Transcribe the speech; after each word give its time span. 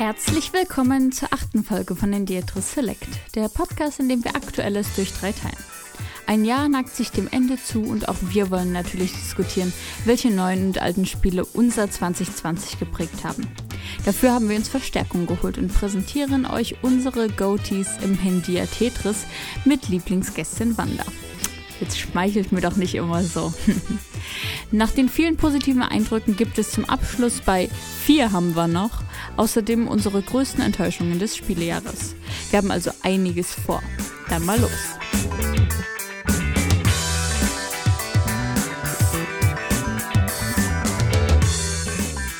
Herzlich 0.00 0.54
willkommen 0.54 1.12
zur 1.12 1.30
achten 1.30 1.62
Folge 1.62 1.94
von 1.94 2.10
den 2.10 2.24
Select, 2.26 3.06
der 3.34 3.50
Podcast, 3.50 4.00
in 4.00 4.08
dem 4.08 4.24
wir 4.24 4.34
Aktuelles 4.34 4.86
durch 4.96 5.12
drei 5.12 5.32
teilen. 5.32 5.62
Ein 6.26 6.46
Jahr 6.46 6.70
neigt 6.70 6.96
sich 6.96 7.10
dem 7.10 7.28
Ende 7.30 7.62
zu 7.62 7.82
und 7.82 8.08
auch 8.08 8.16
wir 8.22 8.50
wollen 8.50 8.72
natürlich 8.72 9.12
diskutieren, 9.12 9.74
welche 10.06 10.30
neuen 10.30 10.68
und 10.68 10.80
alten 10.80 11.04
Spiele 11.04 11.44
unser 11.44 11.90
2020 11.90 12.78
geprägt 12.78 13.24
haben. 13.24 13.46
Dafür 14.06 14.32
haben 14.32 14.48
wir 14.48 14.56
uns 14.56 14.70
Verstärkung 14.70 15.26
geholt 15.26 15.58
und 15.58 15.68
präsentieren 15.68 16.46
euch 16.46 16.76
unsere 16.80 17.28
Goatees 17.28 17.98
im 18.02 18.14
Handy 18.14 18.58
Tetris 18.78 19.26
mit 19.66 19.90
Lieblingsgästin 19.90 20.78
Wanda. 20.78 21.04
Jetzt 21.78 21.98
schmeichelt 21.98 22.52
mir 22.52 22.62
doch 22.62 22.76
nicht 22.76 22.94
immer 22.94 23.22
so. 23.22 23.52
Nach 24.72 24.92
den 24.92 25.08
vielen 25.08 25.36
positiven 25.36 25.82
Eindrücken 25.82 26.36
gibt 26.36 26.56
es 26.56 26.70
zum 26.70 26.84
Abschluss 26.84 27.40
bei 27.40 27.68
vier 28.04 28.30
haben 28.30 28.54
wir 28.54 28.68
noch 28.68 29.02
außerdem 29.36 29.88
unsere 29.88 30.22
größten 30.22 30.62
Enttäuschungen 30.62 31.18
des 31.18 31.36
Spielejahres. 31.36 32.14
Wir 32.50 32.58
haben 32.58 32.70
also 32.70 32.92
einiges 33.02 33.52
vor. 33.52 33.82
Dann 34.28 34.46
mal 34.46 34.60
los. 34.60 34.70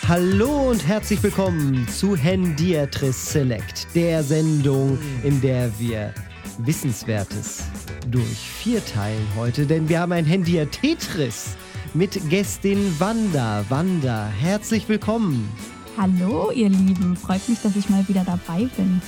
Hallo 0.07 0.71
und 0.71 0.87
herzlich 0.87 1.21
willkommen 1.25 1.89
zu 1.89 2.15
Hendiatris 2.15 3.33
Select, 3.33 3.89
der 3.97 4.23
Sendung, 4.23 4.99
in 5.25 5.41
der 5.41 5.77
wir 5.81 6.15
Wissenswertes 6.59 7.65
durch 8.09 8.39
vier 8.39 8.85
teilen 8.85 9.27
heute, 9.37 9.67
denn 9.67 9.89
wir 9.89 9.99
haben 9.99 10.13
ein 10.13 10.25
Hendia 10.25 10.65
Tetris 10.67 11.57
mit 11.95 12.31
Gästin 12.31 12.95
Wanda. 12.99 13.65
Wanda, 13.69 14.27
herzlich 14.27 14.89
willkommen. 14.89 15.49
Hallo, 15.97 16.51
ihr 16.51 16.69
Lieben. 16.69 17.17
Freut 17.17 17.49
mich, 17.49 17.61
dass 17.63 17.75
ich 17.77 17.89
mal 17.89 18.07
wieder 18.09 18.25
dabei 18.25 18.69
bin. 18.77 19.03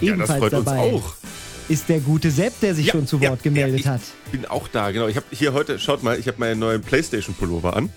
Ja, 0.00 0.14
Ebenfalls 0.14 0.28
das 0.28 0.38
freut 0.38 0.52
dabei 0.52 0.92
uns 0.92 1.04
auch. 1.04 1.14
Ist 1.68 1.88
der 1.88 2.00
gute 2.00 2.30
Sepp, 2.30 2.60
der 2.60 2.74
sich 2.74 2.86
ja, 2.86 2.92
schon 2.92 3.06
zu 3.06 3.20
Wort 3.20 3.30
ja, 3.30 3.36
gemeldet 3.42 3.84
ja, 3.84 3.92
hat. 3.92 4.00
Ich 4.26 4.32
bin 4.32 4.46
auch 4.46 4.68
da, 4.68 4.90
genau. 4.90 5.08
Ich 5.08 5.16
habe 5.16 5.26
hier 5.30 5.52
heute, 5.52 5.78
schaut 5.78 6.02
mal, 6.02 6.18
ich 6.18 6.26
habe 6.28 6.38
meinen 6.38 6.58
neuen 6.58 6.82
PlayStation-Pullover 6.82 7.76
an. 7.76 7.90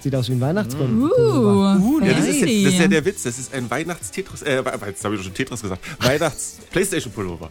Sieht 0.00 0.14
aus 0.14 0.28
wie 0.28 0.34
ein 0.34 0.40
Weihnachtsbaum. 0.40 1.02
Uh, 1.02 1.06
uh, 1.06 2.00
ja, 2.00 2.12
das, 2.12 2.28
ist, 2.28 2.42
das 2.42 2.50
ist 2.50 2.78
ja 2.78 2.88
der 2.88 3.04
Witz. 3.04 3.24
Das 3.24 3.38
ist 3.38 3.52
ein 3.52 3.70
Weihnachts-Tetris, 3.70 4.42
äh, 4.42 4.62
jetzt 4.86 5.04
habe 5.04 5.16
ich 5.16 5.22
schon 5.22 5.34
Tetris 5.34 5.60
gesagt. 5.60 5.82
Weihnachts-PlayStation-Pullover. 6.00 7.50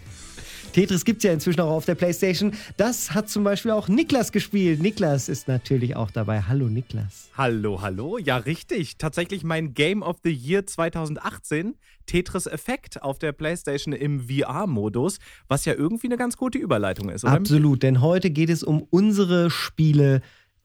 Tetris 0.77 1.05
gibt 1.05 1.17
es 1.17 1.23
ja 1.23 1.33
inzwischen 1.33 1.59
auch 1.61 1.71
auf 1.71 1.85
der 1.85 1.95
PlayStation. 1.95 2.51
Das 2.77 3.15
hat 3.15 3.31
zum 3.31 3.43
Beispiel 3.43 3.71
auch 3.71 3.87
Niklas 3.87 4.31
gespielt. 4.31 4.79
Niklas 4.79 5.27
ist 5.27 5.47
natürlich 5.47 5.95
auch 5.95 6.11
dabei. 6.11 6.43
Hallo 6.43 6.67
Niklas. 6.67 7.31
Hallo, 7.35 7.81
hallo. 7.81 8.19
Ja, 8.19 8.37
richtig. 8.37 8.99
Tatsächlich 8.99 9.43
mein 9.43 9.73
Game 9.73 10.03
of 10.03 10.17
the 10.23 10.31
Year 10.31 10.67
2018. 10.67 11.73
Tetris 12.05 12.45
Effekt 12.45 13.01
auf 13.01 13.17
der 13.17 13.31
PlayStation 13.31 13.91
im 13.91 14.29
VR-Modus, 14.29 15.17
was 15.47 15.65
ja 15.65 15.73
irgendwie 15.73 16.09
eine 16.09 16.17
ganz 16.17 16.37
gute 16.37 16.59
Überleitung 16.59 17.09
ist. 17.09 17.23
Oder? 17.23 17.33
Absolut, 17.33 17.81
denn 17.81 18.01
heute 18.01 18.29
geht 18.29 18.51
es 18.51 18.61
um 18.61 18.85
unsere 18.91 19.49
Spiele 19.49 20.21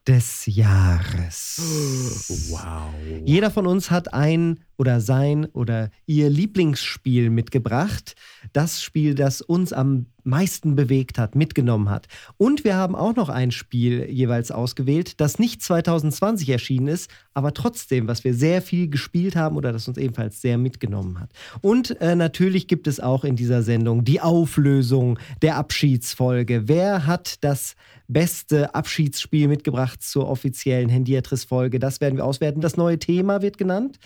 des 0.06 0.44
Jahres. 0.44 1.58
Wow. 2.50 2.92
Jeder 3.24 3.50
von 3.50 3.66
uns 3.66 3.90
hat 3.90 4.12
ein 4.12 4.60
oder 4.76 5.00
sein 5.00 5.46
oder 5.46 5.90
ihr 6.04 6.28
Lieblingsspiel 6.28 7.30
mitgebracht. 7.30 8.14
Das 8.52 8.82
Spiel, 8.82 9.14
das 9.14 9.40
uns 9.40 9.72
am 9.72 10.06
meisten 10.24 10.76
bewegt 10.76 11.18
hat, 11.18 11.34
mitgenommen 11.34 11.90
hat. 11.90 12.06
Und 12.36 12.64
wir 12.64 12.76
haben 12.76 12.94
auch 12.94 13.16
noch 13.16 13.28
ein 13.28 13.50
Spiel 13.50 14.08
jeweils 14.08 14.50
ausgewählt, 14.50 15.20
das 15.20 15.38
nicht 15.38 15.62
2020 15.62 16.48
erschienen 16.48 16.88
ist, 16.88 17.10
aber 17.34 17.54
trotzdem, 17.54 18.08
was 18.08 18.24
wir 18.24 18.34
sehr 18.34 18.62
viel 18.62 18.88
gespielt 18.88 19.36
haben 19.36 19.56
oder 19.56 19.72
das 19.72 19.88
uns 19.88 19.98
ebenfalls 19.98 20.40
sehr 20.40 20.58
mitgenommen 20.58 21.18
hat. 21.18 21.30
Und 21.60 22.00
äh, 22.00 22.14
natürlich 22.14 22.68
gibt 22.68 22.86
es 22.86 23.00
auch 23.00 23.24
in 23.24 23.36
dieser 23.36 23.62
Sendung 23.62 24.04
die 24.04 24.20
Auflösung 24.20 25.18
der 25.40 25.56
Abschiedsfolge. 25.56 26.68
Wer 26.68 27.06
hat 27.06 27.42
das 27.42 27.74
beste 28.06 28.74
Abschiedsspiel 28.74 29.48
mitgebracht 29.48 30.02
zur 30.02 30.28
offiziellen 30.28 30.88
Hendiatris-Folge? 30.88 31.78
Das 31.78 32.00
werden 32.00 32.16
wir 32.16 32.24
auswerten. 32.24 32.60
Das 32.60 32.76
neue 32.76 32.98
Thema 32.98 33.42
wird 33.42 33.58
genannt 33.58 33.98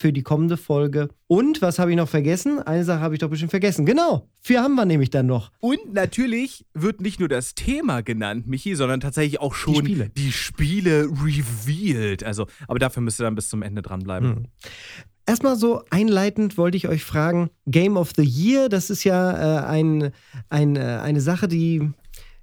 für 0.00 0.14
die 0.14 0.22
kommende 0.22 0.56
Folge. 0.56 1.10
Und 1.26 1.60
was 1.60 1.78
habe 1.78 1.90
ich 1.90 1.96
noch 1.96 2.08
vergessen? 2.08 2.58
Eine 2.58 2.84
Sache 2.84 3.00
habe 3.00 3.14
ich 3.14 3.20
doch 3.20 3.28
bestimmt 3.28 3.50
vergessen. 3.50 3.84
Genau, 3.84 4.26
vier 4.40 4.62
haben 4.62 4.74
wir 4.74 4.86
nämlich 4.86 5.10
dann 5.10 5.26
noch. 5.26 5.52
Und 5.60 5.92
natürlich 5.92 6.64
wird 6.72 7.02
nicht 7.02 7.20
nur 7.20 7.28
das 7.28 7.54
Thema 7.54 8.00
genannt, 8.00 8.46
Michi, 8.46 8.74
sondern 8.74 9.00
tatsächlich 9.00 9.40
auch 9.40 9.54
schon 9.54 9.74
die 9.74 9.80
Spiele, 9.80 10.08
die 10.08 10.32
Spiele 10.32 11.02
revealed. 11.04 12.24
Also, 12.24 12.46
aber 12.66 12.78
dafür 12.78 13.02
müsst 13.02 13.20
ihr 13.20 13.24
dann 13.24 13.34
bis 13.34 13.50
zum 13.50 13.60
Ende 13.60 13.82
dranbleiben. 13.82 14.36
Hm. 14.36 14.46
Erstmal 15.26 15.56
so 15.56 15.82
einleitend 15.90 16.56
wollte 16.56 16.78
ich 16.78 16.88
euch 16.88 17.04
fragen, 17.04 17.50
Game 17.66 17.98
of 17.98 18.12
the 18.16 18.24
Year, 18.24 18.70
das 18.70 18.88
ist 18.88 19.04
ja 19.04 19.60
äh, 19.60 19.66
ein, 19.66 20.12
ein, 20.48 20.76
äh, 20.76 20.80
eine 20.80 21.20
Sache, 21.20 21.46
die 21.46 21.92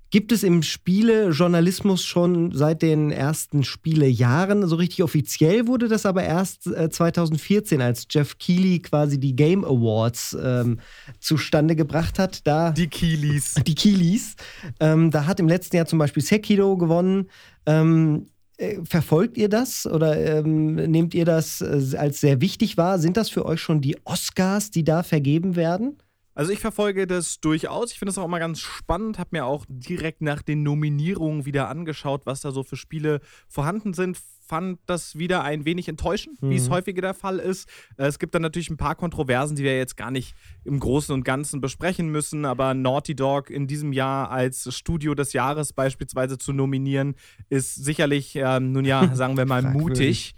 gibt 0.09 0.31
es 0.31 0.43
im 0.43 0.63
Spielejournalismus 0.63 2.03
schon 2.03 2.51
seit 2.51 2.81
den 2.81 3.11
ersten 3.11 3.63
Spielejahren. 3.63 4.67
So 4.67 4.75
richtig 4.77 5.03
offiziell 5.03 5.67
wurde 5.67 5.87
das 5.87 6.05
aber 6.05 6.23
erst 6.23 6.67
äh, 6.67 6.89
2014, 6.89 7.81
als 7.81 8.07
Jeff 8.09 8.37
Keighley 8.37 8.79
quasi 8.79 9.19
die 9.19 9.35
Game 9.35 9.65
Awards 9.65 10.37
ähm, 10.41 10.79
zustande 11.19 11.75
gebracht 11.75 12.19
hat. 12.19 12.45
Da, 12.47 12.71
die 12.71 12.87
Keigleys. 12.87 13.55
Die 13.65 13.75
Keigleys. 13.75 14.35
Ähm, 14.79 15.11
da 15.11 15.25
hat 15.25 15.39
im 15.39 15.47
letzten 15.47 15.75
Jahr 15.75 15.85
zum 15.85 15.99
Beispiel 15.99 16.23
Sekiro 16.23 16.77
gewonnen. 16.77 17.29
Ähm, 17.65 18.27
äh, 18.57 18.79
verfolgt 18.83 19.37
ihr 19.37 19.49
das 19.49 19.85
oder 19.85 20.39
ähm, 20.39 20.75
nehmt 20.75 21.13
ihr 21.13 21.25
das 21.25 21.61
äh, 21.61 21.95
als 21.97 22.21
sehr 22.21 22.41
wichtig 22.41 22.77
wahr? 22.77 22.97
Sind 22.97 23.17
das 23.17 23.29
für 23.29 23.45
euch 23.45 23.61
schon 23.61 23.81
die 23.81 23.97
Oscars, 24.03 24.71
die 24.71 24.83
da 24.83 25.03
vergeben 25.03 25.55
werden? 25.55 25.97
Also 26.37 26.51
ich 26.51 26.59
verfolge 26.59 27.07
das 27.07 27.39
durchaus. 27.39 27.91
Ich 27.91 27.97
finde 27.97 28.11
es 28.11 28.17
auch 28.19 28.25
immer 28.25 28.37
ganz 28.37 28.59
spannend. 28.59 29.17
Habe 29.17 29.29
mir 29.31 29.45
auch 29.47 29.65
direkt 29.67 30.21
nach 30.21 30.43
den 30.43 30.61
Nominierungen 30.61 31.45
wieder 31.45 31.67
angeschaut, 31.67 32.27
was 32.27 32.41
da 32.41 32.51
so 32.51 32.61
für 32.61 32.75
Spiele 32.75 33.21
vorhanden 33.47 33.95
sind. 33.95 34.19
Fand 34.45 34.79
das 34.85 35.17
wieder 35.17 35.43
ein 35.43 35.65
wenig 35.65 35.89
enttäuschend, 35.89 36.39
mhm. 36.43 36.51
wie 36.51 36.57
es 36.57 36.69
mhm. 36.69 36.73
häufiger 36.73 37.01
der 37.01 37.15
Fall 37.15 37.39
ist. 37.39 37.67
Äh, 37.97 38.05
es 38.05 38.19
gibt 38.19 38.35
dann 38.35 38.43
natürlich 38.43 38.69
ein 38.69 38.77
paar 38.77 38.93
Kontroversen, 38.93 39.55
die 39.55 39.63
wir 39.63 39.75
jetzt 39.75 39.97
gar 39.97 40.11
nicht 40.11 40.35
im 40.63 40.79
Großen 40.79 41.11
und 41.11 41.23
Ganzen 41.23 41.59
besprechen 41.59 42.09
müssen. 42.09 42.45
Aber 42.45 42.75
Naughty 42.75 43.15
Dog 43.15 43.49
in 43.49 43.65
diesem 43.65 43.91
Jahr 43.91 44.29
als 44.29 44.71
Studio 44.75 45.15
des 45.15 45.33
Jahres 45.33 45.73
beispielsweise 45.73 46.37
zu 46.37 46.53
nominieren, 46.53 47.15
ist 47.49 47.73
sicherlich, 47.83 48.35
äh, 48.35 48.59
nun 48.59 48.85
ja, 48.85 49.09
sagen 49.15 49.37
wir 49.37 49.47
mal, 49.47 49.63
mutig 49.63 50.35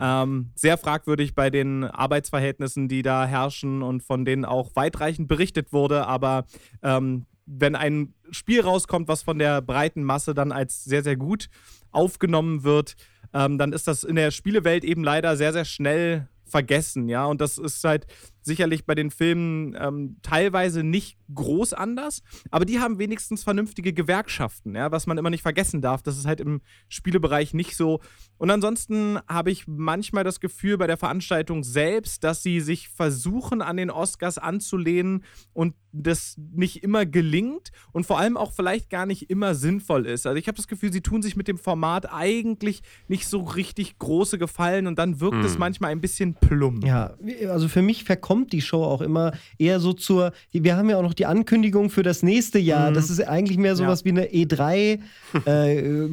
ähm, 0.00 0.50
sehr 0.54 0.78
fragwürdig 0.78 1.34
bei 1.34 1.50
den 1.50 1.84
Arbeitsverhältnissen, 1.84 2.88
die 2.88 3.02
da 3.02 3.26
herrschen 3.26 3.82
und 3.82 4.02
von 4.02 4.24
denen 4.24 4.44
auch 4.44 4.70
weitreichend 4.74 5.28
berichtet 5.28 5.72
wurde. 5.72 6.06
Aber 6.06 6.44
ähm, 6.82 7.26
wenn 7.46 7.74
ein 7.74 8.14
Spiel 8.30 8.60
rauskommt, 8.60 9.08
was 9.08 9.22
von 9.22 9.38
der 9.38 9.62
breiten 9.62 10.02
Masse 10.02 10.34
dann 10.34 10.52
als 10.52 10.84
sehr, 10.84 11.02
sehr 11.02 11.16
gut 11.16 11.48
aufgenommen 11.90 12.62
wird, 12.62 12.96
ähm, 13.32 13.58
dann 13.58 13.72
ist 13.72 13.88
das 13.88 14.04
in 14.04 14.16
der 14.16 14.30
Spielewelt 14.30 14.84
eben 14.84 15.02
leider 15.02 15.36
sehr, 15.36 15.52
sehr 15.52 15.64
schnell 15.64 16.28
vergessen, 16.44 17.08
ja. 17.08 17.26
Und 17.26 17.40
das 17.40 17.58
ist 17.58 17.84
halt 17.84 18.06
sicherlich 18.42 18.86
bei 18.86 18.94
den 18.94 19.10
Filmen 19.10 19.76
ähm, 19.78 20.16
teilweise 20.22 20.82
nicht 20.82 21.18
groß 21.34 21.72
anders, 21.74 22.22
aber 22.50 22.64
die 22.64 22.80
haben 22.80 22.98
wenigstens 22.98 23.44
vernünftige 23.44 23.92
Gewerkschaften, 23.92 24.74
ja, 24.74 24.90
was 24.90 25.06
man 25.06 25.18
immer 25.18 25.30
nicht 25.30 25.42
vergessen 25.42 25.82
darf. 25.82 26.02
Das 26.02 26.18
ist 26.18 26.26
halt 26.26 26.40
im 26.40 26.60
Spielebereich 26.88 27.54
nicht 27.54 27.76
so. 27.76 28.00
Und 28.38 28.50
ansonsten 28.50 29.18
habe 29.28 29.50
ich 29.50 29.66
manchmal 29.66 30.24
das 30.24 30.40
Gefühl 30.40 30.78
bei 30.78 30.86
der 30.86 30.96
Veranstaltung 30.96 31.64
selbst, 31.64 32.24
dass 32.24 32.42
sie 32.42 32.60
sich 32.60 32.88
versuchen, 32.88 33.62
an 33.62 33.76
den 33.76 33.90
Oscars 33.90 34.38
anzulehnen 34.38 35.24
und 35.52 35.74
das 35.92 36.36
nicht 36.36 36.82
immer 36.82 37.06
gelingt 37.06 37.70
und 37.92 38.04
vor 38.04 38.18
allem 38.18 38.36
auch 38.36 38.52
vielleicht 38.52 38.90
gar 38.90 39.06
nicht 39.06 39.30
immer 39.30 39.54
sinnvoll 39.54 40.06
ist. 40.06 40.26
Also 40.26 40.38
ich 40.38 40.46
habe 40.46 40.56
das 40.56 40.68
Gefühl, 40.68 40.92
sie 40.92 41.00
tun 41.00 41.22
sich 41.22 41.34
mit 41.34 41.48
dem 41.48 41.58
Format 41.58 42.12
eigentlich 42.12 42.82
nicht 43.08 43.26
so 43.26 43.40
richtig 43.40 43.98
große 43.98 44.38
Gefallen 44.38 44.86
und 44.86 44.98
dann 44.98 45.20
wirkt 45.20 45.38
hm. 45.38 45.44
es 45.44 45.58
manchmal 45.58 45.90
ein 45.90 46.00
bisschen 46.00 46.34
plump. 46.34 46.84
Ja, 46.84 47.16
also 47.48 47.68
für 47.68 47.82
mich 47.82 48.04
verkommt 48.04 48.27
kommt 48.28 48.52
die 48.52 48.60
Show 48.60 48.84
auch 48.84 49.00
immer 49.00 49.32
eher 49.56 49.80
so 49.80 49.94
zur. 49.94 50.32
Wir 50.52 50.76
haben 50.76 50.90
ja 50.90 50.98
auch 50.98 51.02
noch 51.02 51.14
die 51.14 51.24
Ankündigung 51.24 51.88
für 51.88 52.02
das 52.02 52.22
nächste 52.22 52.58
Jahr. 52.58 52.90
Mhm. 52.90 52.94
Das 52.94 53.08
ist 53.08 53.26
eigentlich 53.26 53.56
mehr 53.56 53.74
sowas 53.74 54.00
ja. 54.00 54.04
wie 54.04 54.10
eine 54.10 54.26
E3 54.26 54.98
äh, 55.46 56.10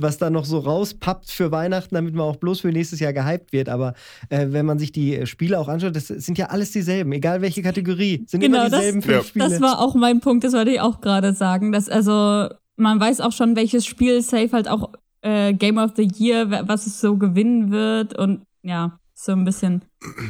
was 0.00 0.18
da 0.18 0.28
noch 0.28 0.44
so 0.44 0.58
rauspappt 0.58 1.30
für 1.30 1.50
Weihnachten, 1.50 1.94
damit 1.94 2.14
man 2.14 2.26
auch 2.26 2.36
bloß 2.36 2.60
für 2.60 2.68
nächstes 2.68 3.00
Jahr 3.00 3.14
gehypt 3.14 3.54
wird. 3.54 3.70
Aber 3.70 3.94
äh, 4.28 4.48
wenn 4.50 4.66
man 4.66 4.78
sich 4.78 4.92
die 4.92 5.26
Spiele 5.26 5.58
auch 5.58 5.68
anschaut, 5.68 5.96
das 5.96 6.08
sind 6.08 6.36
ja 6.36 6.46
alles 6.46 6.72
dieselben, 6.72 7.10
egal 7.12 7.40
welche 7.40 7.62
Kategorie. 7.62 8.22
Sind 8.26 8.40
genau, 8.40 8.66
immer 8.66 8.68
dieselben 8.68 9.00
das, 9.00 9.10
fünf 9.10 9.26
Spiele. 9.28 9.48
Das 9.48 9.62
war 9.62 9.80
auch 9.80 9.94
mein 9.94 10.20
Punkt, 10.20 10.44
das 10.44 10.52
wollte 10.52 10.72
ich 10.72 10.80
auch 10.82 11.00
gerade 11.00 11.32
sagen. 11.32 11.72
Dass 11.72 11.88
also 11.88 12.54
man 12.76 13.00
weiß 13.00 13.22
auch 13.22 13.32
schon, 13.32 13.56
welches 13.56 13.86
Spiel 13.86 14.20
safe 14.20 14.52
halt 14.52 14.68
auch 14.68 14.90
äh, 15.22 15.54
Game 15.54 15.78
of 15.78 15.92
the 15.96 16.06
Year, 16.18 16.50
was 16.68 16.86
es 16.86 17.00
so 17.00 17.16
gewinnen 17.16 17.70
wird 17.70 18.18
und 18.18 18.42
ja 18.62 18.99
so 19.24 19.32
ein 19.32 19.44
bisschen 19.44 19.84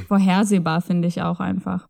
vorhersehbar, 0.09 0.83
finde 0.83 1.09
ich 1.09 1.23
auch 1.23 1.41
einfach. 1.41 1.89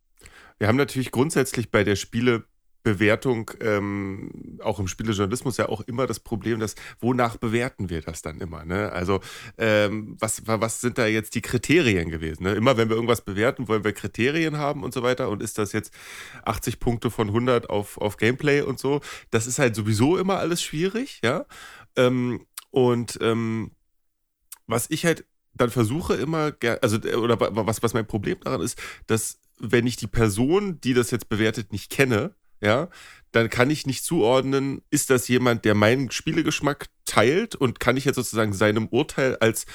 Wir 0.59 0.69
haben 0.69 0.77
natürlich 0.77 1.11
grundsätzlich 1.11 1.71
bei 1.71 1.85
der 1.85 1.97
Spiele 1.97 2.45
Bewertung, 2.83 3.51
ähm, 3.61 4.59
auch 4.63 4.79
im 4.79 4.89
Spielejournalismus 4.89 5.59
ja 5.59 5.69
auch 5.69 5.83
immer 5.83 6.07
das 6.07 6.21
Problem, 6.21 6.61
dass 6.61 6.77
wonach 6.99 7.37
bewerten 7.37 7.91
wir 7.91 8.01
das 8.01 8.23
dann 8.23 8.41
immer? 8.41 8.65
Ne? 8.65 8.91
Also 8.91 9.21
ähm, 9.59 10.17
was, 10.19 10.43
was 10.47 10.81
sind 10.81 10.97
da 10.97 11.07
jetzt 11.07 11.35
die 11.35 11.43
Kriterien 11.43 12.09
gewesen? 12.09 12.45
Ne? 12.45 12.53
Immer 12.53 12.77
wenn 12.77 12.89
wir 12.89 12.97
irgendwas 12.97 13.23
bewerten, 13.23 13.69
wollen 13.69 13.85
wir 13.85 13.93
Kriterien 13.93 14.57
haben 14.57 14.83
und 14.83 14.95
so 14.95 15.03
weiter. 15.03 15.29
Und 15.29 15.43
ist 15.43 15.59
das 15.59 15.73
jetzt 15.73 15.93
80 16.45 16.81
Punkte 16.81 17.11
von 17.11 17.29
100 17.29 17.69
auf, 17.69 17.99
auf 17.99 18.17
Gameplay 18.17 18.63
und 18.63 18.79
so? 18.79 19.01
Das 19.31 19.47
ist 19.47 19.59
halt 19.59 19.75
sowieso 19.75 20.17
immer 20.17 20.39
alles 20.39 20.63
schwierig, 20.63 21.21
ja. 21.23 21.45
Ähm, 21.97 22.47
und 22.71 23.19
ähm, 23.21 23.73
was 24.67 24.89
ich 24.89 25.05
halt 25.05 25.27
dann 25.55 25.71
versuche 25.71 26.15
immer, 26.15 26.53
also 26.81 26.99
oder 26.99 27.39
was, 27.41 27.83
was 27.83 27.95
mein 27.95 28.07
Problem 28.07 28.39
daran 28.41 28.61
ist, 28.61 28.81
dass 29.07 29.41
wenn 29.59 29.87
ich 29.87 29.97
die 29.97 30.07
Person, 30.07 30.81
die 30.81 30.95
das 30.95 31.11
jetzt 31.11 31.29
bewertet, 31.29 31.73
nicht 31.73 31.91
kenne, 31.91 32.35
ja, 32.61 32.89
dann 33.33 33.49
kann 33.49 33.71
ich 33.71 33.87
nicht 33.87 34.05
zuordnen, 34.05 34.83
ist 34.91 35.11
das 35.11 35.29
jemand, 35.29 35.65
der 35.65 35.75
meinen 35.75 36.11
Spielegeschmack 36.11 36.87
teilt 37.05 37.55
und 37.55 37.81
kann 37.81 37.97
ich 37.97 38.05
jetzt 38.05 38.17
sozusagen 38.17 38.53
seinem 38.53 38.89
Urteil 38.89 39.37
als 39.37 39.67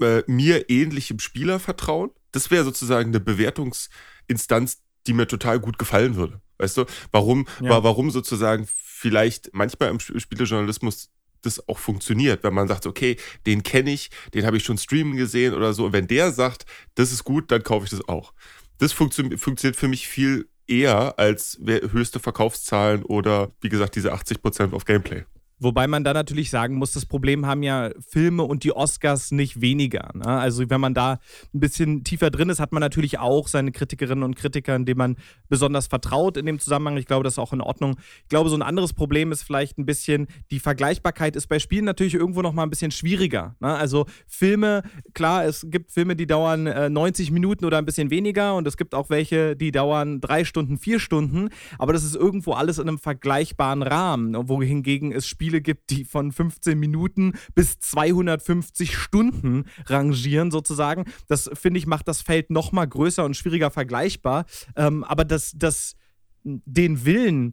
äh, 0.00 0.22
mir 0.26 0.70
ähnlichem 0.70 1.18
Spieler 1.18 1.58
vertrauen? 1.58 2.10
Das 2.32 2.50
wäre 2.50 2.64
sozusagen 2.64 3.10
eine 3.10 3.20
Bewertungsinstanz, 3.20 4.82
die 5.06 5.12
mir 5.12 5.26
total 5.26 5.60
gut 5.60 5.78
gefallen 5.78 6.16
würde. 6.16 6.40
Weißt 6.58 6.76
du, 6.76 6.84
warum, 7.10 7.46
ja. 7.60 7.82
warum 7.82 8.10
sozusagen 8.10 8.66
vielleicht 8.68 9.50
manchmal 9.52 9.90
im 9.90 10.00
Spielejournalismus 10.00 11.10
das 11.46 11.68
auch 11.68 11.78
funktioniert, 11.78 12.44
wenn 12.44 12.54
man 12.54 12.68
sagt, 12.68 12.86
okay, 12.86 13.16
den 13.46 13.62
kenne 13.62 13.92
ich, 13.92 14.10
den 14.34 14.46
habe 14.46 14.56
ich 14.56 14.64
schon 14.64 14.78
streamen 14.78 15.16
gesehen 15.16 15.54
oder 15.54 15.72
so. 15.72 15.86
Und 15.86 15.92
wenn 15.92 16.06
der 16.06 16.32
sagt, 16.32 16.66
das 16.94 17.12
ist 17.12 17.24
gut, 17.24 17.50
dann 17.50 17.62
kaufe 17.62 17.84
ich 17.84 17.90
das 17.90 18.08
auch. 18.08 18.32
Das 18.78 18.92
funktio 18.92 19.36
funktioniert 19.36 19.76
für 19.76 19.88
mich 19.88 20.08
viel 20.08 20.48
eher 20.66 21.18
als 21.18 21.58
höchste 21.64 22.20
Verkaufszahlen 22.20 23.02
oder 23.02 23.52
wie 23.60 23.68
gesagt 23.68 23.96
diese 23.96 24.14
80% 24.14 24.72
auf 24.72 24.84
Gameplay. 24.84 25.24
Wobei 25.60 25.86
man 25.86 26.02
da 26.02 26.12
natürlich 26.12 26.50
sagen 26.50 26.74
muss, 26.74 26.92
das 26.92 27.06
Problem 27.06 27.46
haben 27.46 27.62
ja 27.62 27.90
Filme 28.06 28.42
und 28.42 28.64
die 28.64 28.72
Oscars 28.72 29.30
nicht 29.30 29.60
weniger. 29.60 30.10
Ne? 30.12 30.26
Also 30.26 30.68
wenn 30.68 30.80
man 30.80 30.94
da 30.94 31.20
ein 31.54 31.60
bisschen 31.60 32.02
tiefer 32.02 32.30
drin 32.30 32.48
ist, 32.48 32.58
hat 32.58 32.72
man 32.72 32.80
natürlich 32.80 33.18
auch 33.20 33.46
seine 33.46 33.70
Kritikerinnen 33.70 34.24
und 34.24 34.36
Kritiker, 34.36 34.78
denen 34.78 34.98
man 34.98 35.16
besonders 35.48 35.86
vertraut 35.86 36.36
in 36.36 36.46
dem 36.46 36.58
Zusammenhang. 36.58 36.96
Ich 36.96 37.06
glaube, 37.06 37.22
das 37.22 37.34
ist 37.34 37.38
auch 37.38 37.52
in 37.52 37.60
Ordnung. 37.60 37.96
Ich 38.24 38.28
glaube, 38.28 38.50
so 38.50 38.56
ein 38.56 38.62
anderes 38.62 38.92
Problem 38.92 39.30
ist 39.30 39.42
vielleicht 39.42 39.78
ein 39.78 39.86
bisschen, 39.86 40.26
die 40.50 40.58
Vergleichbarkeit 40.58 41.36
ist 41.36 41.46
bei 41.46 41.58
Spielen 41.58 41.84
natürlich 41.84 42.14
irgendwo 42.14 42.42
noch 42.42 42.52
mal 42.52 42.64
ein 42.64 42.70
bisschen 42.70 42.90
schwieriger. 42.90 43.54
Ne? 43.60 43.72
Also 43.72 44.06
Filme, 44.26 44.82
klar, 45.14 45.44
es 45.44 45.66
gibt 45.70 45.92
Filme, 45.92 46.16
die 46.16 46.26
dauern 46.26 46.66
äh, 46.66 46.90
90 46.90 47.30
Minuten 47.30 47.64
oder 47.64 47.78
ein 47.78 47.86
bisschen 47.86 48.10
weniger 48.10 48.56
und 48.56 48.66
es 48.66 48.76
gibt 48.76 48.94
auch 48.94 49.08
welche, 49.08 49.54
die 49.54 49.70
dauern 49.70 50.20
drei 50.20 50.44
Stunden, 50.44 50.78
vier 50.78 50.98
Stunden. 50.98 51.48
Aber 51.78 51.92
das 51.92 52.02
ist 52.02 52.16
irgendwo 52.16 52.52
alles 52.52 52.78
in 52.78 52.88
einem 52.88 52.98
vergleichbaren 52.98 53.82
Rahmen, 53.82 54.48
wohingegen 54.48 55.12
es 55.12 55.26
Spiele 55.26 55.43
Spiele 55.44 55.60
gibt, 55.60 55.90
die 55.90 56.04
von 56.04 56.32
15 56.32 56.78
Minuten 56.78 57.34
bis 57.54 57.78
250 57.78 58.96
Stunden 58.96 59.64
rangieren, 59.86 60.50
sozusagen. 60.50 61.04
Das 61.28 61.50
finde 61.52 61.78
ich 61.78 61.86
macht 61.86 62.08
das 62.08 62.22
Feld 62.22 62.48
noch 62.48 62.72
mal 62.72 62.86
größer 62.86 63.24
und 63.24 63.36
schwieriger 63.36 63.70
vergleichbar. 63.70 64.46
Ähm, 64.74 65.04
aber 65.04 65.26
das, 65.26 65.52
das, 65.54 65.96
den 66.44 67.04
Willen, 67.04 67.52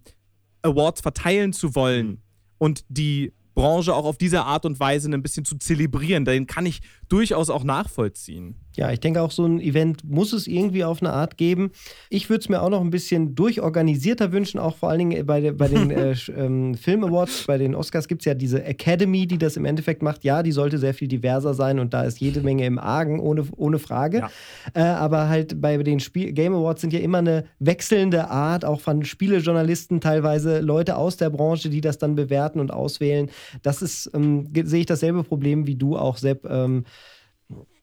Awards 0.61 1.01
verteilen 1.01 1.51
zu 1.51 1.75
wollen 1.75 2.21
und 2.59 2.85
die 2.87 3.33
Branche 3.55 3.93
auch 3.93 4.05
auf 4.05 4.17
diese 4.17 4.43
Art 4.43 4.65
und 4.65 4.79
Weise 4.79 5.09
ein 5.11 5.21
bisschen 5.21 5.43
zu 5.43 5.57
zelebrieren, 5.57 6.23
den 6.23 6.47
kann 6.47 6.65
ich 6.65 6.79
durchaus 7.09 7.49
auch 7.49 7.65
nachvollziehen. 7.65 8.55
Ja, 8.75 8.91
ich 8.91 8.99
denke 8.99 9.21
auch 9.21 9.31
so 9.31 9.45
ein 9.45 9.59
Event 9.59 10.03
muss 10.03 10.33
es 10.33 10.47
irgendwie 10.47 10.83
auf 10.83 11.01
eine 11.01 11.11
Art 11.11 11.37
geben. 11.37 11.71
Ich 12.09 12.29
würde 12.29 12.41
es 12.41 12.49
mir 12.49 12.61
auch 12.61 12.69
noch 12.69 12.81
ein 12.81 12.89
bisschen 12.89 13.35
durchorganisierter 13.35 14.31
wünschen, 14.31 14.59
auch 14.59 14.77
vor 14.77 14.89
allen 14.89 14.99
Dingen 14.99 15.25
bei, 15.25 15.41
de, 15.41 15.51
bei 15.51 15.67
den 15.67 15.91
äh, 15.91 16.15
ähm, 16.35 16.75
Film 16.75 17.03
Awards, 17.03 17.45
bei 17.47 17.57
den 17.57 17.75
Oscars 17.75 18.07
gibt 18.07 18.21
es 18.21 18.25
ja 18.25 18.33
diese 18.33 18.63
Academy, 18.63 19.27
die 19.27 19.37
das 19.37 19.57
im 19.57 19.65
Endeffekt 19.65 20.01
macht. 20.01 20.23
Ja, 20.23 20.43
die 20.43 20.51
sollte 20.51 20.77
sehr 20.77 20.93
viel 20.93 21.07
diverser 21.07 21.53
sein 21.53 21.79
und 21.79 21.93
da 21.93 22.03
ist 22.03 22.19
jede 22.19 22.41
Menge 22.41 22.65
im 22.65 22.79
Argen, 22.79 23.19
ohne, 23.19 23.45
ohne 23.57 23.79
Frage. 23.79 24.19
Ja. 24.19 24.29
Äh, 24.73 24.81
aber 24.81 25.27
halt 25.27 25.61
bei 25.61 25.77
den 25.77 25.99
Spiel 25.99 26.31
Game 26.31 26.53
Awards 26.53 26.81
sind 26.81 26.93
ja 26.93 26.99
immer 26.99 27.19
eine 27.19 27.45
wechselnde 27.59 28.29
Art, 28.29 28.63
auch 28.63 28.79
von 28.79 29.03
Spielejournalisten 29.03 29.99
teilweise, 29.99 30.59
Leute 30.59 30.95
aus 30.95 31.17
der 31.17 31.29
Branche, 31.29 31.69
die 31.69 31.81
das 31.81 31.97
dann 31.97 32.15
bewerten 32.15 32.59
und 32.59 32.71
auswählen. 32.71 33.29
Das 33.63 33.81
ist, 33.81 34.09
ähm, 34.13 34.49
sehe 34.63 34.81
ich 34.81 34.85
dasselbe 34.85 35.23
Problem 35.23 35.67
wie 35.67 35.75
du 35.75 35.97
auch, 35.97 36.17
Sepp. 36.17 36.45
Ähm, 36.49 36.85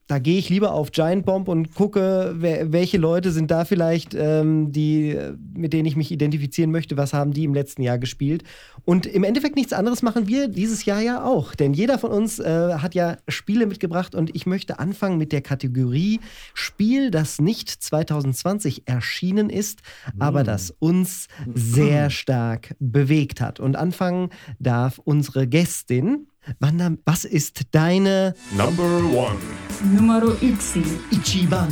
da 0.09 0.19
gehe 0.19 0.39
ich 0.39 0.49
lieber 0.49 0.73
auf 0.73 0.91
Giant 0.91 1.27
Bomb 1.27 1.49
und 1.49 1.75
gucke, 1.75 2.35
welche 2.39 2.97
Leute 2.97 3.31
sind 3.31 3.51
da 3.51 3.67
vielleicht, 3.67 4.15
ähm, 4.15 4.73
die, 4.73 5.17
mit 5.55 5.75
denen 5.75 5.85
ich 5.85 5.97
mich 5.97 6.11
identifizieren 6.11 6.71
möchte, 6.71 6.97
was 6.97 7.13
haben 7.13 7.35
die 7.35 7.45
im 7.45 7.53
letzten 7.53 7.83
Jahr 7.83 7.99
gespielt. 7.99 8.43
Und 8.87 9.05
im 9.05 9.23
Endeffekt 9.23 9.55
nichts 9.55 9.75
anderes 9.75 10.01
machen 10.01 10.27
wir 10.27 10.49
dieses 10.49 10.87
Jahr 10.87 11.03
ja 11.03 11.23
auch. 11.23 11.55
Denn 11.55 11.75
jeder 11.75 11.99
von 11.99 12.11
uns 12.11 12.39
äh, 12.39 12.75
hat 12.79 12.95
ja 12.95 13.19
Spiele 13.29 13.67
mitgebracht 13.67 14.15
und 14.15 14.35
ich 14.35 14.47
möchte 14.47 14.79
anfangen 14.79 15.19
mit 15.19 15.31
der 15.31 15.43
Kategorie 15.43 16.21
Spiel, 16.55 17.11
das 17.11 17.39
nicht 17.39 17.69
2020 17.69 18.85
erschienen 18.87 19.51
ist, 19.51 19.83
mhm. 20.15 20.23
aber 20.23 20.43
das 20.43 20.71
uns 20.79 21.29
sehr 21.55 22.09
stark 22.09 22.75
bewegt 22.79 23.43
hat. 23.43 23.61
Und 23.61 23.77
anfangen 23.77 24.31
darf 24.59 24.99
unsere 25.05 25.47
Gästin. 25.47 26.28
Wanda, 26.61 26.93
was 27.05 27.25
ist 27.25 27.63
deine 27.73 28.35
Number 28.57 28.99
One? 29.13 29.37
Numero 29.95 30.33
Yxi. 30.43 30.83
Ichiban. 31.11 31.69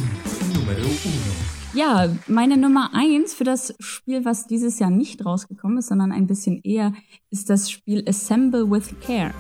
Numero 0.55 0.87
Uno. 0.87 1.57
Ja, 1.75 2.09
meine 2.27 2.57
Nummer 2.57 2.91
eins 2.95 3.35
für 3.35 3.45
das 3.45 3.75
Spiel, 3.81 4.25
was 4.25 4.47
dieses 4.47 4.79
Jahr 4.79 4.91
nicht 4.91 5.25
rausgekommen 5.25 5.79
ist, 5.79 5.89
sondern 5.89 6.13
ein 6.13 6.27
bisschen 6.27 6.61
eher, 6.63 6.95
ist 7.31 7.51
das 7.51 7.71
Spiel 7.71 8.05
Assemble 8.09 8.71
with 8.71 8.95
Care. 9.05 9.35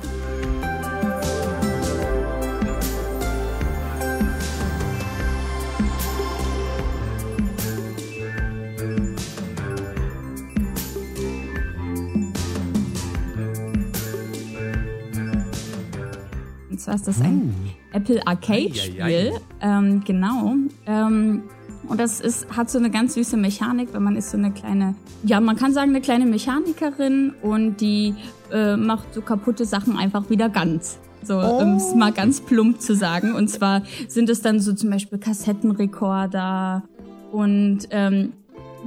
Zwar 16.87 16.95
ist 16.95 17.09
das 17.09 17.21
ein 17.21 17.53
uh. 17.93 17.97
Apple 17.97 18.27
Arcade-Spiel. 18.27 19.33
Ähm, 19.61 20.03
genau. 20.05 20.55
Ähm, 20.87 21.43
und 21.89 22.01
das 22.01 22.21
ist, 22.21 22.49
hat 22.57 22.71
so 22.71 22.79
eine 22.79 22.91
ganz 22.91 23.15
süße 23.15 23.37
Mechanik, 23.37 23.93
weil 23.93 24.01
man 24.01 24.17
ist 24.17 24.31
so 24.31 24.39
eine 24.39 24.53
kleine, 24.53 24.95
ja, 25.25 25.41
man 25.41 25.57
kann 25.57 25.73
sagen, 25.73 25.91
eine 25.91 26.01
kleine 26.01 26.27
Mechanikerin 26.27 27.35
und 27.43 27.81
die 27.81 28.15
äh, 28.53 28.77
macht 28.77 29.15
so 29.15 29.21
kaputte 29.21 29.65
Sachen 29.65 29.97
einfach 29.97 30.31
wieder 30.31 30.49
ganz. 30.49 30.99
So, 31.23 31.39
oh. 31.39 31.59
um 31.61 31.77
es 31.77 31.95
mal 31.95 32.13
ganz 32.13 32.41
plump 32.41 32.81
zu 32.81 32.95
sagen. 32.95 33.35
Und 33.35 33.49
zwar 33.49 33.83
sind 34.07 34.31
es 34.31 34.43
dann 34.43 34.61
so 34.61 34.73
zum 34.73 34.91
Beispiel 34.91 35.19
Kassettenrekorder 35.19 36.85
und 37.33 37.81
ähm, 37.91 38.33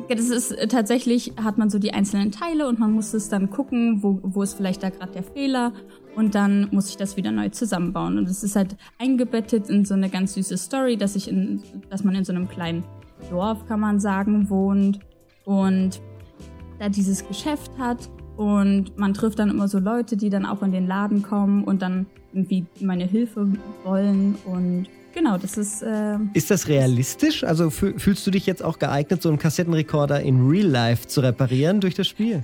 ja, 0.07 0.15
das 0.15 0.29
ist 0.29 0.51
äh, 0.51 0.67
tatsächlich, 0.67 1.33
hat 1.43 1.57
man 1.57 1.69
so 1.69 1.79
die 1.79 1.93
einzelnen 1.93 2.31
Teile 2.31 2.67
und 2.67 2.79
man 2.79 2.91
muss 2.91 3.13
es 3.13 3.29
dann 3.29 3.49
gucken, 3.49 4.01
wo, 4.01 4.19
wo 4.23 4.41
ist 4.41 4.53
vielleicht 4.53 4.83
da 4.83 4.89
gerade 4.89 5.11
der 5.11 5.23
Fehler 5.23 5.73
und 6.19 6.35
dann 6.35 6.67
muss 6.71 6.89
ich 6.89 6.97
das 6.97 7.15
wieder 7.15 7.31
neu 7.31 7.47
zusammenbauen. 7.47 8.17
Und 8.17 8.27
es 8.27 8.43
ist 8.43 8.57
halt 8.57 8.75
eingebettet 8.97 9.69
in 9.69 9.85
so 9.85 9.93
eine 9.93 10.09
ganz 10.09 10.33
süße 10.33 10.57
Story, 10.57 10.97
dass 10.97 11.15
ich 11.15 11.29
in, 11.29 11.63
dass 11.89 12.03
man 12.03 12.13
in 12.13 12.25
so 12.25 12.33
einem 12.33 12.49
kleinen 12.49 12.83
Dorf, 13.29 13.65
kann 13.67 13.79
man 13.79 14.01
sagen, 14.01 14.49
wohnt 14.49 14.99
und 15.45 16.01
da 16.77 16.89
dieses 16.89 17.25
Geschäft 17.25 17.71
hat 17.77 18.09
und 18.35 18.97
man 18.97 19.13
trifft 19.13 19.39
dann 19.39 19.49
immer 19.49 19.69
so 19.69 19.79
Leute, 19.79 20.17
die 20.17 20.29
dann 20.29 20.45
auch 20.45 20.61
in 20.61 20.73
den 20.73 20.87
Laden 20.87 21.23
kommen 21.23 21.63
und 21.63 21.81
dann 21.81 22.05
irgendwie 22.33 22.65
meine 22.81 23.05
Hilfe 23.05 23.47
wollen 23.85 24.35
und 24.45 24.87
Genau, 25.11 25.39
das 25.39 25.57
ist. 25.57 25.81
Äh 25.81 26.17
ist 26.33 26.51
das 26.51 26.67
realistisch? 26.67 27.43
Also 27.43 27.71
fühlst 27.71 28.27
du 28.27 28.31
dich 28.31 28.45
jetzt 28.45 28.63
auch 28.63 28.77
geeignet, 28.77 29.23
so 29.23 29.29
einen 29.29 29.39
Kassettenrekorder 29.39 30.21
in 30.21 30.47
Real 30.47 30.67
Life 30.67 31.07
zu 31.07 31.21
reparieren 31.21 31.81
durch 31.81 31.95
das 31.95 32.07
Spiel? 32.07 32.43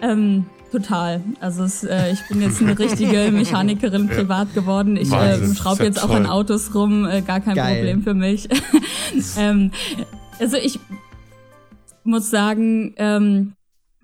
Ähm, 0.00 0.46
total. 0.72 1.22
Also 1.40 1.64
es, 1.64 1.84
äh, 1.84 2.12
ich 2.12 2.20
bin 2.28 2.40
jetzt 2.40 2.60
eine 2.60 2.78
richtige 2.78 3.30
Mechanikerin 3.32 4.08
privat 4.08 4.54
geworden. 4.54 4.96
Ich 4.96 5.12
äh, 5.12 5.54
schraube 5.54 5.84
jetzt 5.84 6.02
auch 6.02 6.10
an 6.10 6.26
Autos 6.26 6.74
rum, 6.74 7.06
äh, 7.06 7.22
gar 7.22 7.40
kein 7.40 7.54
Geil. 7.54 7.76
Problem 7.76 8.02
für 8.02 8.14
mich. 8.14 8.48
ähm, 9.38 9.70
also 10.38 10.56
ich 10.56 10.78
muss 12.04 12.30
sagen, 12.30 12.94
ähm, 12.96 13.52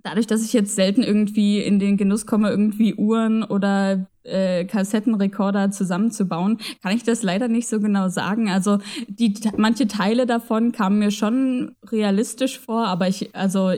dadurch, 0.02 0.26
dass 0.26 0.44
ich 0.44 0.52
jetzt 0.52 0.76
selten 0.76 1.02
irgendwie 1.02 1.60
in 1.60 1.78
den 1.78 1.96
Genuss 1.96 2.26
komme, 2.26 2.50
irgendwie 2.50 2.94
Uhren 2.94 3.42
oder 3.42 4.06
äh, 4.22 4.64
Kassettenrekorder 4.64 5.70
zusammenzubauen, 5.70 6.58
kann 6.82 6.94
ich 6.94 7.02
das 7.02 7.22
leider 7.22 7.48
nicht 7.48 7.68
so 7.68 7.80
genau 7.80 8.08
sagen. 8.08 8.50
Also 8.50 8.78
die 9.08 9.34
manche 9.56 9.86
Teile 9.88 10.26
davon 10.26 10.72
kamen 10.72 10.98
mir 10.98 11.10
schon 11.10 11.74
realistisch 11.90 12.58
vor, 12.58 12.86
aber 12.86 13.08
ich 13.08 13.34
also 13.34 13.72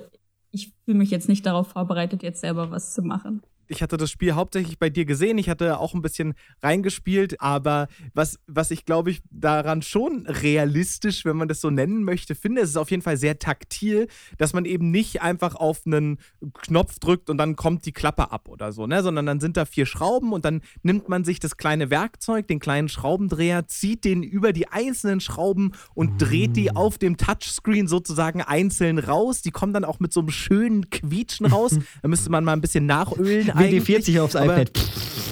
ich 0.50 0.72
fühle 0.84 0.98
mich 0.98 1.10
jetzt 1.10 1.28
nicht 1.28 1.44
darauf 1.46 1.68
vorbereitet, 1.68 2.22
jetzt 2.22 2.40
selber 2.40 2.70
was 2.70 2.94
zu 2.94 3.02
machen. 3.02 3.42
Ich 3.68 3.82
hatte 3.82 3.96
das 3.96 4.10
Spiel 4.10 4.34
hauptsächlich 4.34 4.78
bei 4.78 4.90
dir 4.90 5.04
gesehen. 5.04 5.38
Ich 5.38 5.48
hatte 5.48 5.78
auch 5.78 5.94
ein 5.94 6.02
bisschen 6.02 6.34
reingespielt, 6.62 7.40
aber 7.40 7.88
was, 8.14 8.38
was 8.46 8.70
ich 8.70 8.84
glaube 8.84 9.10
ich 9.10 9.20
daran 9.30 9.82
schon 9.82 10.26
realistisch, 10.26 11.24
wenn 11.24 11.36
man 11.36 11.48
das 11.48 11.60
so 11.60 11.70
nennen 11.70 12.04
möchte, 12.04 12.34
finde, 12.34 12.62
ist 12.62 12.70
es 12.70 12.76
auf 12.76 12.90
jeden 12.90 13.02
Fall 13.02 13.16
sehr 13.16 13.38
taktil, 13.38 14.08
dass 14.38 14.52
man 14.52 14.64
eben 14.64 14.90
nicht 14.90 15.22
einfach 15.22 15.54
auf 15.54 15.82
einen 15.86 16.18
Knopf 16.54 16.98
drückt 16.98 17.30
und 17.30 17.38
dann 17.38 17.56
kommt 17.56 17.86
die 17.86 17.92
Klappe 17.92 18.32
ab 18.32 18.48
oder 18.48 18.72
so, 18.72 18.86
ne? 18.86 19.02
sondern 19.02 19.26
dann 19.26 19.40
sind 19.40 19.56
da 19.56 19.64
vier 19.64 19.86
Schrauben 19.86 20.32
und 20.32 20.44
dann 20.44 20.62
nimmt 20.82 21.08
man 21.08 21.24
sich 21.24 21.40
das 21.40 21.56
kleine 21.56 21.90
Werkzeug, 21.90 22.46
den 22.46 22.60
kleinen 22.60 22.88
Schraubendreher, 22.88 23.66
zieht 23.68 24.04
den 24.04 24.22
über 24.22 24.52
die 24.52 24.68
einzelnen 24.68 25.20
Schrauben 25.20 25.72
und 25.94 26.18
dreht 26.18 26.56
die 26.56 26.74
auf 26.74 26.98
dem 26.98 27.16
Touchscreen 27.16 27.86
sozusagen 27.88 28.42
einzeln 28.42 28.98
raus. 28.98 29.42
Die 29.42 29.50
kommen 29.50 29.72
dann 29.72 29.84
auch 29.84 30.00
mit 30.00 30.12
so 30.12 30.20
einem 30.20 30.30
schönen 30.30 30.90
Quietschen 30.90 31.46
raus. 31.46 31.76
Da 32.02 32.08
müsste 32.08 32.30
man 32.30 32.44
mal 32.44 32.52
ein 32.52 32.60
bisschen 32.60 32.86
nachölen. 32.86 33.50
WD40 33.58 34.20
aufs 34.20 34.36
aber, 34.36 34.54
iPad. 34.54 34.70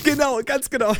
Genau, 0.05 0.41
ganz 0.45 0.71
genau. 0.71 0.95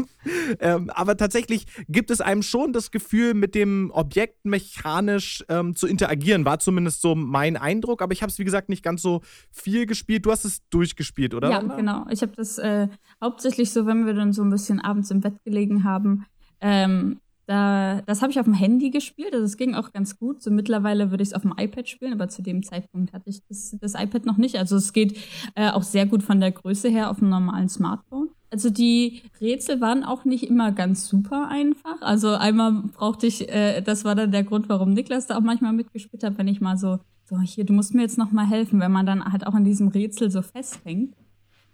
ähm, 0.60 0.90
aber 0.90 1.16
tatsächlich 1.16 1.66
gibt 1.88 2.10
es 2.10 2.20
einem 2.20 2.42
schon 2.42 2.72
das 2.72 2.90
Gefühl, 2.90 3.34
mit 3.34 3.54
dem 3.54 3.90
Objekt 3.92 4.44
mechanisch 4.44 5.44
ähm, 5.48 5.74
zu 5.74 5.86
interagieren. 5.86 6.44
War 6.44 6.58
zumindest 6.58 7.02
so 7.02 7.14
mein 7.14 7.56
Eindruck. 7.56 8.02
Aber 8.02 8.12
ich 8.12 8.22
habe 8.22 8.30
es, 8.30 8.38
wie 8.38 8.44
gesagt, 8.44 8.68
nicht 8.68 8.82
ganz 8.82 9.02
so 9.02 9.22
viel 9.50 9.86
gespielt. 9.86 10.26
Du 10.26 10.30
hast 10.30 10.44
es 10.44 10.66
durchgespielt, 10.70 11.34
oder? 11.34 11.50
Ja, 11.50 11.60
genau. 11.60 12.06
Ich 12.10 12.22
habe 12.22 12.32
das 12.36 12.58
äh, 12.58 12.88
hauptsächlich 13.22 13.70
so, 13.70 13.86
wenn 13.86 14.06
wir 14.06 14.14
dann 14.14 14.32
so 14.32 14.42
ein 14.42 14.50
bisschen 14.50 14.80
abends 14.80 15.10
im 15.10 15.20
Bett 15.20 15.42
gelegen 15.44 15.84
haben, 15.84 16.26
ähm, 16.60 17.20
da, 17.46 18.02
das 18.06 18.22
habe 18.22 18.32
ich 18.32 18.40
auf 18.40 18.44
dem 18.44 18.54
Handy 18.54 18.90
gespielt, 18.90 19.32
also 19.32 19.44
es 19.44 19.56
ging 19.56 19.74
auch 19.74 19.92
ganz 19.92 20.18
gut. 20.18 20.42
So 20.42 20.50
mittlerweile 20.50 21.10
würde 21.10 21.22
ich 21.22 21.30
es 21.30 21.34
auf 21.34 21.42
dem 21.42 21.54
iPad 21.56 21.88
spielen, 21.88 22.12
aber 22.12 22.28
zu 22.28 22.42
dem 22.42 22.62
Zeitpunkt 22.62 23.12
hatte 23.12 23.30
ich 23.30 23.40
das, 23.48 23.76
das 23.80 23.94
iPad 23.94 24.26
noch 24.26 24.36
nicht. 24.36 24.56
Also 24.56 24.76
es 24.76 24.92
geht 24.92 25.16
äh, 25.54 25.70
auch 25.70 25.84
sehr 25.84 26.06
gut 26.06 26.24
von 26.24 26.40
der 26.40 26.50
Größe 26.50 26.88
her 26.88 27.10
auf 27.10 27.18
einem 27.18 27.30
normalen 27.30 27.68
Smartphone. 27.68 28.30
Also 28.50 28.70
die 28.70 29.22
Rätsel 29.40 29.80
waren 29.80 30.02
auch 30.02 30.24
nicht 30.24 30.48
immer 30.48 30.72
ganz 30.72 31.06
super 31.06 31.48
einfach. 31.48 32.00
Also 32.00 32.34
einmal 32.34 32.72
brauchte 32.92 33.26
ich, 33.26 33.48
äh, 33.48 33.80
das 33.80 34.04
war 34.04 34.14
dann 34.16 34.32
der 34.32 34.44
Grund, 34.44 34.68
warum 34.68 34.92
Niklas 34.92 35.28
da 35.28 35.36
auch 35.36 35.42
manchmal 35.42 35.72
mitgespielt 35.72 36.24
hat, 36.24 36.38
wenn 36.38 36.48
ich 36.48 36.60
mal 36.60 36.76
so, 36.76 36.98
so 37.24 37.40
hier, 37.40 37.64
du 37.64 37.72
musst 37.72 37.94
mir 37.94 38.02
jetzt 38.02 38.18
noch 38.18 38.32
mal 38.32 38.46
helfen, 38.46 38.80
wenn 38.80 38.92
man 38.92 39.06
dann 39.06 39.24
halt 39.24 39.46
auch 39.46 39.54
in 39.54 39.64
diesem 39.64 39.88
Rätsel 39.88 40.30
so 40.30 40.42
festhängt, 40.42 41.14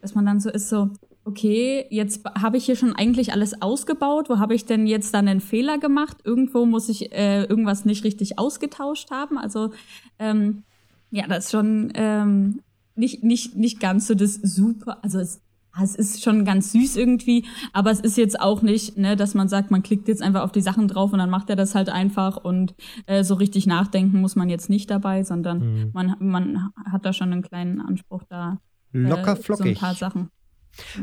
dass 0.00 0.14
man 0.14 0.26
dann 0.26 0.40
so 0.40 0.50
ist 0.50 0.68
so, 0.68 0.90
okay, 1.24 1.86
jetzt 1.90 2.24
habe 2.40 2.56
ich 2.56 2.64
hier 2.64 2.76
schon 2.76 2.94
eigentlich 2.94 3.32
alles 3.32 3.60
ausgebaut. 3.62 4.28
Wo 4.28 4.38
habe 4.38 4.54
ich 4.54 4.64
denn 4.64 4.86
jetzt 4.86 5.14
dann 5.14 5.28
einen 5.28 5.40
Fehler 5.40 5.78
gemacht? 5.78 6.18
Irgendwo 6.24 6.66
muss 6.66 6.88
ich 6.88 7.12
äh, 7.12 7.44
irgendwas 7.44 7.84
nicht 7.84 8.04
richtig 8.04 8.38
ausgetauscht 8.38 9.10
haben. 9.10 9.38
Also 9.38 9.70
ähm, 10.18 10.64
ja, 11.10 11.26
das 11.28 11.44
ist 11.44 11.50
schon 11.52 11.92
ähm, 11.94 12.60
nicht, 12.94 13.22
nicht, 13.22 13.56
nicht 13.56 13.80
ganz 13.80 14.06
so 14.06 14.14
das 14.14 14.34
super. 14.34 14.98
Also 15.02 15.18
es, 15.20 15.40
es 15.82 15.94
ist 15.94 16.22
schon 16.22 16.44
ganz 16.44 16.72
süß 16.72 16.96
irgendwie, 16.96 17.46
aber 17.72 17.90
es 17.90 18.00
ist 18.00 18.16
jetzt 18.16 18.40
auch 18.40 18.62
nicht, 18.62 18.98
ne, 18.98 19.16
dass 19.16 19.34
man 19.34 19.48
sagt, 19.48 19.70
man 19.70 19.82
klickt 19.82 20.08
jetzt 20.08 20.22
einfach 20.22 20.42
auf 20.42 20.52
die 20.52 20.60
Sachen 20.60 20.88
drauf 20.88 21.12
und 21.12 21.18
dann 21.18 21.30
macht 21.30 21.48
er 21.48 21.56
das 21.56 21.74
halt 21.74 21.88
einfach 21.88 22.36
und 22.36 22.74
äh, 23.06 23.24
so 23.24 23.34
richtig 23.34 23.66
nachdenken 23.66 24.20
muss 24.20 24.36
man 24.36 24.48
jetzt 24.48 24.68
nicht 24.68 24.90
dabei, 24.90 25.22
sondern 25.22 25.58
mhm. 25.58 25.90
man, 25.94 26.16
man 26.18 26.70
hat 26.90 27.06
da 27.06 27.12
schon 27.12 27.32
einen 27.32 27.42
kleinen 27.42 27.80
Anspruch 27.80 28.24
da. 28.28 28.58
Locker 28.92 29.36
flockig. 29.36 29.66
Äh, 29.66 29.74
so 29.74 29.78
ein 29.78 29.80
paar 29.80 29.94
Sachen. 29.94 30.30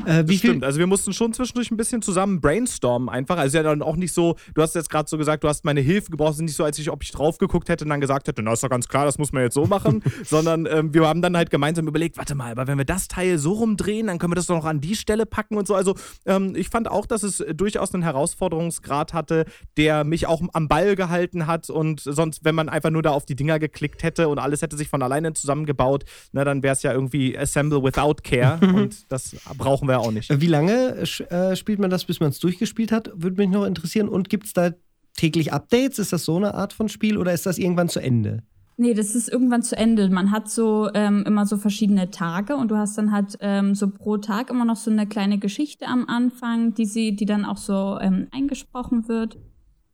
Äh, 0.06 0.24
wie 0.28 0.38
stimmt. 0.38 0.64
Also 0.64 0.80
wir 0.80 0.88
mussten 0.88 1.14
schon 1.14 1.34
zwischendurch 1.34 1.72
ein 1.72 1.78
bisschen 1.78 2.02
zusammen 2.02 2.42
brainstormen 2.42 3.10
einfach. 3.10 3.38
Also 3.38 3.58
ja 3.58 3.64
dann 3.64 3.82
auch 3.82 3.96
nicht 3.96 4.14
so, 4.14 4.36
du 4.54 4.62
hast 4.62 4.76
jetzt 4.76 4.90
gerade 4.90 5.10
so 5.10 5.18
gesagt, 5.18 5.44
du 5.44 5.48
hast 5.48 5.66
meine 5.66 5.82
Hilfe 5.82 6.12
gebraucht, 6.12 6.32
es 6.32 6.38
ist 6.38 6.44
nicht 6.44 6.56
so, 6.56 6.64
als 6.64 6.80
ich, 6.80 6.90
ob 6.90 7.04
ich 7.04 7.12
drauf 7.12 7.38
geguckt 7.38 7.70
hätte 7.70 7.86
und 7.86 7.90
dann 7.90 8.02
gesagt 8.02 8.28
hätte, 8.28 8.42
na 8.42 8.54
ist 8.54 8.64
doch 8.64 8.70
ganz 8.70 8.88
klar, 8.88 9.06
das 9.06 9.18
muss 9.18 9.32
man 9.32 9.44
jetzt 9.44 9.54
so 9.54 9.66
machen, 9.66 10.04
sondern 10.24 10.66
ähm, 10.66 10.94
wir 10.94 11.08
haben 11.08 11.22
dann 11.22 11.38
halt 11.38 11.50
gemeinsam 11.50 11.88
überlegt, 11.88 12.18
warte 12.18 12.36
mal, 12.36 12.52
aber 12.52 12.68
wenn 12.68 12.78
wir 12.78 12.86
das 12.86 13.08
Teil 13.08 13.38
so 13.38 13.54
rumdrehen, 13.54 14.08
dann 14.08 14.18
können 14.18 14.32
wir 14.32 14.36
das 14.36 14.48
doch 14.48 14.56
noch 14.56 14.66
an 14.66 14.82
die 14.82 14.96
Stelle 14.96 15.26
packen 15.26 15.58
und 15.58 15.68
so. 15.68 15.76
Also 15.76 15.96
ähm, 16.26 16.54
ich 16.56 16.70
fand 16.70 16.90
auch, 16.90 17.06
dass 17.06 17.24
es 17.24 17.44
durchaus 17.54 17.94
einen 17.94 18.04
Herausforderungsgrad 18.04 19.14
hatte, 19.14 19.46
der 19.78 20.04
mich 20.04 20.28
auch 20.28 20.42
am 20.54 20.68
Ball 20.68 20.96
gehalten 20.96 21.48
hat 21.48 21.70
und 21.70 22.02
sonst, 22.02 22.44
wenn 22.44 22.56
man 22.56 22.70
einfach 22.70 22.90
nur 22.90 23.02
da 23.02 23.12
auf 23.12 23.26
die 23.26 23.36
Dinger 23.36 23.60
geklickt 23.60 24.04
hätte 24.04 24.28
und 24.28 24.40
alles 24.40 24.62
hätte 24.62 24.78
sich 24.78 24.90
von 24.90 25.02
alleine 25.02 25.34
zusammengebaut, 25.34 26.06
na, 26.32 26.44
dann 26.44 26.64
wäre 26.64 26.74
es 26.74 26.84
ja 26.84 26.94
irgendwie 26.94 27.38
Assemble 27.38 27.84
without 27.84 28.16
Care 28.24 28.60
und 28.76 29.12
das 29.12 29.36
brauchen 29.60 29.88
wir 29.88 30.00
auch 30.00 30.12
nicht. 30.12 30.42
Wie 30.42 30.48
lange 30.48 30.96
äh, 30.96 31.56
spielt 31.56 31.80
man 31.80 31.92
das, 31.92 32.06
bis 32.06 32.20
man 32.20 32.30
es 32.30 32.40
durchgespielt 32.40 32.92
hat? 32.92 33.12
Würde 33.14 33.38
mich 33.38 33.50
noch 33.50 33.66
interessieren. 33.66 34.10
Und 34.10 34.30
gibt 34.30 34.48
es 34.48 34.54
da 34.54 34.72
täglich 35.16 35.54
Updates? 35.54 36.00
Ist 36.00 36.14
das 36.14 36.26
so 36.26 36.38
eine 36.38 36.56
Art 36.56 36.74
von 36.74 36.90
Spiel 36.90 37.18
oder 37.18 37.34
ist 37.34 37.46
das 37.46 37.60
irgendwann 37.60 37.90
zu 37.90 38.00
Ende? 38.00 38.44
Nee, 38.78 38.94
das 38.94 39.14
ist 39.14 39.28
irgendwann 39.28 39.62
zu 39.62 39.76
Ende. 39.76 40.10
Man 40.10 40.32
hat 40.32 40.50
so 40.50 40.90
ähm, 40.94 41.26
immer 41.28 41.46
so 41.46 41.58
verschiedene 41.58 42.12
Tage 42.12 42.56
und 42.56 42.72
du 42.72 42.78
hast 42.78 42.98
dann 42.98 43.12
halt 43.12 43.38
ähm, 43.42 43.76
so 43.76 43.90
pro 43.90 44.16
Tag 44.16 44.50
immer 44.50 44.64
noch 44.64 44.78
so 44.78 44.90
eine 44.90 45.06
kleine 45.06 45.38
Geschichte 45.38 45.86
am 45.86 46.08
Anfang, 46.08 46.74
die 46.76 46.86
sie, 46.86 47.14
die 47.14 47.26
dann 47.26 47.44
auch 47.44 47.58
so 47.58 48.00
ähm, 48.00 48.30
eingesprochen 48.32 49.10
wird. 49.10 49.38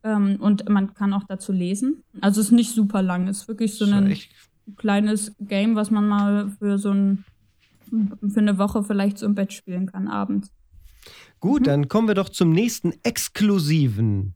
Ähm, 0.03 0.37
und 0.39 0.69
man 0.69 0.93
kann 0.93 1.13
auch 1.13 1.23
dazu 1.27 1.51
lesen. 1.51 2.03
Also 2.21 2.41
es 2.41 2.47
ist 2.47 2.53
nicht 2.53 2.75
super 2.75 3.01
lang, 3.01 3.27
es 3.27 3.39
ist 3.39 3.47
wirklich 3.47 3.73
so 3.73 3.85
ein 3.85 4.15
kleines 4.75 5.35
Game, 5.39 5.75
was 5.75 5.89
man 5.89 6.07
mal 6.07 6.51
für 6.59 6.77
so 6.77 6.91
ein 6.91 7.25
für 8.31 8.39
eine 8.39 8.57
Woche 8.57 8.83
vielleicht 8.83 9.17
so 9.17 9.25
im 9.25 9.35
Bett 9.35 9.53
spielen 9.53 9.87
kann 9.87 10.07
abends. 10.07 10.51
Gut, 11.39 11.61
mhm. 11.61 11.65
dann 11.65 11.87
kommen 11.87 12.07
wir 12.07 12.15
doch 12.15 12.29
zum 12.29 12.51
nächsten 12.51 12.93
exklusiven 13.03 14.35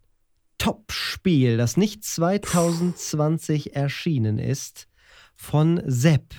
Top-Spiel, 0.58 1.58
das 1.58 1.78
nicht 1.78 2.04
2020 2.04 3.76
erschienen 3.76 4.38
ist, 4.38 4.88
von 5.36 5.82
Sepp. 5.86 6.36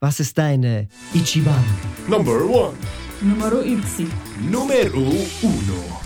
Was 0.00 0.20
ist 0.20 0.38
deine 0.38 0.88
Ichiban? 1.12 1.64
Number 2.08 2.44
one. 2.44 2.76
Numero 3.20 3.62
Irzi. 3.62 4.06
Numero 4.50 4.98
uno. 5.42 6.02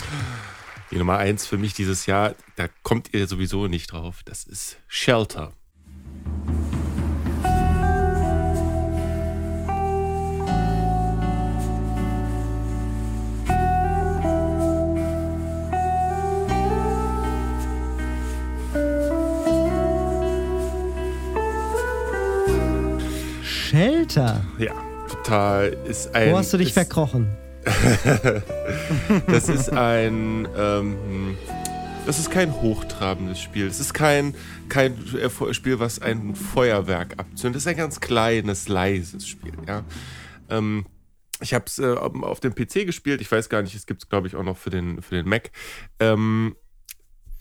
Die 0.90 0.96
Nummer 0.96 1.18
eins 1.18 1.46
für 1.46 1.58
mich 1.58 1.74
dieses 1.74 2.06
Jahr, 2.06 2.34
da 2.56 2.68
kommt 2.82 3.12
ihr 3.12 3.26
sowieso 3.26 3.66
nicht 3.66 3.92
drauf. 3.92 4.22
Das 4.24 4.44
ist 4.44 4.78
Shelter. 4.86 5.52
Shelter. 24.08 24.44
Ja, 24.58 24.74
total. 25.08 25.76
Ist 25.86 26.14
ein, 26.14 26.32
Wo 26.32 26.38
hast 26.38 26.52
du 26.52 26.58
dich 26.58 26.68
ist, 26.68 26.74
verkrochen? 26.74 27.28
das 29.26 29.48
ist 29.48 29.70
ein. 29.70 30.48
Ähm, 30.56 31.36
das 32.06 32.18
ist 32.18 32.30
kein 32.30 32.54
hochtrabendes 32.54 33.38
Spiel. 33.38 33.66
Es 33.66 33.80
ist 33.80 33.92
kein, 33.92 34.34
kein 34.70 34.96
Spiel, 35.52 35.78
was 35.78 36.00
ein 36.00 36.34
Feuerwerk 36.34 37.18
abzündet. 37.18 37.58
Es 37.58 37.64
ist 37.64 37.68
ein 37.68 37.76
ganz 37.76 38.00
kleines, 38.00 38.68
leises 38.68 39.28
Spiel. 39.28 39.52
Ja. 39.66 39.84
Ähm, 40.48 40.86
ich 41.42 41.52
habe 41.52 41.66
es 41.66 41.78
äh, 41.78 41.92
auf 41.92 42.40
dem 42.40 42.54
PC 42.54 42.86
gespielt. 42.86 43.20
Ich 43.20 43.30
weiß 43.30 43.50
gar 43.50 43.60
nicht, 43.60 43.74
es 43.74 43.84
gibt 43.84 44.04
es, 44.04 44.08
glaube 44.08 44.26
ich, 44.26 44.36
auch 44.36 44.42
noch 44.42 44.56
für 44.56 44.70
den, 44.70 45.02
für 45.02 45.16
den 45.16 45.28
Mac. 45.28 45.50
Ähm, 46.00 46.56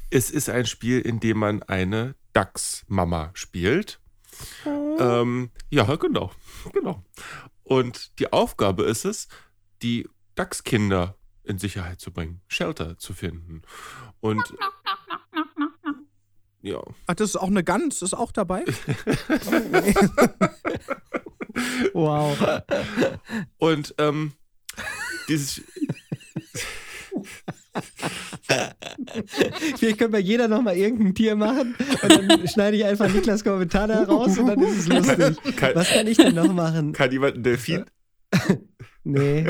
es 0.09 0.29
ist 0.31 0.49
ein 0.49 0.65
Spiel, 0.65 0.99
in 0.99 1.21
dem 1.21 1.37
man 1.37 1.63
eine 1.63 2.15
Dachsmama 2.33 3.31
spielt. 3.35 4.01
Ähm, 4.99 5.51
ja, 5.69 5.95
genau. 5.95 6.31
genau. 6.73 7.03
Und 7.63 8.19
die 8.19 8.31
Aufgabe 8.31 8.83
ist 8.83 9.05
es, 9.05 9.27
die 9.81 10.07
Dachskinder 10.35 11.17
in 11.43 11.57
Sicherheit 11.57 11.99
zu 11.99 12.11
bringen, 12.11 12.41
Shelter 12.47 12.97
zu 12.97 13.13
finden. 13.13 13.61
Und. 14.19 14.53
Ja. 16.61 16.81
Ach, 17.05 17.15
das 17.15 17.29
ist 17.29 17.35
auch 17.37 17.47
eine 17.47 17.63
Gans, 17.63 18.01
ist 18.01 18.13
auch 18.13 18.31
dabei? 18.31 18.65
wow. 21.93 22.61
Und 23.57 23.95
ähm, 23.97 24.33
dieses. 25.27 25.61
Vielleicht 29.77 29.97
können 29.97 30.13
wir 30.13 30.19
jeder 30.19 30.47
nochmal 30.47 30.77
irgendein 30.77 31.13
Tier 31.13 31.35
machen 31.35 31.75
und 32.01 32.29
dann 32.29 32.47
schneide 32.47 32.77
ich 32.77 32.85
einfach 32.85 33.11
Niklas 33.11 33.43
Kommentar 33.43 33.87
da 33.87 34.03
raus 34.03 34.37
und 34.37 34.47
dann 34.47 34.61
ist 34.61 34.77
es 34.79 34.87
lustig. 34.87 35.55
Kann, 35.57 35.75
Was 35.75 35.89
kann 35.89 36.07
ich 36.07 36.17
denn 36.17 36.35
noch 36.35 36.53
machen? 36.53 36.93
Kann 36.93 37.11
jemand 37.11 37.35
ein 37.35 37.43
Delfin? 37.43 37.85
nee. 39.03 39.47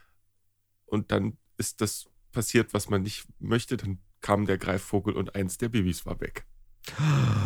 Und 0.88 1.11
dann 1.12 1.37
ist 1.57 1.80
das 1.80 2.07
passiert, 2.33 2.75
was 2.75 2.88
man 2.88 3.02
nicht 3.02 3.26
möchte. 3.38 3.76
Dann 3.76 3.99
kam 4.21 4.47
der 4.47 4.59
Greifvogel 4.59 5.14
und 5.14 5.35
eins 5.35 5.59
der 5.59 5.68
Babys 5.68 6.07
war 6.07 6.21
weg. 6.21 6.45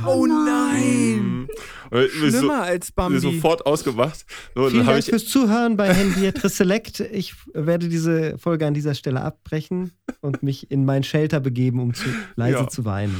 Oh 0.07 0.25
nein. 0.27 1.49
Und 1.91 2.01
ich 2.05 2.13
bin 2.21 2.31
so, 2.31 2.39
Schlimmer 2.39 2.63
als 2.63 2.93
Bambi. 2.93 3.19
sofort 3.19 3.67
ausgemacht. 3.67 4.25
So, 4.55 4.69
Vielen 4.71 4.87
Dank 4.87 4.99
ich, 5.01 5.07
fürs 5.07 5.27
Zuhören 5.27 5.77
bei 5.77 5.93
Henriette 5.93 6.49
Select. 6.49 7.01
Ich 7.01 7.35
werde 7.53 7.89
diese 7.89 8.39
Folge 8.39 8.67
an 8.67 8.75
dieser 8.75 8.95
Stelle 8.95 9.21
abbrechen 9.21 9.93
und 10.21 10.43
mich 10.45 10.71
in 10.71 10.85
mein 10.85 11.03
Shelter 11.03 11.41
begeben, 11.41 11.81
um 11.81 11.93
zu, 11.95 12.05
leise 12.37 12.59
Ja. 12.59 12.69
zu 12.69 12.85
weinen. 12.85 13.17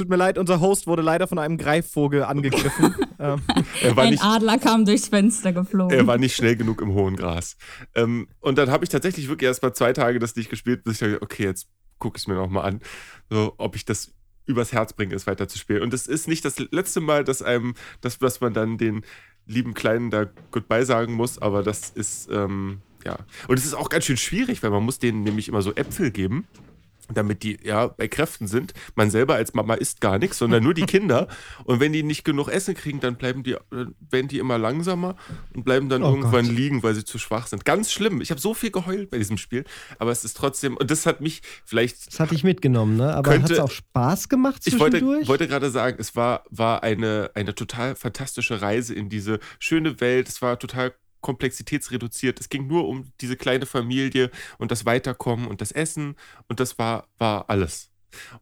Tut 0.00 0.08
mir 0.08 0.16
leid, 0.16 0.38
unser 0.38 0.60
Host 0.60 0.86
wurde 0.86 1.02
leider 1.02 1.28
von 1.28 1.38
einem 1.38 1.58
Greifvogel 1.58 2.22
angegriffen. 2.22 2.94
ähm, 3.18 3.42
er 3.82 3.96
war 3.96 4.04
Ein 4.04 4.12
nicht, 4.12 4.24
Adler 4.24 4.56
kam 4.56 4.86
durchs 4.86 5.08
Fenster 5.08 5.52
geflogen. 5.52 5.94
er 5.94 6.06
war 6.06 6.16
nicht 6.16 6.34
schnell 6.34 6.56
genug 6.56 6.80
im 6.80 6.94
hohen 6.94 7.16
Gras. 7.16 7.58
Ähm, 7.94 8.26
und 8.40 8.56
dann 8.56 8.70
habe 8.70 8.82
ich 8.82 8.88
tatsächlich 8.88 9.28
wirklich 9.28 9.46
erst 9.46 9.62
mal 9.62 9.74
zwei 9.74 9.92
Tage 9.92 10.18
das 10.18 10.34
nicht 10.36 10.48
gespielt, 10.48 10.84
bis 10.84 10.94
ich 10.94 11.00
dachte, 11.00 11.20
okay, 11.20 11.42
jetzt 11.44 11.68
gucke 11.98 12.16
ich 12.16 12.22
es 12.22 12.28
mir 12.28 12.34
nochmal 12.34 12.64
an, 12.64 12.80
so, 13.28 13.52
ob 13.58 13.76
ich 13.76 13.84
das 13.84 14.14
übers 14.46 14.72
Herz 14.72 14.94
bringe, 14.94 15.14
es 15.14 15.26
weiter 15.26 15.48
zu 15.48 15.58
spielen. 15.58 15.82
Und 15.82 15.92
es 15.92 16.06
ist 16.06 16.28
nicht 16.28 16.46
das 16.46 16.58
letzte 16.58 17.02
Mal, 17.02 17.22
dass 17.22 17.42
einem, 17.42 17.74
dass, 18.00 18.18
dass 18.18 18.40
man 18.40 18.54
dann 18.54 18.78
den 18.78 19.02
lieben 19.44 19.74
Kleinen 19.74 20.10
da 20.10 20.24
Goodbye 20.50 20.86
sagen 20.86 21.12
muss, 21.12 21.36
aber 21.36 21.62
das 21.62 21.90
ist, 21.90 22.30
ähm, 22.32 22.80
ja. 23.04 23.18
Und 23.48 23.58
es 23.58 23.66
ist 23.66 23.74
auch 23.74 23.90
ganz 23.90 24.06
schön 24.06 24.16
schwierig, 24.16 24.62
weil 24.62 24.70
man 24.70 24.82
muss 24.82 24.98
denen 24.98 25.24
nämlich 25.24 25.48
immer 25.48 25.60
so 25.60 25.74
Äpfel 25.74 26.10
geben. 26.10 26.46
Damit 27.14 27.42
die 27.42 27.58
ja 27.62 27.88
bei 27.88 28.08
Kräften 28.08 28.46
sind. 28.46 28.72
Man 28.94 29.10
selber 29.10 29.34
als 29.34 29.54
Mama 29.54 29.74
isst 29.74 30.00
gar 30.00 30.18
nichts, 30.18 30.38
sondern 30.38 30.62
nur 30.62 30.74
die 30.74 30.82
Kinder. 30.86 31.28
Und 31.64 31.80
wenn 31.80 31.92
die 31.92 32.02
nicht 32.02 32.24
genug 32.24 32.48
Essen 32.48 32.74
kriegen, 32.74 33.00
dann 33.00 33.16
bleiben 33.16 33.42
die, 33.42 33.56
dann 33.70 33.94
werden 34.10 34.28
die 34.28 34.38
immer 34.38 34.58
langsamer 34.58 35.16
und 35.54 35.64
bleiben 35.64 35.88
dann 35.88 36.02
Oh 36.02 36.08
irgendwann 36.10 36.46
Gott. 36.46 36.54
liegen, 36.54 36.82
weil 36.82 36.94
sie 36.94 37.04
zu 37.04 37.18
schwach 37.18 37.46
sind. 37.46 37.64
Ganz 37.64 37.92
schlimm. 37.92 38.20
Ich 38.20 38.30
habe 38.30 38.40
so 38.40 38.54
viel 38.54 38.70
geheult 38.70 39.10
bei 39.10 39.18
diesem 39.18 39.38
Spiel, 39.38 39.64
aber 39.98 40.10
es 40.12 40.24
ist 40.24 40.36
trotzdem, 40.36 40.76
und 40.76 40.90
das 40.90 41.06
hat 41.06 41.20
mich 41.20 41.42
vielleicht 41.64 42.06
Das 42.08 42.20
hatte 42.20 42.34
ich 42.34 42.44
mitgenommen, 42.44 42.96
ne? 42.96 43.14
Aber 43.14 43.30
hat 43.40 43.50
es 43.50 43.58
auch 43.58 43.70
Spaß 43.70 44.28
gemacht 44.28 44.62
ich 44.64 44.78
wollte, 44.78 44.98
zwischendurch? 44.98 45.28
wollte 45.28 45.48
gerade 45.48 45.70
sagen, 45.70 45.96
es 46.00 46.16
war, 46.16 46.44
war 46.50 46.82
eine, 46.82 47.30
eine 47.34 47.54
total 47.54 47.94
fantastische 47.94 48.60
Reise 48.62 48.94
in 48.94 49.08
diese 49.08 49.38
schöne 49.58 50.00
Welt. 50.00 50.28
Es 50.28 50.42
war 50.42 50.58
total 50.58 50.92
komplexitätsreduziert. 51.20 52.40
Es 52.40 52.48
ging 52.48 52.66
nur 52.66 52.88
um 52.88 53.12
diese 53.20 53.36
kleine 53.36 53.66
Familie 53.66 54.30
und 54.58 54.70
das 54.70 54.86
Weiterkommen 54.86 55.46
und 55.46 55.60
das 55.60 55.72
Essen 55.72 56.16
und 56.48 56.60
das 56.60 56.78
war, 56.78 57.06
war 57.18 57.48
alles. 57.48 57.90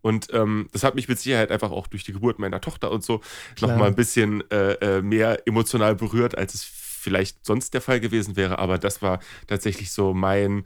Und 0.01 0.29
ähm, 0.33 0.69
das 0.73 0.83
hat 0.83 0.95
mich 0.95 1.09
mit 1.09 1.19
Sicherheit 1.19 1.51
einfach 1.51 1.71
auch 1.71 1.87
durch 1.87 2.05
die 2.05 2.13
Geburt 2.13 2.39
meiner 2.39 2.61
Tochter 2.61 2.91
und 2.91 3.05
so 3.05 3.21
nochmal 3.61 3.89
ein 3.89 3.95
bisschen 3.95 4.49
äh, 4.51 4.73
äh, 4.75 5.03
mehr 5.03 5.47
emotional 5.47 5.95
berührt, 5.95 6.37
als 6.37 6.55
es 6.55 6.65
vielleicht 6.65 7.45
sonst 7.45 7.75
der 7.75 7.81
Fall 7.81 8.01
gewesen 8.01 8.37
wäre. 8.37 8.59
Aber 8.59 8.79
das 8.79 9.03
war 9.03 9.21
tatsächlich 9.47 9.93
so 9.93 10.15
mein 10.15 10.65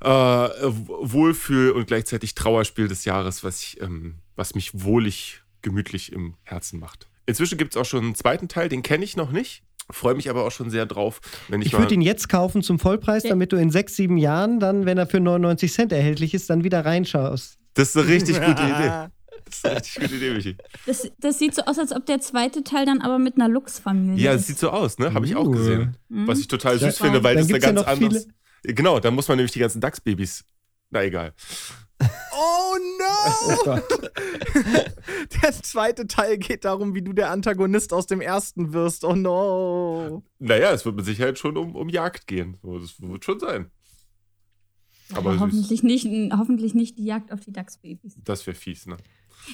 äh, 0.00 0.08
Wohlfühl 0.08 1.72
und 1.72 1.86
gleichzeitig 1.86 2.34
Trauerspiel 2.34 2.88
des 2.88 3.04
Jahres, 3.04 3.44
was, 3.44 3.62
ich, 3.62 3.80
ähm, 3.80 4.16
was 4.36 4.54
mich 4.54 4.82
wohlig, 4.82 5.42
gemütlich 5.62 6.12
im 6.12 6.34
Herzen 6.42 6.80
macht. 6.80 7.08
Inzwischen 7.24 7.56
gibt 7.56 7.74
es 7.74 7.80
auch 7.80 7.84
schon 7.84 8.04
einen 8.04 8.14
zweiten 8.16 8.48
Teil, 8.48 8.68
den 8.68 8.82
kenne 8.82 9.04
ich 9.04 9.16
noch 9.16 9.30
nicht. 9.30 9.62
Freue 9.90 10.14
mich 10.14 10.30
aber 10.30 10.44
auch 10.46 10.50
schon 10.52 10.70
sehr 10.70 10.86
drauf, 10.86 11.20
wenn 11.48 11.60
ich, 11.60 11.68
Ich 11.68 11.78
würde 11.78 11.94
ihn 11.94 12.00
jetzt 12.00 12.28
kaufen 12.28 12.62
zum 12.62 12.78
Vollpreis, 12.78 13.24
Ja. 13.24 13.30
damit 13.30 13.52
du 13.52 13.56
in 13.56 13.70
sechs, 13.70 13.96
sieben 13.96 14.16
Jahren 14.16 14.60
dann, 14.60 14.86
wenn 14.86 14.96
er 14.98 15.06
für 15.06 15.20
99 15.20 15.72
Cent 15.72 15.92
erhältlich 15.92 16.34
ist, 16.34 16.48
dann 16.50 16.64
wieder 16.64 16.84
reinschaust. 16.84 17.58
Das 17.74 17.88
ist 17.90 17.96
eine 17.96 18.06
richtig 18.08 18.36
gute 18.40 18.62
Idee. 18.62 19.08
Das 19.44 19.56
ist 19.56 19.66
eine 19.66 19.76
richtig 19.76 19.94
gute 20.02 20.14
Idee, 20.16 20.30
Michi. 20.34 20.56
Das, 20.86 21.10
das 21.18 21.38
sieht 21.38 21.54
so 21.54 21.62
aus, 21.62 21.78
als 21.78 21.92
ob 21.92 22.06
der 22.06 22.20
zweite 22.20 22.62
Teil 22.64 22.86
dann 22.86 23.02
aber 23.02 23.18
mit 23.18 23.34
einer 23.36 23.48
Lux-Familie 23.48 24.24
Ja, 24.24 24.32
es 24.32 24.42
ist. 24.42 24.46
sieht 24.48 24.58
so 24.58 24.70
aus, 24.70 24.98
ne? 24.98 25.12
Habe 25.12 25.26
ich 25.26 25.36
auch 25.36 25.46
Uh. 25.46 25.50
gesehen. 25.50 25.96
Was 26.08 26.38
ich 26.38 26.48
total 26.48 26.78
süß 26.78 26.98
Ja. 26.98 27.04
finde, 27.04 27.22
weil 27.24 27.34
Dann 27.34 27.42
das 27.48 27.52
eine 27.52 27.58
ja 27.62 27.66
ganz 27.72 27.80
noch 27.80 27.86
anderes. 27.86 28.28
Genau, 28.62 29.00
da 29.00 29.10
muss 29.10 29.26
man 29.28 29.36
nämlich 29.36 29.52
die 29.52 29.58
ganzen 29.58 29.80
Dachsbabys. 29.80 30.44
Na 30.90 31.02
egal. 31.02 31.32
Oh 32.32 32.76
no! 32.98 33.56
Oh. 33.66 33.78
Der 35.42 35.52
zweite 35.52 36.06
Teil 36.06 36.38
geht 36.38 36.64
darum, 36.64 36.94
wie 36.94 37.02
du 37.02 37.12
der 37.12 37.30
Antagonist 37.30 37.92
aus 37.92 38.06
dem 38.06 38.20
ersten 38.20 38.72
wirst. 38.72 39.04
Oh 39.04 39.14
no. 39.14 40.22
Naja, 40.38 40.72
es 40.72 40.84
wird 40.84 40.96
mit 40.96 41.04
Sicherheit 41.04 41.38
schon 41.38 41.56
um, 41.56 41.74
um 41.76 41.88
Jagd 41.88 42.26
gehen. 42.26 42.58
Das 42.62 43.00
wird 43.00 43.24
schon 43.24 43.40
sein. 43.40 43.70
aber 45.10 45.18
aber 45.18 45.32
süß. 45.32 45.40
hoffentlich 45.40 45.82
nicht, 45.82 46.06
hoffentlich 46.36 46.74
nicht 46.74 46.98
die 46.98 47.04
Jagd 47.04 47.32
auf 47.32 47.40
die 47.40 47.52
Dachsbabys. 47.52 48.16
Das 48.24 48.46
wäre 48.46 48.56
fies, 48.56 48.86
ne? 48.86 48.96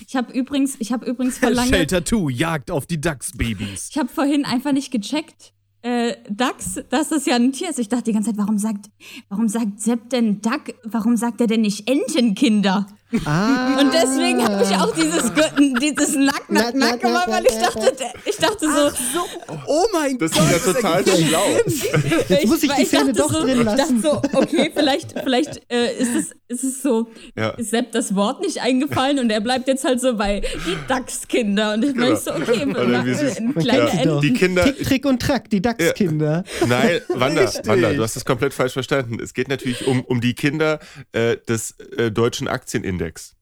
Ich 0.07 0.17
habe 0.17 0.33
übrigens, 0.33 0.77
ich 0.81 0.93
habe 0.93 1.07
übrigens 1.07 1.39
verlangt, 1.39 1.69
Shelter 1.75 2.05
2, 2.05 2.31
Jagd 2.31 2.71
auf 2.71 2.87
die 2.87 3.01
Dachsbabys. 3.01 3.89
ich 3.91 3.99
habe 3.99 4.09
vorhin 4.09 4.45
einfach 4.45 4.73
nicht 4.73 4.91
gecheckt, 4.91 5.55
äh, 5.83 6.15
dass 6.29 6.81
das 6.91 7.27
ja 7.27 7.37
ein 7.37 7.53
Tier 7.53 7.71
ist. 7.71 7.79
Ich 7.79 7.89
dachte 7.89 8.05
die 8.05 8.13
ganze 8.13 8.31
Zeit, 8.31 8.39
warum 8.39 8.59
sagt, 8.59 8.91
warum 9.29 9.49
sagt 9.49 9.81
Sepp 9.81 10.11
denn 10.11 10.41
Duck? 10.41 10.75
Warum 10.85 11.17
sagt 11.17 11.41
er 11.41 11.47
denn 11.47 11.61
nicht 11.61 11.89
Entenkinder? 11.89 12.87
Ah. 13.25 13.79
Und 13.81 13.93
deswegen 13.95 14.45
habe 14.45 14.63
ich 14.63 14.77
auch 14.77 14.95
dieses, 14.95 15.33
dieses 15.81 16.15
Nack, 16.17 16.51
Nack, 16.51 16.75
Nack 16.75 17.01
gemacht, 17.01 17.27
weil 17.29 17.45
ich 17.47 17.55
dachte, 17.59 17.93
ich 18.25 18.37
dachte 18.37 18.67
so, 18.69 19.23
Oh 19.67 19.87
mein 19.93 20.19
Das 20.19 20.33
Gott. 20.33 20.43
ist 20.51 20.67
ja 20.67 20.73
total 20.73 21.05
schlau. 21.07 21.47
Jetzt 22.29 22.47
muss 22.47 22.63
ich 22.63 22.71
die 22.73 22.85
Szene 22.85 23.13
dachte 23.13 23.19
doch 23.23 23.33
so, 23.33 23.43
drin 23.47 23.65
lassen. 23.65 23.97
Ich 23.97 24.03
dachte 24.03 24.23
so, 24.33 24.39
okay, 24.39 24.71
vielleicht, 24.75 25.15
vielleicht 25.21 25.61
äh, 25.73 25.97
ist, 25.99 26.15
es, 26.15 26.33
ist 26.49 26.65
es 26.65 26.83
so, 26.83 27.09
Ja. 27.37 27.51
ist 27.51 27.71
Sepp 27.71 27.93
das 27.93 28.15
Wort 28.15 28.41
nicht 28.43 28.61
eingefallen 28.61 29.19
und 29.19 29.31
er 29.31 29.41
bleibt 29.41 29.69
jetzt 29.69 29.85
halt 29.85 30.01
so 30.01 30.17
bei 30.17 30.41
die 30.67 30.77
Dachskinder. 30.87 31.75
Und 31.75 31.85
ich 31.87 31.95
Genau. 31.95 32.09
war 32.11 32.17
so, 32.17 32.33
okay, 32.35 32.65
Oder 32.67 33.05
wie 33.07 33.15
süß. 33.15 33.37
doch. 33.37 33.95
Enten. 33.95 34.21
Die 34.21 34.33
Kinder. 34.35 34.65
Tick, 34.65 34.83
Trick 34.87 35.07
und 35.07 35.21
Track, 35.23 35.51
die 35.51 35.63
Dachskinder. 35.63 36.45
Nein, 36.67 37.01
Wanda. 37.09 37.51
Wanda, 37.65 37.93
du 37.93 38.03
hast 38.03 38.17
das 38.17 38.25
komplett 38.25 38.53
falsch 38.55 38.75
verstanden. 38.75 39.19
Es 39.23 39.33
geht 39.35 39.49
natürlich 39.49 39.87
um, 39.87 40.03
um 40.05 40.21
die 40.21 40.35
Kinder 40.35 40.79
äh, 41.13 41.37
des 41.49 41.73
äh, 41.97 42.11
deutschen 42.11 42.49
Aktienindex. 43.03 43.35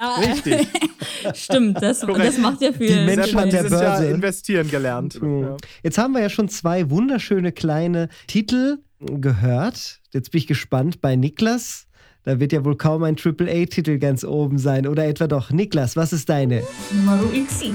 Ah, 0.00 0.20
Richtig. 0.20 0.68
Stimmt, 1.34 1.82
das, 1.82 2.00
das 2.00 2.38
macht 2.38 2.60
ja 2.62 2.72
viel. 2.72 2.86
Die 2.86 3.04
Menschen 3.04 3.36
hat 3.36 3.44
an 3.44 3.50
der 3.50 3.64
dieses 3.64 3.80
Jahr 3.80 3.98
Börse. 3.98 4.10
investieren 4.14 4.70
gelernt. 4.70 5.20
Mhm. 5.20 5.42
Ja. 5.42 5.56
Jetzt 5.82 5.98
haben 5.98 6.12
wir 6.14 6.20
ja 6.20 6.28
schon 6.30 6.48
zwei 6.48 6.88
wunderschöne 6.88 7.50
kleine 7.50 8.08
Titel 8.28 8.78
gehört. 9.00 10.00
Jetzt 10.12 10.30
bin 10.30 10.38
ich 10.38 10.46
gespannt 10.46 11.00
bei 11.00 11.16
Niklas. 11.16 11.86
Da 12.22 12.38
wird 12.38 12.52
ja 12.52 12.64
wohl 12.64 12.76
kaum 12.76 13.02
ein 13.02 13.16
AAA-Titel 13.16 13.98
ganz 13.98 14.22
oben 14.22 14.58
sein. 14.58 14.86
Oder 14.86 15.06
etwa 15.06 15.26
doch. 15.26 15.50
Niklas, 15.50 15.96
was 15.96 16.12
ist 16.12 16.28
deine? 16.28 16.62
Numero 16.92 17.28
Xi. 17.46 17.74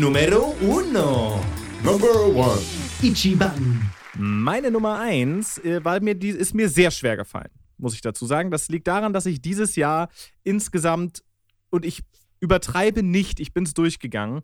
Numero 0.00 0.56
uno. 0.62 1.40
Number 1.84 2.26
one. 2.26 2.60
Ichiban. 3.02 3.82
Meine 4.16 4.70
Nummer 4.70 4.98
eins 5.00 5.58
äh, 5.58 5.84
war 5.84 6.00
mir 6.00 6.14
die, 6.14 6.30
ist 6.30 6.54
mir 6.54 6.68
sehr 6.68 6.90
schwer 6.90 7.16
gefallen, 7.16 7.50
muss 7.82 7.94
ich 7.94 8.00
dazu 8.00 8.26
sagen. 8.26 8.50
Das 8.50 8.68
liegt 8.68 8.86
daran, 8.86 9.12
dass 9.12 9.26
ich 9.26 9.42
dieses 9.42 9.76
Jahr 9.76 10.08
insgesamt, 10.44 11.22
und 11.70 11.84
ich 11.84 12.02
übertreibe 12.40 13.02
nicht, 13.02 13.40
ich 13.40 13.52
bin 13.52 13.64
es 13.64 13.74
durchgegangen, 13.74 14.40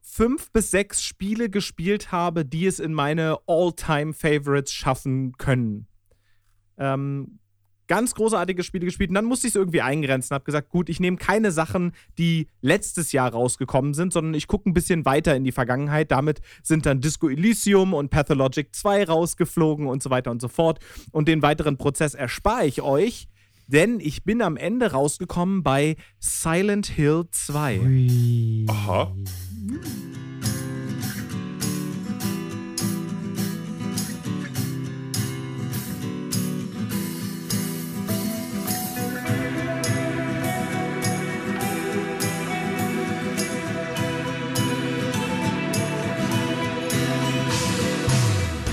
fünf 0.00 0.52
bis 0.52 0.70
sechs 0.70 1.02
Spiele 1.02 1.48
gespielt 1.48 2.12
habe, 2.12 2.44
die 2.44 2.66
es 2.66 2.78
in 2.78 2.92
meine 2.92 3.38
All-Time-Favorites 3.46 4.72
schaffen 4.72 5.32
können. 5.32 5.86
Ähm, 6.76 7.38
ganz 7.86 8.14
großartige 8.14 8.62
Spiele 8.62 8.86
gespielt 8.86 9.10
und 9.10 9.14
dann 9.14 9.24
musste 9.24 9.46
ich 9.46 9.52
es 9.52 9.56
irgendwie 9.56 9.82
eingrenzen. 9.82 10.34
Habe 10.34 10.44
gesagt, 10.44 10.70
gut, 10.70 10.88
ich 10.88 11.00
nehme 11.00 11.16
keine 11.16 11.52
Sachen, 11.52 11.92
die 12.18 12.48
letztes 12.60 13.12
Jahr 13.12 13.30
rausgekommen 13.32 13.94
sind, 13.94 14.12
sondern 14.12 14.34
ich 14.34 14.46
gucke 14.46 14.68
ein 14.68 14.74
bisschen 14.74 15.04
weiter 15.04 15.36
in 15.36 15.44
die 15.44 15.52
Vergangenheit. 15.52 16.10
Damit 16.10 16.40
sind 16.62 16.86
dann 16.86 17.00
Disco 17.00 17.28
Elysium 17.28 17.94
und 17.94 18.10
Pathologic 18.10 18.74
2 18.74 19.04
rausgeflogen 19.04 19.86
und 19.86 20.02
so 20.02 20.10
weiter 20.10 20.30
und 20.30 20.40
so 20.40 20.48
fort. 20.48 20.78
Und 21.12 21.28
den 21.28 21.42
weiteren 21.42 21.76
Prozess 21.76 22.14
erspare 22.14 22.66
ich 22.66 22.82
euch, 22.82 23.28
denn 23.66 24.00
ich 24.00 24.24
bin 24.24 24.42
am 24.42 24.56
Ende 24.56 24.92
rausgekommen 24.92 25.62
bei 25.62 25.96
Silent 26.18 26.86
Hill 26.86 27.24
2. 27.30 27.80
Ui. 27.80 28.66
Aha. 28.68 29.14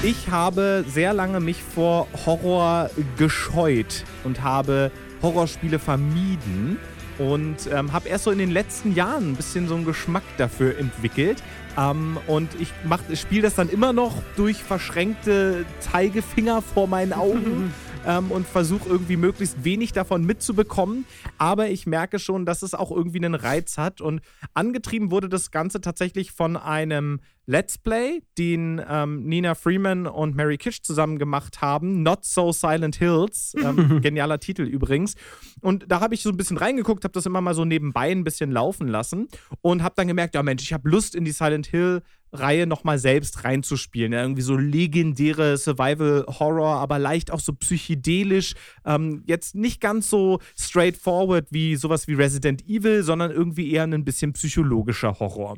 Ich 0.04 0.30
habe 0.30 0.84
sehr 0.88 1.14
lange 1.14 1.40
mich 1.40 1.62
vor 1.62 2.08
Horror 2.26 2.90
gescheut 3.20 4.04
und 4.24 4.42
habe 4.42 4.92
Horrorspiele 5.22 5.78
vermieden 5.78 6.80
und 7.20 7.70
ähm, 7.72 7.94
habe 7.94 8.10
erst 8.10 8.24
so 8.24 8.32
in 8.32 8.40
den 8.40 8.50
letzten 8.50 8.96
Jahren 8.96 9.34
ein 9.34 9.36
bisschen 9.36 9.68
so 9.68 9.76
einen 9.76 9.86
Geschmack 9.86 10.24
dafür 10.38 10.76
entwickelt. 10.80 11.44
Ähm, 11.78 12.18
und 12.26 12.50
ich, 12.60 12.74
ich 13.10 13.22
spiele 13.22 13.44
das 13.44 13.54
dann 13.54 13.70
immer 13.70 13.94
noch 13.94 14.16
durch 14.38 14.64
verschränkte 14.64 15.66
Zeigefinger 15.82 16.64
vor 16.64 16.88
meinen 16.88 17.14
Augen. 17.14 17.72
ähm, 18.06 18.32
und 18.32 18.48
versuche 18.48 18.88
irgendwie 18.90 19.18
möglichst 19.18 19.64
wenig 19.64 19.94
davon 19.94 20.26
mitzubekommen. 20.26 21.06
Aber 21.38 21.70
ich 21.70 21.86
merke 21.86 22.20
schon, 22.20 22.46
dass 22.46 22.62
es 22.62 22.74
auch 22.74 22.92
irgendwie 22.92 23.20
einen 23.20 23.36
Reiz 23.36 23.78
hat. 23.78 24.02
Und 24.02 24.22
angetrieben 24.54 25.12
wurde 25.12 25.30
das 25.30 25.52
Ganze 25.52 25.82
tatsächlich 25.82 26.32
von 26.32 26.58
einem 26.58 27.20
Let's 27.52 27.78
Play, 27.78 28.24
den 28.38 28.82
ähm, 28.90 29.26
Nina 29.26 29.56
Freeman 29.56 30.08
und 30.08 30.38
Mary 30.38 30.58
Kish 30.58 30.84
zusammen 30.84 31.20
gemacht 31.20 31.60
haben. 31.62 32.02
Not 32.02 32.24
So 32.24 32.54
Silent 32.54 32.96
Hills. 32.96 33.54
Ähm, 33.62 34.00
genialer 34.02 34.40
Titel 34.40 34.62
übrigens. 34.62 35.16
Und 35.60 35.84
da 35.92 36.00
habe 36.00 36.14
ich 36.14 36.22
so 36.22 36.30
ein 36.30 36.38
bisschen 36.38 36.56
reingeguckt, 36.56 37.04
habe 37.04 37.12
das 37.12 37.26
immer 37.26 37.42
mal 37.42 37.54
so 37.54 37.66
nebenbei 37.66 38.10
ein 38.10 38.24
bisschen 38.24 38.52
laufen 38.52 38.88
lassen 38.88 39.28
und 39.60 39.84
habe 39.84 39.96
dann 39.98 40.08
gemerkt, 40.08 40.34
ja 40.34 40.44
Mensch, 40.44 40.64
ich 40.64 40.72
habe 40.72 40.90
Lust 40.90 41.14
in 41.14 41.26
die 41.26 41.32
Silent 41.32 41.68
Hill 41.68 42.04
Reihe 42.34 42.68
nochmal 42.68 42.98
selbst 42.98 43.44
reinzuspielen. 43.44 44.14
Ja, 44.14 44.22
irgendwie 44.22 44.42
so 44.42 44.56
legendäre 44.56 45.58
Survival-Horror, 45.58 46.78
aber 46.78 47.00
leicht 47.00 47.32
auch 47.32 47.40
so 47.40 47.54
psychedelisch. 47.54 48.54
Ähm, 48.86 49.24
jetzt 49.26 49.56
nicht 49.56 49.82
ganz 49.82 50.10
so 50.10 50.40
straightforward 50.58 51.48
wie 51.52 51.76
sowas 51.76 52.08
wie 52.08 52.14
Resident 52.14 52.68
Evil, 52.68 53.04
sondern 53.04 53.32
irgendwie 53.32 53.72
eher 53.72 53.84
ein 53.84 54.06
bisschen 54.06 54.34
psychologischer 54.34 55.20
Horror. 55.20 55.58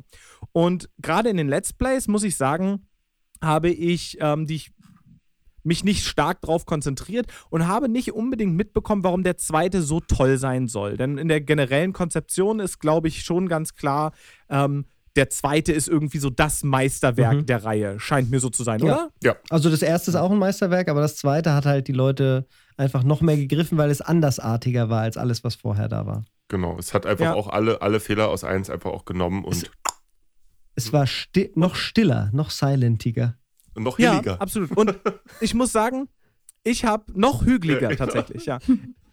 Und 0.52 0.88
gerade 1.00 1.30
in 1.30 1.36
den 1.36 1.48
Let's 1.48 1.72
Plays, 1.72 2.08
muss 2.08 2.24
ich 2.24 2.36
sagen, 2.36 2.86
habe 3.40 3.70
ich 3.70 4.16
ähm, 4.20 4.46
die 4.46 4.62
mich 5.64 5.82
nicht 5.82 6.04
stark 6.04 6.40
darauf 6.42 6.66
konzentriert 6.66 7.26
und 7.50 7.66
habe 7.66 7.88
nicht 7.88 8.12
unbedingt 8.12 8.54
mitbekommen, 8.54 9.02
warum 9.02 9.22
der 9.22 9.38
zweite 9.38 9.82
so 9.82 10.00
toll 10.00 10.36
sein 10.36 10.68
soll. 10.68 10.96
Denn 10.96 11.18
in 11.18 11.28
der 11.28 11.40
generellen 11.40 11.92
Konzeption 11.92 12.60
ist, 12.60 12.78
glaube 12.78 13.08
ich, 13.08 13.24
schon 13.24 13.48
ganz 13.48 13.74
klar, 13.74 14.12
ähm, 14.50 14.84
der 15.16 15.30
zweite 15.30 15.72
ist 15.72 15.88
irgendwie 15.88 16.18
so 16.18 16.28
das 16.30 16.62
Meisterwerk 16.64 17.34
Mhm. 17.36 17.46
der 17.46 17.64
Reihe. 17.64 18.00
Scheint 18.00 18.30
mir 18.30 18.40
so 18.40 18.50
zu 18.50 18.64
sein, 18.64 18.80
Ja. 18.80 19.10
oder? 19.22 19.40
Also 19.50 19.70
das 19.70 19.82
erste 19.82 20.10
ist 20.10 20.16
auch 20.16 20.30
ein 20.30 20.38
Meisterwerk, 20.38 20.88
aber 20.88 21.00
das 21.00 21.16
zweite 21.16 21.52
hat 21.52 21.66
halt 21.66 21.86
die 21.88 21.92
Leute 21.92 22.46
einfach 22.76 23.04
noch 23.04 23.20
mehr 23.20 23.36
gegriffen, 23.36 23.78
weil 23.78 23.90
es 23.90 24.00
andersartiger 24.00 24.88
war 24.88 25.02
als 25.02 25.16
alles, 25.16 25.44
was 25.44 25.54
vorher 25.54 25.88
da 25.88 26.06
war. 26.06 26.24
Genau, 26.48 26.76
es 26.78 26.92
hat 26.94 27.06
einfach 27.06 27.24
Ja. 27.26 27.34
auch 27.34 27.48
alle, 27.48 27.80
alle 27.80 28.00
Fehler 28.00 28.28
aus 28.28 28.42
1 28.44 28.70
einfach 28.70 28.90
auch 28.90 29.04
genommen 29.04 29.44
und 29.44 29.70
Es 30.74 30.92
war 30.92 31.06
sti 31.06 31.52
noch 31.54 31.76
stiller, 31.76 32.30
noch 32.32 32.50
silentiger. 32.50 33.36
noch 33.76 33.98
Ja, 33.98 34.12
hilliger. 34.12 34.40
absolut. 34.40 34.76
Und 34.76 34.94
ich 35.40 35.54
muss 35.54 35.70
sagen, 35.72 36.08
ich 36.64 36.84
habe 36.84 37.04
noch 37.18 37.44
hügeliger 37.44 37.90
Ja, 37.90 37.96
tatsächlich, 37.96 38.46
ja. 38.46 38.58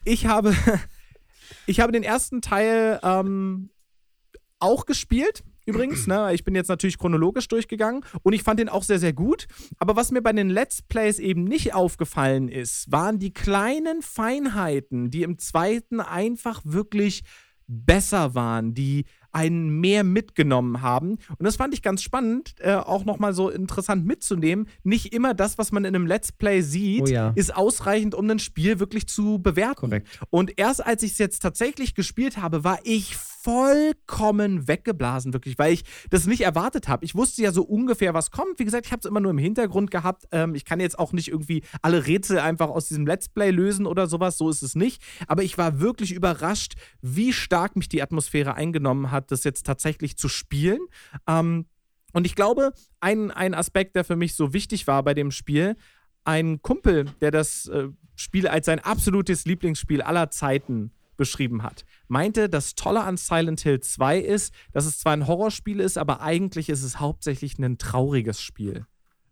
Ich 0.03 0.25
habe, 0.25 0.55
ich 1.67 1.79
habe 1.79 1.91
den 1.91 2.03
ersten 2.03 2.41
Teil 2.41 2.99
ähm, 3.03 3.69
auch 4.59 4.85
gespielt. 4.87 5.43
Übrigens, 5.65 6.08
ne, 6.08 6.34
ich 6.34 6.43
bin 6.43 6.56
jetzt 6.56 6.67
natürlich 6.69 6.97
chronologisch 6.97 7.47
durchgegangen 7.47 8.04
und 8.24 8.34
ich 8.34 8.43
fand 8.43 8.60
den 8.60 8.69
auch 8.69 8.84
sehr, 8.84 9.00
sehr 9.00 9.13
gut. 9.13 9.47
Aber 9.78 9.95
was 9.95 10.12
mir 10.12 10.21
bei 10.21 10.34
den 10.34 10.50
Let's 10.50 10.82
Plays 10.82 11.19
eben 11.19 11.43
nicht 11.43 11.74
aufgefallen 11.74 12.50
ist, 12.50 12.91
waren 12.91 13.19
die 13.19 13.34
kleinen 13.34 14.02
Feinheiten, 14.02 15.12
die 15.12 15.24
im 15.24 15.38
zweiten 15.38 16.00
einfach 16.00 16.62
wirklich 16.63 17.24
besser 17.67 18.36
waren, 18.36 18.74
die 18.74 19.06
einen 19.32 19.80
mehr 19.80 20.04
mitgenommen 20.04 20.82
haben. 20.82 21.12
Und 21.38 21.45
das 21.45 21.56
fand 21.56 21.74
ich 21.74 21.82
ganz 21.82 22.02
spannend, 22.04 22.56
äh, 22.60 22.74
auch 22.74 23.06
nochmal 23.06 23.34
so 23.34 23.50
interessant 23.50 24.06
mitzunehmen. 24.06 24.67
Nicht 24.84 25.13
immer 25.13 25.34
das, 25.34 25.58
was 25.58 25.71
man 25.71 25.86
in 25.86 25.95
einem 25.95 26.06
Let's 26.06 26.34
Play 26.34 26.62
sieht, 26.62 27.04
Oh 27.04 27.08
ja. 27.08 27.32
ist 27.36 27.56
ausreichend, 27.56 28.13
um 28.13 28.30
ein 28.30 28.39
Spiel 28.39 28.80
wirklich 28.80 29.08
zu 29.08 29.39
bewerten. 29.39 29.89
Korrekt. 29.89 30.19
Und 30.30 30.60
erst 30.60 30.86
als 30.86 31.02
ich 31.04 31.13
es 31.13 31.17
jetzt 31.17 31.39
tatsächlich 31.39 31.95
gespielt 31.95 32.38
habe, 32.38 32.65
war 32.65 32.80
ich 32.84 33.15
vollkommen 33.43 34.67
weggeblasen, 34.67 35.34
wirklich, 35.34 35.58
weil 35.58 35.73
ich 35.73 35.84
das 36.10 36.27
nicht 36.27 36.41
erwartet 36.41 36.88
habe. 36.88 37.04
Ich 37.06 37.15
wusste 37.15 37.41
ja 37.41 37.51
so 37.51 37.63
ungefähr, 37.63 38.13
was 38.13 38.32
kommt. 38.32 38.60
Wie 38.60 38.65
gesagt, 38.65 38.86
ich 38.86 38.91
habe 38.91 38.99
es 38.99 39.06
immer 39.06 39.19
nur 39.19 39.32
im 39.32 39.38
Hintergrund 39.38 39.91
gehabt. 39.91 40.25
Ähm, 40.32 40.56
ich 40.56 40.65
kann 40.65 40.80
jetzt 40.80 40.99
auch 40.99 41.13
nicht 41.13 41.30
irgendwie 41.30 41.63
alle 41.82 42.06
Rätsel 42.06 42.39
einfach 42.39 42.69
aus 42.69 42.88
diesem 42.88 43.08
Let's 43.08 43.30
Play 43.30 43.51
lösen 43.51 43.86
oder 43.86 44.08
sowas. 44.08 44.38
So 44.38 44.49
ist 44.49 44.62
es 44.62 44.75
nicht. 44.75 45.01
Aber 45.27 45.43
ich 45.43 45.58
war 45.58 45.80
wirklich 45.80 46.12
überrascht, 46.12 46.75
wie 47.01 47.34
stark 47.34 47.75
mich 47.75 47.89
die 47.89 48.01
Atmosphäre 48.01 48.56
eingenommen 48.56 49.12
hat, 49.12 49.32
das 49.32 49.43
jetzt 49.43 49.65
tatsächlich 49.65 50.17
zu 50.17 50.30
spielen. 50.30 50.82
Ähm, 51.27 51.65
und 52.13 52.25
ich 52.25 52.36
glaube, 52.36 52.73
ein, 52.99 53.32
ein 53.32 53.54
Aspekt, 53.54 53.95
der 53.95 54.04
für 54.04 54.15
mich 54.15 54.36
so 54.36 54.54
wichtig 54.54 54.86
war 54.88 55.04
bei 55.04 55.13
dem 55.13 55.32
Spiel, 55.32 55.77
ein 56.23 56.62
Kumpel, 56.62 57.06
der 57.21 57.32
das 57.32 57.67
äh, 57.67 57.88
Spiel 58.15 58.47
als 58.47 58.67
sein 58.67 58.80
absolutes 58.80 59.45
Lieblingsspiel 59.45 60.01
aller 60.01 60.30
Zeiten 60.30 60.91
beschrieben 61.17 61.63
hat, 61.63 61.86
meinte, 62.12 62.50
das 62.50 62.76
Tolle 62.76 63.02
an 63.04 63.17
Silent 63.17 63.62
Hill 63.62 63.80
2 63.80 64.19
ist, 64.19 64.54
dass 64.74 64.86
es 64.86 65.00
zwar 65.00 65.13
ein 65.13 65.28
Horrorspiel 65.28 65.80
ist, 65.80 65.97
aber 65.97 66.21
eigentlich 66.21 66.69
ist 66.69 66.84
es 66.84 67.00
hauptsächlich 67.00 67.58
ein 67.58 67.78
trauriges 67.78 68.41
Spiel. 68.41 68.86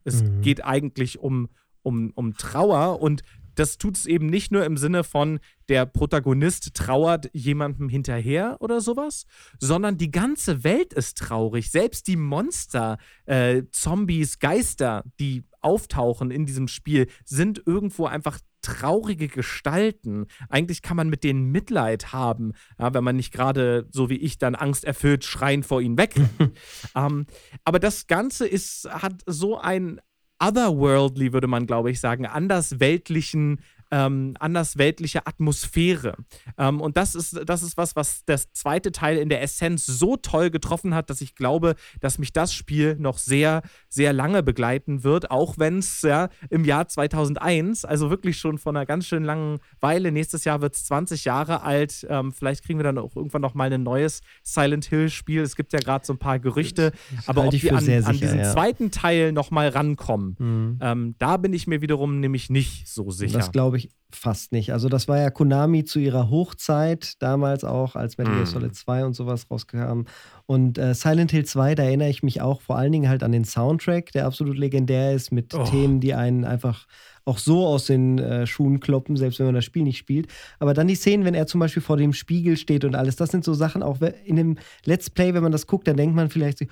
Es 0.06 0.24
Mhm. 0.24 0.42
geht 0.42 0.63
eigentlich 0.63 1.20
um, 1.20 1.50
um, 1.84 2.12
um 2.15 2.36
Trauer 2.36 3.02
und 3.02 3.22
das 3.56 3.78
tut 3.78 3.98
es 3.98 4.06
eben 4.06 4.28
nicht 4.28 4.54
nur 4.54 4.63
im 4.63 4.78
Sinne 4.78 5.04
von, 5.04 5.39
der 5.68 5.86
Protagonist 5.86 6.74
trauert 6.74 7.30
jemandem 7.34 7.89
hinterher 7.89 8.56
oder 8.62 8.80
sowas, 8.80 9.26
sondern 9.60 9.98
die 9.98 10.12
ganze 10.12 10.63
Welt 10.63 10.94
ist 10.94 11.18
traurig. 11.18 11.70
Selbst 11.70 12.08
die 12.08 12.15
Monster, 12.15 12.98
äh, 13.26 13.63
Zombies, 13.72 14.39
Geister, 14.39 15.04
die 15.20 15.44
auftauchen 15.60 16.32
in 16.32 16.46
diesem 16.46 16.70
Spiel, 16.70 17.08
sind 17.26 17.62
irgendwo 17.65 18.06
einfach 18.06 18.39
traurige 18.62 19.28
Gestalten. 19.28 20.28
Eigentlich 20.50 20.82
kann 20.82 20.98
man 20.98 21.10
mit 21.10 21.24
denen 21.24 21.52
Mitleid 21.52 22.13
haben, 22.13 22.54
ja, 22.78 22.93
wenn 22.93 23.04
man 23.04 23.15
nicht 23.15 23.32
gerade, 23.32 23.88
so 23.91 24.10
wie 24.10 24.17
ich, 24.17 24.38
dann 24.38 24.56
angsterfüllt 24.56 25.24
schreien 25.24 25.63
vor 25.63 25.82
ihnen 25.82 25.98
weg. 25.98 26.15
ähm, 26.95 27.26
aber 27.63 27.80
das 27.80 28.08
Ganze 28.08 28.48
ist, 28.48 28.89
hat 28.89 29.22
so 29.26 29.58
ein 29.58 30.02
otherworldly, 30.41 31.34
würde 31.34 31.48
man, 31.48 31.67
glaube 31.67 31.91
ich, 31.91 32.00
sagen, 32.00 32.26
andersweltlichen 32.26 33.62
ähm, 33.91 34.36
andersweltliche 34.39 35.25
Atmosphäre. 35.25 36.15
Ähm, 36.58 36.82
und 36.82 36.97
das 36.97 37.15
ist, 37.15 37.39
das 37.45 37.63
ist 37.63 37.78
was, 37.78 37.95
was 37.95 38.23
das 38.25 38.52
zweite 38.54 38.91
Teil 38.91 39.17
in 39.17 39.30
der 39.30 39.41
Essenz 39.41 39.86
so 39.86 40.15
toll 40.17 40.49
getroffen 40.49 40.93
hat, 40.93 41.10
dass 41.10 41.21
ich 41.21 41.36
glaube, 41.36 41.75
dass 41.99 42.19
mich 42.19 42.34
das 42.34 42.54
Spiel 42.54 42.95
noch 42.99 43.17
sehr, 43.17 43.62
sehr 43.88 44.13
lange 44.13 44.43
begleiten 44.43 45.04
wird, 45.04 45.32
auch 45.32 45.58
wenn 45.58 45.80
es 45.80 46.02
ja 46.02 46.30
im 46.49 46.65
Jahr 46.65 46.88
2001, 46.88 47.86
also 47.86 48.10
wirklich 48.10 48.38
schon 48.38 48.58
vor 48.58 48.71
einer 48.71 48.86
ganz 48.86 49.08
schön 49.08 49.23
langen 49.23 49.60
Weile, 49.80 50.12
nächstes 50.12 50.45
Jahr 50.45 50.62
wird 50.62 50.75
es 50.75 50.86
20 50.86 51.25
Jahre 51.25 51.63
alt, 51.63 52.06
ähm, 52.10 52.32
vielleicht 52.32 52.63
kriegen 52.63 52.80
wir 52.80 52.84
dann 52.84 52.97
auch 52.97 53.15
irgendwann 53.15 53.41
noch 53.41 53.54
mal 53.54 53.71
ein 53.71 53.84
neues 53.84 54.21
Silent 54.43 54.86
Hill 54.86 55.10
Spiel. 55.10 55.41
Es 55.41 55.56
gibt 55.56 55.73
ja 55.73 55.80
gerade 55.80 56.06
so 56.06 56.13
ein 56.13 56.19
paar 56.19 56.39
Gerüchte, 56.39 56.91
aber 57.25 57.45
ob 57.45 57.56
für 57.56 57.73
an, 57.73 57.84
sehr 57.84 58.06
an 58.06 58.13
sicher, 58.13 58.25
diesen 58.25 58.39
ja. 58.39 58.52
zweiten 58.52 58.91
Teil 58.91 59.32
noch 59.32 59.52
mal 59.52 59.69
rankommen, 59.69 60.36
Mhm. 60.39 60.80
ähm, 60.82 61.15
da 61.17 61.38
bin 61.38 61.54
ich 61.54 61.67
mir 61.67 61.82
wiederum 61.82 62.19
nämlich 62.19 62.49
nicht 62.49 62.88
so 62.88 63.10
sicher. 63.12 63.38
Das 63.38 63.52
glaube 63.52 63.78
ich 63.78 63.79
fast 64.12 64.52
nicht. 64.52 64.74
Also 64.74 64.89
das 64.89 65.08
war 65.08 65.20
ja 65.20 65.30
Konami 65.30 65.84
zu 65.86 66.00
ihrer 66.00 66.30
Hochzeit, 66.32 67.13
damals 67.22 67.63
auch, 67.63 67.96
als 67.96 68.18
Metal 68.18 68.34
Gear 68.34 68.46
Mhm. 68.46 68.50
Solid 68.52 68.76
2 68.76 69.06
und 69.06 69.13
sowas 69.13 69.46
rauskam. 69.52 70.06
Und 70.48 70.78
äh, 70.80 70.96
Silent 70.96 71.30
Hill 71.32 71.46
2, 71.46 71.76
da 71.76 71.84
erinnere 71.84 72.10
ich 72.10 72.24
mich 72.24 72.42
auch 72.42 72.62
vor 72.62 72.78
allen 72.78 72.92
Dingen 72.92 73.08
halt 73.08 73.22
an 73.22 73.32
den 73.32 73.46
Soundtrack, 73.46 74.12
der 74.12 74.26
absolut 74.26 74.58
legendär 74.58 75.13
ist, 75.13 75.32
mit 75.32 75.54
Oh. 75.54 75.63
Themen, 75.63 76.00
die 76.00 76.15
einen 76.15 76.44
einfach 76.44 76.88
auch 77.26 77.38
so 77.38 77.68
aus 77.68 77.86
den 77.86 78.18
äh, 78.18 78.48
Schuhen 78.48 78.80
kloppen, 78.80 79.15
selbst 79.15 79.38
wenn 79.38 79.46
man 79.46 79.54
das 79.56 79.65
Spiel 79.65 79.84
nicht 79.84 80.00
spielt. 80.00 80.28
Aber 80.58 80.74
dann 80.74 80.88
die 80.88 80.96
Szenen, 80.96 81.24
wenn 81.24 81.36
er 81.36 81.46
zum 81.46 81.60
Beispiel 81.60 81.84
vor 81.84 81.98
dem 81.98 82.13
Spiegel 82.13 82.58
steht 82.58 82.86
und 82.86 82.96
alles, 82.96 83.15
das 83.15 83.30
sind 83.30 83.44
so 83.44 83.54
Sachen, 83.54 83.84
auch 83.84 84.00
in 84.26 84.36
dem 84.38 84.58
Let's 84.86 85.12
Play, 85.12 85.36
wenn 85.36 85.44
man 85.44 85.52
das 85.52 85.68
guckt, 85.68 85.88
dann 85.88 85.98
denkt 85.98 86.15
man 86.15 86.30
vielleicht 86.30 86.58
so, 86.58 86.65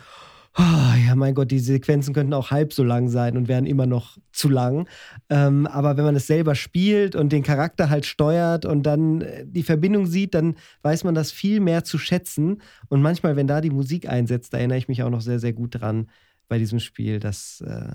Oh, 0.60 0.94
ja, 1.06 1.14
mein 1.16 1.36
Gott, 1.36 1.52
die 1.52 1.60
Sequenzen 1.60 2.16
könnten 2.16 2.34
auch 2.34 2.50
halb 2.50 2.74
so 2.74 2.84
lang 2.84 3.10
sein 3.10 3.38
und 3.38 3.48
wären 3.48 3.68
immer 3.68 3.86
noch 3.86 4.18
zu 4.32 4.50
lang. 4.50 4.90
Ähm, 5.30 5.68
aber 5.68 5.98
wenn 5.98 6.04
man 6.04 6.16
es 6.16 6.26
selber 6.26 6.56
spielt 6.56 7.16
und 7.16 7.32
den 7.32 7.44
Charakter 7.44 7.92
halt 7.92 8.08
steuert 8.08 8.66
und 8.66 8.82
dann 8.82 9.22
äh, 9.22 9.46
die 9.46 9.62
Verbindung 9.62 10.08
sieht, 10.08 10.34
dann 10.34 10.56
weiß 10.82 11.04
man 11.04 11.14
das 11.14 11.32
viel 11.32 11.60
mehr 11.60 11.84
zu 11.84 12.00
schätzen. 12.00 12.64
Und 12.90 13.04
manchmal, 13.04 13.36
wenn 13.36 13.46
da 13.46 13.62
die 13.62 13.70
Musik 13.70 14.10
einsetzt, 14.10 14.52
da 14.52 14.58
erinnere 14.58 14.80
ich 14.80 14.88
mich 14.88 15.04
auch 15.04 15.12
noch 15.12 15.22
sehr, 15.22 15.38
sehr 15.38 15.54
gut 15.54 15.80
dran 15.80 16.10
bei 16.48 16.58
diesem 16.58 16.80
Spiel. 16.80 17.20
Das. 17.20 17.62
Äh 17.62 17.92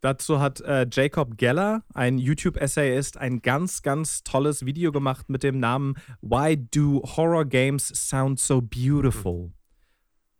Dazu 0.00 0.38
hat 0.38 0.60
äh, 0.60 0.86
Jacob 0.88 1.36
Geller, 1.38 1.82
ein 1.92 2.18
YouTube-Essayist, 2.18 3.16
ein 3.16 3.42
ganz, 3.42 3.82
ganz 3.82 4.22
tolles 4.22 4.64
Video 4.64 4.92
gemacht 4.92 5.28
mit 5.28 5.42
dem 5.42 5.58
Namen 5.58 5.94
Why 6.20 6.56
Do 6.56 7.02
Horror 7.16 7.44
Games 7.44 7.88
Sound 7.88 8.38
So 8.38 8.62
Beautiful? 8.62 9.50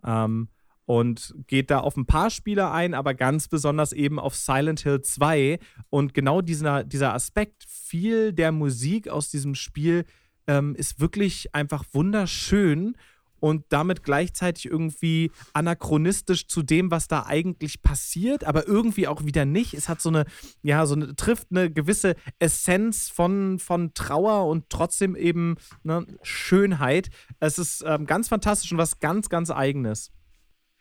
Ähm, 0.05 0.49
und 0.89 1.35
geht 1.47 1.71
da 1.71 1.81
auf 1.81 1.99
ein 1.99 2.07
paar 2.07 2.31
Spieler 2.31 2.73
ein, 2.73 2.95
aber 2.95 3.13
ganz 3.13 3.47
besonders 3.47 3.93
eben 3.93 4.19
auf 4.19 4.35
Silent 4.35 4.81
Hill 4.81 5.03
2. 5.03 5.59
Und 5.91 6.15
genau 6.15 6.41
dieser, 6.41 6.83
dieser 6.83 7.13
Aspekt, 7.13 7.67
viel 7.69 8.33
der 8.33 8.53
Musik 8.53 9.11
aus 9.11 9.29
diesem 9.29 9.55
Spiel 9.55 10.07
ähm, 10.47 10.75
ist 10.75 10.99
wirklich 10.99 11.55
einfach 11.55 11.85
wunderschön 11.93 12.97
und 13.39 13.67
damit 13.69 14.03
gleichzeitig 14.03 14.65
irgendwie 14.65 15.31
anachronistisch 15.53 16.47
zu 16.47 16.63
dem, 16.63 16.91
was 16.91 17.07
da 17.07 17.27
eigentlich 17.27 17.83
passiert, 17.83 18.45
aber 18.45 18.67
irgendwie 18.67 19.09
auch 19.09 19.27
wieder 19.27 19.45
nicht. 19.45 19.75
Es 19.75 19.91
hat 19.91 20.01
so 20.01 20.09
eine, 20.09 20.25
ja, 20.63 20.87
so 20.87 20.95
eine, 20.95 21.15
trifft 21.17 21.49
eine 21.51 21.71
gewisse 21.71 22.17
Essenz 22.39 23.11
von, 23.11 23.59
von 23.59 23.93
Trauer 23.93 24.49
und 24.49 24.71
trotzdem 24.71 25.17
eben 25.17 25.57
ne, 25.83 26.07
Schönheit. 26.23 27.11
Es 27.41 27.59
ist 27.59 27.85
ähm, 27.87 28.07
ganz 28.07 28.29
fantastisch 28.29 28.73
und 28.73 28.79
was 28.79 29.01
ganz, 29.01 29.29
ganz 29.29 29.51
Eigenes. 29.51 30.13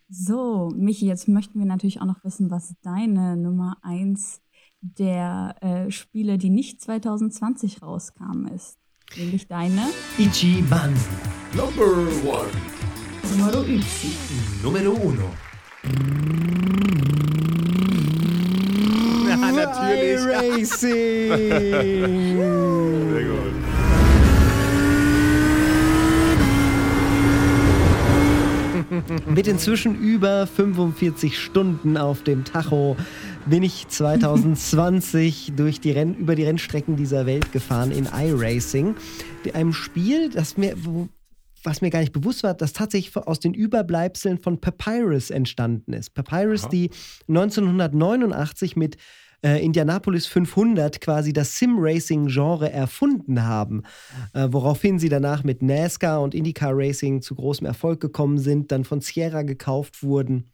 So, 0.10 0.70
Michi, 0.74 1.06
jetzt 1.06 1.28
möchten 1.28 1.60
wir 1.60 1.66
natürlich 1.66 2.00
auch 2.00 2.06
noch 2.06 2.24
wissen, 2.24 2.50
was 2.50 2.76
deine 2.82 3.36
Nummer 3.36 3.76
1 3.82 4.42
der 4.80 5.56
äh, 5.62 5.92
Spiele, 5.92 6.38
die 6.38 6.50
nicht 6.50 6.80
2020 6.82 7.82
rauskamen, 7.82 8.48
ist. 8.48 8.78
Nämlich 9.18 9.48
deine 9.48 9.82
Ichiban. 10.18 10.94
Number 11.54 12.08
one. 12.26 12.50
Numero 13.38 13.62
Uzi. 13.62 14.14
Numero 14.64 14.92
uno. 14.92 15.30
Ja, 19.30 19.36
natürlich. 19.52 20.26
Racing! 20.26 21.30
Sehr 23.12 23.24
gut. 23.24 23.47
Mit 29.28 29.48
inzwischen 29.48 30.00
über 30.00 30.48
45 30.48 31.40
Stunden 31.40 31.98
auf 31.98 32.24
dem 32.24 32.44
Tacho 32.44 32.96
bin 33.46 33.64
ich 33.64 33.88
2020 33.88 35.54
durch 35.58 35.80
die 35.80 35.92
Renn 35.92 36.16
über 36.16 36.36
die 36.36 36.44
Rennstrecken 36.44 36.96
dieser 36.96 37.26
Welt 37.26 37.52
gefahren 37.52 37.92
in 37.92 38.06
iRacing, 38.06 38.96
einem 39.54 39.74
Spiel, 39.74 40.30
das 40.30 40.58
mir 40.58 40.76
was 41.64 41.82
mir 41.82 41.90
gar 41.90 42.00
nicht 42.00 42.14
bewusst 42.14 42.44
war, 42.44 42.54
das 42.54 42.72
tatsächlich 42.72 43.16
aus 43.18 43.40
den 43.40 43.54
Überbleibseln 43.54 44.38
von 44.38 44.62
Papyrus 44.62 45.30
entstanden 45.30 45.94
ist. 45.94 46.14
Papyrus, 46.14 46.64
Aha. 46.64 46.70
die 46.70 46.90
1989 47.28 48.76
mit 48.76 48.98
äh, 49.44 49.64
Indianapolis 49.64 50.28
500 50.28 51.00
quasi 51.02 51.34
das 51.34 51.58
Sim-Racing-Genre 51.58 52.72
erfunden 52.72 53.44
haben, 53.44 53.84
äh, 54.34 54.48
woraufhin 54.50 55.00
sie 55.00 55.10
danach 55.10 55.44
mit 55.44 55.62
NASCAR 55.62 56.22
und 56.22 56.34
IndyCar 56.34 56.72
Racing 56.74 57.22
zu 57.22 57.36
großem 57.36 57.68
Erfolg 57.68 58.00
gekommen 58.00 58.40
sind, 58.40 58.72
dann 58.72 58.84
von 58.84 59.02
Sierra 59.02 59.44
gekauft 59.44 60.04
wurden 60.04 60.52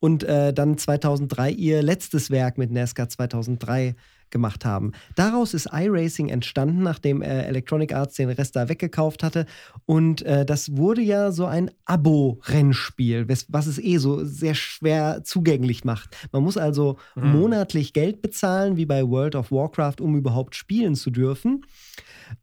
und 0.00 0.24
äh, 0.24 0.52
dann 0.52 0.78
2003 0.78 1.50
ihr 1.50 1.82
letztes 1.82 2.30
Werk 2.30 2.58
mit 2.58 2.70
NASCAR 2.70 3.08
2003 3.08 3.94
gemacht 4.32 4.64
haben. 4.64 4.92
Daraus 5.14 5.54
ist 5.54 5.68
iRacing 5.72 6.28
entstanden, 6.28 6.82
nachdem 6.82 7.22
äh, 7.22 7.42
Electronic 7.44 7.94
Arts 7.94 8.16
den 8.16 8.30
Rest 8.30 8.56
da 8.56 8.68
weggekauft 8.68 9.22
hatte. 9.22 9.46
Und 9.86 10.22
äh, 10.22 10.44
das 10.44 10.76
wurde 10.76 11.02
ja 11.02 11.30
so 11.30 11.46
ein 11.46 11.70
Abo-Rennspiel, 11.84 13.28
was, 13.28 13.66
es 13.66 13.78
eh 13.78 13.98
so 13.98 14.24
sehr 14.24 14.54
schwer 14.54 15.22
zugänglich 15.22 15.84
macht. 15.84 16.16
Man 16.32 16.42
muss 16.42 16.56
also 16.56 16.96
monatlich 17.14 17.92
Geld 17.92 18.22
bezahlen, 18.22 18.76
wie 18.76 18.86
bei 18.86 19.06
World 19.06 19.36
of 19.36 19.52
Warcraft, 19.52 20.00
um 20.00 20.16
überhaupt 20.16 20.56
spielen 20.56 20.94
zu 20.94 21.10
dürfen. 21.10 21.64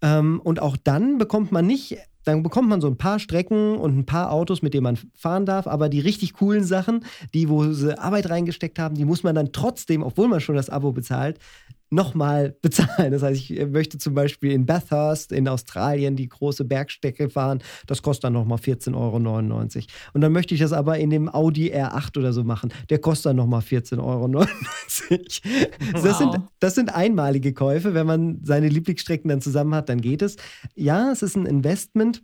Ähm, 0.02 0.40
und 0.44 0.62
auch 0.62 0.78
dann 0.78 1.18
bekommt 1.18 1.52
man 1.52 1.66
nicht, 1.66 1.98
dann 2.24 2.44
bekommt 2.44 2.70
man 2.70 2.82
so 2.82 2.88
ein 2.88 2.98
paar 2.98 3.20
Strecken 3.20 3.78
und 3.78 3.98
ein 3.98 4.06
paar 4.06 4.32
Autos, 4.32 4.62
mit 4.62 4.74
denen 4.74 4.84
man 4.84 5.00
fahren 5.16 5.46
darf, 5.46 5.68
aber 5.68 5.90
die 5.90 6.00
richtig 6.00 6.34
coolen 6.34 6.64
Sachen, 6.64 7.06
die, 7.34 7.50
wo 7.50 7.72
sie 7.72 7.98
Arbeit 7.98 8.30
reingesteckt 8.30 8.78
haben, 8.78 8.96
die 8.96 9.06
muss 9.06 9.24
man 9.24 9.36
dann 9.36 9.52
trotzdem, 9.52 10.04
obwohl 10.04 10.28
man 10.28 10.42
schon 10.42 10.56
das 10.56 10.70
Abo 10.70 10.92
bezahlt, 10.92 11.40
nochmal 11.90 12.56
bezahlen. 12.62 13.12
Das 13.12 13.22
heißt, 13.24 13.40
ich 13.40 13.60
äh, 13.60 13.66
möchte 13.66 13.98
zum 13.98 14.14
Beispiel 14.14 14.52
in 14.52 14.66
Bathurst 14.66 15.32
in 15.32 15.48
Australien 15.48 16.16
die 16.16 16.28
große 16.30 16.66
Bergstrecke 16.66 17.30
fahren. 17.30 17.62
Das 17.88 18.02
kostet 18.02 18.26
dann 18.26 18.34
nochmal 18.34 18.60
14,99 18.60 18.96
Euro. 18.96 19.16
Und 20.14 20.22
dann 20.22 20.32
möchte 20.32 20.54
ich 20.54 20.60
das 20.62 20.74
aber 20.74 20.98
in 21.00 21.10
dem 21.10 21.30
Audi 21.30 21.74
R8 21.74 22.18
oder 22.18 22.34
so 22.34 22.44
machen. 22.44 22.72
Der 22.90 23.00
kostet 23.00 23.28
dann 23.28 23.36
nochmal 23.38 23.62
14,99 23.62 24.04
Euro. 24.04 24.46
Das, 24.90 26.18
sind, 26.18 26.34
Wow. 26.34 26.42
das 26.60 26.76
sind 26.76 26.94
einmalige 26.94 27.54
Käufe. 27.54 27.94
Wenn 27.94 28.08
man 28.08 28.40
seine 28.44 28.70
Lieblingsstrecken 28.70 29.30
dann 29.30 29.42
zusammen 29.42 29.74
hat, 29.76 29.90
dann 29.90 30.02
geht 30.02 30.22
es. 30.22 30.36
Ja, 30.76 31.12
es 31.12 31.22
ist 31.22 31.36
ein 31.36 31.46
Investment. 31.46 32.24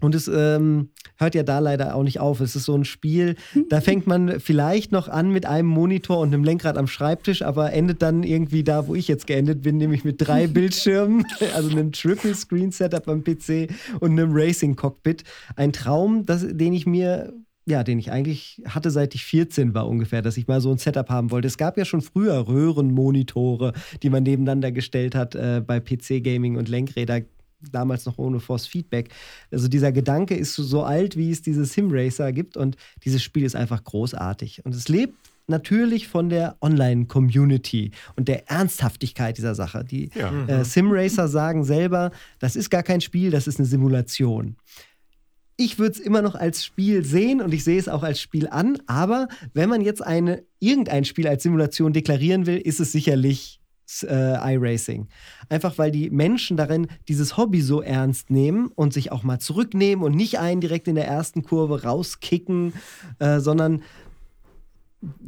Und 0.00 0.14
es 0.14 0.28
ähm, 0.28 0.90
hört 1.16 1.34
ja 1.34 1.42
da 1.42 1.58
leider 1.58 1.94
auch 1.94 2.02
nicht 2.02 2.20
auf. 2.20 2.40
Es 2.40 2.56
ist 2.56 2.64
so 2.64 2.74
ein 2.74 2.84
Spiel, 2.84 3.36
da 3.68 3.80
fängt 3.82 4.06
man 4.06 4.40
vielleicht 4.40 4.92
noch 4.92 5.08
an 5.08 5.30
mit 5.30 5.46
einem 5.46 5.68
Monitor 5.68 6.18
und 6.18 6.32
einem 6.32 6.44
Lenkrad 6.44 6.76
am 6.76 6.86
Schreibtisch, 6.86 7.42
aber 7.42 7.72
endet 7.72 8.02
dann 8.02 8.22
irgendwie 8.22 8.64
da, 8.64 8.86
wo 8.86 8.94
ich 8.94 9.08
jetzt 9.08 9.26
geendet 9.26 9.62
bin, 9.62 9.76
nämlich 9.76 10.04
mit 10.04 10.16
drei 10.18 10.46
Bildschirmen, 10.54 11.24
also 11.54 11.70
einem 11.70 11.92
Triple-Screen-Setup 11.92 13.08
am 13.08 13.22
PC 13.22 13.70
und 14.00 14.12
einem 14.12 14.32
Racing-Cockpit. 14.32 15.24
Ein 15.56 15.72
Traum, 15.72 16.26
das, 16.26 16.46
den 16.48 16.72
ich 16.72 16.86
mir 16.86 17.32
ja, 17.66 17.82
den 17.82 17.98
ich 17.98 18.12
eigentlich 18.12 18.62
hatte, 18.66 18.90
seit 18.90 19.14
ich 19.14 19.24
14 19.24 19.74
war 19.74 19.88
ungefähr, 19.88 20.22
dass 20.22 20.36
ich 20.36 20.46
mal 20.46 20.60
so 20.60 20.70
ein 20.70 20.78
Setup 20.78 21.08
haben 21.08 21.30
wollte. 21.30 21.48
Es 21.48 21.56
gab 21.56 21.78
ja 21.78 21.84
schon 21.84 22.02
früher 22.02 22.46
Röhrenmonitore, 22.46 23.72
die 24.02 24.10
man 24.10 24.22
nebeneinander 24.22 24.70
gestellt 24.70 25.14
hat 25.14 25.34
äh, 25.34 25.62
bei 25.66 25.80
PC-Gaming 25.80 26.56
und 26.56 26.68
Lenkräder, 26.68 27.22
damals 27.72 28.06
noch 28.06 28.18
ohne 28.18 28.40
Force 28.40 28.66
Feedback. 28.66 29.10
Also 29.50 29.68
dieser 29.68 29.92
Gedanke 29.92 30.34
ist 30.34 30.54
so, 30.54 30.82
alt, 30.82 31.16
wie 31.16 31.30
es 31.30 31.42
diese 31.42 31.64
Sim-Racer 31.64 32.32
gibt 32.32 32.56
und 32.56 32.76
dieses 33.04 33.22
Spiel 33.22 33.44
ist 33.44 33.56
einfach 33.56 33.82
großartig. 33.84 34.64
Und 34.64 34.74
es 34.74 34.88
lebt 34.88 35.14
natürlich 35.46 36.08
von 36.08 36.28
der 36.30 36.56
Online-Community 36.60 37.90
und 38.16 38.28
der 38.28 38.50
Ernsthaftigkeit 38.50 39.36
dieser 39.36 39.54
Sache. 39.54 39.84
Die 39.84 40.10
Ja. 40.14 40.46
äh, 40.46 40.64
Sim-Racer 40.64 41.28
sagen 41.28 41.64
selber, 41.64 42.10
das 42.38 42.56
ist 42.56 42.70
gar 42.70 42.82
kein 42.82 43.00
Spiel, 43.00 43.30
das 43.30 43.46
ist 43.46 43.58
eine 43.58 43.66
Simulation 43.68 44.56
ich 45.56 45.78
würde 45.78 45.92
es 45.92 46.00
immer 46.00 46.22
noch 46.22 46.34
als 46.34 46.64
Spiel 46.64 47.04
sehen 47.04 47.40
und 47.40 47.54
ich 47.54 47.64
sehe 47.64 47.78
es 47.78 47.88
auch 47.88 48.02
als 48.02 48.20
Spiel 48.20 48.48
an, 48.48 48.78
aber 48.86 49.28
wenn 49.52 49.68
man 49.68 49.82
jetzt 49.82 50.04
eine, 50.04 50.42
irgendein 50.58 51.04
Spiel 51.04 51.28
als 51.28 51.42
Simulation 51.42 51.92
deklarieren 51.92 52.46
will, 52.46 52.58
ist 52.58 52.80
es 52.80 52.92
sicherlich 52.92 53.60
äh, 54.02 54.54
iRacing. 54.54 55.08
Einfach 55.48 55.78
weil 55.78 55.90
die 55.90 56.10
Menschen 56.10 56.56
darin 56.56 56.88
dieses 57.08 57.36
Hobby 57.36 57.60
so 57.60 57.82
ernst 57.82 58.30
nehmen 58.30 58.68
und 58.74 58.92
sich 58.92 59.12
auch 59.12 59.22
mal 59.22 59.38
zurücknehmen 59.38 60.04
und 60.04 60.14
nicht 60.14 60.38
einen 60.38 60.60
direkt 60.60 60.88
in 60.88 60.94
der 60.94 61.06
ersten 61.06 61.42
Kurve 61.42 61.82
rauskicken, 61.82 62.72
äh, 63.18 63.40
sondern 63.40 63.82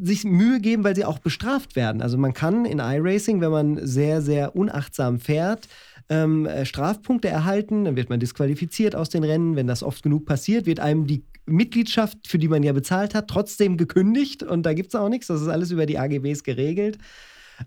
sich 0.00 0.24
Mühe 0.24 0.60
geben, 0.60 0.84
weil 0.84 0.96
sie 0.96 1.04
auch 1.04 1.18
bestraft 1.18 1.76
werden. 1.76 2.00
Also 2.00 2.16
man 2.16 2.32
kann 2.32 2.64
in 2.64 2.78
iRacing, 2.78 3.40
wenn 3.40 3.50
man 3.50 3.86
sehr, 3.86 4.22
sehr 4.22 4.56
unachtsam 4.56 5.20
fährt, 5.20 5.68
ähm, 6.08 6.46
äh, 6.46 6.64
Strafpunkte 6.64 7.28
erhalten, 7.28 7.84
dann 7.84 7.96
wird 7.96 8.10
man 8.10 8.20
disqualifiziert 8.20 8.94
aus 8.94 9.08
den 9.08 9.24
Rennen. 9.24 9.56
Wenn 9.56 9.66
das 9.66 9.82
oft 9.82 10.02
genug 10.02 10.24
passiert, 10.24 10.66
wird 10.66 10.80
einem 10.80 11.06
die 11.06 11.24
Mitgliedschaft, 11.46 12.26
für 12.26 12.38
die 12.38 12.48
man 12.48 12.62
ja 12.62 12.72
bezahlt 12.72 13.14
hat, 13.14 13.28
trotzdem 13.28 13.76
gekündigt 13.76 14.42
und 14.42 14.64
da 14.64 14.74
gibt 14.74 14.88
es 14.88 14.94
auch 14.94 15.08
nichts. 15.08 15.28
Das 15.28 15.40
ist 15.40 15.48
alles 15.48 15.70
über 15.70 15.86
die 15.86 15.98
AGBs 15.98 16.42
geregelt. 16.42 16.98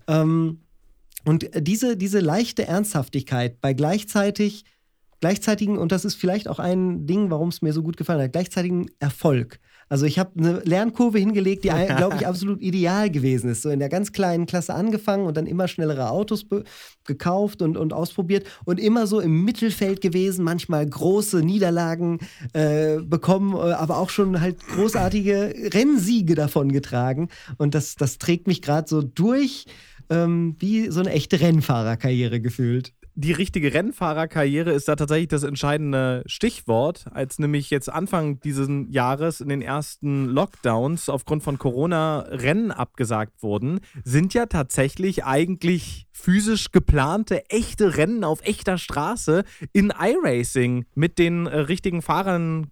Ähm, 0.06 0.60
und 1.24 1.50
diese, 1.54 1.96
diese 1.96 2.20
leichte 2.20 2.66
Ernsthaftigkeit 2.66 3.60
bei 3.60 3.74
gleichzeitig, 3.74 4.64
gleichzeitigen, 5.20 5.78
und 5.78 5.92
das 5.92 6.04
ist 6.04 6.14
vielleicht 6.14 6.48
auch 6.48 6.58
ein 6.58 7.06
Ding, 7.06 7.30
warum 7.30 7.48
es 7.48 7.62
mir 7.62 7.72
so 7.72 7.82
gut 7.82 7.96
gefallen 7.96 8.22
hat, 8.22 8.32
gleichzeitigen 8.32 8.90
Erfolg. 8.98 9.60
Also 9.90 10.06
ich 10.06 10.20
habe 10.20 10.30
eine 10.38 10.60
Lernkurve 10.60 11.18
hingelegt, 11.18 11.64
die, 11.64 11.68
glaube 11.96 12.16
ich, 12.16 12.26
absolut 12.26 12.62
ideal 12.62 13.10
gewesen 13.10 13.50
ist. 13.50 13.62
So 13.62 13.70
in 13.70 13.80
der 13.80 13.88
ganz 13.88 14.12
kleinen 14.12 14.46
Klasse 14.46 14.72
angefangen 14.72 15.26
und 15.26 15.36
dann 15.36 15.46
immer 15.46 15.66
schnellere 15.66 16.10
Autos 16.10 16.46
gekauft 17.04 17.60
und, 17.60 17.76
und 17.76 17.92
ausprobiert 17.92 18.46
und 18.64 18.78
immer 18.78 19.08
so 19.08 19.18
im 19.18 19.44
Mittelfeld 19.44 20.00
gewesen, 20.00 20.44
manchmal 20.44 20.88
große 20.88 21.40
Niederlagen 21.40 22.20
äh, 22.52 22.98
bekommen, 23.00 23.56
aber 23.56 23.98
auch 23.98 24.10
schon 24.10 24.40
halt 24.40 24.64
großartige 24.64 25.70
Rennsiege 25.74 26.36
davon 26.36 26.70
getragen. 26.70 27.28
Und 27.58 27.74
das, 27.74 27.96
das 27.96 28.18
trägt 28.18 28.46
mich 28.46 28.62
gerade 28.62 28.88
so 28.88 29.02
durch, 29.02 29.66
ähm, 30.10 30.56
wie 30.58 30.90
so 30.90 31.00
eine 31.00 31.10
echte 31.10 31.40
Rennfahrerkarriere 31.40 32.40
gefühlt. 32.40 32.92
Die 33.16 33.32
richtige 33.32 33.74
Rennfahrerkarriere 33.74 34.70
ist 34.70 34.88
da 34.88 34.96
tatsächlich 34.96 35.28
das 35.28 35.42
entscheidende 35.42 36.22
Stichwort, 36.26 37.06
als 37.12 37.38
nämlich 37.38 37.68
jetzt 37.68 37.90
Anfang 37.90 38.40
dieses 38.40 38.68
Jahres 38.88 39.40
in 39.40 39.48
den 39.48 39.62
ersten 39.62 40.26
Lockdowns 40.26 41.08
aufgrund 41.08 41.42
von 41.42 41.58
Corona 41.58 42.20
Rennen 42.20 42.70
abgesagt 42.70 43.42
wurden, 43.42 43.80
sind 44.04 44.32
ja 44.32 44.46
tatsächlich 44.46 45.24
eigentlich 45.24 46.06
physisch 46.12 46.70
geplante 46.70 47.44
echte 47.50 47.96
Rennen 47.96 48.24
auf 48.24 48.42
echter 48.42 48.78
Straße 48.78 49.44
in 49.72 49.92
iRacing 49.98 50.86
mit 50.94 51.18
den 51.18 51.46
äh, 51.46 51.58
richtigen 51.58 52.02
Fahrern 52.02 52.68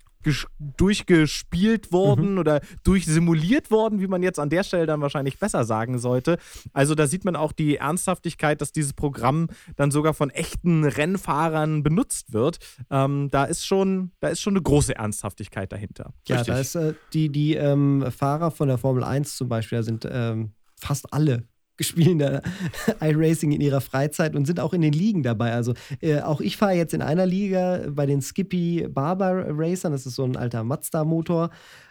durchgespielt 0.76 1.92
worden 1.92 2.32
mhm. 2.32 2.38
oder 2.38 2.60
durchsimuliert 2.84 3.70
worden, 3.70 4.00
wie 4.00 4.06
man 4.06 4.22
jetzt 4.22 4.38
an 4.38 4.50
der 4.50 4.62
Stelle 4.62 4.86
dann 4.86 5.00
wahrscheinlich 5.00 5.38
besser 5.38 5.64
sagen 5.64 5.98
sollte. 5.98 6.38
Also 6.72 6.94
da 6.94 7.06
sieht 7.06 7.24
man 7.24 7.36
auch 7.36 7.52
die 7.52 7.76
Ernsthaftigkeit, 7.76 8.60
dass 8.60 8.72
dieses 8.72 8.92
Programm 8.92 9.48
dann 9.76 9.90
sogar 9.90 10.14
von 10.14 10.30
echten 10.30 10.84
Rennfahrern 10.84 11.82
benutzt 11.82 12.32
wird. 12.32 12.58
Ähm, 12.90 13.28
da 13.30 13.44
ist 13.44 13.66
schon, 13.66 14.12
da 14.20 14.28
ist 14.28 14.40
schon 14.40 14.54
eine 14.54 14.62
große 14.62 14.94
Ernsthaftigkeit 14.94 15.72
dahinter. 15.72 16.12
Ja, 16.26 16.36
Richtig. 16.36 16.54
da 16.54 16.60
ist 16.60 16.74
äh, 16.74 16.94
die, 17.12 17.30
die 17.30 17.54
ähm, 17.54 18.04
Fahrer 18.10 18.50
von 18.50 18.68
der 18.68 18.78
Formel 18.78 19.04
1 19.04 19.36
zum 19.36 19.48
Beispiel, 19.48 19.78
da 19.78 19.82
sind 19.82 20.08
ähm, 20.10 20.52
fast 20.76 21.12
alle 21.12 21.44
spielen 21.80 22.18
da 22.18 22.40
iRacing 23.00 23.52
in 23.52 23.60
ihrer 23.60 23.80
Freizeit 23.80 24.34
und 24.34 24.46
sind 24.46 24.60
auch 24.60 24.72
in 24.72 24.82
den 24.82 24.92
Ligen 24.92 25.22
dabei. 25.22 25.52
Also 25.52 25.74
äh, 26.00 26.20
auch 26.20 26.40
ich 26.40 26.56
fahre 26.56 26.74
jetzt 26.74 26.94
in 26.94 27.02
einer 27.02 27.26
Liga 27.26 27.82
bei 27.90 28.06
den 28.06 28.22
Skippy 28.22 28.86
Barber 28.88 29.46
Racern, 29.48 29.92
das 29.92 30.06
ist 30.06 30.14
so 30.14 30.24
ein 30.24 30.36
alter 30.36 30.64
Mazda-Motor. 30.64 31.50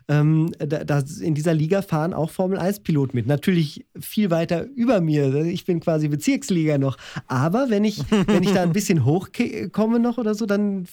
Ähm, 0.09 0.51
da, 0.59 0.85
da, 0.85 1.03
in 1.21 1.35
dieser 1.35 1.53
Liga 1.53 1.81
fahren 1.81 2.13
auch 2.13 2.29
Formel-1-Piloten 2.29 3.15
mit. 3.15 3.27
Natürlich 3.27 3.85
viel 3.99 4.31
weiter 4.31 4.65
über 4.75 5.01
mir. 5.01 5.35
Ich 5.45 5.65
bin 5.65 5.81
quasi 5.81 6.07
Bezirksliga 6.07 6.77
noch. 6.77 6.97
Aber 7.27 7.69
wenn 7.69 7.83
ich, 7.83 7.99
wenn 8.27 8.43
ich 8.43 8.53
da 8.53 8.63
ein 8.63 8.71
bisschen 8.71 9.03
hochkomme 9.03 9.99
noch 9.99 10.17
oder 10.17 10.33
so, 10.33 10.45
dann 10.45 10.87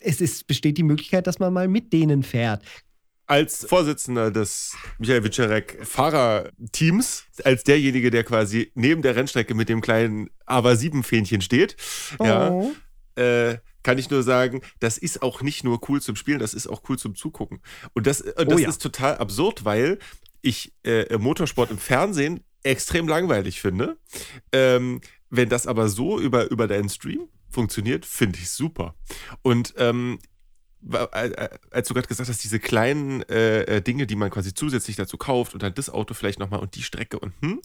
es 0.00 0.20
ist, 0.20 0.46
besteht 0.46 0.78
die 0.78 0.82
Möglichkeit, 0.82 1.26
dass 1.26 1.38
man 1.38 1.52
mal 1.52 1.66
mit 1.66 1.92
denen 1.92 2.22
fährt 2.22 2.62
als 3.28 3.66
Vorsitzender 3.66 4.30
des 4.30 4.74
Michael 4.98 5.22
Wiczerek 5.22 5.86
Fahrerteams, 5.86 7.26
als 7.44 7.62
derjenige, 7.62 8.10
der 8.10 8.24
quasi 8.24 8.72
neben 8.74 9.02
der 9.02 9.14
Rennstrecke 9.14 9.54
mit 9.54 9.68
dem 9.68 9.82
kleinen 9.82 10.30
AVA 10.46 10.74
7 10.74 11.02
Fähnchen 11.02 11.42
steht, 11.42 11.76
oh. 12.18 12.24
ja, 12.24 12.62
äh, 13.22 13.58
kann 13.82 13.98
ich 13.98 14.10
nur 14.10 14.22
sagen, 14.22 14.62
das 14.80 14.98
ist 14.98 15.22
auch 15.22 15.42
nicht 15.42 15.62
nur 15.62 15.78
cool 15.88 16.00
zum 16.00 16.16
Spielen, 16.16 16.38
das 16.38 16.54
ist 16.54 16.66
auch 16.66 16.82
cool 16.88 16.98
zum 16.98 17.14
Zugucken. 17.14 17.60
Und 17.92 18.06
das, 18.06 18.22
und 18.22 18.50
das 18.50 18.56
oh 18.56 18.58
ja. 18.58 18.68
ist 18.68 18.82
total 18.82 19.18
absurd, 19.18 19.64
weil 19.64 19.98
ich 20.40 20.72
äh, 20.84 21.16
Motorsport 21.18 21.70
im 21.70 21.78
Fernsehen 21.78 22.40
extrem 22.62 23.08
langweilig 23.08 23.60
finde. 23.60 23.98
Ähm, 24.52 25.00
wenn 25.30 25.48
das 25.50 25.66
aber 25.66 25.88
so 25.88 26.18
über, 26.18 26.50
über 26.50 26.66
deinen 26.66 26.88
Stream 26.88 27.28
funktioniert, 27.50 28.06
finde 28.06 28.38
ich 28.38 28.50
super. 28.50 28.94
Und 29.42 29.74
ähm, 29.76 30.18
äh, 30.18 30.18
äh, 30.18 30.18
als 31.70 31.88
du 31.88 31.94
gerade 31.94 32.08
gesagt 32.08 32.28
hast, 32.28 32.44
diese 32.44 32.60
kleinen 32.60 33.22
äh, 33.22 33.62
äh, 33.62 33.80
Dinge, 33.82 34.06
die 34.06 34.16
man 34.16 34.30
quasi 34.30 34.54
zusätzlich 34.54 34.96
dazu 34.96 35.16
kauft 35.16 35.54
und 35.54 35.62
dann 35.62 35.74
das 35.74 35.90
Auto 35.90 36.14
vielleicht 36.14 36.38
nochmal 36.38 36.60
und 36.60 36.76
die 36.76 36.82
Strecke 36.82 37.18
und 37.18 37.32
hm, 37.40 37.60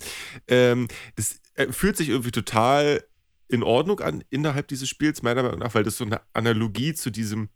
ähm, 0.47 0.88
das 1.15 1.39
äh, 1.56 1.71
fühlt 1.71 1.97
sich 1.97 2.10
irgendwie 2.10 2.32
total 2.32 3.04
in 3.47 3.63
Ordnung 3.63 3.99
an 3.99 4.23
innerhalb 4.30 4.67
dieses 4.67 4.89
Spiels, 4.89 5.21
meiner 5.21 5.43
Meinung 5.43 5.60
nach, 5.60 5.76
weil 5.76 5.84
das 5.84 5.97
so 5.97 6.06
eine 6.06 6.21
Analogie 6.34 6.93
zu 6.93 7.12
diesem, 7.12 7.49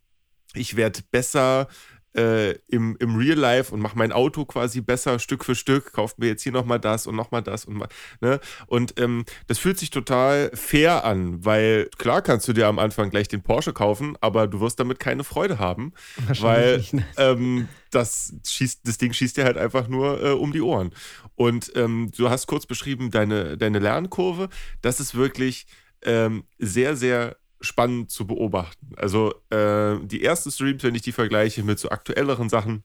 ich 0.54 0.76
werde 0.76 1.00
besser, 1.10 1.68
äh, 2.16 2.52
im, 2.68 2.96
im 2.98 3.16
Real 3.16 3.38
Life 3.38 3.72
und 3.72 3.80
mache 3.80 3.96
mein 3.96 4.12
Auto 4.12 4.44
quasi 4.44 4.80
besser 4.80 5.18
Stück 5.18 5.44
für 5.44 5.54
Stück, 5.54 5.92
kauft 5.92 6.18
mir 6.18 6.26
jetzt 6.26 6.42
hier 6.42 6.52
nochmal 6.52 6.80
das 6.80 7.06
und 7.06 7.16
nochmal 7.16 7.42
das 7.42 7.64
und 7.64 7.76
mal, 7.76 7.88
ne? 8.20 8.40
Und 8.66 8.98
ähm, 9.00 9.24
das 9.46 9.58
fühlt 9.58 9.78
sich 9.78 9.90
total 9.90 10.50
fair 10.54 11.04
an, 11.04 11.44
weil 11.44 11.88
klar 11.98 12.22
kannst 12.22 12.48
du 12.48 12.52
dir 12.52 12.66
am 12.66 12.78
Anfang 12.78 13.10
gleich 13.10 13.28
den 13.28 13.42
Porsche 13.42 13.72
kaufen, 13.72 14.16
aber 14.20 14.46
du 14.46 14.60
wirst 14.60 14.80
damit 14.80 14.98
keine 14.98 15.24
Freude 15.24 15.58
haben, 15.58 15.92
weil 16.40 16.84
ähm, 17.16 17.68
das, 17.90 18.34
schießt, 18.46 18.86
das 18.86 18.98
Ding 18.98 19.12
schießt 19.12 19.36
dir 19.36 19.44
halt 19.44 19.58
einfach 19.58 19.88
nur 19.88 20.22
äh, 20.22 20.30
um 20.30 20.52
die 20.52 20.62
Ohren. 20.62 20.92
Und 21.34 21.72
ähm, 21.76 22.10
du 22.16 22.30
hast 22.30 22.46
kurz 22.46 22.66
beschrieben, 22.66 23.10
deine, 23.10 23.56
deine 23.56 23.78
Lernkurve, 23.78 24.48
das 24.82 25.00
ist 25.00 25.14
wirklich 25.14 25.66
ähm, 26.02 26.44
sehr, 26.58 26.96
sehr 26.96 27.36
spannend 27.60 28.10
zu 28.10 28.26
beobachten. 28.26 28.92
Also 28.96 29.34
äh, 29.50 29.98
die 30.04 30.22
ersten 30.22 30.50
Streams, 30.50 30.82
wenn 30.82 30.94
ich 30.94 31.02
die 31.02 31.12
vergleiche 31.12 31.62
mit 31.62 31.78
so 31.78 31.90
aktuelleren 31.90 32.48
Sachen, 32.48 32.84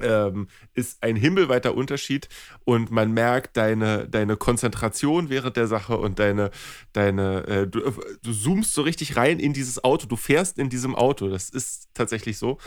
ähm, 0.00 0.48
ist 0.74 1.02
ein 1.02 1.16
himmelweiter 1.16 1.74
Unterschied 1.74 2.28
und 2.64 2.90
man 2.90 3.12
merkt 3.12 3.56
deine, 3.56 4.08
deine 4.08 4.36
Konzentration 4.36 5.28
während 5.28 5.56
der 5.56 5.66
Sache 5.66 5.98
und 5.98 6.18
deine, 6.18 6.50
deine 6.92 7.46
äh, 7.46 7.66
du, 7.66 7.80
du 8.22 8.32
zoomst 8.32 8.72
so 8.74 8.82
richtig 8.82 9.16
rein 9.16 9.38
in 9.38 9.52
dieses 9.52 9.82
Auto, 9.84 10.06
du 10.06 10.16
fährst 10.16 10.58
in 10.58 10.68
diesem 10.68 10.94
Auto, 10.94 11.28
das 11.28 11.50
ist 11.50 11.88
tatsächlich 11.94 12.38
so. 12.38 12.58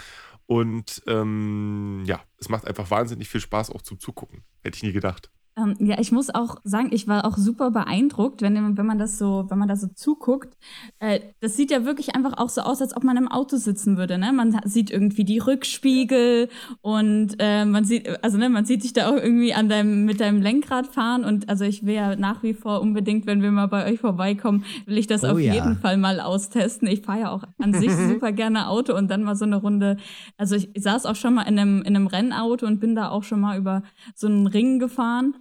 Und 0.47 1.01
ähm, 1.07 2.03
ja, 2.05 2.23
es 2.37 2.49
macht 2.49 2.67
einfach 2.67 2.91
wahnsinnig 2.91 3.29
viel 3.29 3.41
Spaß 3.41 3.71
auch 3.71 3.81
zum 3.81 3.99
Zugucken. 3.99 4.43
Hätte 4.61 4.77
ich 4.77 4.83
nie 4.83 4.93
gedacht. 4.93 5.31
Ähm, 5.57 5.75
ja, 5.79 5.97
ich 5.99 6.11
muss 6.11 6.29
auch 6.33 6.57
sagen, 6.65 6.89
ich 6.91 7.07
war 7.07 7.23
auch 7.25 7.37
super 7.37 7.71
beeindruckt, 7.71 8.41
wenn, 8.41 8.77
wenn 8.77 8.85
man 8.85 8.99
das 8.99 9.17
so, 9.17 9.45
wenn 9.47 9.57
man 9.57 9.69
da 9.69 9.77
so 9.77 9.87
zuguckt. 9.87 10.57
Äh, 10.99 11.21
das 11.39 11.55
sieht 11.55 11.71
ja 11.71 11.85
wirklich 11.85 12.13
einfach 12.13 12.37
auch 12.37 12.49
so 12.49 12.61
aus, 12.61 12.81
als 12.81 12.95
ob 12.95 13.05
man 13.05 13.15
im 13.15 13.29
Auto 13.29 13.55
sitzen 13.55 13.95
würde. 13.97 14.17
Ne? 14.17 14.33
Man 14.33 14.59
sieht 14.65 14.91
irgendwie 14.91 15.23
die 15.23 15.39
Rückspiegel 15.39 16.49
und 16.81 17.35
äh, 17.39 17.63
man 17.63 17.85
sieht, 17.85 18.21
also 18.21 18.37
ne, 18.37 18.49
man 18.49 18.65
sieht 18.65 18.81
sich 18.81 18.91
da 18.91 19.09
auch 19.09 19.15
irgendwie 19.15 19.53
an 19.53 19.69
deinem, 19.69 20.03
mit 20.03 20.19
deinem 20.19 20.41
Lenkrad 20.41 20.87
fahren. 20.87 21.23
Und 21.23 21.47
also 21.47 21.63
ich 21.63 21.85
will 21.85 21.95
ja 21.95 22.17
nach 22.17 22.43
wie 22.43 22.53
vor 22.53 22.81
unbedingt, 22.81 23.25
wenn 23.25 23.41
wir 23.41 23.51
mal 23.51 23.67
bei 23.67 23.89
euch 23.89 24.01
vorbeikommen, 24.01 24.65
will 24.85 24.97
ich 24.97 25.07
das 25.07 25.23
oh, 25.23 25.27
auf 25.29 25.39
ja. 25.39 25.53
jeden 25.53 25.77
Fall 25.77 25.95
mal 25.95 26.19
austesten. 26.19 26.85
Ich 26.89 27.03
fahre 27.03 27.19
ja 27.21 27.31
auch 27.31 27.43
an 27.59 27.73
sich 27.73 27.91
super 28.09 28.33
gerne 28.33 28.67
Auto 28.67 28.93
und 28.93 29.09
dann 29.09 29.23
mal 29.23 29.37
so 29.37 29.45
eine 29.45 29.55
Runde. 29.55 29.95
Also 30.37 30.55
ich, 30.55 30.75
ich 30.75 30.83
saß 30.83 31.05
auch 31.05 31.15
schon 31.15 31.35
mal 31.35 31.43
in 31.43 31.57
einem, 31.57 31.81
in 31.81 31.95
einem 31.95 32.07
Rennauto 32.07 32.65
und 32.65 32.81
bin 32.81 32.93
da 32.93 33.07
auch 33.07 33.23
schon 33.23 33.39
mal 33.39 33.57
über 33.57 33.83
so 34.15 34.27
einen 34.27 34.47
Ring 34.47 34.79
gefahren. 34.79 35.33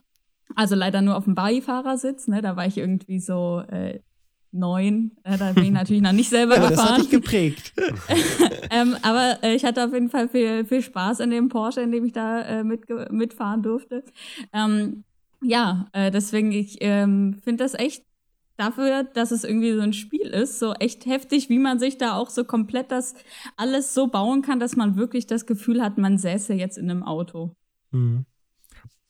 Also 0.54 0.74
leider 0.74 1.02
nur 1.02 1.16
auf 1.16 1.24
dem 1.24 1.34
Beifahrersitz, 1.34 2.28
ne? 2.28 2.42
Da 2.42 2.56
war 2.56 2.66
ich 2.66 2.78
irgendwie 2.78 3.18
so 3.18 3.62
äh, 3.68 4.00
neun. 4.54 5.12
Äh, 5.24 5.36
da 5.36 5.52
bin 5.52 5.64
ich 5.64 5.70
natürlich 5.70 6.02
noch 6.02 6.12
nicht 6.12 6.30
selber 6.30 6.56
ja, 6.56 6.68
gefahren. 6.68 6.76
Das 6.76 6.90
hat 6.90 7.00
dich 7.02 7.10
geprägt. 7.10 7.72
ähm, 8.70 8.96
aber 9.02 9.38
äh, 9.42 9.54
ich 9.54 9.64
hatte 9.64 9.84
auf 9.84 9.92
jeden 9.92 10.10
Fall 10.10 10.28
viel, 10.28 10.64
viel 10.64 10.82
Spaß 10.82 11.20
in 11.20 11.30
dem 11.30 11.48
Porsche, 11.48 11.80
in 11.82 11.92
dem 11.92 12.04
ich 12.04 12.12
da 12.12 12.42
äh, 12.42 12.64
mit, 12.64 12.88
mitfahren 13.10 13.62
durfte. 13.62 14.04
Ähm, 14.52 15.04
ja, 15.42 15.86
äh, 15.92 16.10
deswegen, 16.10 16.52
ich 16.52 16.78
ähm, 16.80 17.36
finde 17.42 17.64
das 17.64 17.74
echt 17.74 18.04
dafür, 18.56 19.04
dass 19.04 19.32
es 19.32 19.44
irgendwie 19.44 19.74
so 19.74 19.80
ein 19.80 19.92
Spiel 19.92 20.28
ist, 20.28 20.58
so 20.58 20.72
echt 20.74 21.06
heftig, 21.06 21.48
wie 21.48 21.58
man 21.58 21.78
sich 21.78 21.98
da 21.98 22.14
auch 22.14 22.30
so 22.30 22.44
komplett 22.44 22.90
das 22.92 23.14
alles 23.56 23.94
so 23.94 24.06
bauen 24.06 24.42
kann, 24.42 24.60
dass 24.60 24.76
man 24.76 24.96
wirklich 24.96 25.26
das 25.26 25.46
Gefühl 25.46 25.82
hat, 25.82 25.98
man 25.98 26.18
säße 26.18 26.54
jetzt 26.54 26.78
in 26.78 26.90
einem 26.90 27.02
Auto. 27.02 27.54
Mhm. 27.90 28.24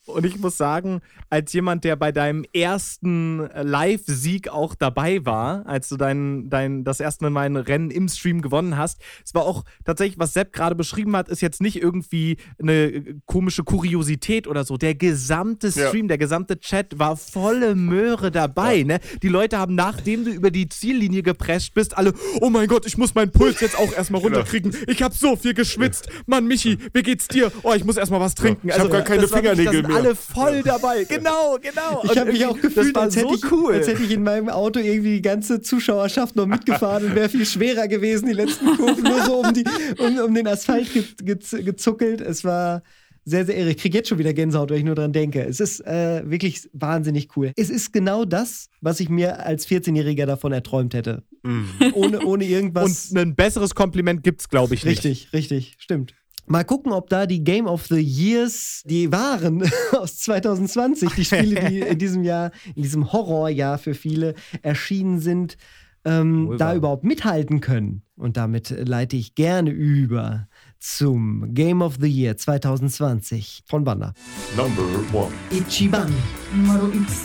Und 0.07 0.27
ich 0.27 0.38
muss 0.38 0.59
sagen, 0.59 1.01
als 1.31 1.53
jemand, 1.55 1.85
der 1.85 1.97
bei 1.97 2.12
deinem 2.12 2.45
ersten 2.53 3.38
Live-Sieg 3.38 4.49
auch 4.49 4.75
dabei 4.75 5.25
war, 5.25 5.67
als 5.67 5.88
du 5.88 5.97
dein, 5.97 6.51
dein, 6.51 6.85
das 6.85 7.01
erste 7.01 7.25
Mal 7.25 7.31
mein 7.31 7.57
Rennen 7.57 7.90
im 7.90 8.09
Stream 8.09 8.43
gewonnen 8.43 8.77
hast, 8.77 9.01
es 9.25 9.35
war 9.35 9.45
auch 9.45 9.64
tatsächlich, 9.85 10.19
was 10.19 10.35
Sepp 10.35 10.53
gerade 10.53 10.75
beschrieben 10.75 11.17
hat, 11.17 11.31
ist 11.31 11.40
jetzt 11.40 11.62
nicht 11.62 11.81
irgendwie 11.81 12.37
eine 12.61 13.17
komische 13.25 13.64
Kuriosität 13.64 14.47
oder 14.47 14.64
so. 14.64 14.77
Der 14.77 14.95
gesamte 14.95 15.73
Stream, 15.73 16.05
ja. 16.05 16.09
der 16.09 16.19
gesamte 16.19 16.61
Chat 16.61 16.99
war 16.99 17.17
volle 17.17 17.75
Möhre 17.75 18.31
dabei. 18.31 18.77
Ja. 18.77 18.85
Ne? 18.85 19.01
Die 19.23 19.29
Leute 19.29 19.59
haben, 19.59 19.75
nachdem 19.75 20.27
du 20.27 20.33
über 20.33 20.51
die 20.51 20.69
Ziellinie 20.69 21.23
geprescht 21.23 21.73
bist, 21.73 21.97
alle, 21.97 22.12
oh 22.43 22.51
mein 22.51 22.69
Gott, 22.69 22.85
ich 22.85 22.99
muss 22.99 23.14
meinen 23.14 23.33
Puls 23.33 23.61
jetzt 23.61 23.79
auch 23.79 23.93
erstmal 23.93 24.21
genau. 24.21 24.37
runterkriegen. 24.37 24.77
Ich 24.87 25.03
habe 25.03 25.14
so 25.14 25.35
viel 25.35 25.55
geschwitzt. 25.55 26.11
Mann, 26.27 26.47
Michi, 26.47 26.77
wie 26.93 27.03
geht's 27.03 27.27
dir? 27.27 27.51
Oh, 27.62 27.73
ich 27.73 27.85
muss 27.85 27.97
erstmal 27.97 28.21
was 28.21 28.35
trinken. 28.35 28.69
Ich 28.69 28.75
also, 28.75 28.85
habe 28.85 28.97
gar 28.97 29.03
keine 29.03 29.27
Fingernägel 29.27 29.83
mehr 29.83 29.93
alle 29.94 30.14
voll 30.14 30.62
dabei. 30.62 31.04
Genau, 31.04 31.59
genau. 31.61 32.02
Ich 32.04 32.18
habe 32.18 32.33
mich 32.33 32.44
auch 32.46 32.59
gefühlt, 32.59 32.96
als, 32.96 33.16
hätte 33.16 33.28
so 33.28 33.35
ich, 33.35 33.52
cool. 33.52 33.74
als 33.74 33.87
hätte 33.87 34.02
ich 34.02 34.11
in 34.11 34.22
meinem 34.22 34.48
Auto 34.48 34.80
irgendwie 34.80 35.16
die 35.16 35.22
ganze 35.22 35.61
Zuschauerschaft 35.61 36.37
noch 36.37 36.46
mitgefahren 36.46 37.04
und 37.07 37.14
wäre 37.14 37.28
viel 37.28 37.46
schwerer 37.46 37.88
gewesen, 37.88 38.26
die 38.26 38.33
letzten 38.33 38.76
Kurven 38.76 39.02
nur 39.02 39.22
so 39.22 39.37
um, 39.40 39.52
die, 39.52 39.64
um, 39.98 40.18
um 40.18 40.35
den 40.35 40.46
Asphalt 40.46 40.92
ge, 40.92 41.04
ge, 41.22 41.62
gezuckelt. 41.62 42.20
Es 42.20 42.44
war 42.44 42.83
sehr, 43.24 43.46
sehr 43.46 43.57
irre. 43.57 43.70
Ich 43.70 43.78
kriege 43.78 43.96
jetzt 43.98 44.09
schon 44.09 44.18
wieder 44.18 44.35
Gänsehaut, 44.35 44.70
wenn 44.70 44.78
ich 44.78 44.85
nur 44.85 44.94
dran 44.94 45.12
denke. 45.12 45.42
Es 45.42 45.61
ist 45.61 45.80
äh, 45.87 46.22
wirklich 46.28 46.68
wahnsinnig 46.72 47.37
cool. 47.37 47.52
Es 47.57 47.70
ist 47.70 47.92
genau 47.92 48.24
das, 48.24 48.68
was 48.80 49.00
ich 49.00 49.09
mir 49.09 49.44
als 49.44 49.66
14-Jähriger 49.66 50.26
davon 50.26 50.52
erträumt 50.52 50.94
hätte. 50.94 51.22
Mm. 51.42 51.64
Ohne, 51.94 52.24
ohne 52.24 52.44
irgendwas. 52.44 53.11
Und 53.11 53.18
ein 53.18 53.35
besseres 53.35 53.74
Kompliment 53.74 54.22
gibt 54.22 54.42
es, 54.42 54.48
glaube 54.48 54.74
ich, 54.74 54.85
nicht. 54.85 55.04
Richtig, 55.04 55.33
richtig, 55.33 55.76
stimmt. 55.78 56.14
Mal 56.46 56.64
gucken, 56.64 56.92
ob 56.92 57.09
da 57.09 57.26
die 57.26 57.42
Game 57.42 57.66
of 57.66 57.87
the 57.87 58.00
Years, 58.00 58.83
die 58.85 59.11
waren 59.11 59.62
aus 59.92 60.18
2020, 60.18 61.12
die 61.14 61.24
Spiele, 61.24 61.68
die 61.70 61.80
in 61.80 61.98
diesem 61.98 62.22
Jahr, 62.22 62.50
in 62.74 62.83
diesem 62.83 63.12
Horrorjahr 63.12 63.78
für 63.78 63.94
viele 63.94 64.35
erschienen 64.62 65.20
sind, 65.20 65.57
ähm, 66.04 66.57
da 66.59 66.74
überhaupt 66.74 67.04
mithalten 67.04 67.61
können. 67.61 68.02
Und 68.16 68.36
damit 68.36 68.70
leite 68.70 69.16
ich 69.16 69.34
gerne 69.34 69.70
über 69.70 70.49
zum 70.78 71.55
Game 71.55 71.80
of 71.80 71.97
the 71.99 72.09
Year 72.09 72.36
2020 72.36 73.64
von 73.66 73.86
Wanda. 73.86 74.12
Number 74.55 74.82
one. 75.12 75.32
Ichiban 75.51 76.12
Numero 76.55 76.88
X. 76.88 77.24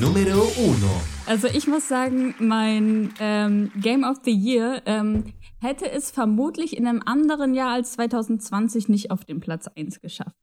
Numero 0.00 0.50
uno. 0.58 1.00
Also 1.26 1.46
ich 1.46 1.68
muss 1.68 1.86
sagen, 1.86 2.34
mein 2.40 3.10
ähm, 3.20 3.70
Game 3.80 4.02
of 4.02 4.18
the 4.24 4.32
Year 4.32 4.82
ähm, 4.84 5.32
hätte 5.62 5.90
es 5.90 6.10
vermutlich 6.10 6.76
in 6.76 6.86
einem 6.86 7.02
anderen 7.04 7.54
Jahr 7.54 7.70
als 7.70 7.92
2020 7.92 8.88
nicht 8.88 9.10
auf 9.10 9.24
den 9.24 9.40
Platz 9.40 9.68
1 9.68 10.00
geschafft. 10.00 10.36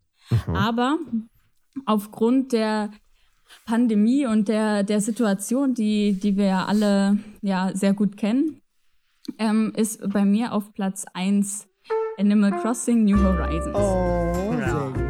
Aber 0.53 0.97
aufgrund 1.85 2.53
der 2.53 2.91
Pandemie 3.65 4.25
und 4.25 4.47
der, 4.47 4.83
der 4.83 5.01
Situation, 5.01 5.73
die, 5.73 6.13
die 6.13 6.37
wir 6.37 6.45
ja 6.45 6.65
alle 6.65 7.19
ja, 7.41 7.71
sehr 7.73 7.93
gut 7.93 8.15
kennen, 8.15 8.61
ähm, 9.37 9.73
ist 9.75 10.07
bei 10.09 10.23
mir 10.23 10.53
auf 10.53 10.73
Platz 10.73 11.05
1 11.13 11.67
Animal 12.17 12.51
Crossing 12.51 13.05
New 13.05 13.17
Horizons. 13.17 13.75
Oh, 13.75 14.53
sehr 14.55 14.91
gut. 14.93 15.08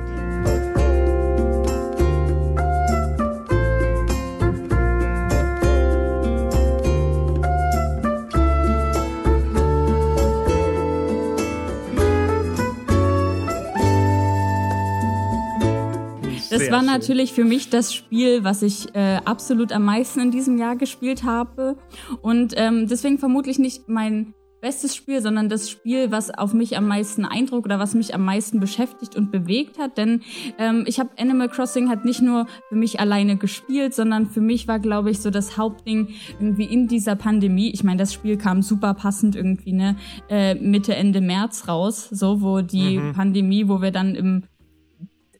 Das 16.50 16.62
Sehr 16.62 16.72
war 16.72 16.80
schön. 16.80 16.88
natürlich 16.88 17.34
für 17.34 17.46
mich 17.46 17.70
das 17.70 17.94
Spiel, 17.94 18.44
was 18.44 18.62
ich 18.62 18.94
äh, 18.96 19.20
absolut 19.26 19.72
am 19.72 19.86
meisten 19.86 20.20
in 20.20 20.32
diesem 20.32 20.58
Jahr 20.58 20.76
gespielt 20.76 21.24
habe. 21.24 21.78
Und 22.22 22.54
ähm, 22.58 22.88
deswegen 22.88 23.18
vermutlich 23.20 23.60
nicht 23.60 23.88
mein 23.88 24.34
bestes 24.62 24.96
Spiel, 24.96 25.22
sondern 25.22 25.50
das 25.50 25.70
Spiel, 25.70 26.12
was 26.12 26.32
auf 26.32 26.54
mich 26.54 26.78
am 26.78 26.88
meisten 26.88 27.26
Eindruck 27.26 27.66
oder 27.66 27.80
was 27.80 27.94
mich 27.94 28.14
am 28.14 28.26
meisten 28.26 28.60
beschäftigt 28.60 29.16
und 29.16 29.32
bewegt 29.32 29.78
hat. 29.78 29.98
Denn 29.98 30.22
ähm, 30.58 30.84
ich 30.86 31.00
habe 31.00 31.12
Animal 31.18 31.50
Crossing 31.50 31.90
halt 31.90 32.06
nicht 32.06 32.22
nur 32.22 32.46
für 32.68 32.76
mich 32.76 33.00
alleine 33.00 33.38
gespielt, 33.38 33.94
sondern 33.94 34.30
für 34.30 34.42
mich 34.42 34.68
war, 34.68 34.80
glaube 34.80 35.12
ich, 35.12 35.20
so 35.20 35.30
das 35.30 35.58
Hauptding 35.58 36.10
irgendwie 36.40 36.66
in 36.66 36.88
dieser 36.88 37.16
Pandemie. 37.16 37.72
Ich 37.72 37.84
meine, 37.84 37.98
das 37.98 38.14
Spiel 38.14 38.38
kam 38.38 38.62
super 38.62 38.94
passend 38.94 39.36
irgendwie 39.36 39.74
ne 39.74 39.96
äh, 40.30 40.56
Mitte 40.56 40.96
Ende 40.96 41.22
März 41.22 41.68
raus, 41.68 42.10
so 42.10 42.42
wo 42.42 42.62
die 42.62 43.00
Pandemie, 43.16 43.68
wo 43.68 43.82
wir 43.82 43.92
dann 43.92 44.16
im 44.16 44.44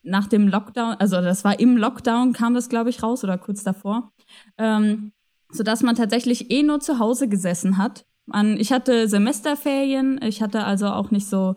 nach 0.02 0.26
dem 0.26 0.48
Lockdown, 0.48 0.94
also 0.94 1.20
das 1.20 1.44
war 1.44 1.60
im 1.60 1.76
Lockdown, 1.76 2.32
kam 2.32 2.54
das, 2.54 2.68
glaube 2.68 2.90
ich, 2.90 3.02
raus 3.02 3.24
oder 3.24 3.38
kurz 3.38 3.62
davor, 3.62 4.12
ähm, 4.58 5.12
sodass 5.50 5.82
man 5.82 5.96
tatsächlich 5.96 6.50
eh 6.50 6.62
nur 6.62 6.80
zu 6.80 6.98
Hause 6.98 7.28
gesessen 7.28 7.76
hat. 7.76 8.06
Man, 8.26 8.56
ich 8.56 8.72
hatte 8.72 9.08
Semesterferien, 9.08 10.20
ich 10.22 10.42
hatte 10.42 10.64
also 10.64 10.88
auch 10.88 11.10
nicht 11.10 11.26
so, 11.26 11.56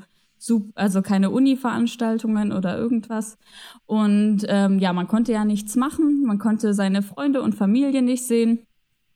also 0.76 1.02
keine 1.02 1.30
Uni-Veranstaltungen 1.30 2.52
oder 2.52 2.78
irgendwas. 2.78 3.38
Und 3.86 4.44
ähm, 4.48 4.80
ja, 4.80 4.92
man 4.92 5.08
konnte 5.08 5.32
ja 5.32 5.46
nichts 5.46 5.76
machen, 5.76 6.24
man 6.24 6.40
konnte 6.40 6.74
seine 6.74 7.02
Freunde 7.02 7.42
und 7.42 7.56
Familie 7.56 8.02
nicht 8.02 8.26
sehen. 8.26 8.66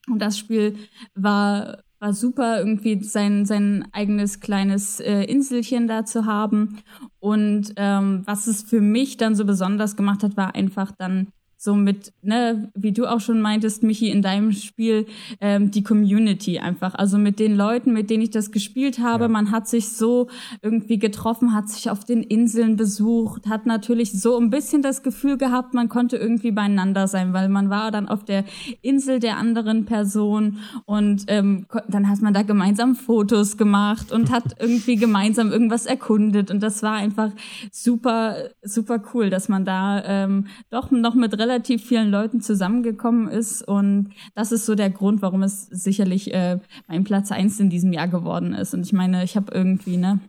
Und 0.10 0.20
das 0.20 0.38
Spiel 0.38 0.78
war, 1.16 1.80
war 2.00 2.14
super, 2.14 2.60
irgendwie 2.60 3.04
sein, 3.04 3.46
sein 3.46 3.88
eigenes 3.92 4.40
kleines 4.40 5.00
äh, 5.00 5.24
Inselchen 5.24 5.88
da 5.88 6.06
zu 6.06 6.26
haben. 6.26 6.80
Und 7.20 7.74
ähm, 7.76 8.22
was 8.26 8.48
es 8.48 8.64
für 8.64 8.82
mich 8.82 9.18
dann 9.18 9.36
so 9.36 9.46
besonders 9.46 9.96
gemacht 9.96 10.24
hat, 10.24 10.38
war 10.38 10.56
einfach 10.56 10.92
dann 10.92 11.28
so 11.68 11.76
mit, 11.76 12.14
ne, 12.22 12.72
wie 12.76 12.94
du 12.94 13.08
auch 13.08 13.20
schon 13.20 13.42
meintest, 13.42 13.84
Michi, 13.84 14.10
in 14.10 14.22
deinem 14.22 14.54
Spiel, 14.54 15.06
ähm, 15.42 15.70
die 15.70 15.84
Community 15.84 16.60
einfach. 16.60 16.96
Also 16.96 17.18
mit 17.18 17.40
den 17.40 17.58
Leuten, 17.58 17.92
mit 17.92 18.10
denen 18.10 18.24
ich 18.24 18.30
das 18.30 18.52
gespielt 18.52 19.00
habe. 19.00 19.28
Man 19.28 19.52
hat 19.52 19.68
sich 19.68 19.90
so 19.90 20.30
irgendwie 20.62 20.98
getroffen, 20.98 21.54
hat 21.54 21.68
sich 21.68 21.90
auf 21.90 22.06
den 22.06 22.24
Inseln 22.24 22.78
besucht, 22.78 23.48
hat 23.48 23.66
natürlich 23.66 24.14
so 24.14 24.38
ein 24.40 24.50
bisschen 24.50 24.82
das 24.82 25.04
Gefühl 25.04 25.38
gehabt, 25.38 25.74
man 25.74 25.90
konnte 25.90 26.16
irgendwie 26.16 26.52
beieinander 26.52 27.10
sein, 27.10 27.34
weil 27.34 27.50
man 27.50 27.70
war 27.70 27.92
dann 27.92 28.08
auf 28.08 28.24
der 28.24 28.46
Insel 28.82 29.20
der 29.20 29.36
anderen 29.36 29.84
Person 29.84 30.60
und 30.86 31.26
ähm, 31.28 31.66
dann 31.90 32.08
hat 32.08 32.22
man 32.22 32.34
da 32.34 32.44
gemeinsam 32.44 32.96
Fotos 32.96 33.58
gemacht 33.58 34.14
und 34.14 34.32
hat 34.32 34.56
irgendwie 34.62 34.96
gemeinsam 34.96 35.52
irgendwas 35.52 35.86
erkundet. 35.86 36.50
Und 36.50 36.64
das 36.64 36.82
war 36.82 36.94
einfach 36.94 37.32
super, 37.74 38.38
super 38.64 39.02
cool, 39.14 39.30
dass 39.30 39.50
man 39.50 39.66
da 39.66 40.02
ähm, 40.06 40.48
doch 40.70 40.92
noch 40.92 41.14
mit 41.14 41.38
relativ 41.38 41.57
vielen 41.60 42.10
Leuten 42.10 42.42
zusammengekommen 42.42 43.28
ist. 43.28 43.68
Und 43.68 44.12
das 44.36 44.52
ist 44.52 44.66
so 44.66 44.76
der 44.76 44.90
Grund, 44.90 45.22
warum 45.22 45.44
es 45.44 45.64
sicherlich 45.64 46.34
äh, 46.34 46.60
mein 46.88 47.04
Platz 47.04 47.32
eins 47.32 47.60
in 47.60 47.70
diesem 47.70 47.94
Jahr 47.94 48.08
geworden 48.08 48.54
ist. 48.54 48.74
Und 48.74 48.86
ich 48.86 48.94
meine, 48.94 49.24
ich 49.24 49.36
habe 49.36 49.54
irgendwie, 49.54 49.98
ne, 49.98 50.20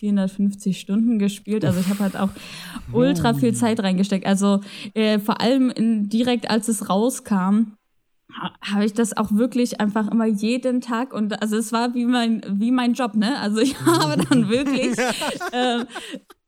450 0.00 0.80
Stunden 0.80 1.18
gespielt. 1.18 1.64
Also 1.64 1.78
ich 1.80 1.88
habe 1.88 2.00
halt 2.00 2.16
auch 2.16 2.30
ultra 2.92 3.34
viel 3.34 3.54
Zeit 3.54 3.80
reingesteckt. 3.80 4.26
Also 4.26 4.60
äh, 4.94 5.18
vor 5.18 5.40
allem 5.40 5.70
in, 5.70 6.08
direkt 6.08 6.50
als 6.50 6.68
es 6.68 6.88
rauskam, 6.88 7.74
habe 8.62 8.84
ich 8.84 8.92
das 8.94 9.16
auch 9.16 9.32
wirklich 9.32 9.80
einfach 9.80 10.10
immer 10.10 10.26
jeden 10.26 10.80
Tag 10.80 11.12
und 11.12 11.40
also 11.42 11.56
es 11.56 11.72
war 11.72 11.94
wie 11.94 12.04
mein 12.06 12.42
wie 12.48 12.70
mein 12.70 12.92
Job 12.94 13.14
ne? 13.14 13.38
Also 13.38 13.58
ich 13.60 13.74
habe 13.86 14.22
dann 14.28 14.48
wirklich 14.48 14.96
äh, 15.52 15.80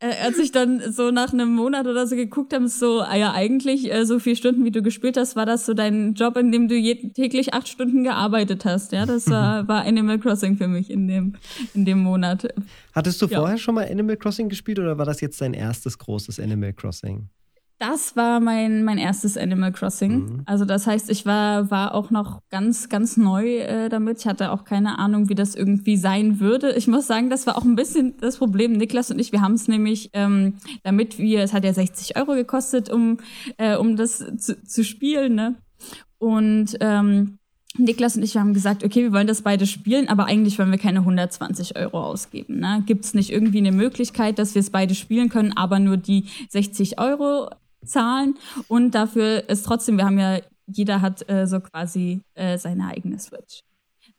äh, 0.00 0.16
als 0.22 0.38
ich 0.38 0.52
dann 0.52 0.92
so 0.92 1.10
nach 1.10 1.32
einem 1.32 1.54
Monat 1.54 1.86
oder 1.86 2.06
so 2.06 2.16
geguckt 2.16 2.52
habe 2.54 2.68
so 2.68 3.00
ah 3.02 3.16
ja 3.16 3.32
eigentlich 3.32 3.92
äh, 3.92 4.04
so 4.06 4.18
viele 4.18 4.36
Stunden 4.36 4.64
wie 4.64 4.70
du 4.70 4.82
gespielt 4.82 5.16
hast 5.16 5.36
war 5.36 5.46
das 5.46 5.66
so 5.66 5.74
dein 5.74 6.14
Job 6.14 6.36
in 6.36 6.52
dem 6.52 6.68
du 6.68 6.74
je, 6.76 6.94
täglich 7.12 7.54
acht 7.54 7.68
Stunden 7.68 8.04
gearbeitet 8.04 8.64
hast 8.64 8.92
ja? 8.92 9.06
Das 9.06 9.28
war 9.28 9.66
war 9.68 9.84
Animal 9.84 10.18
Crossing 10.18 10.56
für 10.56 10.68
mich 10.68 10.90
in 10.90 11.08
dem 11.08 11.34
in 11.74 11.84
dem 11.84 12.00
Monat. 12.02 12.48
Hattest 12.94 13.20
du 13.22 13.26
Ja. 13.26 13.40
vorher 13.40 13.58
schon 13.58 13.74
mal 13.74 13.86
Animal 13.90 14.16
Crossing 14.16 14.48
gespielt 14.48 14.78
oder 14.78 14.98
war 14.98 15.06
das 15.06 15.20
jetzt 15.20 15.40
dein 15.40 15.54
erstes 15.54 15.98
großes 15.98 16.38
Animal 16.40 16.72
Crossing? 16.72 17.28
Das 17.82 18.14
war 18.14 18.38
mein, 18.38 18.84
mein 18.84 18.96
erstes 18.96 19.36
Animal 19.36 19.72
Crossing. 19.72 20.42
Also 20.46 20.64
das 20.64 20.86
heißt, 20.86 21.10
ich 21.10 21.26
war, 21.26 21.68
war 21.72 21.96
auch 21.96 22.12
noch 22.12 22.40
ganz, 22.48 22.88
ganz 22.88 23.16
neu 23.16 23.56
äh, 23.56 23.88
damit. 23.88 24.20
Ich 24.20 24.26
hatte 24.26 24.52
auch 24.52 24.62
keine 24.62 25.00
Ahnung, 25.00 25.28
wie 25.28 25.34
das 25.34 25.56
irgendwie 25.56 25.96
sein 25.96 26.38
würde. 26.38 26.74
Ich 26.74 26.86
muss 26.86 27.08
sagen, 27.08 27.28
das 27.28 27.44
war 27.48 27.58
auch 27.58 27.64
ein 27.64 27.74
bisschen 27.74 28.14
das 28.20 28.36
Problem. 28.36 28.74
Niklas 28.74 29.10
und 29.10 29.18
ich, 29.18 29.32
wir 29.32 29.40
haben 29.40 29.54
es 29.54 29.66
nämlich, 29.66 30.10
ähm, 30.12 30.58
damit 30.84 31.18
wir, 31.18 31.42
es 31.42 31.52
hat 31.52 31.64
ja 31.64 31.74
60 31.74 32.16
Euro 32.16 32.34
gekostet, 32.34 32.88
um, 32.88 33.18
äh, 33.56 33.76
um 33.76 33.96
das 33.96 34.18
zu, 34.38 34.62
zu 34.62 34.84
spielen, 34.84 35.34
ne? 35.34 35.56
Und 36.18 36.76
ähm, 36.78 37.40
Niklas 37.78 38.16
und 38.16 38.22
ich 38.22 38.36
haben 38.36 38.54
gesagt, 38.54 38.84
okay, 38.84 39.02
wir 39.02 39.12
wollen 39.12 39.26
das 39.26 39.42
beide 39.42 39.66
spielen, 39.66 40.08
aber 40.08 40.26
eigentlich 40.26 40.56
wollen 40.56 40.70
wir 40.70 40.78
keine 40.78 41.00
120 41.00 41.76
Euro 41.76 42.00
ausgeben. 42.00 42.60
Ne? 42.60 42.84
Gibt 42.86 43.06
es 43.06 43.14
nicht 43.14 43.32
irgendwie 43.32 43.58
eine 43.58 43.72
Möglichkeit, 43.72 44.38
dass 44.38 44.54
wir 44.54 44.60
es 44.60 44.70
beide 44.70 44.94
spielen 44.94 45.30
können, 45.30 45.52
aber 45.52 45.80
nur 45.80 45.96
die 45.96 46.26
60 46.50 47.00
Euro 47.00 47.48
zahlen 47.84 48.34
und 48.68 48.92
dafür 48.94 49.48
ist 49.48 49.64
trotzdem, 49.64 49.96
wir 49.96 50.04
haben 50.04 50.18
ja, 50.18 50.40
jeder 50.66 51.00
hat 51.00 51.28
äh, 51.28 51.46
so 51.46 51.60
quasi 51.60 52.20
äh, 52.34 52.58
seine 52.58 52.88
eigene 52.88 53.18
Switch. 53.18 53.62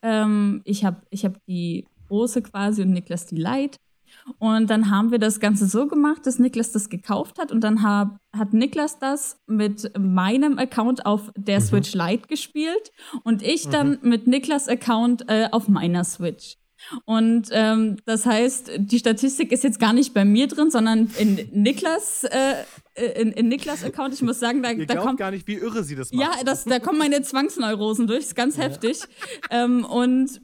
Ähm, 0.02 0.62
ich 0.66 0.84
habe 0.86 1.02
ich 1.10 1.26
hab 1.26 1.44
die 1.48 1.86
große 2.08 2.42
quasi 2.42 2.82
und 2.82 2.92
Niklas 2.92 3.26
die 3.26 3.38
Light. 3.38 3.80
Und 4.38 4.70
dann 4.70 4.92
haben 4.92 5.12
wir 5.12 5.18
das 5.18 5.40
Ganze 5.40 5.66
so 5.66 5.88
gemacht, 5.88 6.26
dass 6.26 6.38
Niklas 6.38 6.72
das 6.72 6.90
gekauft 6.90 7.40
hat 7.40 7.52
und 7.52 7.62
dann 7.62 7.82
hab, 7.82 8.20
hat 8.32 8.54
Niklas 8.54 9.00
das 9.00 9.38
mit 9.48 9.92
meinem 9.98 10.60
Account 10.60 11.06
auf 11.06 11.32
der 11.36 11.60
Switch 11.62 11.94
Lite 11.94 12.28
gespielt 12.28 12.92
und 13.24 13.42
ich 13.42 13.70
dann 13.70 13.98
mit 14.04 14.28
Niklas 14.28 14.68
Account 14.68 15.28
äh, 15.30 15.48
auf 15.52 15.68
meiner 15.68 16.04
Switch. 16.04 16.58
Und 17.06 17.48
ähm, 17.52 17.98
das 18.06 18.26
heißt, 18.26 18.72
die 18.78 19.00
Statistik 19.00 19.52
ist 19.52 19.64
jetzt 19.64 19.80
gar 19.80 19.94
nicht 19.94 20.14
bei 20.14 20.26
mir 20.26 20.48
drin, 20.48 20.70
sondern 20.70 21.10
in 21.18 21.40
Niklas, 21.52 22.24
äh, 22.26 22.56
in, 22.96 23.32
in 23.32 23.48
Niklas 23.48 23.84
Account. 23.84 24.14
Ich 24.14 24.22
muss 24.22 24.40
sagen, 24.40 24.62
da, 24.62 24.72
Ihr 24.72 24.86
da 24.86 24.96
kommt 24.96 25.20
gar 25.20 25.32
nicht, 25.32 25.48
wie 25.48 25.56
irre 25.56 25.84
sie 25.84 25.96
das 25.96 26.12
macht. 26.12 26.38
ja, 26.38 26.44
das, 26.44 26.66
da 26.66 26.80
kommen 26.80 27.00
meine 27.00 27.22
Zwangsneurosen 27.22 28.08
durch, 28.08 28.20
ist 28.20 28.36
ganz 28.36 28.58
heftig. 28.58 29.02
Ähm, 29.50 29.84
und 29.86 30.42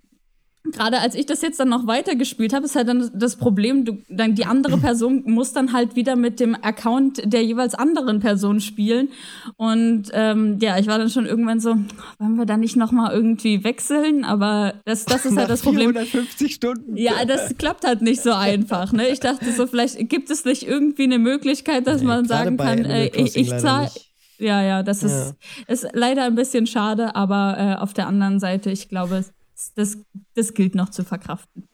gerade 0.72 1.00
als 1.00 1.16
ich 1.16 1.26
das 1.26 1.42
jetzt 1.42 1.60
dann 1.60 1.70
noch 1.70 1.88
weitergespielt 1.88 2.54
habe, 2.54 2.66
ist 2.66 2.76
halt 2.76 2.88
dann 2.88 3.10
das 3.14 3.36
Problem, 3.36 3.86
du, 3.86 3.98
dann 4.10 4.36
die 4.36 4.46
andere 4.46 4.78
Person 4.82 5.24
muss 5.26 5.54
dann 5.54 5.74
halt 5.74 5.96
wieder 5.96 6.16
mit 6.16 6.40
dem 6.40 6.56
Account 6.56 7.22
der 7.26 7.44
jeweils 7.44 7.76
anderen 7.76 8.20
Person 8.20 8.62
spielen. 8.62 9.10
Und 9.58 10.10
ähm, 10.14 10.58
ja, 10.62 10.78
ich 10.78 10.88
war 10.88 10.98
dann 10.98 11.10
schon 11.10 11.26
irgendwann 11.26 11.60
so, 11.60 11.76
wollen 12.18 12.36
wir 12.36 12.46
da 12.46 12.58
nicht 12.58 12.76
nochmal 12.76 13.14
irgendwie 13.14 13.64
wechseln? 13.64 14.24
Aber 14.24 14.76
das, 14.86 15.06
das 15.06 15.26
ist 15.26 15.38
halt 15.38 15.50
das 15.50 15.62
Problem. 15.62 15.92
450 15.92 16.54
Stunden. 16.54 16.98
Ja, 16.98 17.26
das 17.26 17.58
klappt 17.58 17.86
halt 17.86 18.02
nicht 18.02 18.22
so 18.22 18.34
einfach. 18.34 18.92
Ne? 18.92 19.10
Ich 19.10 19.20
dachte 19.20 19.52
so, 19.52 19.68
vielleicht 19.68 20.10
gibt 20.10 20.30
es 20.30 20.46
nicht 20.46 20.64
irgendwie 20.64 21.04
eine 21.04 21.20
Möglichkeit, 21.20 21.88
dass 21.88 22.02
Nee, 22.02 22.08
man 22.08 22.26
sagen 22.26 22.58
kann, 22.58 22.86
äh, 22.86 23.08
ich, 23.08 23.36
ich 23.36 23.50
zahle. 23.58 23.90
Ja, 24.40 24.64
ja, 24.64 24.84
das 24.84 25.04
ist, 25.04 25.36
ist 25.68 25.88
leider 25.92 26.24
ein 26.24 26.36
bisschen 26.36 26.66
schade, 26.66 27.14
aber 27.14 27.58
äh, 27.58 27.82
auf 27.82 27.94
der 27.94 28.08
anderen 28.08 28.40
Seite, 28.40 28.72
ich 28.72 28.88
glaube, 28.88 29.26
das, 29.76 29.98
das 30.34 30.54
gilt 30.54 30.76
noch 30.76 30.90
zu 30.90 31.04
verkraften. 31.04 31.68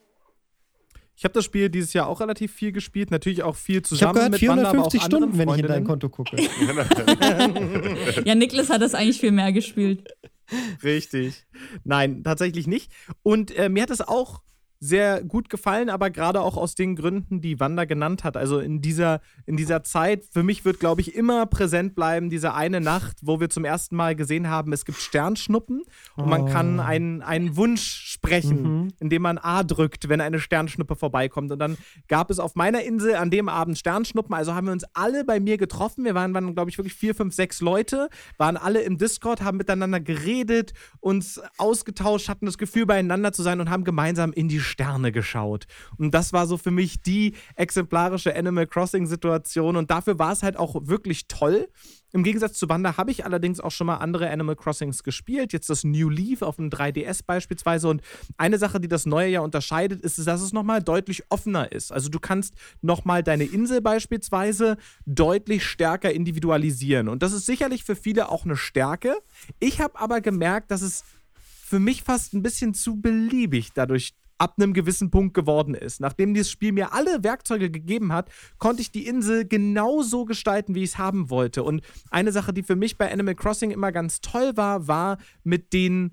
Ich 1.18 1.24
habe 1.24 1.34
das 1.34 1.46
Spiel 1.46 1.70
dieses 1.70 1.94
Jahr 1.94 2.08
auch 2.08 2.20
relativ 2.20 2.52
viel 2.52 2.74
gespielt, 2.74 3.10
natürlich 3.10 3.42
auch 3.42 3.56
viel 3.56 3.76
Ich 3.76 3.78
habe 3.78 3.88
zusammen 3.88 4.14
gehört 4.16 4.32
mit 4.32 4.48
Wanda, 4.48 4.70
aber 4.70 4.86
auch 4.86 4.92
450 4.92 5.02
anderen 5.02 5.24
Stunden, 5.24 5.38
wenn 5.38 5.50
ich 5.50 5.62
in 5.62 5.68
dein. 5.68 5.84
Konto 5.86 6.10
gucke. 6.10 6.36
Ja, 8.26 8.36
Niklas 8.36 8.70
hat 8.70 8.82
das 8.82 8.94
eigentlich 8.94 9.20
viel 9.20 9.32
mehr 9.32 9.54
gespielt. 9.54 10.14
Richtig. 10.84 11.46
Nein, 11.84 12.24
tatsächlich 12.24 12.68
nicht. 12.68 12.92
Und 13.24 13.56
äh, 13.58 13.70
mir 13.70 13.84
hat 13.84 13.92
es 13.92 14.02
auch 14.02 14.42
sehr 14.80 15.24
gut 15.24 15.50
gefallen, 15.50 15.90
aber 15.90 16.10
gerade 16.10 16.42
auch 16.42 16.58
aus 16.58 16.76
den 16.76 16.96
Gründen, 16.96 17.42
die 17.42 17.60
Wanda 17.60 17.86
genannt 17.86 18.24
hat. 18.24 18.38
Also 18.38 18.60
in 18.60 18.82
dieser, 18.82 19.22
in 19.46 19.58
dieser 19.58 19.84
Zeit, 19.84 20.26
für 20.32 20.44
mich 20.44 20.66
wird, 20.66 20.80
glaube 20.80 21.02
ich, 21.02 21.16
immer 21.16 21.46
präsent 21.46 21.96
bleiben, 21.96 22.30
diese 22.30 22.54
eine 22.54 22.82
Nacht, 22.82 23.18
wo 23.22 23.40
wir 23.40 23.50
zum 23.50 23.66
ersten 23.66 23.96
Mal 23.96 24.16
gesehen 24.16 24.50
haben, 24.50 24.74
es 24.74 24.86
gibt 24.86 25.00
Sternschnuppen 25.00 25.84
und 26.16 26.30
man 26.30 26.46
kann 26.46 26.80
einen, 26.80 27.22
einen 27.22 27.56
Wunsch 27.56 27.82
sprechen, 27.82 28.94
indem 29.00 29.22
man 29.22 29.38
A 29.38 29.64
drückt, 29.64 30.10
wenn 30.10 30.22
eine 30.22 30.40
Sternschnuppe 30.40 30.96
vorbeikommt. 30.96 31.52
Und 31.52 31.60
dann 31.60 31.78
gab 32.08 32.30
es 32.30 32.40
auf 32.40 32.56
meiner 32.56 32.84
Insel 32.84 33.16
an 33.16 33.32
dem 33.32 33.50
Abend 33.50 33.78
Sternschnuppen, 33.78 34.34
also 34.36 34.54
haben 34.54 34.68
wir 34.68 34.74
uns 34.74 34.86
alle 34.94 35.24
bei 35.24 35.40
mir 35.40 35.58
getroffen. 35.58 36.04
Wir 36.04 36.16
waren, 36.16 36.34
waren 36.34 36.54
glaube 36.54 36.70
ich, 36.70 36.78
wirklich 36.78 36.96
vier, 36.96 37.16
fünf, 37.16 37.34
sechs 37.34 37.62
Leute, 37.62 38.10
waren 38.38 38.58
alle 38.58 38.82
im 38.82 38.98
Discord, 38.98 39.42
haben 39.42 39.58
miteinander 39.58 40.00
geredet, 40.00 40.74
uns 41.00 41.42
ausgetauscht, 41.58 42.30
hatten 42.30 42.46
das 42.46 42.58
Gefühl, 42.58 42.86
beieinander 42.86 43.32
zu 43.32 43.44
sein 43.44 43.60
und 43.60 43.70
haben 43.70 43.84
gemeinsam 43.84 44.34
in 44.34 44.48
die 44.48 44.60
Sterne 44.66 45.12
geschaut. 45.12 45.66
Und 45.98 46.14
das 46.14 46.34
war 46.34 46.48
so 46.48 46.58
für 46.58 46.72
mich 46.72 47.02
die 47.02 47.34
exemplarische 47.56 48.36
Animal 48.36 48.68
Crossing-Situation. 48.68 49.76
Und 49.76 49.92
dafür 49.92 50.20
war 50.20 50.32
es 50.32 50.44
halt 50.44 50.58
auch 50.58 50.76
wirklich 50.88 51.28
toll. 51.28 51.70
Im 52.16 52.24
Gegensatz 52.24 52.58
zu 52.58 52.70
Wanda 52.70 52.96
habe 52.96 53.12
ich 53.12 53.26
allerdings 53.26 53.60
auch 53.60 53.72
schon 53.72 53.88
mal 53.88 53.98
andere 53.98 54.30
Animal 54.30 54.56
Crossings 54.56 55.04
gespielt. 55.04 55.52
Jetzt 55.52 55.70
das 55.70 55.84
New 55.84 56.10
Leaf 56.10 56.44
auf 56.44 56.56
dem 56.56 56.70
3DS 56.70 57.26
beispielsweise. 57.26 57.90
Und 57.90 58.02
eine 58.38 58.58
Sache, 58.58 58.80
die 58.80 58.88
das 58.88 59.06
neue 59.06 59.28
Jahr 59.28 59.44
unterscheidet, 59.44 60.00
ist, 60.02 60.26
dass 60.26 60.42
es 60.42 60.54
nochmal 60.54 60.82
deutlich 60.82 61.24
offener 61.30 61.74
ist. 61.74 61.92
Also 61.92 62.08
du 62.08 62.22
kannst 62.22 62.54
nochmal 62.82 63.22
deine 63.22 63.44
Insel 63.44 63.82
beispielsweise 63.82 64.78
deutlich 65.06 65.66
stärker 65.66 66.14
individualisieren. 66.14 67.10
Und 67.10 67.22
das 67.22 67.34
ist 67.34 67.46
sicherlich 67.46 67.84
für 67.84 67.98
viele 67.98 68.30
auch 68.30 68.46
eine 68.46 68.56
Stärke. 68.56 69.18
Ich 69.60 69.82
habe 69.82 70.00
aber 70.00 70.22
gemerkt, 70.22 70.72
dass 70.72 70.84
es 70.84 71.04
für 71.66 71.80
mich 71.80 72.04
fast 72.04 72.34
ein 72.34 72.44
bisschen 72.44 72.74
zu 72.74 73.02
beliebig 73.02 73.74
dadurch 73.74 74.14
ab 74.38 74.56
einem 74.58 74.74
gewissen 74.74 75.12
Punkt 75.12 75.34
geworden 75.34 75.74
ist. 75.74 76.00
Nachdem 76.00 76.34
dieses 76.34 76.52
Spiel 76.52 76.72
mir 76.72 76.94
alle 76.94 77.24
Werkzeuge 77.24 77.72
gegeben 77.72 78.12
hat, 78.14 78.30
konnte 78.58 78.82
ich 78.82 78.92
die 78.92 79.08
Insel 79.08 79.48
genauso 79.48 80.26
gestalten, 80.26 80.76
wie 80.76 80.84
ich 80.84 80.92
es 80.92 80.98
haben 80.98 81.30
wollte. 81.30 81.64
Und 81.64 81.82
eine 82.10 82.32
Sache, 82.32 82.54
die 82.54 82.64
für 82.64 82.76
mich 82.76 82.98
bei 82.98 83.12
Animal 83.12 83.36
Crossing 83.36 83.72
immer 83.72 83.92
ganz 83.92 84.22
toll 84.22 84.52
war, 84.56 84.88
war 84.88 85.18
mit 85.44 85.74
den 85.74 86.12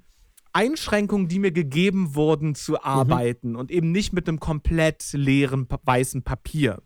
Einschränkungen, 0.52 1.28
die 1.28 1.38
mir 1.38 1.52
gegeben 1.52 2.14
wurden, 2.14 2.54
zu 2.54 2.82
arbeiten 2.82 3.56
und 3.56 3.70
eben 3.70 3.90
nicht 3.90 4.12
mit 4.12 4.28
einem 4.28 4.38
komplett 4.38 5.12
leeren 5.12 5.66
weißen 5.84 6.22
Papier. 6.22 6.82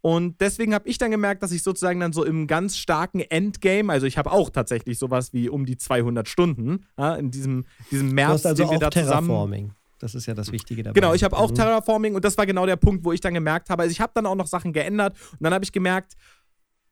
Und 0.00 0.40
deswegen 0.40 0.74
habe 0.74 0.88
ich 0.88 0.98
dann 0.98 1.10
gemerkt, 1.10 1.42
dass 1.42 1.52
ich 1.52 1.62
sozusagen 1.62 2.00
dann 2.00 2.12
so 2.12 2.24
im 2.24 2.46
ganz 2.46 2.76
starken 2.76 3.20
Endgame, 3.20 3.92
also 3.92 4.06
ich 4.06 4.16
habe 4.16 4.32
auch 4.32 4.50
tatsächlich 4.50 4.98
sowas 4.98 5.32
wie 5.32 5.48
um 5.48 5.66
die 5.66 5.76
200 5.76 6.28
Stunden 6.28 6.86
ja, 6.98 7.14
in 7.14 7.30
diesem, 7.30 7.66
diesem 7.90 8.08
Du 8.08 8.14
März, 8.14 8.32
hast 8.32 8.46
also 8.46 8.62
den 8.64 8.70
wir 8.72 8.78
da 8.78 8.90
zusammen 8.90 9.28
Terraforming. 9.28 9.72
Das 10.00 10.14
ist 10.14 10.26
ja 10.26 10.34
das 10.34 10.50
Wichtige 10.50 10.82
dabei. 10.82 10.98
Genau, 10.98 11.14
ich 11.14 11.22
habe 11.22 11.36
auch 11.36 11.50
Mhm. 11.50 11.54
Terraforming 11.54 12.14
und 12.14 12.24
das 12.24 12.36
war 12.36 12.46
genau 12.46 12.66
der 12.66 12.76
Punkt, 12.76 13.04
wo 13.04 13.12
ich 13.12 13.20
dann 13.20 13.34
gemerkt 13.34 13.70
habe, 13.70 13.82
also 13.82 13.92
ich 13.92 14.00
habe 14.00 14.12
dann 14.14 14.26
auch 14.26 14.34
noch 14.34 14.46
Sachen 14.48 14.72
geändert 14.72 15.14
und 15.32 15.42
dann 15.44 15.54
habe 15.54 15.64
ich 15.64 15.72
gemerkt, 15.72 16.14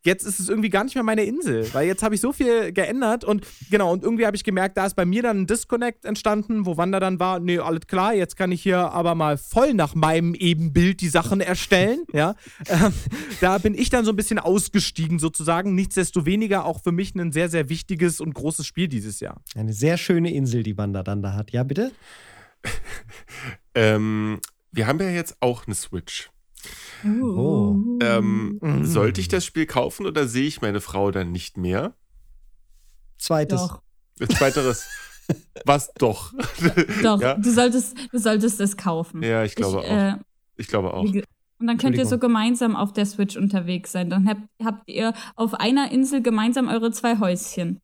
jetzt 0.05 0.25
ist 0.25 0.39
es 0.39 0.49
irgendwie 0.49 0.69
gar 0.71 0.85
nicht 0.85 0.95
mehr 0.95 1.03
meine 1.03 1.25
Insel, 1.25 1.69
weil 1.75 1.87
jetzt 1.87 2.03
habe 2.05 2.15
ich 2.15 2.21
so 2.21 2.33
viel 2.33 2.73
geändert 2.73 3.25
und 3.25 3.45
genau, 3.71 3.93
und 3.93 4.05
irgendwie 4.05 4.27
habe 4.27 4.37
ich 4.37 4.45
gemerkt, 4.45 4.77
da 4.77 4.87
ist 4.87 4.95
bei 4.95 5.05
mir 5.05 5.23
dann 5.23 5.41
ein 5.41 5.47
Disconnect 5.47 6.05
entstanden, 6.05 6.67
wo 6.67 6.77
Wanda 6.77 7.01
dann 7.01 7.19
war, 7.19 7.41
nee, 7.41 7.59
alles 7.59 7.87
klar, 7.89 8.15
jetzt 8.15 8.37
kann 8.37 8.53
ich 8.53 8.63
hier 8.63 8.79
aber 8.93 9.15
mal 9.17 9.37
voll 9.37 9.75
nach 9.75 9.95
meinem 9.97 10.35
Ebenbild 10.35 11.01
die 11.01 11.09
Sachen 11.09 11.41
erstellen, 11.41 12.05
ja. 12.13 12.35
Ähm, 12.69 12.93
da 13.41 13.59
bin 13.59 13.75
ich 13.75 13.91
dann 13.91 14.05
so 14.05 14.13
ein 14.13 14.17
bisschen 14.17 14.39
ausgestiegen 14.39 15.19
sozusagen, 15.19 15.75
nichtsdestoweniger 15.75 16.65
auch 16.65 16.81
für 16.83 16.93
mich 16.93 17.15
ein 17.15 17.33
sehr, 17.33 17.49
sehr 17.49 17.69
wichtiges 17.69 18.21
und 18.21 18.35
großes 18.35 18.67
Spiel 18.67 18.89
dieses 18.89 19.21
Jahr. 19.21 19.41
Eine 19.57 19.73
sehr 19.73 19.97
schöne 19.97 20.33
Insel, 20.33 20.63
die 20.63 20.77
Wanda 20.79 21.03
dann 21.03 21.23
da 21.23 21.33
hat. 21.35 21.51
Ja, 21.51 21.65
bitte? 21.65 21.91
Ähm, 23.75 24.41
wir 24.73 24.87
haben 24.89 24.99
ja 25.01 25.11
jetzt 25.11 25.37
auch 25.41 25.67
eine 25.67 25.75
Switch. 25.77 26.31
Oh. 27.05 27.77
Ähm, 28.03 28.59
Sollte 28.83 29.21
ich 29.21 29.29
das 29.29 29.45
Spiel 29.45 29.67
kaufen 29.67 30.05
oder 30.07 30.27
sehe 30.27 30.47
ich 30.49 30.61
meine 30.61 30.81
Frau 30.81 31.13
dann 31.13 31.31
nicht 31.31 31.57
mehr? 31.57 31.95
Zweites. 33.19 33.61
Doch, 33.61 33.83
Zweiteres. 34.37 34.89
Was 35.65 35.93
doch? 35.95 36.33
doch. 37.03 37.21
Ja? 37.21 37.35
Du, 37.35 37.51
solltest, 37.53 37.97
du 38.11 38.19
solltest 38.19 38.61
es 38.61 38.77
kaufen. 38.77 39.23
Ja, 39.23 39.45
ich 39.45 39.55
glaube 39.55 39.79
auch. 39.79 39.85
Äh, 39.85 40.17
Ich 40.57 40.67
glaube 40.67 40.93
auch. 40.95 41.03
und 41.05 41.67
dann 41.67 41.79
könnt 41.79 41.97
ihr 41.97 42.07
so 42.07 42.19
gemeinsam 42.19 42.75
auf 42.75 42.93
der 42.93 43.07
Switch 43.07 43.37
unterwegs 43.37 43.93
sein. 43.93 44.11
Dann 44.11 44.29
habt, 44.29 44.41
habt 44.65 44.89
ihr 44.89 45.13
auf 45.37 45.55
einer 45.55 45.93
Insel 45.93 46.23
gemeinsam 46.23 46.67
eure 46.69 46.91
zwei 46.91 47.19
Häuschen. 47.21 47.81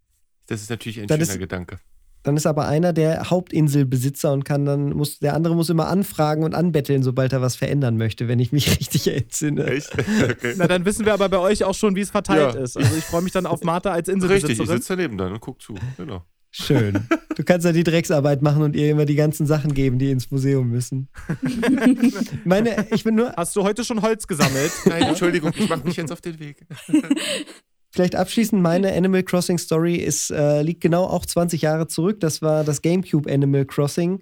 Das 0.46 0.60
ist 0.62 0.70
natürlich 0.70 1.00
ein 1.00 1.06
Das 1.06 1.18
schöner 1.18 1.32
ist- 1.34 1.38
Gedanke. 1.38 1.78
Dann 2.24 2.36
ist 2.36 2.46
aber 2.46 2.66
einer 2.66 2.92
der 2.92 3.30
Hauptinselbesitzer 3.30 4.32
und 4.32 4.44
kann 4.44 4.64
dann, 4.64 4.90
muss, 4.94 5.18
der 5.20 5.34
andere 5.34 5.54
muss 5.54 5.68
immer 5.68 5.86
anfragen 5.88 6.42
und 6.42 6.54
anbetteln, 6.54 7.02
sobald 7.02 7.32
er 7.32 7.40
was 7.42 7.54
verändern 7.54 7.96
möchte, 7.96 8.26
wenn 8.28 8.40
ich 8.40 8.50
mich 8.50 8.68
richtig 8.80 9.06
entsinne. 9.14 9.64
Echt? 9.66 9.92
Okay. 10.24 10.54
Na, 10.56 10.66
dann 10.66 10.84
wissen 10.84 11.04
wir 11.06 11.12
aber 11.14 11.28
bei 11.28 11.38
euch 11.38 11.62
auch 11.64 11.74
schon, 11.74 11.94
wie 11.96 12.00
es 12.00 12.10
verteilt 12.10 12.54
Ja. 12.54 12.60
ist. 12.60 12.76
Also 12.76 12.96
ich 12.96 13.04
freue 13.04 13.22
mich 13.22 13.32
dann 13.32 13.46
auf 13.46 13.62
Martha 13.62 13.90
als 13.92 14.08
Richtig, 14.08 14.24
ich 14.26 14.30
Inselbesitzerin. 14.32 14.76
sitze 14.78 14.96
daneben 14.96 15.18
dann 15.18 15.32
und 15.32 15.40
guck 15.40 15.60
zu. 15.62 15.74
Genau. 15.96 16.24
Schön. 16.50 17.00
Du 17.36 17.42
kannst 17.42 17.66
ja 17.66 17.72
die 17.72 17.82
Drecksarbeit 17.82 18.40
machen 18.40 18.62
und 18.62 18.76
ihr 18.76 18.90
immer 18.90 19.04
die 19.06 19.16
ganzen 19.16 19.44
Sachen 19.44 19.74
geben, 19.74 19.98
die 19.98 20.10
ins 20.10 20.30
Museum 20.30 20.68
müssen. 20.70 21.08
Meine, 22.44 22.86
ich 22.92 23.04
bin 23.04 23.16
nur, 23.16 23.32
Hast 23.36 23.56
du 23.56 23.62
heute 23.64 23.84
schon 23.84 24.00
Holz 24.02 24.26
gesammelt? 24.26 24.70
Nein, 24.86 25.02
Entschuldigung, 25.02 25.52
ich 25.56 25.68
mache 25.68 25.84
mich 25.84 25.96
jetzt 25.96 26.12
auf 26.12 26.20
den 26.20 26.38
Weg. 26.38 26.64
Vielleicht 27.94 28.16
abschließend, 28.16 28.60
meine 28.60 28.92
Animal 28.92 29.22
Crossing 29.22 29.56
Story 29.56 29.94
ist, 29.94 30.32
äh, 30.32 30.62
liegt 30.62 30.80
genau 30.80 31.04
auch 31.04 31.24
20 31.24 31.62
Jahre 31.62 31.86
zurück. 31.86 32.18
Das 32.18 32.42
war 32.42 32.64
das 32.64 32.82
GameCube 32.82 33.32
Animal 33.32 33.64
Crossing. 33.64 34.20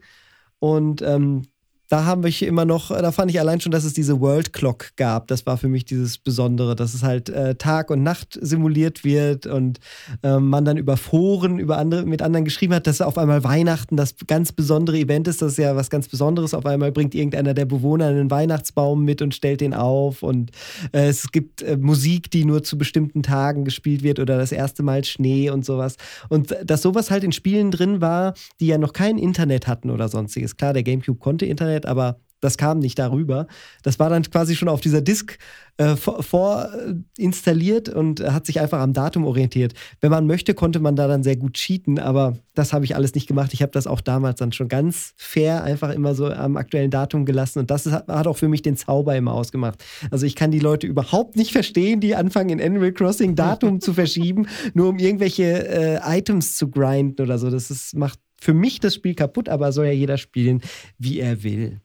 Und 0.58 1.00
ähm, 1.00 1.46
da 1.92 2.06
haben 2.06 2.24
wir 2.24 2.48
immer 2.48 2.64
noch, 2.64 2.88
da 2.88 3.12
fand 3.12 3.30
ich 3.30 3.38
allein 3.38 3.60
schon, 3.60 3.70
dass 3.70 3.84
es 3.84 3.92
diese 3.92 4.18
World 4.18 4.54
Clock 4.54 4.96
gab. 4.96 5.28
Das 5.28 5.44
war 5.44 5.58
für 5.58 5.68
mich 5.68 5.84
dieses 5.84 6.16
Besondere, 6.16 6.74
dass 6.74 6.94
es 6.94 7.02
halt 7.02 7.28
äh, 7.28 7.54
Tag 7.56 7.90
und 7.90 8.02
Nacht 8.02 8.38
simuliert 8.40 9.04
wird 9.04 9.44
und 9.44 9.78
ähm, 10.22 10.48
man 10.48 10.64
dann 10.64 10.78
über 10.78 10.96
Foren 10.96 11.58
über 11.58 11.76
andere, 11.76 12.06
mit 12.06 12.22
anderen 12.22 12.46
geschrieben 12.46 12.72
hat, 12.72 12.86
dass 12.86 13.02
auf 13.02 13.18
einmal 13.18 13.44
Weihnachten 13.44 13.98
das 13.98 14.14
ganz 14.26 14.52
besondere 14.52 14.96
Event 14.96 15.28
ist. 15.28 15.42
Das 15.42 15.52
ist 15.52 15.58
ja 15.58 15.76
was 15.76 15.90
ganz 15.90 16.08
Besonderes. 16.08 16.54
Auf 16.54 16.64
einmal 16.64 16.92
bringt 16.92 17.14
irgendeiner 17.14 17.52
der 17.52 17.66
Bewohner 17.66 18.06
einen 18.06 18.30
Weihnachtsbaum 18.30 19.04
mit 19.04 19.20
und 19.20 19.34
stellt 19.34 19.60
den 19.60 19.74
auf. 19.74 20.22
Und 20.22 20.50
äh, 20.92 21.08
es 21.08 21.30
gibt 21.30 21.60
äh, 21.60 21.76
Musik, 21.76 22.30
die 22.30 22.46
nur 22.46 22.62
zu 22.62 22.78
bestimmten 22.78 23.22
Tagen 23.22 23.66
gespielt 23.66 24.02
wird 24.02 24.18
oder 24.18 24.38
das 24.38 24.52
erste 24.52 24.82
Mal 24.82 25.04
Schnee 25.04 25.50
und 25.50 25.66
sowas. 25.66 25.96
Und 26.30 26.56
dass 26.64 26.80
sowas 26.80 27.10
halt 27.10 27.22
in 27.22 27.32
Spielen 27.32 27.70
drin 27.70 28.00
war, 28.00 28.32
die 28.60 28.68
ja 28.68 28.78
noch 28.78 28.94
kein 28.94 29.18
Internet 29.18 29.66
hatten 29.66 29.90
oder 29.90 30.08
sonstiges. 30.08 30.56
Klar, 30.56 30.72
der 30.72 30.84
GameCube 30.84 31.18
konnte 31.18 31.44
Internet, 31.44 31.81
aber 31.86 32.18
das 32.42 32.58
kam 32.58 32.80
nicht 32.80 32.98
darüber. 32.98 33.46
Das 33.84 33.98
war 34.00 34.10
dann 34.10 34.24
quasi 34.24 34.56
schon 34.56 34.68
auf 34.68 34.80
dieser 34.80 35.00
Disk 35.00 35.38
äh, 35.76 35.94
vorinstalliert 35.96 37.88
vor, 37.88 37.96
und 37.96 38.20
hat 38.20 38.46
sich 38.46 38.60
einfach 38.60 38.80
am 38.80 38.92
Datum 38.92 39.24
orientiert. 39.24 39.74
Wenn 40.00 40.10
man 40.10 40.26
möchte, 40.26 40.52
konnte 40.52 40.80
man 40.80 40.96
da 40.96 41.06
dann 41.06 41.22
sehr 41.22 41.36
gut 41.36 41.54
cheaten, 41.54 42.00
aber 42.00 42.36
das 42.54 42.72
habe 42.72 42.84
ich 42.84 42.96
alles 42.96 43.14
nicht 43.14 43.28
gemacht. 43.28 43.54
Ich 43.54 43.62
habe 43.62 43.70
das 43.70 43.86
auch 43.86 44.00
damals 44.00 44.40
dann 44.40 44.50
schon 44.50 44.66
ganz 44.66 45.14
fair 45.16 45.62
einfach 45.62 45.90
immer 45.94 46.16
so 46.16 46.26
am 46.26 46.56
aktuellen 46.56 46.90
Datum 46.90 47.24
gelassen 47.24 47.60
und 47.60 47.70
das 47.70 47.86
ist, 47.86 47.92
hat 47.92 48.26
auch 48.26 48.36
für 48.36 48.48
mich 48.48 48.62
den 48.62 48.76
Zauber 48.76 49.14
immer 49.16 49.32
ausgemacht. 49.32 49.82
Also 50.10 50.26
ich 50.26 50.34
kann 50.34 50.50
die 50.50 50.58
Leute 50.58 50.88
überhaupt 50.88 51.36
nicht 51.36 51.52
verstehen, 51.52 52.00
die 52.00 52.16
anfangen 52.16 52.58
in 52.58 52.60
Animal 52.60 52.92
Crossing 52.92 53.36
Datum 53.36 53.80
zu 53.80 53.94
verschieben, 53.94 54.48
nur 54.74 54.88
um 54.88 54.98
irgendwelche 54.98 55.68
äh, 55.68 56.18
Items 56.18 56.56
zu 56.56 56.68
grinden 56.68 57.22
oder 57.22 57.38
so. 57.38 57.50
Das 57.50 57.70
ist, 57.70 57.94
macht 57.94 58.18
für 58.42 58.54
mich 58.54 58.80
das 58.80 58.96
Spiel 58.96 59.14
kaputt, 59.14 59.48
aber 59.48 59.70
soll 59.70 59.86
ja 59.86 59.92
jeder 59.92 60.18
spielen, 60.18 60.62
wie 60.98 61.20
er 61.20 61.44
will. 61.44 61.80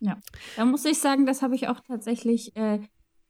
Ja, 0.00 0.18
da 0.56 0.64
muss 0.64 0.86
ich 0.86 0.98
sagen, 0.98 1.26
das 1.26 1.42
habe 1.42 1.54
ich 1.54 1.68
auch 1.68 1.80
tatsächlich 1.80 2.56
äh, 2.56 2.78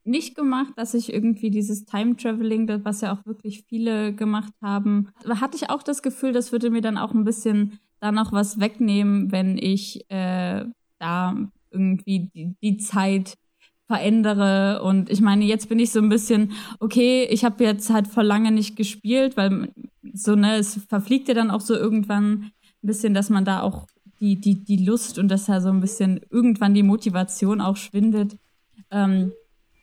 nicht 0.05 0.37
gemacht, 0.37 0.75
dass 0.77 0.95
ich 0.95 1.13
irgendwie 1.13 1.51
dieses 1.51 1.85
Time-Traveling, 1.85 2.85
was 2.85 3.01
ja 3.01 3.13
auch 3.13 3.27
wirklich 3.27 3.65
viele 3.69 4.15
gemacht 4.15 4.53
haben, 4.63 5.09
hatte 5.29 5.57
ich 5.57 5.69
auch 5.69 5.83
das 5.83 6.01
Gefühl, 6.01 6.31
das 6.31 6.53
würde 6.53 6.71
mir 6.71 6.81
dann 6.81 6.97
auch 6.97 7.13
ein 7.13 7.25
bisschen 7.25 7.81
da 7.99 8.13
noch 8.13 8.31
was 8.31 8.61
wegnehmen, 8.61 9.33
wenn 9.33 9.59
ich 9.59 10.09
äh, 10.09 10.65
da 11.01 11.37
irgendwie 11.73 12.31
die, 12.33 12.55
die 12.63 12.77
Zeit 12.77 13.37
verändere. 13.89 14.81
Und 14.85 15.11
ich 15.11 15.21
meine, 15.21 15.45
jetzt 15.45 15.69
bin 15.69 15.81
ich 15.81 15.91
so 15.91 15.99
ein 15.99 16.09
bisschen, 16.09 16.53
okay, 16.79 17.27
ich 17.29 17.45
habe 17.45 17.65
jetzt 17.65 17.91
halt 17.91 18.07
vor 18.07 18.23
lange 18.23 18.53
nicht 18.53 18.77
gespielt, 18.77 19.37
weil 19.37 19.73
so, 20.15 20.37
ne, 20.37 20.55
es 20.57 20.81
verfliegt 20.89 21.27
ja 21.27 21.35
dann 21.35 21.51
auch 21.51 21.61
so 21.61 21.75
irgendwann 21.75 22.53
ein 22.83 22.87
bisschen, 22.87 23.15
dass 23.15 23.31
man 23.31 23.45
da 23.45 23.63
auch 23.63 23.87
die, 24.21 24.41
die, 24.41 24.63
die 24.65 24.85
Lust 24.85 25.19
und 25.19 25.29
dass 25.29 25.47
da 25.47 25.61
so 25.61 25.71
ein 25.71 25.81
bisschen 25.81 26.21
irgendwann 26.31 26.75
die 26.75 26.83
Motivation 26.83 27.61
auch 27.61 27.77
schwindet. 27.77 28.37
Ähm, 28.91 29.33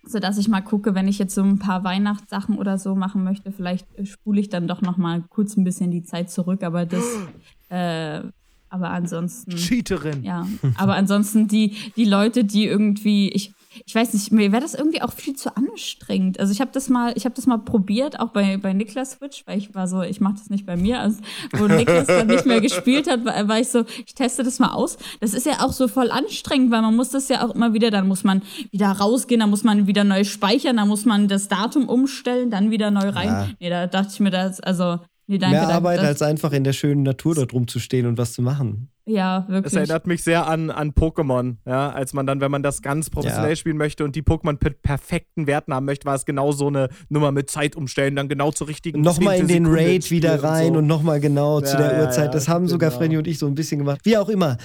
so 0.10 0.20
dass 0.20 0.38
ich 0.38 0.48
mal 0.48 0.62
gucke, 0.62 0.96
wenn 0.96 1.08
ich 1.08 1.20
jetzt 1.20 1.36
so 1.36 1.44
ein 1.44 1.60
paar 1.60 1.84
Weihnachtssachen 1.84 2.58
oder 2.58 2.78
so 2.78 2.96
machen 2.96 3.24
möchte, 3.24 3.52
vielleicht 3.52 3.88
äh, 3.96 4.06
spule 4.06 4.40
ich 4.40 4.50
dann 4.50 4.68
doch 4.68 4.82
noch 4.82 4.98
mal 4.98 5.24
kurz 5.30 5.58
ein 5.58 5.64
bisschen 5.64 5.92
die 5.92 6.04
Zeit 6.04 6.30
zurück, 6.30 6.64
aber 6.64 6.86
das, 6.86 7.04
äh, 7.70 8.22
aber 8.70 8.90
ansonsten, 8.92 9.52
Cheaterin. 9.52 10.24
ja, 10.24 10.48
aber 10.76 10.96
ansonsten 10.96 11.48
die, 11.48 11.76
die 11.96 12.06
Leute, 12.06 12.44
die 12.44 12.66
irgendwie, 12.66 13.30
ich, 13.30 13.54
ich 13.86 13.96
weiß 13.96 14.14
nicht, 14.14 14.32
mir 14.32 14.52
wäre 14.52 14.62
das 14.62 14.74
irgendwie 14.74 15.02
auch 15.02 15.12
viel 15.12 15.36
zu 15.36 15.56
anstrengend. 15.56 16.40
Also 16.40 16.52
ich 16.52 16.62
habe 16.62 16.72
das 16.74 16.90
mal, 16.90 17.14
ich 17.16 17.26
habe 17.26 17.36
das 17.36 17.46
mal 17.46 17.58
probiert, 17.58 18.20
auch 18.20 18.30
bei, 18.30 18.58
bei 18.58 18.74
Niklas 18.74 19.12
Switch, 19.12 19.46
weil 19.46 19.58
ich 19.58 19.74
war 19.76 19.88
so, 19.88 20.02
ich 20.02 20.22
mache 20.22 20.36
das 20.36 20.50
nicht 20.50 20.66
bei 20.66 20.76
mir. 20.76 21.00
Also, 21.00 21.20
wo 21.54 21.68
Niklas 21.68 22.08
dann 22.08 22.28
nicht 22.28 22.46
mehr 22.46 22.62
gespielt 22.62 23.10
hat, 23.10 23.26
war, 23.26 23.48
war 23.48 23.60
ich 23.60 23.70
so, 23.70 23.86
ich 24.06 24.14
teste 24.16 24.44
das 24.44 24.60
mal 24.60 24.72
aus. 24.72 24.98
Das 25.20 25.34
ist 25.34 25.46
ja 25.46 25.66
auch 25.66 25.74
so 25.74 25.88
voll 25.88 26.12
anstrengend, 26.12 26.72
weil 26.72 26.82
man 26.82 26.96
muss 26.96 27.10
das 27.10 27.30
ja 27.30 27.46
auch 27.46 27.54
immer 27.56 27.74
wieder, 27.74 27.92
dann 27.92 28.08
muss 28.08 28.24
man 28.24 28.42
wieder 28.72 28.90
rausgehen, 28.92 29.40
dann 29.40 29.50
muss 29.50 29.64
man 29.64 29.88
wieder 29.88 30.04
neu 30.04 30.24
speichern, 30.24 30.78
dann 30.78 30.88
muss 30.88 31.06
man 31.06 31.28
das 31.28 31.48
Datum 31.48 31.90
umstellen, 31.90 32.50
dann 32.50 32.72
wieder 32.72 32.92
neu 32.92 33.10
rein. 33.10 33.28
Ja. 33.28 33.48
Nee, 33.60 33.70
da 33.70 33.88
dachte 33.88 34.10
ich 34.14 34.20
mir 34.20 34.32
das, 34.32 34.60
also 34.60 35.00
Nee, 35.30 35.40
danke, 35.40 35.58
Mehr 35.58 35.68
Arbeit, 35.68 36.00
das, 36.00 36.08
als 36.08 36.22
einfach 36.22 36.54
in 36.54 36.64
der 36.64 36.72
schönen 36.72 37.04
Natur 37.04 37.36
dort 37.36 37.54
rumzustehen 37.54 38.08
und 38.08 38.18
was 38.18 38.32
zu 38.32 38.42
machen. 38.42 38.90
Ja, 39.06 39.46
wirklich. 39.50 39.64
Das 39.64 39.74
erinnert 39.74 40.08
mich 40.08 40.24
sehr 40.24 40.48
an, 40.48 40.70
an 40.70 40.92
Pokémon, 40.92 41.58
ja, 41.66 41.90
als 41.90 42.14
man 42.14 42.26
dann, 42.26 42.40
wenn 42.40 42.50
man 42.50 42.64
das 42.64 42.82
ganz 42.82 43.10
professionell 43.10 43.52
ja. 43.52 43.56
spielen 43.58 43.76
möchte 43.76 44.06
und 44.06 44.16
die 44.16 44.22
Pokémon 44.22 44.58
mit 44.62 44.82
perfekten 44.82 45.46
Werten 45.46 45.74
haben 45.74 45.86
möchte, 45.86 46.06
war 46.06 46.16
es 46.16 46.26
genau 46.26 46.54
so 46.54 46.68
eine 46.68 46.88
Nummer 47.10 47.34
mit 47.34 47.50
Zeit 47.50 47.76
umstellen, 47.76 48.16
dann 48.16 48.30
genau 48.30 48.52
zur 48.52 48.70
richtigen 48.70 49.02
Nochmal 49.02 49.40
in 49.40 49.48
den 49.50 49.66
Raid 49.66 50.12
wieder 50.12 50.42
rein 50.44 50.68
und, 50.68 50.74
so. 50.74 50.80
und 50.80 50.88
nochmal 50.88 51.20
genau 51.20 51.60
ja, 51.60 51.66
zu 51.66 51.78
der 51.78 51.94
ja, 51.94 52.02
Uhrzeit. 52.04 52.34
das 52.34 52.48
haben 52.48 52.70
sogar 52.70 52.90
genau. 52.90 53.00
Freddy 53.00 53.18
und 53.18 53.28
ich 53.28 53.38
so 53.38 53.48
ein 53.48 53.56
bisschen 53.56 53.80
gemacht. 53.80 54.02
Wie 54.04 54.18
auch 54.18 54.30
immer. 54.30 54.58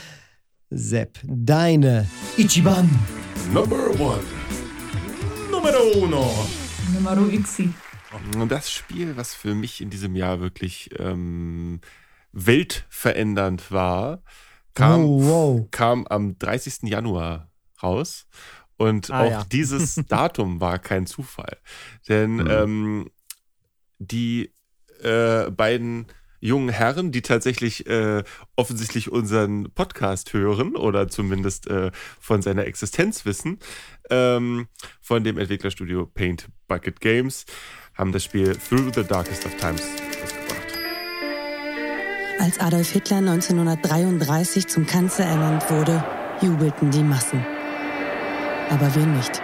Sepp, 0.70 1.18
deine 1.24 2.06
Ichiban. 2.38 2.88
Number 3.52 3.90
one. 3.98 4.20
Numero 5.50 6.04
uno. 6.04 6.30
Numero 6.94 7.26
Xi. 7.42 7.68
Und 8.36 8.50
das 8.50 8.70
Spiel, 8.70 9.16
was 9.16 9.34
für 9.34 9.54
mich 9.54 9.80
in 9.80 9.90
diesem 9.90 10.14
Jahr 10.14 10.40
wirklich 10.40 10.90
ähm, 10.98 11.80
weltverändernd 12.32 13.70
war, 13.70 14.22
kam, 14.74 15.04
oh, 15.04 15.22
wow. 15.22 15.68
kam 15.70 16.06
am 16.06 16.38
30. 16.38 16.82
Januar 16.84 17.50
raus. 17.82 18.26
Und 18.76 19.10
ah, 19.10 19.20
auch 19.20 19.30
ja. 19.30 19.44
dieses 19.52 19.96
Datum 20.08 20.60
war 20.60 20.78
kein 20.78 21.06
Zufall. 21.06 21.58
Denn 22.08 22.36
mhm. 22.36 22.50
ähm, 22.50 23.10
die 23.98 24.52
äh, 25.02 25.50
beiden 25.50 26.06
jungen 26.40 26.70
Herren, 26.70 27.12
die 27.12 27.22
tatsächlich 27.22 27.86
äh, 27.86 28.24
offensichtlich 28.56 29.12
unseren 29.12 29.70
Podcast 29.72 30.32
hören 30.32 30.74
oder 30.74 31.06
zumindest 31.06 31.68
äh, 31.68 31.92
von 32.18 32.42
seiner 32.42 32.66
Existenz 32.66 33.24
wissen, 33.24 33.60
ähm, 34.10 34.66
von 35.00 35.22
dem 35.22 35.38
Entwicklerstudio 35.38 36.04
Paint 36.06 36.48
Bucket 36.66 37.00
Games, 37.00 37.46
haben 37.94 38.12
das 38.12 38.24
Spiel 38.24 38.56
Through 38.56 38.92
the 38.94 39.04
Darkest 39.04 39.46
of 39.46 39.56
Times 39.56 39.82
ausgebracht. 40.22 40.78
Als 42.38 42.58
Adolf 42.58 42.90
Hitler 42.90 43.18
1933 43.18 44.66
zum 44.66 44.86
Kanzler 44.86 45.26
ernannt 45.26 45.70
wurde, 45.70 46.04
jubelten 46.40 46.90
die 46.90 47.02
Massen. 47.02 47.44
Aber 48.70 48.94
wir 48.94 49.06
nicht. 49.06 49.42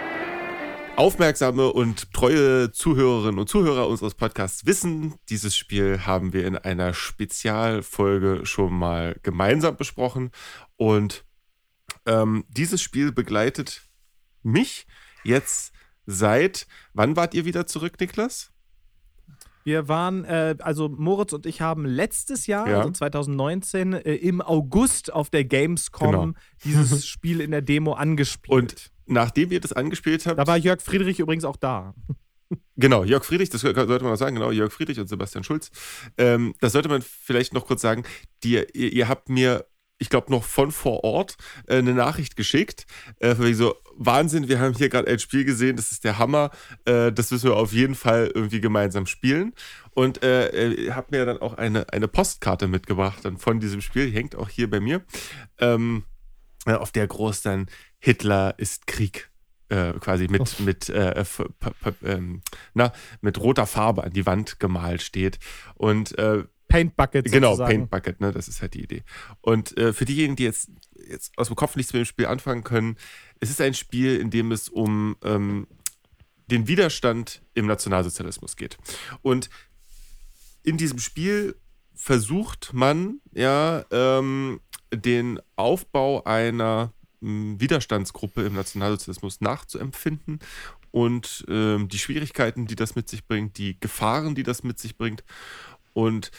Aufmerksame 0.99 1.71
und 1.71 2.11
treue 2.11 2.73
Zuhörerinnen 2.73 3.39
und 3.39 3.47
Zuhörer 3.47 3.87
unseres 3.87 4.15
Podcasts 4.15 4.65
wissen, 4.65 5.15
dieses 5.29 5.55
Spiel 5.55 6.05
haben 6.05 6.33
wir 6.33 6.45
in 6.45 6.57
einer 6.57 6.93
Spezialfolge 6.93 8.45
schon 8.45 8.73
mal 8.73 9.15
gemeinsam 9.23 9.77
besprochen. 9.77 10.31
Und 10.75 11.23
ähm, 12.05 12.43
dieses 12.49 12.81
Spiel 12.81 13.13
begleitet 13.13 13.83
mich 14.43 14.87
jetzt 15.23 15.71
seit, 16.09 16.67
wann 16.93 17.15
wart 17.15 17.33
ihr 17.33 17.45
wieder 17.45 17.67
zurück, 17.67 17.99
Niklas? 17.99 18.51
Wir 19.63 19.87
waren, 19.87 20.25
äh, 20.25 20.55
also 20.59 20.89
Moritz 20.89 21.33
und 21.33 21.45
ich 21.45 21.61
haben 21.61 21.85
letztes 21.85 22.47
Jahr, 22.47 22.67
ja. 22.67 22.79
also 22.79 22.91
2019, 22.91 23.93
äh, 23.93 24.15
im 24.15 24.41
August 24.41 25.13
auf 25.13 25.29
der 25.29 25.45
Gamescom 25.45 26.11
genau. 26.11 26.33
dieses 26.63 27.05
Spiel 27.05 27.41
in 27.41 27.51
der 27.51 27.61
Demo 27.61 27.93
angespielt. 27.93 28.51
Und 28.51 28.91
nachdem 29.05 29.51
ihr 29.51 29.59
das 29.59 29.73
angespielt 29.73 30.25
habt. 30.25 30.39
Da 30.39 30.47
war 30.47 30.57
Jörg 30.57 30.81
Friedrich 30.81 31.19
übrigens 31.19 31.45
auch 31.45 31.57
da. 31.57 31.93
Genau, 32.77 33.03
Jörg 33.03 33.23
Friedrich, 33.23 33.49
das 33.49 33.61
sollte 33.61 33.85
man 33.85 34.01
noch 34.01 34.15
sagen, 34.15 34.35
genau, 34.35 34.49
Jörg 34.49 34.71
Friedrich 34.71 34.99
und 34.99 35.07
Sebastian 35.07 35.43
Schulz. 35.43 35.69
Ähm, 36.17 36.55
das 36.61 36.71
sollte 36.71 36.89
man 36.89 37.03
vielleicht 37.03 37.53
noch 37.53 37.67
kurz 37.67 37.81
sagen. 37.81 38.03
Die, 38.43 38.53
ihr, 38.53 38.93
ihr 38.93 39.07
habt 39.07 39.29
mir 39.29 39.65
ich 39.99 40.09
glaube, 40.09 40.31
noch 40.31 40.43
von 40.43 40.71
vor 40.71 41.03
Ort 41.03 41.35
äh, 41.67 41.77
eine 41.77 41.93
Nachricht 41.93 42.35
geschickt. 42.35 42.85
Äh, 43.19 43.35
so, 43.53 43.75
Wahnsinn, 43.95 44.47
wir 44.47 44.59
haben 44.59 44.73
hier 44.73 44.89
gerade 44.89 45.09
ein 45.09 45.19
Spiel 45.19 45.43
gesehen, 45.43 45.75
das 45.75 45.91
ist 45.91 46.03
der 46.03 46.17
Hammer. 46.17 46.51
Äh, 46.85 47.11
das 47.11 47.29
müssen 47.31 47.49
wir 47.49 47.57
auf 47.57 47.73
jeden 47.73 47.95
Fall 47.95 48.31
irgendwie 48.33 48.61
gemeinsam 48.61 49.05
spielen. 49.05 49.53
Und 49.91 50.23
äh, 50.23 50.91
habt 50.91 51.11
mir 51.11 51.25
dann 51.25 51.39
auch 51.39 51.53
eine, 51.55 51.91
eine 51.91 52.07
Postkarte 52.07 52.67
mitgebracht 52.67 53.23
dann 53.23 53.37
von 53.37 53.59
diesem 53.59 53.81
Spiel, 53.81 54.07
die 54.07 54.15
hängt 54.15 54.35
auch 54.35 54.49
hier 54.49 54.69
bei 54.69 54.79
mir, 54.79 55.03
ähm, 55.59 56.05
äh, 56.65 56.73
auf 56.73 56.91
der 56.91 57.05
groß 57.05 57.41
dann 57.41 57.67
Hitler 57.99 58.53
ist 58.57 58.87
Krieg 58.87 59.29
äh, 59.67 59.93
quasi 59.99 60.27
mit, 60.29 60.59
mit, 60.61 60.89
äh, 60.89 61.23
ähm, 62.03 62.41
na, 62.73 62.93
mit 63.21 63.39
roter 63.39 63.67
Farbe 63.67 64.03
an 64.03 64.13
die 64.13 64.25
Wand 64.25 64.59
gemalt 64.59 65.01
steht. 65.01 65.39
Und 65.75 66.17
äh, 66.17 66.45
Paint 66.69 66.95
Bucket. 66.95 67.29
Genau, 67.29 67.57
Paint 67.57 67.89
Bucket, 67.89 68.21
ne? 68.21 68.31
Das 68.31 68.47
ist 68.47 68.61
halt 68.61 68.75
die 68.75 68.83
Idee. 68.83 69.03
Und 69.41 69.77
äh, 69.77 69.91
für 69.91 70.05
diejenigen, 70.05 70.37
die 70.37 70.43
jetzt, 70.43 70.69
jetzt 71.09 71.37
aus 71.37 71.47
dem 71.47 71.55
Kopf 71.55 71.75
nichts 71.75 71.91
mit 71.91 72.01
dem 72.01 72.05
Spiel 72.05 72.27
anfangen 72.27 72.63
können, 72.63 72.95
es 73.41 73.49
ist 73.49 73.59
ein 73.59 73.73
Spiel, 73.73 74.17
in 74.17 74.29
dem 74.29 74.51
es 74.51 74.69
um 74.69 75.17
ähm, 75.23 75.67
den 76.47 76.67
Widerstand 76.67 77.41
im 77.55 77.65
Nationalsozialismus 77.65 78.55
geht. 78.55 78.77
Und 79.21 79.49
in 80.63 80.77
diesem 80.77 80.99
Spiel 80.99 81.55
versucht 81.95 82.71
man 82.73 83.19
ja 83.33 83.83
ähm, 83.91 84.61
den 84.93 85.39
Aufbau 85.55 86.23
einer 86.23 86.93
ähm, 87.21 87.59
Widerstandsgruppe 87.59 88.43
im 88.43 88.53
Nationalsozialismus 88.53 89.41
nachzuempfinden 89.41 90.39
und 90.91 91.45
ähm, 91.47 91.87
die 91.87 91.99
Schwierigkeiten, 91.99 92.67
die 92.67 92.75
das 92.75 92.95
mit 92.95 93.09
sich 93.09 93.25
bringt, 93.25 93.57
die 93.57 93.79
Gefahren, 93.79 94.35
die 94.35 94.43
das 94.43 94.63
mit 94.63 94.79
sich 94.79 94.97
bringt. 94.97 95.23
Und 95.93 96.31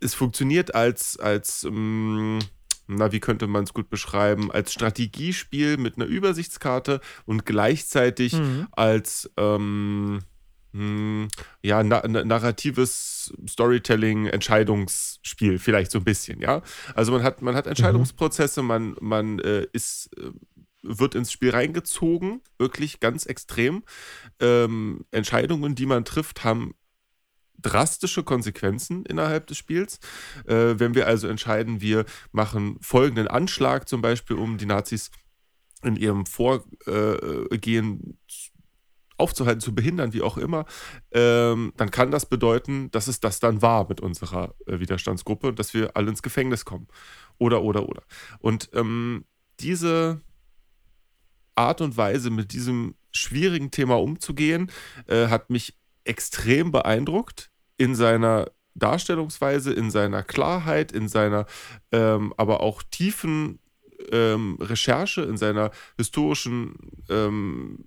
es 0.00 0.14
funktioniert 0.14 0.74
als, 0.74 1.18
als 1.18 1.64
ähm, 1.64 2.38
na, 2.88 3.12
wie 3.12 3.20
könnte 3.20 3.46
man 3.46 3.64
es 3.64 3.74
gut 3.74 3.90
beschreiben, 3.90 4.50
als 4.52 4.72
Strategiespiel 4.72 5.76
mit 5.76 5.96
einer 5.96 6.06
Übersichtskarte 6.06 7.00
und 7.24 7.44
gleichzeitig 7.44 8.34
mhm. 8.34 8.68
als 8.72 9.30
ähm, 9.36 10.20
hm, 10.72 11.28
ja, 11.62 11.82
na, 11.82 12.06
narratives 12.06 13.32
Storytelling, 13.48 14.26
Entscheidungsspiel, 14.26 15.58
vielleicht 15.58 15.90
so 15.90 15.98
ein 15.98 16.04
bisschen, 16.04 16.40
ja. 16.40 16.62
Also 16.94 17.12
man 17.12 17.22
hat, 17.22 17.42
man 17.42 17.54
hat 17.54 17.66
Entscheidungsprozesse, 17.66 18.62
mhm. 18.62 18.68
man, 18.68 18.96
man 19.00 19.38
äh, 19.40 19.66
ist, 19.72 20.10
äh, 20.18 20.30
wird 20.82 21.14
ins 21.14 21.32
Spiel 21.32 21.50
reingezogen, 21.50 22.42
wirklich 22.58 23.00
ganz 23.00 23.26
extrem. 23.26 23.84
Ähm, 24.38 25.06
Entscheidungen, 25.10 25.74
die 25.74 25.86
man 25.86 26.04
trifft, 26.04 26.44
haben 26.44 26.74
drastische 27.60 28.22
Konsequenzen 28.22 29.04
innerhalb 29.04 29.46
des 29.46 29.58
Spiels. 29.58 29.98
Äh, 30.46 30.78
wenn 30.78 30.94
wir 30.94 31.06
also 31.06 31.28
entscheiden, 31.28 31.80
wir 31.80 32.04
machen 32.32 32.78
folgenden 32.80 33.28
Anschlag 33.28 33.88
zum 33.88 34.02
Beispiel, 34.02 34.36
um 34.36 34.58
die 34.58 34.66
Nazis 34.66 35.10
in 35.82 35.96
ihrem 35.96 36.26
Vorgehen 36.26 38.18
aufzuhalten, 39.18 39.60
zu 39.60 39.74
behindern, 39.74 40.12
wie 40.12 40.22
auch 40.22 40.36
immer, 40.36 40.66
ähm, 41.12 41.72
dann 41.76 41.90
kann 41.90 42.10
das 42.10 42.26
bedeuten, 42.26 42.90
dass 42.90 43.08
es 43.08 43.20
das 43.20 43.40
dann 43.40 43.62
war 43.62 43.88
mit 43.88 44.00
unserer 44.00 44.54
äh, 44.66 44.78
Widerstandsgruppe 44.78 45.48
und 45.48 45.58
dass 45.58 45.74
wir 45.74 45.96
alle 45.96 46.10
ins 46.10 46.22
Gefängnis 46.22 46.64
kommen. 46.64 46.86
Oder, 47.38 47.62
oder, 47.62 47.88
oder. 47.88 48.02
Und 48.38 48.70
ähm, 48.72 49.24
diese 49.60 50.20
Art 51.54 51.80
und 51.80 51.96
Weise, 51.96 52.30
mit 52.30 52.52
diesem 52.52 52.94
schwierigen 53.12 53.70
Thema 53.70 53.98
umzugehen, 53.98 54.70
äh, 55.06 55.28
hat 55.28 55.48
mich 55.48 55.74
extrem 56.06 56.72
beeindruckt 56.72 57.50
in 57.76 57.94
seiner 57.94 58.50
Darstellungsweise, 58.74 59.72
in 59.72 59.90
seiner 59.90 60.22
Klarheit, 60.22 60.92
in 60.92 61.08
seiner 61.08 61.46
ähm, 61.92 62.34
aber 62.36 62.60
auch 62.60 62.82
tiefen 62.82 63.58
ähm, 64.12 64.58
Recherche, 64.60 65.22
in 65.22 65.36
seiner 65.36 65.70
historischen, 65.96 66.74
ähm, 67.08 67.86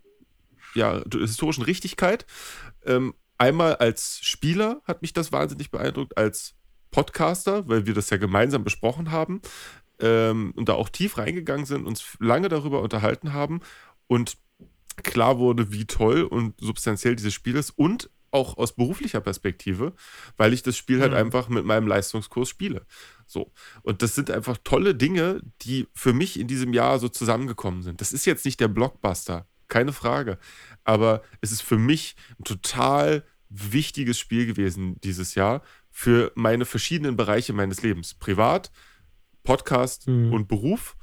ja, 0.74 1.01
historischen 1.11 1.63
Richtigkeit. 1.63 2.26
Ähm, 2.86 3.13
einmal 3.38 3.76
als 3.76 4.20
Spieler 4.22 4.82
hat 4.86 5.01
mich 5.01 5.13
das 5.13 5.32
wahnsinnig 5.32 5.72
beeindruckt, 5.72 6.17
als 6.17 6.55
Podcaster, 6.91 7.67
weil 7.67 7.86
wir 7.86 7.93
das 7.93 8.09
ja 8.09 8.17
gemeinsam 8.17 8.63
besprochen 8.63 9.11
haben 9.11 9.41
ähm, 9.99 10.53
und 10.55 10.70
da 10.70 10.74
auch 10.74 10.89
tief 10.89 11.17
reingegangen 11.17 11.65
sind, 11.65 11.86
uns 11.86 12.17
lange 12.20 12.49
darüber 12.49 12.82
unterhalten 12.82 13.34
haben 13.34 13.61
und 14.07 14.38
klar 15.04 15.38
wurde, 15.38 15.72
wie 15.72 15.86
toll 15.86 16.24
und 16.24 16.60
substanziell 16.60 17.16
dieses 17.16 17.34
Spiel 17.34 17.56
ist 17.56 17.72
und 17.72 18.10
auch 18.32 18.58
aus 18.58 18.74
beruflicher 18.76 19.22
Perspektive, 19.22 19.93
weil 20.38 20.54
ich 20.54 20.64
das 20.64 20.78
Spiel 20.78 21.02
halt 21.02 21.12
mhm. 21.12 21.18
einfach 21.18 21.50
mit 21.50 21.66
meinem 21.66 21.88
Leistungskurs 21.88 22.50
spiele. 22.50 22.86
So. 23.26 23.52
Und 23.82 24.02
das 24.02 24.16
sind 24.16 24.32
einfach 24.32 24.58
tolle 24.64 24.95
Dinge, 24.95 25.41
die 25.62 25.88
für 25.93 26.14
mich 26.14 26.39
in 26.39 26.47
diesem 26.47 26.74
Jahr 26.74 27.00
so 27.00 27.10
zusammengekommen 27.10 27.82
sind. 27.82 28.02
Das 28.02 28.14
ist 28.14 28.26
jetzt 28.26 28.45
nicht 28.45 28.60
der 28.60 28.68
Blockbuster, 28.68 29.47
keine 29.68 29.93
Frage. 29.93 30.38
Aber 30.84 31.24
es 31.41 31.52
ist 31.52 31.62
für 31.62 31.78
mich 31.78 32.16
ein 32.39 32.43
total 32.43 33.24
wichtiges 33.50 34.20
Spiel 34.20 34.45
gewesen 34.45 35.00
dieses 35.02 35.36
Jahr 35.36 35.64
für 35.89 36.32
meine 36.36 36.66
verschiedenen 36.66 37.18
Bereiche 37.18 37.54
meines 37.54 37.82
Lebens. 37.82 38.14
Privat, 38.14 38.72
Podcast 39.43 40.08
mhm. 40.08 40.32
und 40.34 40.47
Beruf. 40.47 40.95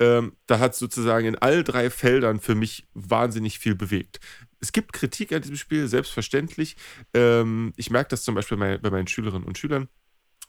Ähm, 0.00 0.36
da 0.46 0.58
hat 0.58 0.74
sozusagen 0.74 1.26
in 1.26 1.36
all 1.36 1.62
drei 1.62 1.90
Feldern 1.90 2.40
für 2.40 2.54
mich 2.54 2.88
wahnsinnig 2.94 3.58
viel 3.58 3.74
bewegt. 3.74 4.18
Es 4.60 4.72
gibt 4.72 4.92
Kritik 4.92 5.32
an 5.32 5.42
diesem 5.42 5.56
Spiel, 5.56 5.86
selbstverständlich. 5.86 6.76
Ähm, 7.14 7.72
ich 7.76 7.90
merke 7.90 8.10
das 8.10 8.22
zum 8.22 8.34
Beispiel 8.34 8.58
bei, 8.58 8.78
bei 8.78 8.90
meinen 8.90 9.06
Schülerinnen 9.06 9.46
und 9.46 9.56
Schülern 9.56 9.88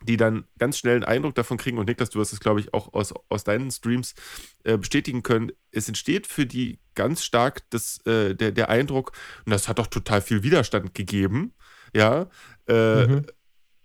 die 0.03 0.17
dann 0.17 0.45
ganz 0.57 0.77
schnell 0.77 0.95
einen 0.95 1.03
Eindruck 1.03 1.35
davon 1.35 1.57
kriegen, 1.57 1.77
und 1.77 1.87
Niklas, 1.87 2.09
du 2.09 2.19
hast 2.19 2.33
es, 2.33 2.39
glaube 2.39 2.59
ich, 2.59 2.73
auch 2.73 2.93
aus, 2.93 3.13
aus 3.29 3.43
deinen 3.43 3.71
Streams 3.71 4.15
äh, 4.63 4.77
bestätigen 4.77 5.23
können, 5.23 5.51
es 5.71 5.87
entsteht 5.87 6.27
für 6.27 6.45
die 6.45 6.79
ganz 6.95 7.23
stark 7.23 7.69
das, 7.69 8.03
äh, 8.05 8.35
der, 8.35 8.51
der 8.51 8.69
Eindruck, 8.69 9.11
und 9.45 9.51
das 9.51 9.67
hat 9.67 9.79
doch 9.79 9.87
total 9.87 10.21
viel 10.21 10.43
Widerstand 10.43 10.93
gegeben, 10.93 11.53
ja, 11.93 12.29
äh, 12.67 13.07
mhm. 13.07 13.25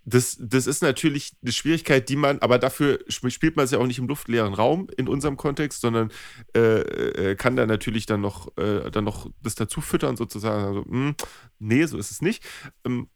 Das, 0.08 0.36
das 0.38 0.68
ist 0.68 0.82
natürlich 0.82 1.34
eine 1.42 1.50
Schwierigkeit, 1.50 2.08
die 2.08 2.14
man, 2.14 2.38
aber 2.38 2.60
dafür 2.60 3.00
spielt 3.08 3.56
man 3.56 3.64
es 3.64 3.72
ja 3.72 3.78
auch 3.78 3.86
nicht 3.88 3.98
im 3.98 4.06
luftleeren 4.06 4.54
Raum 4.54 4.86
in 4.96 5.08
unserem 5.08 5.36
Kontext, 5.36 5.80
sondern 5.80 6.12
äh, 6.54 6.60
äh, 6.60 7.34
kann 7.34 7.56
da 7.56 7.66
natürlich 7.66 8.06
dann 8.06 8.20
noch, 8.20 8.56
äh, 8.56 8.88
dann 8.92 9.02
noch 9.02 9.28
das 9.42 9.56
dazu 9.56 9.80
füttern, 9.80 10.16
sozusagen. 10.16 10.64
Also, 10.64 10.80
mh, 10.82 11.08
hm, 11.08 11.14
nee, 11.58 11.84
so 11.86 11.98
ist 11.98 12.12
es 12.12 12.22
nicht. 12.22 12.44
Ähm, 12.84 13.08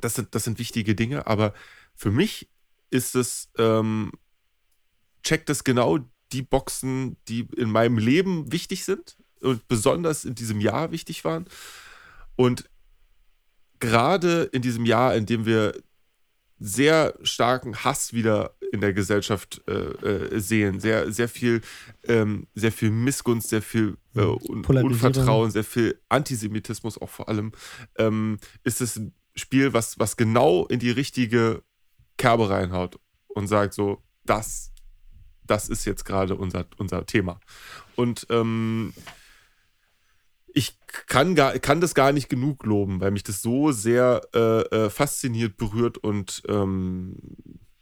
das, 0.00 0.14
sind, 0.14 0.32
das 0.36 0.44
sind 0.44 0.60
wichtige 0.60 0.94
Dinge, 0.94 1.26
aber 1.26 1.54
für 1.96 2.12
mich 2.12 2.48
ist 2.90 3.16
es, 3.16 3.50
ähm, 3.58 4.12
checkt 5.24 5.50
es 5.50 5.64
genau 5.64 5.98
die 6.30 6.42
Boxen, 6.42 7.16
die 7.26 7.48
in 7.56 7.68
meinem 7.68 7.98
Leben 7.98 8.52
wichtig 8.52 8.84
sind 8.84 9.16
und 9.40 9.66
besonders 9.66 10.24
in 10.24 10.36
diesem 10.36 10.60
Jahr 10.60 10.92
wichtig 10.92 11.24
waren. 11.24 11.46
Und 12.36 12.70
gerade 13.80 14.44
in 14.44 14.62
diesem 14.62 14.86
Jahr, 14.86 15.16
in 15.16 15.26
dem 15.26 15.46
wir 15.46 15.74
sehr 16.62 17.14
starken 17.22 17.76
Hass 17.76 18.12
wieder 18.12 18.54
in 18.70 18.80
der 18.80 18.92
Gesellschaft 18.92 19.60
äh, 19.66 19.72
äh, 19.72 20.38
sehen. 20.38 20.80
Sehr, 20.80 21.10
sehr 21.12 21.28
viel, 21.28 21.60
ähm, 22.04 22.46
sehr 22.54 22.72
viel 22.72 22.90
Missgunst, 22.90 23.48
sehr 23.48 23.62
viel 23.62 23.96
äh, 24.14 24.20
Un 24.20 24.64
Unvertrauen, 24.64 25.50
sehr 25.50 25.64
viel 25.64 26.00
Antisemitismus 26.08 27.00
auch 27.00 27.10
vor 27.10 27.28
allem. 27.28 27.52
Ähm, 27.98 28.38
ist 28.62 28.80
es 28.80 28.96
ein 28.96 29.12
Spiel, 29.34 29.72
was, 29.72 29.98
was 29.98 30.16
genau 30.16 30.66
in 30.66 30.78
die 30.78 30.90
richtige 30.90 31.62
Kerbe 32.16 32.48
reinhaut 32.48 32.98
und 33.28 33.48
sagt 33.48 33.74
so, 33.74 34.00
das, 34.24 34.72
das 35.44 35.68
ist 35.68 35.84
jetzt 35.84 36.04
gerade 36.04 36.36
unser, 36.36 36.66
unser 36.76 37.04
Thema. 37.06 37.40
Und 37.96 38.26
ähm, 38.30 38.92
ich 40.54 40.78
kann, 41.06 41.34
gar, 41.34 41.58
kann 41.58 41.80
das 41.80 41.94
gar 41.94 42.12
nicht 42.12 42.28
genug 42.28 42.64
loben, 42.64 43.00
weil 43.00 43.10
mich 43.10 43.22
das 43.22 43.42
so 43.42 43.72
sehr 43.72 44.20
äh, 44.34 44.60
äh, 44.62 44.90
fasziniert, 44.90 45.56
berührt 45.56 45.98
und 45.98 46.42
ähm, 46.48 47.16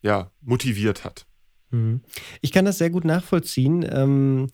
ja, 0.03 0.31
motiviert 0.41 1.05
hat. 1.05 1.27
Mhm. 1.71 2.01
Ich 2.41 2.53
kann 2.53 2.65
das 2.65 2.79
sehr 2.79 2.91
gut 2.91 3.05
nachvollziehen. 3.05 3.87
Ähm, 3.91 4.49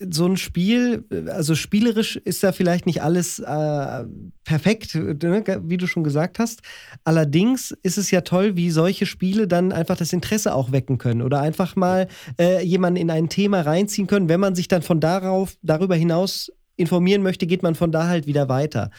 so 0.00 0.26
ein 0.26 0.36
Spiel, 0.36 1.04
also 1.26 1.56
spielerisch 1.56 2.16
ist 2.16 2.44
da 2.44 2.52
vielleicht 2.52 2.86
nicht 2.86 3.02
alles 3.02 3.40
äh, 3.40 4.04
perfekt, 4.44 4.94
ne, 4.94 5.42
wie 5.64 5.76
du 5.76 5.88
schon 5.88 6.04
gesagt 6.04 6.38
hast. 6.38 6.62
Allerdings 7.02 7.76
ist 7.82 7.98
es 7.98 8.12
ja 8.12 8.20
toll, 8.20 8.54
wie 8.54 8.70
solche 8.70 9.06
Spiele 9.06 9.48
dann 9.48 9.72
einfach 9.72 9.96
das 9.96 10.12
Interesse 10.12 10.54
auch 10.54 10.70
wecken 10.70 10.98
können 10.98 11.22
oder 11.22 11.40
einfach 11.40 11.74
mal 11.74 12.06
äh, 12.38 12.62
jemanden 12.64 13.00
in 13.00 13.10
ein 13.10 13.28
Thema 13.28 13.62
reinziehen 13.62 14.06
können, 14.06 14.28
wenn 14.28 14.40
man 14.40 14.54
sich 14.54 14.68
dann 14.68 14.82
von 14.82 15.00
darauf, 15.00 15.56
darüber 15.62 15.96
hinaus 15.96 16.52
informieren 16.78 17.22
möchte, 17.22 17.46
geht 17.46 17.62
man 17.62 17.74
von 17.74 17.92
da 17.92 18.08
halt 18.08 18.26
wieder 18.26 18.48
weiter. 18.48 18.90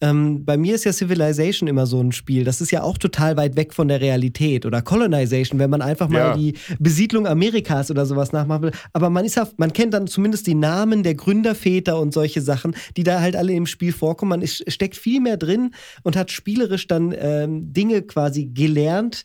Ähm, 0.00 0.44
bei 0.44 0.56
mir 0.58 0.74
ist 0.74 0.84
ja 0.84 0.92
Civilization 0.92 1.68
immer 1.68 1.86
so 1.86 2.00
ein 2.00 2.12
Spiel. 2.12 2.44
Das 2.44 2.60
ist 2.60 2.70
ja 2.70 2.82
auch 2.82 2.98
total 2.98 3.36
weit 3.36 3.56
weg 3.56 3.72
von 3.72 3.88
der 3.88 4.00
Realität. 4.00 4.66
Oder 4.66 4.82
Colonization, 4.82 5.58
wenn 5.58 5.70
man 5.70 5.80
einfach 5.80 6.08
mal 6.08 6.18
ja. 6.18 6.36
die 6.36 6.54
Besiedlung 6.78 7.26
Amerikas 7.26 7.90
oder 7.90 8.04
sowas 8.04 8.32
nachmachen 8.32 8.62
will. 8.64 8.72
Aber 8.92 9.08
man 9.08 9.24
ist 9.24 9.36
ja, 9.36 9.48
man 9.56 9.72
kennt 9.72 9.94
dann 9.94 10.06
zumindest 10.06 10.46
die 10.46 10.54
Namen 10.54 11.02
der 11.02 11.14
Gründerväter 11.14 11.98
und 11.98 12.12
solche 12.12 12.42
Sachen, 12.42 12.76
die 12.96 13.04
da 13.04 13.20
halt 13.20 13.36
alle 13.36 13.54
im 13.54 13.66
Spiel 13.66 13.92
vorkommen. 13.92 14.30
Man 14.30 14.42
ist, 14.42 14.70
steckt 14.70 14.96
viel 14.96 15.20
mehr 15.20 15.38
drin 15.38 15.70
und 16.02 16.16
hat 16.16 16.30
spielerisch 16.30 16.86
dann 16.86 17.14
ähm, 17.16 17.72
Dinge 17.72 18.02
quasi 18.02 18.46
gelernt 18.46 19.24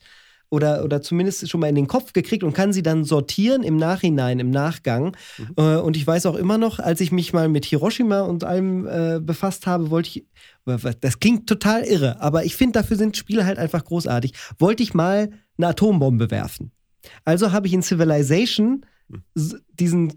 oder, 0.52 0.84
oder 0.84 1.00
zumindest 1.00 1.48
schon 1.48 1.60
mal 1.60 1.68
in 1.68 1.74
den 1.74 1.86
Kopf 1.86 2.12
gekriegt 2.12 2.44
und 2.44 2.52
kann 2.52 2.74
sie 2.74 2.82
dann 2.82 3.04
sortieren 3.04 3.62
im 3.62 3.78
Nachhinein, 3.78 4.38
im 4.38 4.50
Nachgang. 4.50 5.16
Mhm. 5.38 5.54
Äh, 5.56 5.76
und 5.78 5.96
ich 5.96 6.06
weiß 6.06 6.26
auch 6.26 6.36
immer 6.36 6.58
noch, 6.58 6.78
als 6.78 7.00
ich 7.00 7.10
mich 7.10 7.32
mal 7.32 7.48
mit 7.48 7.64
Hiroshima 7.64 8.20
und 8.20 8.44
allem 8.44 8.86
äh, 8.86 9.18
befasst 9.18 9.66
habe, 9.66 9.90
wollte 9.90 10.10
ich, 10.10 10.26
das 11.00 11.20
klingt 11.20 11.48
total 11.48 11.84
irre, 11.84 12.20
aber 12.20 12.44
ich 12.44 12.54
finde, 12.54 12.74
dafür 12.74 12.98
sind 12.98 13.16
Spiele 13.16 13.46
halt 13.46 13.58
einfach 13.58 13.82
großartig, 13.82 14.34
wollte 14.58 14.82
ich 14.82 14.92
mal 14.92 15.30
eine 15.56 15.68
Atombombe 15.68 16.30
werfen. 16.30 16.70
Also 17.24 17.52
habe 17.52 17.66
ich 17.66 17.72
in 17.72 17.82
Civilization 17.82 18.84
mhm. 19.08 19.22
diesen 19.72 20.12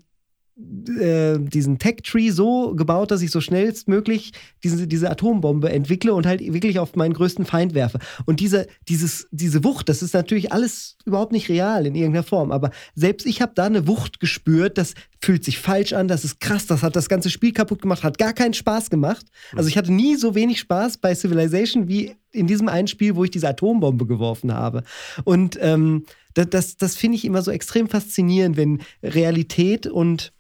äh, 0.58 1.38
diesen 1.38 1.80
Tech-Tree 1.80 2.30
so 2.30 2.76
gebaut, 2.76 3.12
dass 3.12 3.22
ich 3.22 3.30
so 3.30 3.42
schnellstmöglich 3.42 4.32
diese, 4.64 4.88
diese 4.88 5.10
Atombombe 5.10 5.70
entwickle 5.70 6.14
und 6.14 6.26
halt 6.26 6.40
wirklich 6.42 6.80
auf 6.80 6.96
meinen 6.96 7.14
größten 7.14 7.46
Feind 7.46 7.74
werfe. 7.74 8.00
Und 8.26 8.40
diese, 8.40 8.68
dieses, 8.88 9.28
diese 9.32 9.66
Wucht, 9.66 9.90
das 9.90 10.02
ist 10.02 10.14
natürlich 10.14 10.54
alles 10.54 10.98
überhaupt 11.06 11.34
nicht 11.34 11.50
real 11.50 11.86
in 11.86 11.94
irgendeiner 11.94 12.24
Form. 12.24 12.54
Aber 12.54 12.72
selbst 12.94 13.28
ich 13.28 13.42
habe 13.42 13.52
da 13.54 13.66
eine 13.66 13.86
Wucht 13.86 14.22
gespürt, 14.22 14.78
das 14.78 14.94
fühlt 15.22 15.44
sich 15.44 15.60
falsch 15.60 15.92
an, 15.92 16.08
das 16.08 16.24
ist 16.24 16.40
krass, 16.40 16.66
das 16.68 16.84
hat 16.84 16.96
das 16.96 17.10
ganze 17.10 17.30
Spiel 17.30 17.52
kaputt 17.52 17.82
gemacht, 17.82 18.04
hat 18.04 18.18
gar 18.18 18.34
keinen 18.34 18.54
Spaß 18.54 18.90
gemacht. 18.90 19.26
Also 19.56 19.68
ich 19.68 19.78
hatte 19.78 19.92
nie 19.92 20.16
so 20.16 20.36
wenig 20.36 20.60
Spaß 20.60 21.00
bei 21.00 21.14
Civilization 21.16 21.90
wie 21.90 22.16
in 22.32 22.48
diesem 22.48 22.70
einen 22.70 22.88
Spiel, 22.88 23.16
wo 23.16 23.26
ich 23.26 23.32
diese 23.32 23.50
Atombombe 23.50 24.06
geworfen 24.06 24.54
habe. 24.54 24.84
Und 25.26 25.58
ähm, 25.62 26.06
das, 26.34 26.50
das, 26.50 26.78
das 26.78 26.96
finde 26.96 27.18
ich 27.18 27.26
immer 27.26 27.42
so 27.42 27.52
extrem 27.52 27.90
faszinierend, 27.90 28.56
wenn 28.56 28.82
Realität 29.04 29.88
und 29.88 30.34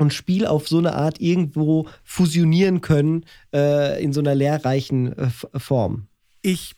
und 0.00 0.12
Spiel 0.12 0.46
auf 0.46 0.68
so 0.68 0.78
eine 0.78 0.94
Art 0.94 1.20
irgendwo 1.20 1.88
fusionieren 2.04 2.80
können 2.80 3.24
äh, 3.54 4.02
in 4.02 4.12
so 4.12 4.20
einer 4.20 4.34
lehrreichen 4.34 5.16
äh, 5.16 5.30
Form. 5.58 6.08
Ich 6.42 6.74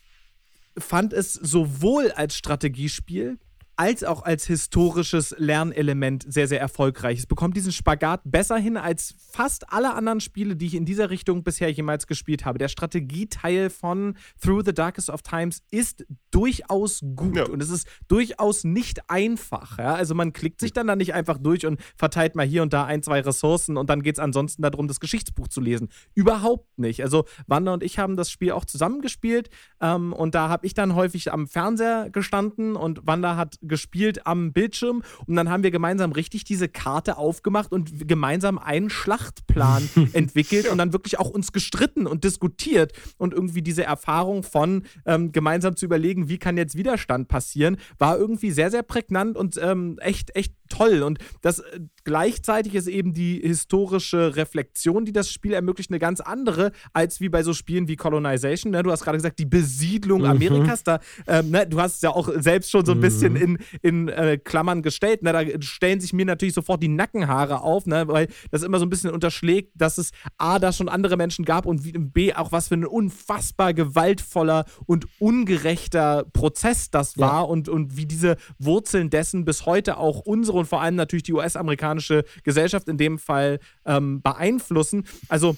fand 0.77 1.13
es 1.13 1.33
sowohl 1.33 2.11
als 2.11 2.35
Strategiespiel 2.35 3.37
als 3.81 4.03
auch 4.03 4.21
als 4.21 4.45
historisches 4.45 5.33
Lernelement 5.39 6.23
sehr, 6.31 6.47
sehr 6.47 6.59
erfolgreich. 6.59 7.17
Es 7.17 7.25
bekommt 7.25 7.57
diesen 7.57 7.71
Spagat 7.71 8.21
besser 8.25 8.57
hin 8.57 8.77
als 8.77 9.15
fast 9.31 9.73
alle 9.73 9.95
anderen 9.95 10.19
Spiele, 10.19 10.55
die 10.55 10.67
ich 10.67 10.75
in 10.75 10.85
dieser 10.85 11.09
Richtung 11.09 11.43
bisher 11.43 11.71
jemals 11.71 12.05
gespielt 12.05 12.45
habe. 12.45 12.59
Der 12.59 12.67
Strategieteil 12.67 13.71
von 13.71 14.17
Through 14.39 14.65
the 14.65 14.73
Darkest 14.75 15.09
of 15.09 15.23
Times 15.23 15.63
ist 15.71 16.05
durchaus 16.29 17.01
gut 17.15 17.35
ja. 17.35 17.45
und 17.45 17.63
es 17.63 17.71
ist 17.71 17.87
durchaus 18.07 18.65
nicht 18.65 19.09
einfach. 19.09 19.79
Ja? 19.79 19.95
Also 19.95 20.13
man 20.13 20.31
klickt 20.31 20.59
sich 20.59 20.73
dann 20.73 20.85
da 20.85 20.95
nicht 20.95 21.15
einfach 21.15 21.39
durch 21.39 21.65
und 21.65 21.81
verteilt 21.97 22.35
mal 22.35 22.45
hier 22.45 22.61
und 22.61 22.73
da 22.73 22.85
ein, 22.85 23.01
zwei 23.01 23.21
Ressourcen 23.21 23.77
und 23.77 23.89
dann 23.89 24.03
geht 24.03 24.17
es 24.17 24.19
ansonsten 24.19 24.61
darum, 24.61 24.87
das 24.87 24.99
Geschichtsbuch 24.99 25.47
zu 25.47 25.59
lesen. 25.59 25.89
Überhaupt 26.13 26.77
nicht. 26.77 27.01
Also 27.01 27.25
Wanda 27.47 27.73
und 27.73 27.81
ich 27.81 27.97
haben 27.97 28.15
das 28.15 28.29
Spiel 28.29 28.51
auch 28.51 28.65
zusammengespielt 28.65 29.49
ähm, 29.81 30.13
und 30.13 30.35
da 30.35 30.49
habe 30.49 30.67
ich 30.67 30.75
dann 30.75 30.93
häufig 30.93 31.33
am 31.33 31.47
Fernseher 31.47 32.11
gestanden 32.11 32.75
und 32.75 33.07
Wanda 33.07 33.37
hat 33.37 33.57
gespielt 33.71 34.27
am 34.27 34.51
Bildschirm 34.51 35.01
und 35.25 35.35
dann 35.35 35.49
haben 35.49 35.63
wir 35.63 35.71
gemeinsam 35.71 36.11
richtig 36.11 36.43
diese 36.43 36.67
Karte 36.67 37.17
aufgemacht 37.17 37.71
und 37.71 38.07
gemeinsam 38.07 38.59
einen 38.59 38.91
Schlachtplan 38.91 39.89
entwickelt 40.13 40.67
und 40.69 40.77
dann 40.77 40.93
wirklich 40.93 41.17
auch 41.17 41.29
uns 41.29 41.53
gestritten 41.53 42.05
und 42.05 42.23
diskutiert 42.23 42.91
und 43.17 43.33
irgendwie 43.33 43.61
diese 43.61 43.83
Erfahrung 43.83 44.43
von 44.43 44.83
ähm, 45.05 45.31
gemeinsam 45.31 45.75
zu 45.75 45.85
überlegen, 45.85 46.27
wie 46.27 46.37
kann 46.37 46.57
jetzt 46.57 46.75
Widerstand 46.75 47.29
passieren, 47.29 47.77
war 47.97 48.17
irgendwie 48.17 48.51
sehr, 48.51 48.69
sehr 48.69 48.83
prägnant 48.83 49.37
und 49.37 49.57
ähm, 49.57 49.97
echt, 50.01 50.35
echt 50.35 50.53
toll. 50.71 51.03
Und 51.03 51.19
das 51.41 51.59
äh, 51.59 51.79
gleichzeitig 52.03 52.75
ist 52.75 52.87
eben 52.87 53.13
die 53.13 53.39
historische 53.43 54.35
Reflexion, 54.35 55.05
die 55.05 55.11
das 55.11 55.31
Spiel 55.31 55.53
ermöglicht, 55.53 55.91
eine 55.91 55.99
ganz 55.99 56.19
andere, 56.19 56.71
als 56.93 57.21
wie 57.21 57.29
bei 57.29 57.43
so 57.43 57.53
Spielen 57.53 57.87
wie 57.87 57.95
Colonization. 57.95 58.71
Ne? 58.71 58.83
Du 58.83 58.91
hast 58.91 59.03
gerade 59.03 59.17
gesagt, 59.17 59.39
die 59.39 59.45
Besiedlung 59.45 60.21
mhm. 60.21 60.27
Amerikas, 60.27 60.83
da, 60.83 60.99
ähm, 61.27 61.51
ne? 61.51 61.67
du 61.67 61.79
hast 61.79 61.95
es 61.95 62.01
ja 62.01 62.11
auch 62.11 62.29
selbst 62.37 62.71
schon 62.71 62.85
so 62.85 62.93
ein 62.93 62.97
mhm. 62.97 63.01
bisschen 63.01 63.35
in, 63.35 63.57
in 63.81 64.07
äh, 64.07 64.37
Klammern 64.37 64.81
gestellt. 64.81 65.23
Ne? 65.23 65.33
Da 65.33 65.43
stellen 65.61 65.99
sich 65.99 66.13
mir 66.13 66.25
natürlich 66.25 66.53
sofort 66.53 66.81
die 66.81 66.87
Nackenhaare 66.87 67.61
auf, 67.61 67.85
ne? 67.85 68.07
weil 68.07 68.27
das 68.51 68.63
immer 68.63 68.79
so 68.79 68.85
ein 68.85 68.89
bisschen 68.89 69.11
unterschlägt, 69.11 69.73
dass 69.75 69.97
es 69.97 70.11
A, 70.37 70.59
da 70.59 70.71
schon 70.71 70.89
andere 70.89 71.17
Menschen 71.17 71.45
gab 71.45 71.65
und 71.65 72.13
B, 72.13 72.33
auch 72.33 72.51
was 72.51 72.69
für 72.69 72.75
ein 72.75 72.85
unfassbar 72.85 73.73
gewaltvoller 73.73 74.65
und 74.85 75.07
ungerechter 75.19 76.25
Prozess 76.33 76.89
das 76.89 77.17
war 77.17 77.41
ja. 77.41 77.41
und, 77.41 77.69
und 77.69 77.97
wie 77.97 78.05
diese 78.05 78.37
Wurzeln 78.59 79.09
dessen 79.09 79.45
bis 79.45 79.65
heute 79.65 79.97
auch 79.97 80.19
unsere 80.19 80.60
und 80.61 80.67
vor 80.67 80.81
allem 80.81 80.95
natürlich 80.95 81.23
die 81.23 81.33
US-amerikanische 81.33 82.23
Gesellschaft 82.43 82.87
in 82.87 82.97
dem 82.97 83.19
Fall 83.19 83.59
ähm, 83.85 84.21
beeinflussen. 84.21 85.05
Also 85.27 85.57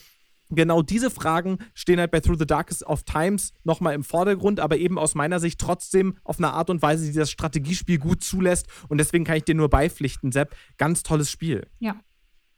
genau 0.49 0.81
diese 0.81 1.09
Fragen 1.09 1.57
stehen 1.73 1.99
halt 1.99 2.11
bei 2.11 2.19
Through 2.19 2.39
the 2.39 2.45
Darkest 2.45 2.85
of 2.85 3.03
Times 3.03 3.53
nochmal 3.63 3.93
im 3.93 4.03
Vordergrund, 4.03 4.59
aber 4.59 4.77
eben 4.77 4.97
aus 4.97 5.15
meiner 5.15 5.39
Sicht 5.39 5.59
trotzdem 5.59 6.17
auf 6.23 6.39
eine 6.39 6.51
Art 6.51 6.69
und 6.69 6.81
Weise, 6.81 7.05
die 7.05 7.17
das 7.17 7.31
Strategiespiel 7.31 7.99
gut 7.99 8.23
zulässt. 8.23 8.67
Und 8.89 8.97
deswegen 8.97 9.23
kann 9.23 9.37
ich 9.37 9.43
dir 9.43 9.55
nur 9.55 9.69
beipflichten, 9.69 10.31
Sepp. 10.31 10.55
Ganz 10.77 11.03
tolles 11.03 11.29
Spiel. 11.29 11.67
Ja, 11.79 11.95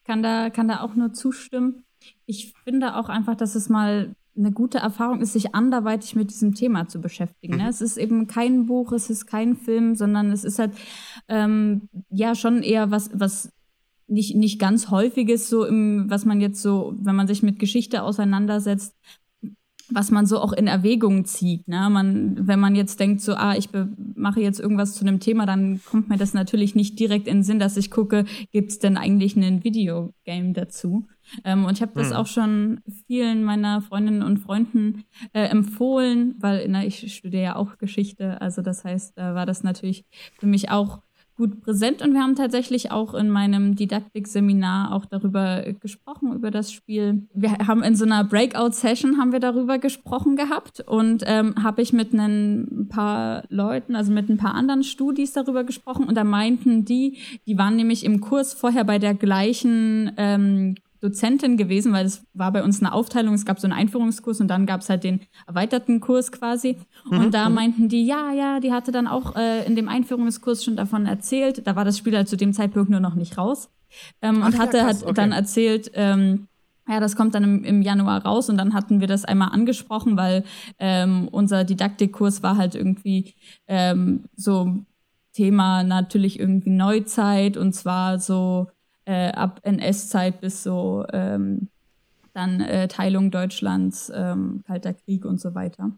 kann 0.03 0.23
da, 0.23 0.49
kann 0.49 0.67
da 0.67 0.81
auch 0.81 0.95
nur 0.95 1.13
zustimmen. 1.13 1.83
Ich 2.25 2.53
finde 2.63 2.95
auch 2.95 3.09
einfach, 3.09 3.35
dass 3.35 3.55
es 3.55 3.69
mal 3.69 4.15
eine 4.37 4.51
gute 4.51 4.79
Erfahrung 4.79 5.21
ist, 5.21 5.33
sich 5.33 5.55
anderweitig 5.55 6.15
mit 6.15 6.29
diesem 6.29 6.53
Thema 6.55 6.87
zu 6.87 6.99
beschäftigen. 6.99 7.57
Ne? 7.57 7.63
Mhm. 7.63 7.69
Es 7.69 7.81
ist 7.81 7.97
eben 7.97 8.27
kein 8.27 8.65
Buch, 8.65 8.91
es 8.91 9.09
ist 9.09 9.27
kein 9.27 9.55
Film, 9.55 9.95
sondern 9.95 10.31
es 10.31 10.43
ist 10.43 10.59
halt 10.59 10.73
ähm, 11.27 11.89
ja 12.09 12.35
schon 12.35 12.61
eher 12.61 12.91
was, 12.91 13.09
was 13.13 13.51
nicht, 14.07 14.35
nicht 14.35 14.59
ganz 14.59 14.89
häufiges, 14.89 15.49
so 15.49 15.65
im, 15.65 16.05
was 16.09 16.25
man 16.25 16.41
jetzt 16.41 16.61
so, 16.61 16.93
wenn 16.97 17.15
man 17.15 17.27
sich 17.27 17.43
mit 17.43 17.59
Geschichte 17.59 18.03
auseinandersetzt, 18.03 18.95
was 19.89 20.11
man 20.11 20.25
so 20.25 20.39
auch 20.39 20.51
in 20.51 20.67
Erwägung 20.67 21.25
zieht. 21.25 21.67
Ne? 21.67 21.89
Man, 21.89 22.47
wenn 22.47 22.59
man 22.59 22.75
jetzt 22.75 22.99
denkt, 22.99 23.21
so, 23.21 23.35
ah, 23.35 23.55
ich 23.55 23.69
mache 24.15 24.41
jetzt 24.41 24.59
irgendwas 24.59 24.93
zu 24.93 25.05
einem 25.05 25.19
Thema, 25.19 25.45
dann 25.45 25.79
kommt 25.85 26.09
mir 26.09 26.17
das 26.17 26.33
natürlich 26.33 26.75
nicht 26.75 26.99
direkt 26.99 27.27
in 27.27 27.37
den 27.37 27.43
Sinn, 27.43 27.59
dass 27.59 27.77
ich 27.77 27.91
gucke, 27.91 28.25
gibt 28.51 28.71
es 28.71 28.79
denn 28.79 28.97
eigentlich 28.97 29.35
ein 29.35 29.63
Videogame 29.63 30.53
dazu? 30.53 31.05
Ähm, 31.43 31.65
und 31.65 31.73
ich 31.73 31.81
habe 31.81 31.93
das 31.95 32.09
hm. 32.09 32.15
auch 32.15 32.27
schon 32.27 32.81
vielen 33.07 33.43
meiner 33.43 33.81
Freundinnen 33.81 34.23
und 34.23 34.37
Freunden 34.37 35.03
äh, 35.33 35.45
empfohlen, 35.45 36.35
weil 36.39 36.65
na, 36.69 36.85
ich 36.85 37.15
studiere 37.15 37.43
ja 37.43 37.55
auch 37.55 37.77
Geschichte. 37.77 38.41
Also 38.41 38.61
das 38.61 38.83
heißt, 38.83 39.17
da 39.17 39.35
war 39.35 39.45
das 39.45 39.63
natürlich 39.63 40.05
für 40.39 40.47
mich 40.47 40.69
auch 40.69 41.01
gut 41.37 41.61
präsent 41.61 42.01
und 42.01 42.13
wir 42.13 42.21
haben 42.21 42.35
tatsächlich 42.35 42.91
auch 42.91 43.13
in 43.13 43.29
meinem 43.29 43.75
Didaktik-Seminar 43.75 44.93
auch 44.93 45.05
darüber 45.05 45.63
gesprochen, 45.81 46.33
über 46.33 46.49
das 46.49 46.71
Spiel. 46.71 47.27
Wir 47.33 47.51
haben 47.67 47.83
in 47.83 47.95
so 47.95 48.05
einer 48.05 48.23
Breakout-Session 48.23 49.17
haben 49.17 49.33
wir 49.33 49.41
darüber 49.41 49.77
gesprochen 49.77 50.37
gehabt 50.37 50.79
und 50.79 51.23
ähm, 51.25 51.55
habe 51.61 51.81
ich 51.81 51.91
mit 51.91 52.13
ein 52.13 52.87
paar 52.89 53.43
Leuten, 53.49 53.95
also 53.95 54.13
mit 54.13 54.29
ein 54.29 54.37
paar 54.37 54.55
anderen 54.55 54.83
Studis 54.83 55.33
darüber 55.33 55.65
gesprochen 55.65 56.05
und 56.05 56.15
da 56.15 56.23
meinten 56.23 56.85
die, 56.85 57.17
die 57.45 57.57
waren 57.57 57.75
nämlich 57.75 58.05
im 58.05 58.21
Kurs 58.21 58.53
vorher 58.53 58.85
bei 58.85 58.97
der 58.97 59.13
gleichen 59.13 60.13
ähm, 60.17 60.75
Dozentin 61.05 61.57
gewesen, 61.57 61.93
weil 61.93 62.05
es 62.05 62.25
war 62.33 62.51
bei 62.51 62.63
uns 62.63 62.81
eine 62.81 62.93
Aufteilung, 62.93 63.33
es 63.33 63.45
gab 63.45 63.59
so 63.59 63.67
einen 63.67 63.73
Einführungskurs 63.73 64.41
und 64.41 64.47
dann 64.47 64.65
gab 64.65 64.81
es 64.81 64.89
halt 64.89 65.03
den 65.03 65.21
erweiterten 65.47 65.99
Kurs 65.99 66.31
quasi. 66.31 66.77
Mhm. 67.09 67.19
Und 67.19 67.33
da 67.33 67.49
mhm. 67.49 67.55
meinten 67.55 67.89
die, 67.89 68.05
ja, 68.05 68.31
ja, 68.31 68.59
die 68.59 68.71
hatte 68.71 68.91
dann 68.91 69.07
auch 69.07 69.35
äh, 69.35 69.65
in 69.65 69.75
dem 69.75 69.87
Einführungskurs 69.87 70.63
schon 70.63 70.75
davon 70.75 71.05
erzählt. 71.05 71.65
Da 71.65 71.75
war 71.75 71.85
das 71.85 71.97
Spiel 71.97 72.15
halt 72.15 72.27
zu 72.27 72.37
dem 72.37 72.53
Zeitpunkt 72.53 72.89
nur 72.89 72.99
noch 72.99 73.15
nicht 73.15 73.37
raus. 73.37 73.69
Ähm, 74.21 74.39
Ach, 74.41 74.47
und 74.47 74.57
hatte 74.57 74.77
ja, 74.77 74.85
krass, 74.85 75.01
okay. 75.01 75.09
hat 75.09 75.17
dann 75.19 75.31
erzählt, 75.31 75.91
ähm, 75.93 76.47
ja, 76.87 76.99
das 76.99 77.15
kommt 77.15 77.33
dann 77.33 77.43
im, 77.43 77.63
im, 77.63 77.81
Januar 77.81 78.23
raus 78.23 78.49
und 78.49 78.57
dann 78.57 78.73
hatten 78.73 78.99
wir 78.99 79.07
das 79.07 79.25
einmal 79.25 79.49
angesprochen, 79.49 80.17
weil 80.17 80.43
ähm, 80.79 81.27
unser 81.31 81.63
Didaktikkurs 81.63 82.43
war 82.43 82.57
halt 82.57 82.75
irgendwie 82.75 83.33
ähm, 83.67 84.25
so 84.35 84.85
Thema 85.33 85.83
natürlich 85.83 86.39
irgendwie 86.39 86.69
Neuzeit 86.69 87.57
und 87.57 87.73
zwar 87.73 88.19
so 88.19 88.67
äh, 89.05 89.31
ab 89.31 89.61
NS-Zeit 89.63 90.41
bis 90.41 90.63
so 90.63 91.05
ähm, 91.13 91.69
dann 92.33 92.59
äh, 92.61 92.87
Teilung 92.87 93.31
Deutschlands, 93.31 94.11
ähm, 94.13 94.61
Kalter 94.67 94.93
Krieg 94.93 95.25
und 95.25 95.39
so 95.39 95.55
weiter. 95.55 95.91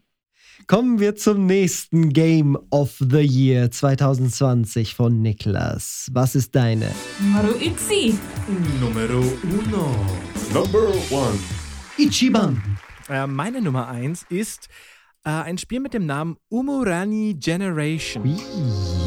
Kommen 0.66 0.98
wir 0.98 1.14
zum 1.16 1.46
nächsten 1.46 2.12
Game 2.12 2.58
of 2.70 2.96
the 2.98 3.20
Year 3.20 3.70
2020 3.70 4.94
von 4.94 5.22
Niklas. 5.22 6.08
Was 6.12 6.34
ist 6.34 6.54
deine? 6.54 6.90
Numero 7.20 7.54
Itzi. 7.56 8.18
Numero 8.80 9.20
uno. 9.42 9.94
Number 10.52 10.88
one. 11.10 11.38
Ichiban. 11.96 12.62
Äh, 13.08 13.26
meine 13.26 13.62
Nummer 13.62 13.88
eins 13.88 14.26
ist 14.28 14.68
äh, 15.24 15.30
ein 15.30 15.58
Spiel 15.58 15.80
mit 15.80 15.94
dem 15.94 16.06
Namen 16.06 16.36
Umurani 16.48 17.34
Generation. 17.38 18.24
Ui. 18.24 18.97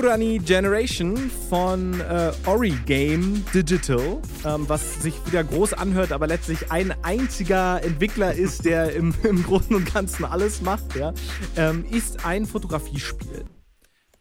Umurani 0.00 0.38
Generation 0.38 1.30
von 1.50 2.00
äh, 2.00 2.32
Ori 2.46 2.72
Game 2.86 3.44
Digital, 3.52 4.22
ähm, 4.46 4.66
was 4.66 5.02
sich 5.02 5.14
wieder 5.26 5.44
groß 5.44 5.74
anhört, 5.74 6.12
aber 6.12 6.26
letztlich 6.26 6.72
ein 6.72 6.94
einziger 7.02 7.84
Entwickler 7.84 8.32
ist, 8.32 8.64
der 8.64 8.94
im, 8.94 9.12
im 9.24 9.42
Großen 9.42 9.76
und 9.76 9.92
Ganzen 9.92 10.24
alles 10.24 10.62
macht, 10.62 10.96
ja, 10.96 11.12
ähm, 11.54 11.84
ist 11.90 12.24
ein 12.24 12.46
Fotografiespiel. 12.46 13.44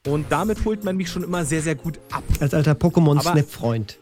Und 0.08 0.32
damit 0.32 0.64
holt 0.64 0.84
man 0.86 0.95
mich 0.95 1.10
schon 1.10 1.24
immer 1.24 1.43
sehr, 1.43 1.62
sehr 1.62 1.76
gut 1.76 2.00
ab. 2.12 2.24
Als 2.39 2.54
alter 2.54 2.72
Pokémon-Snap-Freund. 2.72 4.00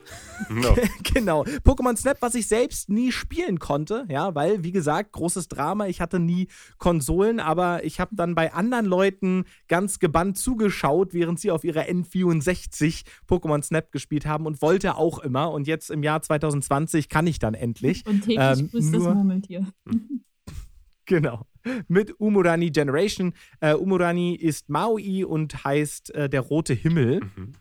No. 0.50 0.76
genau. 1.04 1.44
Pokémon 1.64 1.98
Snap, 1.98 2.18
was 2.22 2.36
ich 2.36 2.48
selbst 2.48 2.90
nie 2.90 3.12
spielen 3.12 3.60
konnte, 3.60 4.06
ja, 4.10 4.36
weil, 4.36 4.64
wie 4.64 4.72
gesagt, 4.72 5.14
großes 5.14 5.48
Drama. 5.48 5.88
Ich 5.88 6.02
hatte 6.02 6.20
nie 6.20 6.48
Konsolen, 6.78 7.40
aber 7.40 7.84
ich 7.84 8.00
habe 8.00 8.16
dann 8.16 8.36
bei 8.36 8.54
anderen 8.54 8.86
Leuten 8.86 9.46
ganz 9.68 10.00
gebannt 10.00 10.38
zugeschaut, 10.38 11.14
während 11.14 11.40
sie 11.40 11.52
auf 11.52 11.64
ihrer 11.64 11.84
N64 11.84 13.04
Pokémon 13.28 13.64
Snap 13.64 13.92
gespielt 13.92 14.26
haben 14.26 14.46
und 14.46 14.62
wollte 14.62 14.96
auch 14.96 15.20
immer. 15.20 15.52
Und 15.52 15.68
jetzt 15.68 15.90
im 15.90 16.04
Jahr 16.04 16.22
2020 16.22 17.10
kann 17.10 17.28
ich 17.28 17.40
dann 17.40 17.54
endlich. 17.54 18.06
Und 18.06 18.22
täglich 18.22 18.38
ähm, 18.40 18.70
grüßt 18.70 18.94
das 18.94 19.02
Murmeltier. 19.02 19.68
Genau. 21.10 21.46
Mit 21.88 22.20
Umurani 22.20 22.72
Generation. 22.72 23.34
Äh, 23.60 23.74
Umurani 23.74 24.36
ist 24.36 24.70
Maui 24.70 25.24
und 25.24 25.64
heißt 25.64 26.14
äh, 26.16 26.30
der 26.30 26.42
rote 26.42 26.74
Himmel. 26.74 27.22
Mhm. 27.22 27.54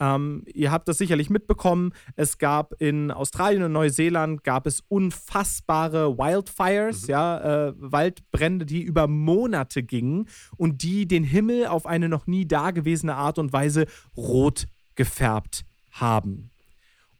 Ähm, 0.00 0.44
ihr 0.46 0.72
habt 0.72 0.88
das 0.88 0.98
sicherlich 0.98 1.28
mitbekommen. 1.28 1.92
Es 2.16 2.38
gab 2.38 2.74
in 2.80 3.10
Australien 3.10 3.62
und 3.62 3.72
Neuseeland 3.72 4.42
gab 4.42 4.66
es 4.66 4.80
unfassbare 4.88 6.16
Wildfires, 6.16 7.02
mhm. 7.02 7.10
ja, 7.10 7.68
äh, 7.68 7.74
Waldbrände, 7.76 8.64
die 8.64 8.82
über 8.82 9.06
Monate 9.06 9.82
gingen 9.82 10.26
und 10.56 10.82
die 10.82 11.06
den 11.06 11.22
Himmel 11.22 11.66
auf 11.66 11.86
eine 11.86 12.08
noch 12.08 12.26
nie 12.26 12.46
dagewesene 12.46 13.14
Art 13.14 13.38
und 13.38 13.52
Weise 13.52 13.84
rot 14.16 14.66
gefärbt 14.94 15.64
haben. 15.90 16.49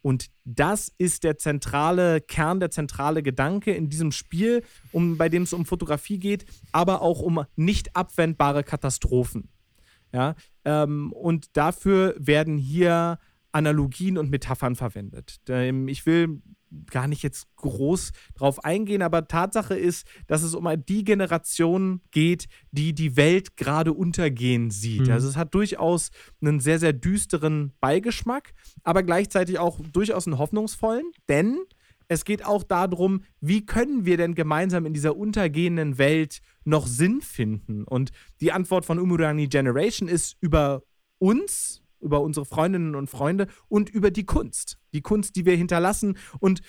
Und 0.03 0.28
das 0.44 0.92
ist 0.98 1.24
der 1.24 1.36
zentrale 1.36 2.20
Kern, 2.20 2.61
der 2.61 2.70
zentrale 2.70 3.22
Gedanke 3.22 3.72
in 3.72 3.88
diesem 3.90 4.12
Spiel, 4.12 4.62
um, 4.92 5.18
bei 5.18 5.28
dem 5.28 5.42
es 5.42 5.53
um 5.53 5.66
Fotografie 5.66 6.18
geht, 6.18 6.46
aber 6.72 7.03
auch 7.03 7.20
um 7.20 7.44
nicht 7.57 7.96
abwendbare 7.96 8.64
Katastrophen. 8.64 9.51
Ja, 10.12 10.34
ähm, 10.64 11.12
und 11.12 11.57
dafür 11.57 12.14
werden 12.18 12.59
hier 12.59 13.18
Analogien 13.53 14.18
und 14.18 14.30
Metaphern 14.30 14.76
verwendet. 14.76 15.40
Ähm, 15.48 15.88
ich 15.88 16.07
will 16.07 16.40
gar 16.90 17.09
nicht 17.09 17.22
jetzt 17.22 17.48
groß 17.57 18.12
drauf 18.34 18.64
eingehen, 18.64 19.03
aber 19.03 19.26
Tatsache 19.26 19.74
ist, 19.74 20.07
dass 20.26 20.42
es 20.42 20.55
um 20.55 20.68
die 20.88 21.05
Generation 21.05 22.01
geht, 22.11 22.46
die 22.70 22.94
die 22.94 23.16
Welt 23.16 23.57
gerade 23.57 23.92
untergehen 23.92 24.70
sieht. 24.70 25.07
Mhm. 25.07 25.12
Also 25.12 25.28
es 25.28 25.36
hat 25.36 25.55
durchaus 25.55 26.11
einen 26.40 26.61
sehr, 26.61 26.78
sehr 26.78 26.92
düsteren 26.92 27.72
Beigeschmack, 27.80 28.53
aber 28.84 29.03
gleichzeitig 29.03 29.59
auch 29.59 29.80
durchaus 29.92 30.26
einen 30.26 30.38
hoffnungsvollen, 30.38 31.11
denn 31.28 31.59
es 32.11 32.24
geht 32.24 32.44
auch 32.44 32.64
darum, 32.64 33.22
wie 33.40 33.64
können 33.64 34.05
wir 34.05 34.16
denn 34.16 34.34
gemeinsam 34.34 34.84
in 34.84 34.92
dieser 34.92 35.16
untergehenden 35.16 35.96
Welt 35.96 36.40
noch 36.64 36.88
Sinn 36.88 37.20
finden? 37.20 37.84
Und 37.84 38.11
die 38.40 38.51
Antwort 38.51 38.84
von 38.84 38.98
Umurani 38.98 39.46
Generation 39.46 40.09
ist 40.09 40.36
über 40.40 40.82
uns, 41.18 41.84
über 42.01 42.20
unsere 42.20 42.46
Freundinnen 42.46 42.94
und 42.94 43.09
Freunde 43.09 43.46
und 43.68 43.90
über 43.90 44.11
die 44.11 44.24
Kunst. 44.24 44.78
Die 44.92 45.03
Kunst, 45.03 45.36
die 45.36 45.44
wir 45.44 45.57
hinterlassen 45.57 46.16
und 46.38 46.62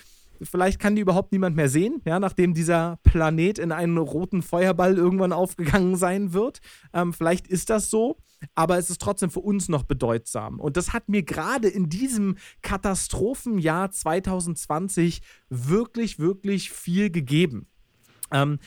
vielleicht 0.44 0.78
kann 0.80 0.96
die 0.96 1.02
überhaupt 1.02 1.32
niemand 1.32 1.56
mehr 1.56 1.68
sehen, 1.68 2.00
ja, 2.04 2.18
nachdem 2.18 2.54
dieser 2.54 2.98
Planet 3.04 3.58
in 3.58 3.72
einen 3.72 3.98
roten 3.98 4.42
Feuerball 4.42 4.96
irgendwann 4.96 5.32
aufgegangen 5.32 5.96
sein 5.96 6.32
wird. 6.32 6.60
Ähm, 6.92 7.12
vielleicht 7.12 7.46
ist 7.46 7.70
das 7.70 7.90
so, 7.90 8.18
aber 8.54 8.78
es 8.78 8.90
ist 8.90 9.00
trotzdem 9.00 9.30
für 9.30 9.40
uns 9.40 9.68
noch 9.68 9.84
bedeutsam. 9.84 10.60
Und 10.60 10.76
das 10.76 10.92
hat 10.92 11.08
mir 11.08 11.22
gerade 11.22 11.68
in 11.68 11.88
diesem 11.88 12.36
Katastrophenjahr 12.62 13.90
2020 13.90 15.22
wirklich, 15.48 16.18
wirklich 16.18 16.70
viel 16.70 17.10
gegeben. 17.10 17.66
Ähm, 18.30 18.58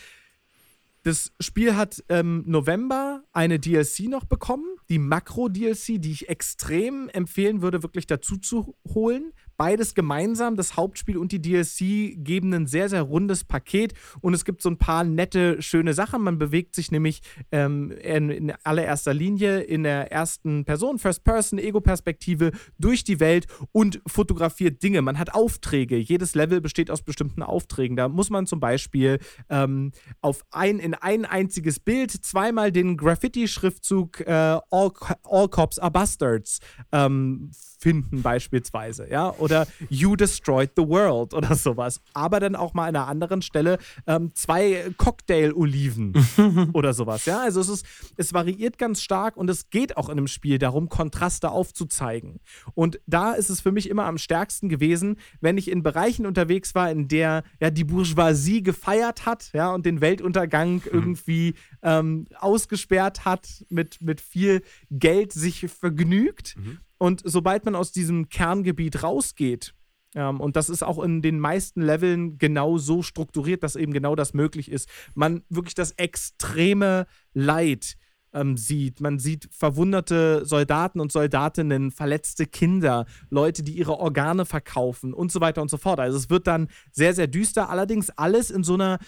das 1.03 1.33
Spiel 1.39 1.75
hat 1.75 2.03
im 2.07 2.43
November 2.47 3.23
eine 3.31 3.59
DLC 3.59 4.09
noch 4.09 4.25
bekommen, 4.25 4.65
die 4.89 4.99
Makro-DLC, 4.99 5.99
die 5.99 6.11
ich 6.11 6.29
extrem 6.29 7.09
empfehlen 7.09 7.61
würde, 7.61 7.83
wirklich 7.83 8.07
dazu 8.07 8.37
zu 8.37 8.75
holen, 8.87 9.33
Beides 9.57 9.95
gemeinsam, 9.95 10.55
das 10.55 10.75
Hauptspiel 10.75 11.17
und 11.17 11.31
die 11.31 11.41
DLC, 11.41 12.15
geben 12.23 12.53
ein 12.53 12.67
sehr, 12.67 12.89
sehr 12.89 13.01
rundes 13.01 13.43
Paket 13.43 13.93
und 14.21 14.33
es 14.33 14.43
gibt 14.43 14.61
so 14.61 14.69
ein 14.69 14.77
paar 14.77 15.03
nette, 15.03 15.61
schöne 15.61 15.93
Sachen. 15.93 16.23
Man 16.23 16.37
bewegt 16.37 16.75
sich 16.75 16.91
nämlich 16.91 17.21
ähm, 17.51 17.91
in, 17.91 18.29
in, 18.29 18.53
allererster 18.63 19.13
Linie 19.13 19.61
in 19.61 19.83
der 19.83 20.11
ersten 20.11 20.65
Person, 20.65 20.99
First-Person, 20.99 21.59
Ego-Perspektive 21.59 22.51
durch 22.79 23.03
die 23.03 23.19
Welt 23.19 23.45
und 23.71 24.01
fotografiert 24.07 24.83
Dinge. 24.83 25.01
Man 25.01 25.17
hat 25.17 25.33
Aufträge. 25.33 25.97
Jedes 25.97 26.35
Level 26.35 26.59
besteht 26.59 26.91
aus 26.91 27.01
bestimmten 27.01 27.41
Aufträgen. 27.41 27.95
Da 27.95 28.09
muss 28.09 28.29
man 28.29 28.47
zum 28.47 28.59
Beispiel 28.59 29.19
ähm, 29.49 29.91
auf 30.21 30.43
ein, 30.51 30.79
in 30.79 30.93
ein 30.93 31.25
einziges 31.25 31.79
Bild 31.79 32.11
zweimal 32.11 32.71
den 32.71 32.97
Graffiti-Schriftzug 32.97 34.21
äh, 34.21 34.31
All, 34.31 34.91
All 35.23 35.47
Cops 35.49 35.79
are 35.79 35.91
Bastards 35.91 36.59
ähm, 36.91 37.51
finden, 37.79 38.21
beispielsweise. 38.21 39.09
Ja? 39.09 39.29
Oder 39.45 39.67
You 39.89 40.15
Destroyed 40.15 40.71
the 40.75 40.87
World 40.87 41.33
oder 41.33 41.55
sowas. 41.55 42.01
Aber 42.13 42.39
dann 42.39 42.55
auch 42.55 42.73
mal 42.73 42.87
an 42.87 42.95
einer 42.95 43.07
anderen 43.07 43.41
Stelle 43.41 43.77
ähm, 44.07 44.31
zwei 44.33 44.91
Cocktail-Oliven 44.97 46.13
oder 46.73 46.93
sowas. 46.93 47.25
Ja, 47.25 47.41
also 47.41 47.61
es 47.61 47.69
ist, 47.69 47.85
es 48.17 48.33
variiert 48.33 48.77
ganz 48.77 49.01
stark 49.01 49.37
und 49.37 49.49
es 49.49 49.69
geht 49.69 49.97
auch 49.97 50.09
in 50.09 50.17
einem 50.17 50.27
Spiel 50.27 50.57
darum, 50.57 50.89
Kontraste 50.89 51.51
aufzuzeigen. 51.51 52.39
Und 52.73 52.99
da 53.05 53.33
ist 53.33 53.49
es 53.49 53.61
für 53.61 53.71
mich 53.71 53.89
immer 53.89 54.05
am 54.05 54.17
stärksten 54.17 54.67
gewesen, 54.67 55.17
wenn 55.41 55.57
ich 55.57 55.69
in 55.69 55.83
Bereichen 55.83 56.25
unterwegs 56.25 56.73
war, 56.75 56.89
in 56.89 57.07
der 57.07 57.43
ja 57.59 57.69
die 57.69 57.83
Bourgeoisie 57.83 58.63
gefeiert 58.63 59.25
hat, 59.25 59.51
ja, 59.53 59.71
und 59.73 59.85
den 59.85 60.01
Weltuntergang 60.01 60.75
mhm. 60.75 60.81
irgendwie 60.91 61.53
ähm, 61.83 62.25
ausgesperrt 62.39 63.25
hat, 63.25 63.65
mit, 63.69 64.01
mit 64.01 64.21
viel 64.21 64.63
Geld 64.89 65.31
sich 65.31 65.67
vergnügt. 65.69 66.55
Mhm. 66.57 66.79
Und 66.97 67.21
sobald 67.23 67.65
man 67.65 67.75
aus 67.75 67.91
diesem 67.91 68.29
Kerngebiet 68.29 69.03
rausgeht, 69.03 69.73
ähm, 70.15 70.39
und 70.39 70.55
das 70.55 70.69
ist 70.69 70.83
auch 70.83 71.03
in 71.03 71.21
den 71.21 71.39
meisten 71.39 71.81
Leveln 71.81 72.37
genau 72.37 72.77
so 72.77 73.01
strukturiert, 73.03 73.63
dass 73.63 73.75
eben 73.75 73.93
genau 73.93 74.15
das 74.15 74.33
möglich 74.33 74.71
ist, 74.71 74.89
man 75.13 75.43
wirklich 75.49 75.75
das 75.75 75.91
extreme 75.91 77.05
Leid, 77.33 77.97
ähm, 78.35 78.57
sieht. 78.57 79.01
Man 79.01 79.17
sieht 79.17 79.49
verwunderte 79.51 80.45
Soldaten 80.45 80.99
und 80.99 81.11
Soldatinnen, 81.11 81.91
verletzte 81.91 82.45
Kinder, 82.45 83.05
Leute, 83.29 83.63
die 83.63 83.71
ihre 83.71 83.97
Organe 83.97 84.45
verkaufen 84.45 85.13
und 85.13 85.31
so 85.31 85.41
weiter 85.41 85.61
und 85.61 85.69
so 85.69 85.77
fort. 85.77 85.99
Also 85.99 86.17
es 86.17 86.29
wird 86.29 86.45
dann 86.45 86.67
sehr, 86.91 87.13
sehr 87.13 87.27
düster. 87.27 87.69
Allerdings 87.69 88.09
alles 88.11 88.51
in 88.51 88.63
so 88.63 88.75
einer 88.75 88.99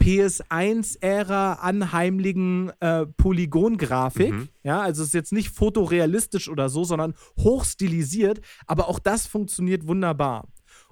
PS1-Ära 0.00 1.54
anheimlichen 1.54 2.70
äh, 2.80 3.06
Polygongrafik. 3.06 4.32
Mhm. 4.32 4.48
Ja, 4.62 4.80
also 4.82 5.02
es 5.02 5.08
ist 5.08 5.14
jetzt 5.14 5.32
nicht 5.32 5.48
fotorealistisch 5.48 6.48
oder 6.48 6.68
so, 6.68 6.84
sondern 6.84 7.14
hochstilisiert. 7.38 8.40
Aber 8.66 8.88
auch 8.88 8.98
das 8.98 9.26
funktioniert 9.26 9.86
wunderbar. 9.86 10.48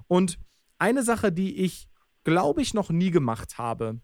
Und 0.07 0.39
eine 0.79 1.03
Sache, 1.03 1.31
die 1.31 1.57
ich, 1.57 1.87
glaube 2.23 2.61
ich, 2.61 2.73
noch 2.73 2.89
nie 2.89 3.11
gemacht 3.11 3.57
habe, 3.57 4.01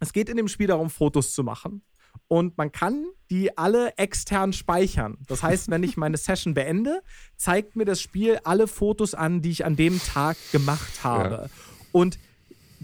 es 0.00 0.12
geht 0.12 0.28
in 0.28 0.36
dem 0.36 0.48
Spiel 0.48 0.66
darum, 0.66 0.90
Fotos 0.90 1.32
zu 1.32 1.42
machen 1.42 1.82
und 2.28 2.56
man 2.58 2.72
kann 2.72 3.06
die 3.30 3.56
alle 3.58 3.96
extern 3.98 4.52
speichern. 4.52 5.18
Das 5.26 5.42
heißt, 5.42 5.70
wenn 5.70 5.82
ich 5.82 5.96
meine 5.96 6.16
Session 6.16 6.54
beende, 6.54 7.02
zeigt 7.36 7.76
mir 7.76 7.84
das 7.84 8.00
Spiel 8.00 8.38
alle 8.44 8.66
Fotos 8.66 9.14
an, 9.14 9.42
die 9.42 9.50
ich 9.50 9.64
an 9.64 9.76
dem 9.76 10.00
Tag 10.00 10.36
gemacht 10.52 11.04
habe. 11.04 11.34
Ja. 11.34 11.46
Und 11.92 12.18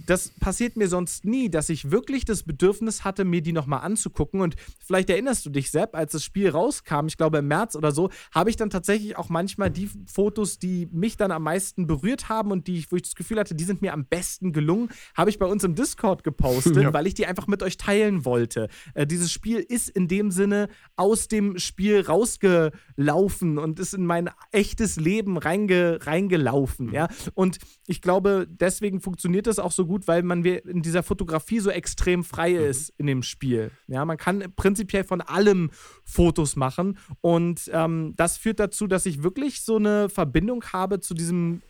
das 0.07 0.31
passiert 0.41 0.77
mir 0.77 0.89
sonst 0.89 1.25
nie, 1.25 1.49
dass 1.49 1.69
ich 1.69 1.91
wirklich 1.91 2.25
das 2.25 2.43
Bedürfnis 2.43 3.05
hatte, 3.05 3.25
mir 3.25 3.43
die 3.43 3.53
nochmal 3.53 3.81
anzugucken. 3.81 4.41
Und 4.41 4.57
vielleicht 4.85 5.11
erinnerst 5.11 5.47
du 5.47 5.51
dich, 5.51 5.71
Sepp, 5.71 5.95
als 5.95 6.13
das 6.13 6.25
Spiel 6.25 6.51
rauskam, 6.51 7.07
ich 7.07 7.17
glaube 7.17 7.39
im 7.39 7.49
März 7.49 7.77
oder 7.77 7.93
so, 7.93 8.11
habe 8.33 8.51
ich 8.51 8.57
dann 8.57 8.71
tatsächlich 8.71 9.17
auch 9.17 9.29
manchmal 9.29 9.71
die 9.71 9.89
Fotos, 10.07 10.59
die 10.59 10.89
mich 10.93 11.17
dann 11.17 11.31
am 11.31 11.43
meisten 11.43 11.87
berührt 11.87 12.29
haben 12.29 12.51
und 12.51 12.67
die, 12.67 12.85
wo 12.91 12.97
ich 12.97 13.03
das 13.03 13.15
Gefühl 13.15 13.39
hatte, 13.39 13.55
die 13.55 13.65
sind 13.65 13.83
mir 13.83 13.93
am 13.93 14.05
besten 14.05 14.53
gelungen, 14.53 14.89
habe 15.17 15.31
ich 15.31 15.39
bei 15.39 15.47
uns 15.47 15.65
im 15.65 15.75
Discord 15.75 16.25
gepostet, 16.25 16.77
ja. 16.83 16.93
weil 16.93 17.07
ich 17.07 17.15
die 17.15 17.27
einfach 17.27 17.47
mit 17.47 17.63
euch 17.63 17.77
teilen 17.77 18.25
wollte. 18.25 18.69
Äh, 18.95 19.07
dieses 19.07 19.33
Spiel 19.33 19.59
ist 19.59 19.89
in 19.89 20.09
dem 20.09 20.31
Sinne 20.31 20.69
aus 20.97 21.29
dem 21.29 21.59
Spiel 21.59 22.01
rausgelaufen 22.01 23.59
und 23.59 23.79
ist 23.79 23.95
in 23.95 24.07
mein 24.07 24.31
echtes 24.53 24.97
Leben 24.97 25.37
reinge, 25.37 25.99
reingelaufen. 26.03 26.87
Mhm. 26.87 26.95
Ja? 26.95 27.09
Und 27.35 27.59
ich 27.87 28.03
glaube, 28.03 28.47
deswegen 28.49 29.01
funktioniert 29.01 29.47
das 29.47 29.59
auch 29.59 29.73
so 29.73 29.84
gut, 29.87 30.09
weil 30.09 30.23
man 30.23 30.45
in 30.45 30.83
dieser 30.83 31.03
Fotografie 31.03 31.61
so 31.61 31.71
extrem 31.71 32.25
frei 32.25 32.51
mhm. 32.51 32.65
ist 32.65 32.93
in 32.99 33.07
dem 33.07 33.23
Spiel. 33.23 33.71
Ja, 33.87 34.05
man 34.05 34.17
kann 34.17 34.53
prinzipiell 34.57 35.05
von 35.05 35.21
allem 35.21 35.71
Fotos 36.05 36.57
machen 36.57 36.99
und 37.21 37.71
ähm, 37.73 38.15
das 38.17 38.37
führt 38.37 38.61
dazu, 38.61 38.87
dass 38.87 39.07
ich 39.07 39.23
wirklich 39.23 39.63
so 39.63 39.77
eine 39.77 40.09
Verbindung 40.09 40.65
habe 40.73 41.01
zu 41.01 41.15
diesem 41.15 41.63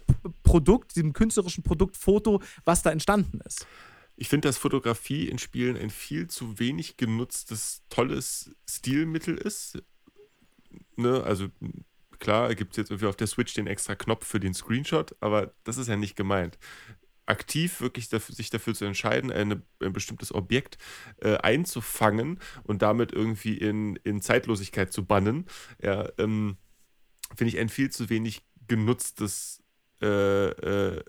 Produkt, 0.42 0.96
diesem 0.96 1.12
künstlerischen 1.12 1.64
Produkt 1.64 1.96
Foto, 1.96 2.40
was 2.64 2.82
da 2.82 2.90
entstanden 2.90 3.40
ist. 3.44 3.66
Ich 4.16 4.28
finde, 4.28 4.48
dass 4.48 4.58
Fotografie 4.58 5.28
in 5.28 5.38
Spielen 5.38 5.76
ein 5.76 5.90
viel 5.90 6.28
zu 6.28 6.58
wenig 6.58 6.96
genutztes, 6.96 7.82
tolles 7.88 8.54
Stilmittel 8.68 9.36
ist. 9.36 9.82
Ne? 10.96 11.22
Also 11.24 11.48
klar, 12.20 12.54
gibt 12.54 12.72
es 12.72 12.76
jetzt 12.76 12.90
irgendwie 12.90 13.08
auf 13.08 13.16
der 13.16 13.26
Switch 13.26 13.54
den 13.54 13.66
extra 13.66 13.96
Knopf 13.96 14.26
für 14.26 14.38
den 14.38 14.54
Screenshot, 14.54 15.16
aber 15.20 15.52
das 15.64 15.78
ist 15.78 15.88
ja 15.88 15.96
nicht 15.96 16.16
gemeint 16.16 16.58
aktiv 17.26 17.80
wirklich 17.80 18.08
dafür, 18.08 18.34
sich 18.34 18.50
dafür 18.50 18.74
zu 18.74 18.84
entscheiden, 18.84 19.30
eine, 19.30 19.62
ein 19.80 19.92
bestimmtes 19.92 20.34
Objekt 20.34 20.78
äh, 21.18 21.36
einzufangen 21.36 22.38
und 22.64 22.82
damit 22.82 23.12
irgendwie 23.12 23.56
in, 23.56 23.96
in 23.96 24.20
Zeitlosigkeit 24.20 24.92
zu 24.92 25.04
bannen, 25.04 25.46
ja, 25.82 26.08
ähm, 26.18 26.56
finde 27.34 27.48
ich 27.48 27.58
ein 27.58 27.68
viel 27.68 27.90
zu 27.90 28.10
wenig 28.10 28.42
genutztes 28.68 29.62
äh, 30.02 30.48
äh, 30.48 31.04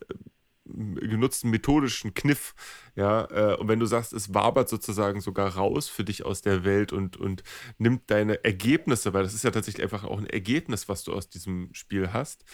genutzten 0.66 1.50
methodischen 1.52 2.14
Kniff, 2.14 2.56
ja, 2.96 3.26
äh, 3.26 3.56
und 3.58 3.68
wenn 3.68 3.80
du 3.80 3.86
sagst, 3.86 4.14
es 4.14 4.34
wabert 4.34 4.70
sozusagen 4.70 5.22
sogar 5.22 5.56
raus 5.56 5.88
für 5.90 6.04
dich 6.04 6.26
aus 6.26 6.42
der 6.42 6.64
Welt 6.64 6.92
und, 6.92 7.18
und 7.18 7.44
nimmt 7.78 8.10
deine 8.10 8.44
Ergebnisse, 8.44 9.14
weil 9.14 9.24
das 9.24 9.34
ist 9.34 9.44
ja 9.44 9.52
tatsächlich 9.52 9.84
einfach 9.84 10.04
auch 10.06 10.18
ein 10.18 10.28
Ergebnis, 10.28 10.90
was 10.90 11.04
du 11.04 11.14
aus 11.14 11.30
diesem 11.30 11.70
Spiel 11.74 12.14
hast, 12.14 12.46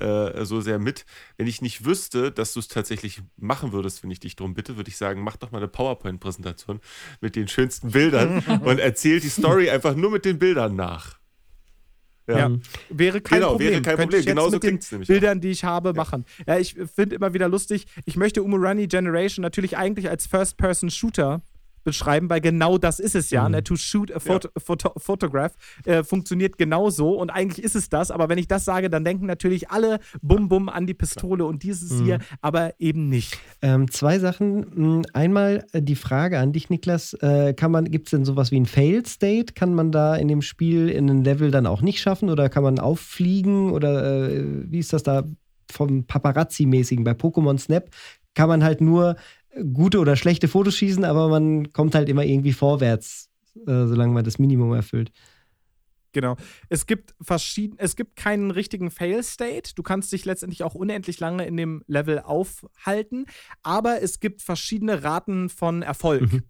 äh, 0.00 0.44
so 0.44 0.60
sehr 0.60 0.78
mit. 0.78 1.06
Wenn 1.36 1.46
ich 1.46 1.62
nicht 1.62 1.84
wüsste, 1.84 2.32
dass 2.32 2.54
du 2.54 2.60
es 2.60 2.68
tatsächlich 2.68 3.22
machen 3.36 3.72
würdest, 3.72 4.02
wenn 4.02 4.10
ich 4.10 4.20
dich 4.20 4.36
darum 4.36 4.54
bitte, 4.54 4.76
würde 4.76 4.90
ich 4.90 4.96
sagen, 4.96 5.22
mach 5.22 5.36
doch 5.36 5.52
mal 5.52 5.58
eine 5.58 5.68
PowerPoint-Präsentation 5.68 6.80
mit 7.20 7.36
den 7.36 7.46
schönsten 7.46 7.90
Bildern 7.92 8.38
und 8.64 8.78
erzähl 8.80 9.20
die 9.20 9.28
Story 9.28 9.70
einfach 9.70 9.94
nur 9.94 10.10
mit 10.10 10.24
den 10.24 10.38
Bildern 10.38 10.74
nach. 10.74 11.19
Ja. 12.30 12.38
ja. 12.38 12.56
Wäre 12.88 13.20
kein 13.20 13.40
genau, 13.40 13.50
Problem. 13.52 13.70
Wäre 13.70 13.82
kein 13.82 13.96
Problem. 13.96 14.24
Genauso 14.24 14.58
mit 14.62 14.62
den 14.64 15.00
Bildern, 15.06 15.40
die 15.40 15.50
ich 15.50 15.64
habe, 15.64 15.90
ja. 15.90 15.94
machen. 15.94 16.24
Ja, 16.46 16.58
ich 16.58 16.76
finde 16.94 17.16
immer 17.16 17.34
wieder 17.34 17.48
lustig, 17.48 17.86
ich 18.04 18.16
möchte 18.16 18.42
Umurani 18.42 18.86
Generation 18.86 19.42
natürlich 19.42 19.76
eigentlich 19.76 20.08
als 20.08 20.26
First-Person-Shooter 20.26 21.42
beschreiben, 21.84 22.30
weil 22.30 22.40
genau 22.40 22.78
das 22.78 23.00
ist 23.00 23.14
es 23.14 23.30
ja. 23.30 23.44
Mhm. 23.44 23.52
Ne? 23.52 23.64
To 23.64 23.76
shoot 23.76 24.12
a 24.12 24.20
photo, 24.20 24.48
ja. 24.48 24.60
photo 24.60 24.92
photograph 24.96 25.54
äh, 25.84 26.02
funktioniert 26.02 26.58
genauso 26.58 27.12
und 27.12 27.30
eigentlich 27.30 27.64
ist 27.64 27.76
es 27.76 27.88
das, 27.88 28.10
aber 28.10 28.28
wenn 28.28 28.38
ich 28.38 28.48
das 28.48 28.64
sage, 28.64 28.90
dann 28.90 29.04
denken 29.04 29.26
natürlich 29.26 29.70
alle 29.70 30.00
bum 30.22 30.48
bum 30.48 30.68
an 30.68 30.86
die 30.86 30.94
Pistole 30.94 31.44
und 31.44 31.62
dieses 31.62 32.00
mhm. 32.00 32.04
hier, 32.04 32.18
aber 32.40 32.74
eben 32.78 33.08
nicht. 33.08 33.38
Ähm, 33.62 33.90
zwei 33.90 34.18
Sachen. 34.18 34.66
Hm, 34.74 35.02
einmal 35.12 35.66
äh, 35.72 35.82
die 35.82 35.96
Frage 35.96 36.38
an 36.38 36.52
dich, 36.52 36.70
Niklas. 36.70 37.14
Äh, 37.14 37.54
gibt 37.84 38.08
es 38.08 38.10
denn 38.10 38.24
sowas 38.24 38.50
wie 38.50 38.60
ein 38.60 38.66
Fail 38.66 39.04
State? 39.06 39.54
Kann 39.54 39.74
man 39.74 39.92
da 39.92 40.16
in 40.16 40.28
dem 40.28 40.42
Spiel 40.42 40.88
in 40.88 41.10
einem 41.10 41.22
Level 41.22 41.50
dann 41.50 41.66
auch 41.66 41.82
nicht 41.82 42.00
schaffen 42.00 42.30
oder 42.30 42.48
kann 42.48 42.62
man 42.62 42.78
auffliegen 42.78 43.72
oder 43.72 44.28
äh, 44.30 44.44
wie 44.70 44.78
ist 44.78 44.92
das 44.92 45.02
da 45.02 45.24
vom 45.70 46.06
Paparazzi-mäßigen? 46.06 47.04
Bei 47.04 47.12
Pokémon 47.12 47.58
Snap 47.58 47.90
kann 48.34 48.48
man 48.48 48.62
halt 48.62 48.80
nur 48.80 49.16
gute 49.72 49.98
oder 49.98 50.16
schlechte 50.16 50.48
Fotos 50.48 50.76
schießen, 50.76 51.04
aber 51.04 51.28
man 51.28 51.72
kommt 51.72 51.94
halt 51.94 52.08
immer 52.08 52.24
irgendwie 52.24 52.52
vorwärts, 52.52 53.30
äh, 53.66 53.86
solange 53.86 54.12
man 54.12 54.24
das 54.24 54.38
Minimum 54.38 54.72
erfüllt. 54.72 55.12
Genau. 56.12 56.36
Es 56.68 56.86
gibt 56.86 57.14
verschieden, 57.20 57.76
es 57.78 57.94
gibt 57.94 58.16
keinen 58.16 58.50
richtigen 58.50 58.90
Fail-State. 58.90 59.74
Du 59.76 59.82
kannst 59.82 60.12
dich 60.12 60.24
letztendlich 60.24 60.64
auch 60.64 60.74
unendlich 60.74 61.20
lange 61.20 61.46
in 61.46 61.56
dem 61.56 61.84
Level 61.86 62.18
aufhalten, 62.18 63.26
aber 63.62 64.02
es 64.02 64.18
gibt 64.18 64.42
verschiedene 64.42 65.04
Raten 65.04 65.48
von 65.48 65.82
Erfolg. 65.82 66.32
Mhm. 66.32 66.42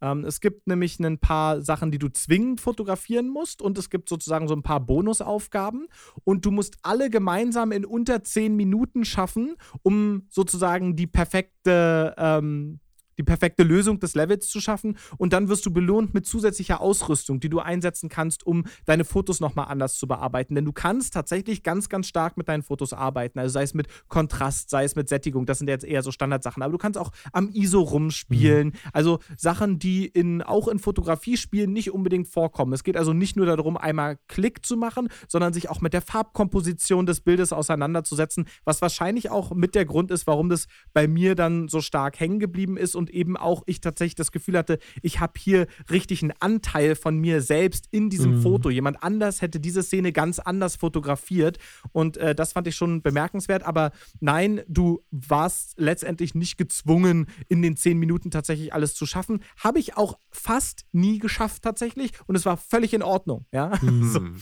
Ähm, 0.00 0.24
es 0.24 0.40
gibt 0.40 0.66
nämlich 0.66 0.98
ein 1.00 1.18
paar 1.18 1.60
Sachen, 1.62 1.90
die 1.90 1.98
du 1.98 2.08
zwingend 2.08 2.60
fotografieren 2.60 3.28
musst 3.28 3.62
und 3.62 3.78
es 3.78 3.90
gibt 3.90 4.08
sozusagen 4.08 4.48
so 4.48 4.54
ein 4.54 4.62
paar 4.62 4.80
Bonusaufgaben. 4.80 5.88
Und 6.24 6.44
du 6.44 6.50
musst 6.50 6.76
alle 6.82 7.10
gemeinsam 7.10 7.72
in 7.72 7.84
unter 7.84 8.22
zehn 8.22 8.56
Minuten 8.56 9.04
schaffen, 9.04 9.56
um 9.82 10.26
sozusagen 10.28 10.96
die 10.96 11.06
perfekte 11.06 12.14
ähm, 12.16 12.80
die 13.18 13.24
perfekte 13.24 13.62
Lösung 13.64 14.00
des 14.00 14.14
Levels 14.14 14.48
zu 14.48 14.60
schaffen 14.60 14.96
und 15.18 15.32
dann 15.32 15.48
wirst 15.48 15.66
du 15.66 15.72
belohnt 15.72 16.14
mit 16.14 16.26
zusätzlicher 16.26 16.80
Ausrüstung, 16.80 17.40
die 17.40 17.48
du 17.48 17.58
einsetzen 17.58 18.08
kannst, 18.08 18.46
um 18.46 18.64
deine 18.86 19.04
Fotos 19.04 19.40
nochmal 19.40 19.66
anders 19.68 19.98
zu 19.98 20.06
bearbeiten. 20.06 20.54
Denn 20.54 20.64
du 20.64 20.72
kannst 20.72 21.14
tatsächlich 21.14 21.62
ganz, 21.62 21.88
ganz 21.88 22.06
stark 22.06 22.36
mit 22.36 22.48
deinen 22.48 22.62
Fotos 22.62 22.92
arbeiten. 22.92 23.38
Also 23.38 23.52
sei 23.52 23.62
es 23.62 23.74
mit 23.74 23.88
Kontrast, 24.08 24.70
sei 24.70 24.84
es 24.84 24.96
mit 24.96 25.08
Sättigung, 25.08 25.46
das 25.46 25.58
sind 25.58 25.68
jetzt 25.68 25.84
eher 25.84 26.02
so 26.02 26.12
Standardsachen. 26.12 26.62
Aber 26.62 26.72
du 26.72 26.78
kannst 26.78 26.98
auch 26.98 27.10
am 27.32 27.48
ISO 27.50 27.80
rumspielen. 27.80 28.68
Mhm. 28.68 28.72
Also 28.92 29.18
Sachen, 29.36 29.78
die 29.78 30.06
in, 30.06 30.42
auch 30.42 30.68
in 30.68 30.78
Fotografiespielen 30.78 31.72
nicht 31.72 31.92
unbedingt 31.92 32.28
vorkommen. 32.28 32.72
Es 32.72 32.84
geht 32.84 32.96
also 32.96 33.12
nicht 33.12 33.36
nur 33.36 33.46
darum, 33.46 33.76
einmal 33.76 34.18
Klick 34.28 34.64
zu 34.64 34.76
machen, 34.76 35.08
sondern 35.26 35.52
sich 35.52 35.68
auch 35.70 35.80
mit 35.80 35.92
der 35.92 36.02
Farbkomposition 36.02 37.06
des 37.06 37.20
Bildes 37.20 37.52
auseinanderzusetzen, 37.52 38.46
was 38.64 38.80
wahrscheinlich 38.80 39.30
auch 39.30 39.52
mit 39.54 39.74
der 39.74 39.84
Grund 39.84 40.10
ist, 40.10 40.26
warum 40.26 40.48
das 40.48 40.66
bei 40.92 41.08
mir 41.08 41.34
dann 41.34 41.68
so 41.68 41.80
stark 41.80 42.20
hängen 42.20 42.38
geblieben 42.38 42.76
ist 42.76 42.94
und 42.94 43.07
und 43.08 43.14
eben 43.14 43.36
auch 43.36 43.62
ich 43.66 43.80
tatsächlich 43.80 44.14
das 44.14 44.32
Gefühl 44.32 44.56
hatte, 44.58 44.78
ich 45.02 45.20
habe 45.20 45.32
hier 45.38 45.66
richtig 45.90 46.22
einen 46.22 46.32
Anteil 46.40 46.94
von 46.94 47.18
mir 47.18 47.40
selbst 47.40 47.86
in 47.90 48.10
diesem 48.10 48.36
Mhm. 48.36 48.42
Foto. 48.42 48.70
Jemand 48.70 49.02
anders 49.02 49.40
hätte 49.42 49.60
diese 49.60 49.82
Szene 49.82 50.12
ganz 50.12 50.38
anders 50.38 50.76
fotografiert 50.76 51.58
und 51.92 52.16
äh, 52.18 52.34
das 52.34 52.52
fand 52.52 52.66
ich 52.66 52.76
schon 52.76 53.02
bemerkenswert. 53.02 53.62
Aber 53.62 53.92
nein, 54.20 54.60
du 54.68 55.00
warst 55.10 55.74
letztendlich 55.78 56.34
nicht 56.34 56.58
gezwungen, 56.58 57.26
in 57.48 57.62
den 57.62 57.76
zehn 57.76 57.98
Minuten 57.98 58.30
tatsächlich 58.30 58.72
alles 58.74 58.94
zu 58.94 59.06
schaffen. 59.06 59.40
Habe 59.56 59.78
ich 59.78 59.96
auch 59.96 60.18
fast 60.30 60.84
nie 60.92 61.18
geschafft 61.18 61.62
tatsächlich 61.62 62.12
und 62.26 62.36
es 62.36 62.44
war 62.44 62.56
völlig 62.56 62.92
in 62.92 63.02
Ordnung. 63.02 63.46
Ja, 63.52 63.72
so. 64.12 64.20
Mhm. 64.20 64.36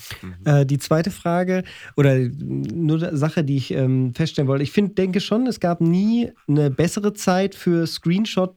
Äh, 0.44 0.66
die 0.66 0.78
zweite 0.78 1.10
Frage 1.10 1.62
oder 1.96 2.18
nur 2.18 2.96
eine 3.02 3.16
Sache, 3.16 3.44
die 3.44 3.56
ich 3.56 3.70
ähm, 3.72 4.12
feststellen 4.14 4.48
wollte. 4.48 4.64
Ich 4.64 4.72
finde, 4.72 4.94
denke 4.94 5.20
schon, 5.20 5.46
es 5.46 5.60
gab 5.60 5.80
nie 5.80 6.32
eine 6.48 6.70
bessere 6.70 7.12
Zeit 7.14 7.54
für 7.54 7.86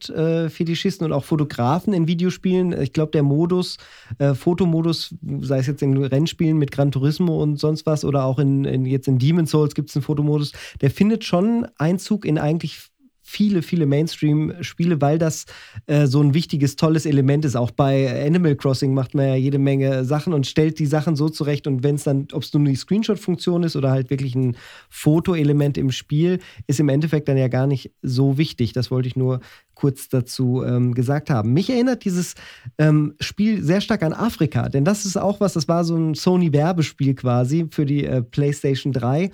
Screenshot-Fetischisten 0.00 1.06
und 1.06 1.12
auch 1.12 1.24
Fotografen 1.24 1.92
in 1.92 2.06
Videospielen. 2.06 2.80
Ich 2.80 2.92
glaube, 2.92 3.12
der 3.12 3.22
Modus, 3.22 3.76
äh, 4.18 4.34
Fotomodus, 4.34 5.14
sei 5.40 5.58
es 5.58 5.66
jetzt 5.66 5.82
in 5.82 5.96
Rennspielen 5.96 6.58
mit 6.58 6.70
Gran 6.70 6.90
Turismo 6.90 7.42
und 7.42 7.58
sonst 7.58 7.86
was 7.86 8.04
oder 8.04 8.24
auch 8.24 8.38
in, 8.38 8.64
in 8.64 8.86
jetzt 8.86 9.08
in 9.08 9.18
Demon's 9.18 9.50
Souls 9.50 9.74
gibt 9.74 9.90
es 9.90 9.96
einen 9.96 10.02
Fotomodus, 10.02 10.52
der 10.80 10.90
findet 10.90 11.24
schon 11.24 11.66
Einzug 11.76 12.24
in 12.24 12.38
eigentlich 12.38 12.89
viele, 13.30 13.62
viele 13.62 13.86
Mainstream-Spiele, 13.86 15.00
weil 15.00 15.18
das 15.18 15.46
äh, 15.86 16.06
so 16.06 16.20
ein 16.20 16.34
wichtiges, 16.34 16.76
tolles 16.76 17.06
Element 17.06 17.44
ist. 17.44 17.56
Auch 17.56 17.70
bei 17.70 18.26
Animal 18.26 18.56
Crossing 18.56 18.92
macht 18.92 19.14
man 19.14 19.28
ja 19.28 19.34
jede 19.36 19.58
Menge 19.58 20.04
Sachen 20.04 20.32
und 20.32 20.46
stellt 20.46 20.78
die 20.78 20.86
Sachen 20.86 21.14
so 21.14 21.28
zurecht. 21.28 21.66
Und 21.66 21.84
wenn 21.84 21.94
es 21.94 22.04
dann, 22.04 22.26
ob 22.32 22.42
es 22.42 22.52
nur 22.52 22.64
die 22.64 22.74
Screenshot-Funktion 22.74 23.62
ist 23.62 23.76
oder 23.76 23.90
halt 23.90 24.10
wirklich 24.10 24.34
ein 24.34 24.56
Fotoelement 24.88 25.78
im 25.78 25.92
Spiel, 25.92 26.40
ist 26.66 26.80
im 26.80 26.88
Endeffekt 26.88 27.28
dann 27.28 27.36
ja 27.36 27.48
gar 27.48 27.68
nicht 27.68 27.92
so 28.02 28.36
wichtig. 28.36 28.72
Das 28.72 28.90
wollte 28.90 29.08
ich 29.08 29.16
nur 29.16 29.40
kurz 29.74 30.08
dazu 30.08 30.62
ähm, 30.62 30.92
gesagt 30.92 31.30
haben. 31.30 31.52
Mich 31.52 31.70
erinnert 31.70 32.04
dieses 32.04 32.34
ähm, 32.78 33.14
Spiel 33.20 33.62
sehr 33.62 33.80
stark 33.80 34.02
an 34.02 34.12
Afrika, 34.12 34.68
denn 34.68 34.84
das 34.84 35.06
ist 35.06 35.16
auch 35.16 35.40
was, 35.40 35.54
das 35.54 35.68
war 35.68 35.84
so 35.84 35.96
ein 35.96 36.14
Sony-Werbespiel 36.14 37.14
quasi 37.14 37.66
für 37.70 37.86
die 37.86 38.04
äh, 38.04 38.22
PlayStation 38.22 38.92
3. 38.92 39.30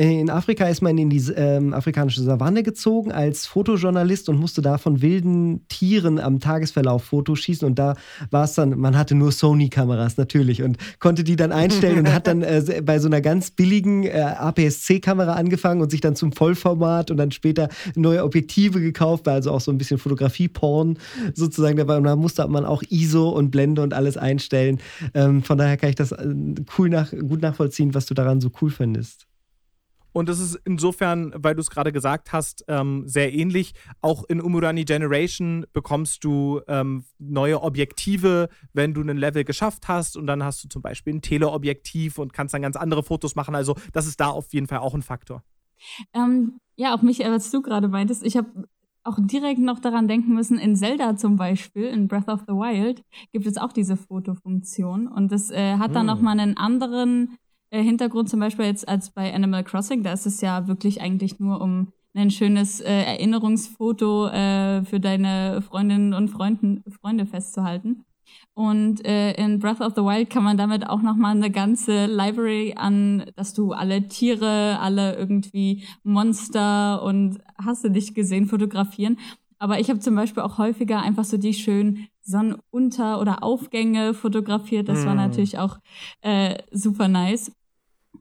In 0.00 0.30
Afrika 0.30 0.68
ist 0.68 0.80
man 0.80 0.96
in 0.96 1.10
die 1.10 1.20
ähm, 1.34 1.74
afrikanische 1.74 2.22
Savanne 2.22 2.62
gezogen 2.62 3.10
als 3.10 3.48
Fotojournalist 3.48 4.28
und 4.28 4.38
musste 4.38 4.62
da 4.62 4.78
von 4.78 5.02
wilden 5.02 5.66
Tieren 5.66 6.20
am 6.20 6.38
Tagesverlauf 6.38 7.02
Fotos 7.02 7.40
schießen. 7.40 7.66
Und 7.66 7.80
da 7.80 7.96
war 8.30 8.44
es 8.44 8.54
dann, 8.54 8.78
man 8.78 8.96
hatte 8.96 9.16
nur 9.16 9.32
Sony-Kameras 9.32 10.16
natürlich 10.16 10.62
und 10.62 10.78
konnte 11.00 11.24
die 11.24 11.34
dann 11.34 11.50
einstellen 11.50 11.98
und 11.98 12.12
hat 12.12 12.28
dann 12.28 12.42
äh, 12.42 12.80
bei 12.84 13.00
so 13.00 13.08
einer 13.08 13.20
ganz 13.20 13.50
billigen 13.50 14.04
äh, 14.04 14.20
APS-C-Kamera 14.20 15.32
angefangen 15.32 15.80
und 15.80 15.90
sich 15.90 16.00
dann 16.00 16.14
zum 16.14 16.30
Vollformat 16.30 17.10
und 17.10 17.16
dann 17.16 17.32
später 17.32 17.68
neue 17.96 18.22
Objektive 18.22 18.80
gekauft, 18.80 19.26
war 19.26 19.34
also 19.34 19.50
auch 19.50 19.60
so 19.60 19.72
ein 19.72 19.78
bisschen 19.78 19.98
Fotografie-Porn 19.98 20.96
sozusagen 21.34 21.76
dabei. 21.76 21.96
Und 21.96 22.04
da 22.04 22.14
musste 22.14 22.46
man 22.46 22.64
auch 22.64 22.84
ISO 22.88 23.30
und 23.30 23.50
Blende 23.50 23.82
und 23.82 23.94
alles 23.94 24.16
einstellen. 24.16 24.78
Ähm, 25.14 25.42
von 25.42 25.58
daher 25.58 25.76
kann 25.76 25.90
ich 25.90 25.96
das 25.96 26.12
äh, 26.12 26.24
cool 26.78 26.88
nach, 26.88 27.10
gut 27.10 27.42
nachvollziehen, 27.42 27.94
was 27.94 28.06
du 28.06 28.14
daran 28.14 28.40
so 28.40 28.52
cool 28.62 28.70
findest. 28.70 29.26
Und 30.12 30.28
das 30.28 30.40
ist 30.40 30.58
insofern, 30.64 31.32
weil 31.36 31.54
du 31.54 31.60
es 31.60 31.70
gerade 31.70 31.92
gesagt 31.92 32.32
hast, 32.32 32.64
ähm, 32.68 33.04
sehr 33.06 33.32
ähnlich. 33.32 33.74
Auch 34.00 34.24
in 34.24 34.40
Umurani 34.40 34.84
Generation 34.84 35.66
bekommst 35.72 36.24
du 36.24 36.60
ähm, 36.66 37.04
neue 37.18 37.62
Objektive, 37.62 38.48
wenn 38.72 38.94
du 38.94 39.02
ein 39.02 39.16
Level 39.16 39.44
geschafft 39.44 39.88
hast. 39.88 40.16
Und 40.16 40.26
dann 40.26 40.42
hast 40.42 40.64
du 40.64 40.68
zum 40.68 40.82
Beispiel 40.82 41.14
ein 41.14 41.22
Teleobjektiv 41.22 42.18
und 42.18 42.32
kannst 42.32 42.54
dann 42.54 42.62
ganz 42.62 42.76
andere 42.76 43.02
Fotos 43.02 43.34
machen. 43.36 43.54
Also, 43.54 43.76
das 43.92 44.06
ist 44.06 44.20
da 44.20 44.28
auf 44.28 44.52
jeden 44.52 44.66
Fall 44.66 44.78
auch 44.78 44.94
ein 44.94 45.02
Faktor. 45.02 45.42
Ähm, 46.12 46.58
ja, 46.76 46.94
auch 46.94 47.02
mich, 47.02 47.20
was 47.20 47.50
du 47.50 47.62
gerade 47.62 47.88
meintest, 47.88 48.24
ich 48.24 48.36
habe 48.36 48.48
auch 49.04 49.18
direkt 49.20 49.60
noch 49.60 49.78
daran 49.78 50.06
denken 50.08 50.34
müssen, 50.34 50.58
in 50.58 50.76
Zelda 50.76 51.16
zum 51.16 51.36
Beispiel, 51.36 51.84
in 51.84 52.08
Breath 52.08 52.28
of 52.28 52.40
the 52.46 52.52
Wild, 52.52 53.02
gibt 53.32 53.46
es 53.46 53.56
auch 53.56 53.72
diese 53.72 53.96
Fotofunktion. 53.96 55.06
Und 55.08 55.32
das 55.32 55.50
äh, 55.50 55.76
hat 55.76 55.94
dann 55.94 56.08
Hm. 56.08 56.16
nochmal 56.16 56.38
einen 56.38 56.56
anderen 56.56 57.30
äh, 57.32 57.36
Hintergrund, 57.70 58.28
zum 58.28 58.40
Beispiel 58.40 58.64
jetzt 58.64 58.88
als 58.88 59.10
bei 59.10 59.32
Animal 59.34 59.64
Crossing. 59.64 60.02
Da 60.02 60.12
ist 60.12 60.26
es 60.26 60.40
ja 60.40 60.66
wirklich 60.68 61.00
eigentlich 61.00 61.38
nur 61.38 61.60
um 61.60 61.88
ein 62.14 62.30
schönes 62.30 62.80
äh, 62.80 63.02
Erinnerungsfoto 63.02 64.28
äh, 64.28 64.84
für 64.84 64.98
deine 65.00 65.62
Freundinnen 65.62 66.14
und 66.14 66.28
Freunden, 66.28 66.82
Freunde 67.00 67.26
festzuhalten. 67.26 68.04
Und 68.54 69.04
äh, 69.06 69.32
in 69.34 69.58
Breath 69.58 69.80
of 69.80 69.94
the 69.94 70.02
Wild 70.02 70.30
kann 70.30 70.42
man 70.44 70.56
damit 70.58 70.88
auch 70.88 71.00
noch 71.00 71.16
mal 71.16 71.30
eine 71.30 71.50
ganze 71.50 72.06
Library 72.06 72.74
an, 72.76 73.24
dass 73.36 73.54
du 73.54 73.72
alle 73.72 74.06
Tiere, 74.08 74.78
alle 74.80 75.16
irgendwie 75.16 75.84
Monster 76.02 77.02
und 77.02 77.38
hast 77.56 77.84
du 77.84 77.90
dich 77.90 78.14
gesehen 78.14 78.46
fotografieren. 78.46 79.18
Aber 79.60 79.80
ich 79.80 79.90
habe 79.90 80.00
zum 80.00 80.14
Beispiel 80.14 80.42
auch 80.42 80.58
häufiger 80.58 81.00
einfach 81.02 81.24
so 81.24 81.36
die 81.36 81.54
schönen 81.54 82.08
Sonnenunter- 82.22 83.20
oder 83.20 83.42
Aufgänge 83.42 84.14
fotografiert. 84.14 84.88
Das 84.88 85.04
war 85.06 85.14
Mm. 85.14 85.18
natürlich 85.18 85.58
auch 85.58 85.78
äh, 86.20 86.58
super 86.70 87.08
nice. 87.08 87.50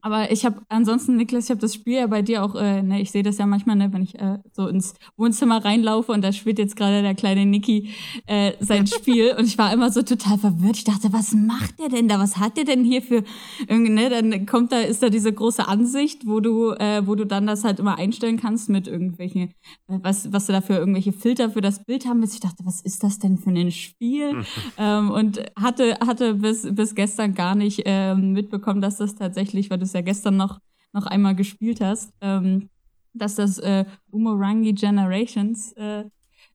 Aber 0.02 0.32
ich 0.32 0.46
habe 0.46 0.62
ansonsten, 0.70 1.16
Niklas, 1.16 1.46
ich 1.46 1.50
habe 1.50 1.62
das 1.62 1.74
Spiel 1.74 1.96
ja 1.96 2.08
bei 2.08 2.22
dir 2.22 2.44
auch, 2.44 2.56
äh, 2.56 2.82
ne, 2.82 3.02
ich 3.02 3.12
sehe 3.12 3.24
das 3.24 3.38
ja 3.38 3.46
manchmal, 3.46 3.76
ne, 3.76 3.92
wenn 3.92 4.04
ich 4.04 4.20
äh, 4.20 4.38
so 4.54 4.68
ins 4.68 4.94
Wohnzimmer 5.18 5.64
reinlaufe 5.64 6.12
und 6.12 6.24
da 6.24 6.32
spielt 6.32 6.60
jetzt 6.60 6.76
gerade 6.76 7.02
der 7.02 7.16
kleine 7.16 7.46
Niki 7.46 7.90
äh, 8.26 8.54
sein 8.60 8.88
Spiel 8.88 9.36
und 9.38 9.46
ich 9.46 9.58
war 9.58 9.74
immer 9.74 9.92
so 9.92 10.04
total 10.04 10.38
verwirrt. 10.38 10.78
Ich 10.78 10.84
dachte, 10.84 11.12
was 11.14 11.34
macht 11.34 11.80
der 11.80 11.90
denn 11.90 12.08
da? 12.08 12.20
Was 12.20 12.38
hat 12.38 12.58
der 12.58 12.66
denn 12.66 12.84
hier 12.84 13.02
für 13.02 13.24
irgendwie, 13.68 13.92
ne? 13.92 14.10
Dann 14.10 14.46
kommt 14.46 14.72
da, 14.72 14.80
ist 14.80 15.02
da 15.02 15.10
diese 15.10 15.34
große 15.34 15.68
Ansicht, 15.68 16.28
wo 16.28 16.40
du, 16.40 16.72
äh, 16.74 17.06
wo 17.06 17.16
du 17.16 17.26
dann 17.26 17.48
das 17.48 17.64
halt 17.64 17.80
immer 17.80 17.98
einstellen 17.98 18.38
kannst 18.38 18.70
mit 18.70 18.88
irgendwelchen, 18.88 19.50
äh, 19.88 20.00
was, 20.02 20.32
was 20.32 20.46
du 20.46 20.54
da 20.54 20.62
für 20.62 20.76
irgendwelche 20.76 21.12
Filter 21.12 21.50
für 21.50 21.62
das 21.62 21.84
Bild 21.84 22.06
haben 22.06 22.22
willst. 22.22 22.36
Ich 22.36 22.42
dachte, 22.42 22.64
was 22.66 22.82
ist 22.82 23.04
das 23.04 23.20
denn 23.20 23.38
für 23.38 23.50
ein 23.50 23.72
Spiel? 23.72 24.44
ähm, 24.78 25.10
und 25.10 25.42
hatte, 25.56 25.98
hatte 26.06 26.36
bis, 26.36 26.68
bis 26.74 26.94
gestern 26.96 27.34
gar 27.34 27.56
nicht 27.56 27.84
ähm, 27.86 28.34
mitbekommen, 28.34 28.82
dass 28.82 28.98
das 28.98 29.16
tatsächlich, 29.16 29.70
weil 29.70 29.80
du 29.80 29.87
es 29.88 29.94
ja 29.94 30.02
gestern 30.02 30.38
noch, 30.38 30.60
noch 30.94 31.06
einmal 31.06 31.36
gespielt 31.36 31.82
hast, 31.82 32.14
ähm, 32.22 32.70
dass 33.14 33.36
das 33.36 33.58
äh, 33.60 33.86
Umurangi 34.12 34.74
Generations 34.74 35.74
äh, 35.74 36.06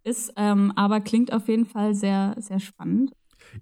ist. 0.05 0.33
Ähm, 0.37 0.73
aber 0.77 1.01
klingt 1.01 1.33
auf 1.33 1.49
jeden 1.49 1.67
Fall 1.67 1.95
sehr, 1.95 2.35
sehr 2.39 2.61
spannend. 2.61 3.13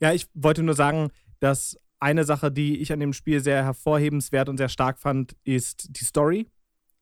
Ja, 0.00 0.12
ich 0.12 0.26
wollte 0.34 0.62
nur 0.62 0.74
sagen, 0.74 1.08
dass 1.40 1.78
eine 1.98 2.24
Sache, 2.24 2.50
die 2.50 2.78
ich 2.78 2.92
an 2.92 3.00
dem 3.00 3.12
Spiel 3.12 3.40
sehr 3.40 3.64
hervorhebenswert 3.64 4.48
und 4.48 4.56
sehr 4.56 4.68
stark 4.68 4.98
fand, 4.98 5.36
ist 5.44 5.86
die 5.90 6.04
Story. 6.04 6.46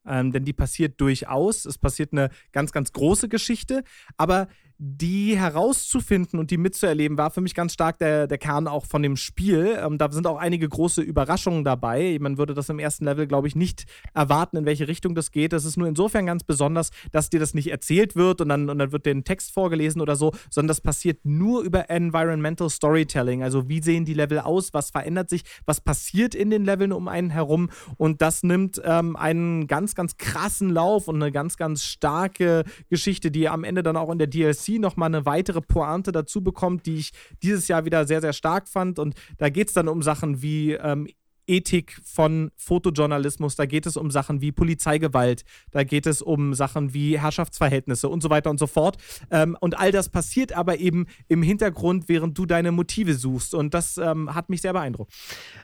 Ähm, 0.05 0.31
denn 0.31 0.45
die 0.45 0.53
passiert 0.53 0.99
durchaus. 0.99 1.65
Es 1.65 1.77
passiert 1.77 2.13
eine 2.13 2.29
ganz, 2.51 2.71
ganz 2.71 2.91
große 2.91 3.29
Geschichte. 3.29 3.83
Aber 4.17 4.47
die 4.81 5.37
herauszufinden 5.37 6.39
und 6.39 6.51
die 6.51 6.57
mitzuerleben, 6.57 7.17
war 7.17 7.31
für 7.31 7.41
mich 7.41 7.53
ganz 7.53 7.73
stark 7.73 7.99
der, 7.99 8.27
der 8.27 8.37
Kern 8.37 8.65
auch 8.65 8.85
von 8.85 9.03
dem 9.03 9.17
Spiel. 9.17 9.77
Ähm, 9.77 9.97
da 9.97 10.09
sind 10.09 10.25
auch 10.25 10.37
einige 10.37 10.69
große 10.69 11.01
Überraschungen 11.01 11.65
dabei. 11.65 12.17
Man 12.21 12.37
würde 12.37 12.53
das 12.53 12.69
im 12.69 12.79
ersten 12.79 13.03
Level, 13.03 13.27
glaube 13.27 13.49
ich, 13.49 13.57
nicht 13.57 13.83
erwarten, 14.13 14.55
in 14.55 14.65
welche 14.65 14.87
Richtung 14.87 15.15
das 15.15 15.31
geht. 15.31 15.51
Das 15.51 15.65
ist 15.65 15.75
nur 15.75 15.89
insofern 15.89 16.25
ganz 16.25 16.45
besonders, 16.45 16.91
dass 17.11 17.29
dir 17.29 17.41
das 17.41 17.53
nicht 17.53 17.69
erzählt 17.69 18.15
wird 18.15 18.39
und 18.39 18.47
dann, 18.47 18.69
und 18.69 18.79
dann 18.79 18.93
wird 18.93 19.05
dir 19.05 19.11
ein 19.11 19.25
Text 19.25 19.51
vorgelesen 19.51 19.99
oder 19.99 20.15
so, 20.15 20.31
sondern 20.49 20.69
das 20.69 20.79
passiert 20.79 21.25
nur 21.25 21.61
über 21.63 21.89
Environmental 21.89 22.69
Storytelling. 22.69 23.43
Also 23.43 23.67
wie 23.67 23.81
sehen 23.81 24.05
die 24.05 24.13
Level 24.13 24.39
aus, 24.39 24.73
was 24.73 24.91
verändert 24.91 25.29
sich, 25.29 25.43
was 25.65 25.81
passiert 25.81 26.33
in 26.33 26.51
den 26.51 26.63
Leveln 26.63 26.93
um 26.93 27.09
einen 27.09 27.31
herum. 27.31 27.69
Und 27.97 28.21
das 28.21 28.43
nimmt 28.43 28.81
ähm, 28.85 29.17
einen 29.17 29.67
ganz, 29.67 29.93
ganz 29.93 30.15
krassen 30.15 30.69
Lauf 30.69 31.09
und 31.09 31.21
eine 31.21 31.33
ganz, 31.33 31.57
ganz 31.57 31.83
starke 31.83 32.63
Geschichte, 32.89 33.29
die 33.29 33.49
am 33.49 33.65
Ende 33.65 33.83
dann 33.83 33.97
auch 33.97 34.09
in 34.09 34.19
der 34.19 34.27
DLC 34.27 34.68
nochmal 34.77 35.07
eine 35.07 35.25
weitere 35.25 35.61
Pointe 35.61 36.11
dazu 36.11 36.43
bekommt, 36.43 36.85
die 36.85 36.97
ich 36.97 37.11
dieses 37.41 37.67
Jahr 37.67 37.85
wieder 37.85 38.05
sehr, 38.05 38.21
sehr 38.21 38.33
stark 38.33 38.67
fand. 38.67 38.99
Und 38.99 39.15
da 39.37 39.49
geht 39.49 39.69
es 39.69 39.73
dann 39.73 39.87
um 39.87 40.03
Sachen 40.03 40.41
wie 40.41 40.73
ähm, 40.73 41.07
Ethik 41.49 41.99
von 42.03 42.51
Fotojournalismus, 42.55 43.55
da 43.55 43.65
geht 43.65 43.87
es 43.87 43.97
um 43.97 44.11
Sachen 44.11 44.39
wie 44.39 44.51
Polizeigewalt, 44.51 45.43
da 45.71 45.83
geht 45.83 46.05
es 46.05 46.21
um 46.21 46.53
Sachen 46.53 46.93
wie 46.93 47.19
Herrschaftsverhältnisse 47.19 48.07
und 48.07 48.21
so 48.21 48.29
weiter 48.29 48.51
und 48.51 48.59
so 48.59 48.67
fort. 48.67 48.97
Ähm, 49.31 49.57
und 49.59 49.77
all 49.77 49.91
das 49.91 50.09
passiert 50.09 50.53
aber 50.53 50.79
eben 50.79 51.07
im 51.27 51.41
Hintergrund, 51.41 52.07
während 52.07 52.37
du 52.37 52.45
deine 52.45 52.71
Motive 52.71 53.15
suchst. 53.15 53.55
Und 53.55 53.73
das 53.73 53.97
ähm, 53.97 54.33
hat 54.35 54.49
mich 54.49 54.61
sehr 54.61 54.73
beeindruckt. 54.73 55.11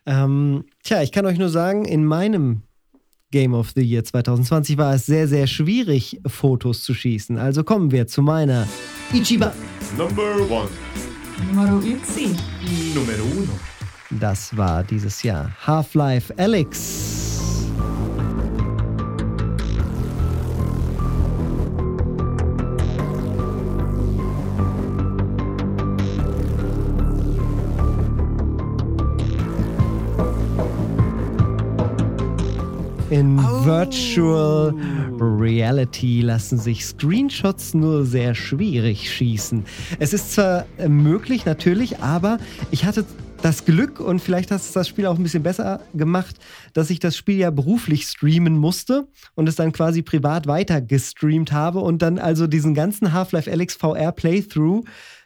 Ähm, 0.08 0.66
tja, 0.84 1.04
ich 1.04 1.12
kann 1.12 1.26
euch 1.28 1.38
nur 1.38 1.50
sagen, 1.50 1.86
in 1.86 2.04
meinem 2.04 2.64
Game 3.36 3.54
of 3.54 3.74
the 3.76 3.82
Year 3.82 4.02
2020 4.02 4.78
war 4.78 4.94
es 4.94 5.08
sehr, 5.08 5.28
sehr 5.28 5.46
schwierig, 5.46 6.22
Fotos 6.26 6.84
zu 6.84 6.94
schießen. 6.94 7.38
Also 7.38 7.66
kommen 7.66 7.92
wir 7.92 8.08
zu 8.08 8.22
meiner 8.22 8.66
Ichiban. 9.12 9.52
Number 9.98 10.38
one. 10.50 10.70
Numero 11.52 11.76
Uzi. 11.80 12.34
Numero 12.94 13.26
uno. 13.26 13.60
Das 14.22 14.56
war 14.56 14.86
dieses 14.86 15.22
Jahr 15.22 15.54
Half-Life 15.68 16.34
Alyx. 16.38 17.15
Virtual 33.86 34.74
Reality 35.20 36.22
lassen 36.22 36.58
sich 36.58 36.84
Screenshots 36.84 37.76
nur 37.76 38.04
sehr 38.04 38.34
schwierig 38.34 39.14
schießen. 39.14 39.64
Es 40.00 40.12
ist 40.12 40.34
zwar 40.34 40.66
möglich, 40.88 41.46
natürlich, 41.46 42.00
aber 42.00 42.40
ich 42.72 42.86
hatte 42.86 43.06
das 43.44 43.64
Glück 43.64 44.00
und 44.00 44.22
vielleicht 44.22 44.50
hat 44.50 44.62
es 44.62 44.72
das 44.72 44.88
Spiel 44.88 45.06
auch 45.06 45.18
ein 45.18 45.24
bisschen 45.24 45.44
besser 45.44 45.82
gemacht, 45.94 46.38
dass 46.74 46.90
ich 46.90 47.00
das 47.00 47.16
Spiel 47.16 47.38
ja 47.38 47.52
beruflich 47.52 48.08
streamen 48.08 48.58
musste 48.58 49.08
und 49.36 49.48
es 49.48 49.56
dann 49.56 49.72
quasi 49.72 50.02
privat 50.02 50.48
weiter 50.48 50.82
gestreamt 50.82 51.52
habe 51.52 51.78
und 51.80 52.02
dann 52.02 52.18
also 52.18 52.48
diesen 52.48 52.74
ganzen 52.74 53.14
Half-Life 53.14 53.52
Alex 53.52 53.76
VR 53.76 54.12
Playthrough 54.14 54.84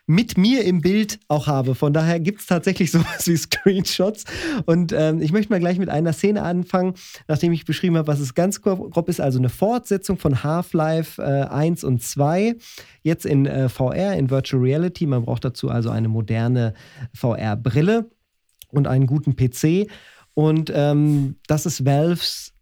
mit 0.09 0.39
mir 0.39 0.65
im 0.65 0.81
Bild 0.81 1.19
auch 1.27 1.45
habe. 1.45 1.75
Von 1.75 1.93
daher 1.93 2.19
gibt 2.19 2.39
es 2.39 2.47
tatsächlich 2.47 2.89
sowas 2.91 3.27
wie 3.27 3.37
Screenshots. 3.37 4.23
Und 4.65 4.91
ähm, 4.91 5.21
ich 5.21 5.31
möchte 5.31 5.53
mal 5.53 5.59
gleich 5.59 5.77
mit 5.77 5.89
einer 5.89 6.13
Szene 6.13 6.41
anfangen, 6.41 6.95
nachdem 7.27 7.51
ich 7.51 7.63
beschrieben 7.63 7.95
habe, 7.95 8.07
was 8.07 8.19
es 8.19 8.33
ganz 8.33 8.63
grob 8.63 9.07
ist. 9.07 9.21
Also 9.21 9.37
eine 9.37 9.49
Fortsetzung 9.49 10.17
von 10.17 10.43
Half-Life 10.43 11.21
äh, 11.21 11.45
1 11.53 11.83
und 11.83 12.01
2. 12.01 12.55
Jetzt 13.03 13.27
in 13.27 13.45
äh, 13.45 13.69
VR, 13.69 14.15
in 14.15 14.31
Virtual 14.31 14.59
Reality. 14.63 15.05
Man 15.05 15.25
braucht 15.25 15.45
dazu 15.45 15.69
also 15.69 15.91
eine 15.91 16.07
moderne 16.07 16.73
VR-Brille 17.13 18.09
und 18.69 18.87
einen 18.87 19.05
guten 19.05 19.35
PC. 19.35 19.91
Und 20.33 20.71
ähm, 20.73 21.35
das 21.45 21.67
ist 21.67 21.85
Valves 21.85 22.53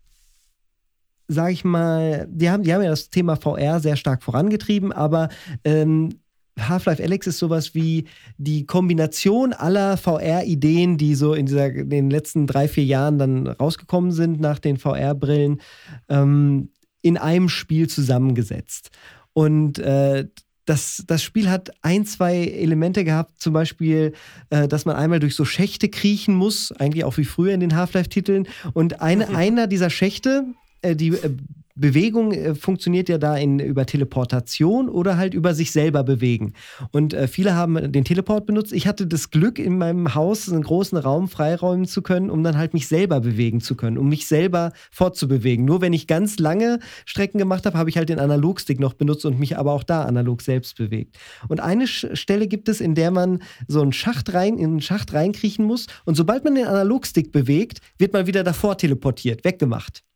sag 1.29 1.51
ich 1.51 1.65
mal, 1.65 2.25
die 2.29 2.49
haben, 2.49 2.63
die 2.63 2.73
haben 2.73 2.81
ja 2.81 2.89
das 2.89 3.09
Thema 3.09 3.35
VR 3.35 3.81
sehr 3.81 3.97
stark 3.97 4.23
vorangetrieben, 4.23 4.93
aber 4.93 5.27
ähm, 5.65 6.21
Half-Life 6.57 7.01
Alex 7.01 7.27
ist 7.27 7.39
sowas 7.39 7.75
wie 7.75 8.05
die 8.37 8.65
Kombination 8.65 9.53
aller 9.53 9.97
VR-Ideen, 9.97 10.97
die 10.97 11.15
so 11.15 11.33
in, 11.33 11.45
dieser, 11.45 11.67
in 11.73 11.89
den 11.89 12.09
letzten 12.09 12.47
drei, 12.47 12.67
vier 12.67 12.85
Jahren 12.85 13.17
dann 13.17 13.47
rausgekommen 13.47 14.11
sind 14.11 14.39
nach 14.39 14.59
den 14.59 14.77
VR-Brillen, 14.77 15.61
ähm, 16.09 16.69
in 17.01 17.17
einem 17.17 17.49
Spiel 17.49 17.87
zusammengesetzt. 17.87 18.89
Und 19.33 19.79
äh, 19.79 20.27
das, 20.65 21.03
das 21.07 21.23
Spiel 21.23 21.49
hat 21.49 21.71
ein, 21.81 22.05
zwei 22.05 22.43
Elemente 22.43 23.03
gehabt, 23.03 23.39
zum 23.41 23.53
Beispiel, 23.53 24.13
äh, 24.49 24.67
dass 24.67 24.85
man 24.85 24.95
einmal 24.95 25.19
durch 25.19 25.33
so 25.33 25.45
Schächte 25.45 25.89
kriechen 25.89 26.35
muss, 26.35 26.73
eigentlich 26.73 27.05
auch 27.05 27.17
wie 27.17 27.25
früher 27.25 27.53
in 27.53 27.61
den 27.61 27.75
Half-Life-Titeln. 27.75 28.47
Und 28.73 29.01
eine, 29.01 29.29
einer 29.35 29.67
dieser 29.67 29.89
Schächte, 29.89 30.45
äh, 30.81 30.95
die 30.95 31.09
äh, 31.09 31.29
Bewegung 31.77 32.31
äh, 32.31 32.55
funktioniert 32.55 33.07
ja 33.09 33.17
da 33.17 33.37
in, 33.37 33.59
über 33.59 33.85
Teleportation 33.85 34.89
oder 34.89 35.17
halt 35.17 35.33
über 35.33 35.53
sich 35.53 35.71
selber 35.71 36.03
bewegen. 36.03 36.53
Und 36.91 37.13
äh, 37.13 37.27
viele 37.27 37.55
haben 37.55 37.91
den 37.91 38.03
Teleport 38.03 38.45
benutzt. 38.45 38.73
Ich 38.73 38.87
hatte 38.87 39.07
das 39.07 39.29
Glück, 39.29 39.59
in 39.59 39.77
meinem 39.77 40.15
Haus 40.15 40.51
einen 40.51 40.63
großen 40.63 40.97
Raum 40.97 41.27
freiräumen 41.27 41.85
zu 41.85 42.01
können, 42.01 42.29
um 42.29 42.43
dann 42.43 42.57
halt 42.57 42.73
mich 42.73 42.87
selber 42.87 43.21
bewegen 43.21 43.61
zu 43.61 43.75
können, 43.75 43.97
um 43.97 44.09
mich 44.09 44.27
selber 44.27 44.73
fortzubewegen. 44.91 45.65
Nur 45.65 45.81
wenn 45.81 45.93
ich 45.93 46.07
ganz 46.07 46.39
lange 46.39 46.79
Strecken 47.05 47.37
gemacht 47.37 47.65
habe, 47.65 47.77
habe 47.77 47.89
ich 47.89 47.97
halt 47.97 48.09
den 48.09 48.19
Analogstick 48.19 48.79
noch 48.79 48.93
benutzt 48.93 49.25
und 49.25 49.39
mich 49.39 49.57
aber 49.57 49.73
auch 49.73 49.83
da 49.83 50.03
analog 50.03 50.41
selbst 50.41 50.77
bewegt. 50.77 51.17
Und 51.47 51.59
eine 51.59 51.87
Stelle 51.87 52.47
gibt 52.47 52.69
es, 52.69 52.81
in 52.81 52.95
der 52.95 53.11
man 53.11 53.39
so 53.67 53.81
einen 53.81 53.93
Schacht 53.93 54.33
rein, 54.33 54.57
in 54.57 54.71
einen 54.71 54.81
Schacht 54.81 55.13
reinkriechen 55.13 55.65
muss. 55.65 55.87
Und 56.05 56.15
sobald 56.15 56.43
man 56.43 56.55
den 56.55 56.65
Analogstick 56.65 57.31
bewegt, 57.31 57.79
wird 57.97 58.13
man 58.13 58.27
wieder 58.27 58.43
davor 58.43 58.77
teleportiert, 58.77 59.43
weggemacht. 59.43 60.06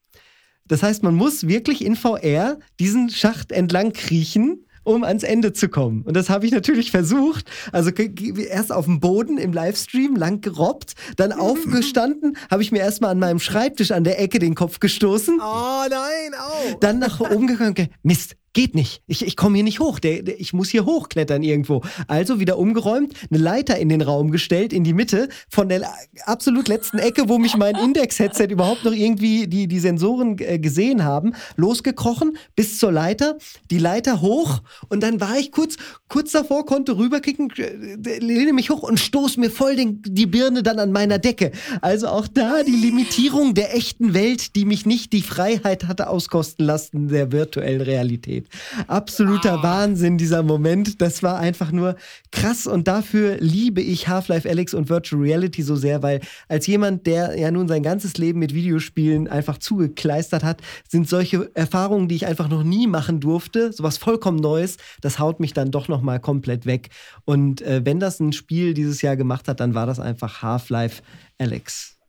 Das 0.72 0.84
heißt, 0.84 1.04
man 1.04 1.16
muss 1.16 1.50
wirklich 1.50 1.84
in 1.84 1.98
VR 1.98 2.58
diesen 2.80 3.10
Schacht 3.10 3.52
entlang 3.52 3.92
kriechen 3.92 4.66
um 4.84 5.04
ans 5.04 5.22
Ende 5.22 5.54
zu 5.54 5.70
kommen. 5.70 6.02
Und 6.04 6.16
das 6.16 6.32
habe 6.32 6.48
ich 6.48 6.52
natürlich 6.52 6.90
versucht. 6.90 7.46
Also 7.72 7.92
erst 7.92 8.72
auf 8.72 8.86
dem 8.86 9.00
Boden 9.00 9.38
im 9.38 9.54
Livestream 9.54 10.16
lang 10.16 10.42
gerobbt, 10.42 10.94
dann 11.18 11.34
aufgestanden, 11.34 12.36
habe 12.50 12.64
ich 12.64 12.72
mir 12.72 12.80
erstmal 12.80 13.12
an 13.12 13.20
meinem 13.20 13.40
Schreibtisch 13.40 13.92
an 13.92 14.04
der 14.04 14.20
Ecke 14.20 14.40
den 14.40 14.56
Kopf 14.56 14.80
gestoßen. 14.80 15.40
Oh 15.40 15.84
nein, 15.88 16.34
au. 16.34 16.78
Dann 16.80 16.98
nach 16.98 17.20
oben 17.20 17.46
gegangen, 17.46 17.90
Mist, 18.02 18.38
Geht 18.54 18.76
nicht. 18.76 19.02
Ich, 19.08 19.26
ich 19.26 19.38
komme 19.38 19.56
hier 19.56 19.64
nicht 19.64 19.80
hoch. 19.80 20.00
Der, 20.00 20.24
der, 20.24 20.42
ich 20.42 20.52
muss 20.52 20.70
hier 20.70 20.86
hochklettern 20.86 21.42
irgendwo. 21.42 21.84
Also 22.08 22.42
wieder 22.42 22.58
umgeräumt, 22.58 23.14
eine 23.30 23.42
Leiter 23.42 23.78
in 23.78 23.88
den 23.88 24.02
Raum 24.02 24.30
gestellt, 24.30 24.74
in 24.74 24.84
die 24.84 24.94
Mitte, 24.94 25.30
von 25.48 25.70
der 25.70 25.90
absolut 26.26 26.68
letzten 26.68 27.00
Ecke, 27.00 27.30
wo 27.30 27.38
mich 27.38 27.56
mein 27.56 27.76
Index-Headset 27.76 28.48
überhaupt 28.50 28.84
noch 28.84 28.92
irgendwie 28.92 29.48
die, 29.48 29.68
die 29.68 29.80
Sensoren 29.80 30.38
äh, 30.40 30.60
gesehen 30.60 31.06
haben. 31.06 31.34
Losgekrochen 31.56 32.36
bis 32.54 32.78
zur 32.78 32.92
Leiter, 32.92 33.38
die 33.70 33.78
Leiter 33.78 34.20
hoch 34.20 34.62
und 34.90 35.02
dann 35.02 35.22
war 35.22 35.38
ich 35.38 35.54
kurz, 35.54 35.78
kurz 36.10 36.34
davor, 36.34 36.66
konnte 36.66 36.98
rüberkicken, 36.98 37.54
äh, 37.58 38.20
lehne 38.20 38.52
mich 38.52 38.70
hoch 38.70 38.84
und 38.84 39.00
stoß 39.00 39.38
mir 39.38 39.50
voll 39.50 39.78
den, 39.78 40.02
die 40.06 40.26
Birne 40.26 40.62
dann 40.62 40.80
an 40.80 40.92
meiner 40.92 41.20
Decke. 41.20 41.52
Also 41.80 42.08
auch 42.08 42.28
da 42.28 42.64
die 42.64 42.72
Limitierung 42.72 43.54
der 43.54 43.74
echten 43.76 44.14
Welt, 44.14 44.58
die 44.58 44.66
mich 44.66 44.86
nicht 44.86 45.14
die 45.14 45.22
Freiheit 45.22 45.86
hatte 45.88 46.10
auskosten 46.10 46.66
lassen 46.66 47.08
der 47.08 47.32
virtuellen 47.32 47.82
Realität 47.82 48.41
geht. 48.42 48.88
Absoluter 48.88 49.60
ah. 49.60 49.64
Wahnsinn, 49.64 50.18
dieser 50.18 50.44
Moment. 50.44 51.02
Das 51.02 51.24
war 51.24 51.38
einfach 51.38 51.72
nur 51.72 51.96
krass 52.32 52.68
und 52.68 52.88
dafür 52.88 53.38
liebe 53.40 53.82
ich 53.82 54.08
Half-Life 54.08 54.50
Alex 54.50 54.74
und 54.74 54.90
Virtual 54.90 55.22
Reality 55.22 55.62
so 55.64 55.76
sehr, 55.76 56.04
weil 56.04 56.22
als 56.48 56.68
jemand, 56.68 57.08
der 57.08 57.38
ja 57.38 57.52
nun 57.52 57.68
sein 57.68 57.84
ganzes 57.84 58.18
Leben 58.18 58.40
mit 58.40 58.54
Videospielen 58.54 59.28
einfach 59.28 59.58
zugekleistert 59.58 60.44
hat, 60.44 60.62
sind 60.88 61.08
solche 61.08 61.50
Erfahrungen, 61.54 62.08
die 62.08 62.16
ich 62.16 62.26
einfach 62.26 62.50
noch 62.50 62.64
nie 62.64 62.88
machen 62.88 63.20
durfte, 63.20 63.72
sowas 63.72 63.98
vollkommen 63.98 64.40
Neues, 64.40 64.78
das 65.02 65.20
haut 65.20 65.40
mich 65.40 65.54
dann 65.54 65.72
doch 65.72 65.88
nochmal 65.88 66.20
komplett 66.20 66.66
weg. 66.66 66.90
Und 67.26 67.62
äh, 67.62 67.82
wenn 67.84 68.00
das 68.00 68.20
ein 68.20 68.34
Spiel 68.34 68.74
dieses 68.74 69.02
Jahr 69.02 69.16
gemacht 69.16 69.48
hat, 69.48 69.60
dann 69.60 69.76
war 69.76 69.86
das 69.86 70.00
einfach 70.00 70.42
Half-Life 70.42 71.02
Alex. 71.38 72.01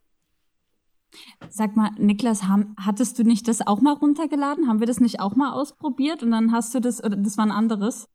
Sag 1.49 1.77
mal, 1.77 1.91
Niklas, 1.99 2.45
haben, 2.45 2.75
hattest 2.79 3.19
du 3.19 3.25
nicht 3.25 3.49
das 3.49 3.67
auch 3.67 3.81
mal 3.81 3.95
runtergeladen? 3.95 4.69
Haben 4.69 4.81
wir 4.81 4.87
das 4.87 5.01
nicht 5.01 5.21
auch 5.21 5.37
mal 5.37 5.53
ausprobiert? 5.53 6.23
Und 6.23 6.31
dann 6.31 6.53
hast 6.53 6.75
du 6.75 6.81
das, 6.81 7.03
oder 7.03 7.17
das 7.17 7.37
war 7.37 7.47
ein 7.47 7.51
anderes? 7.51 8.09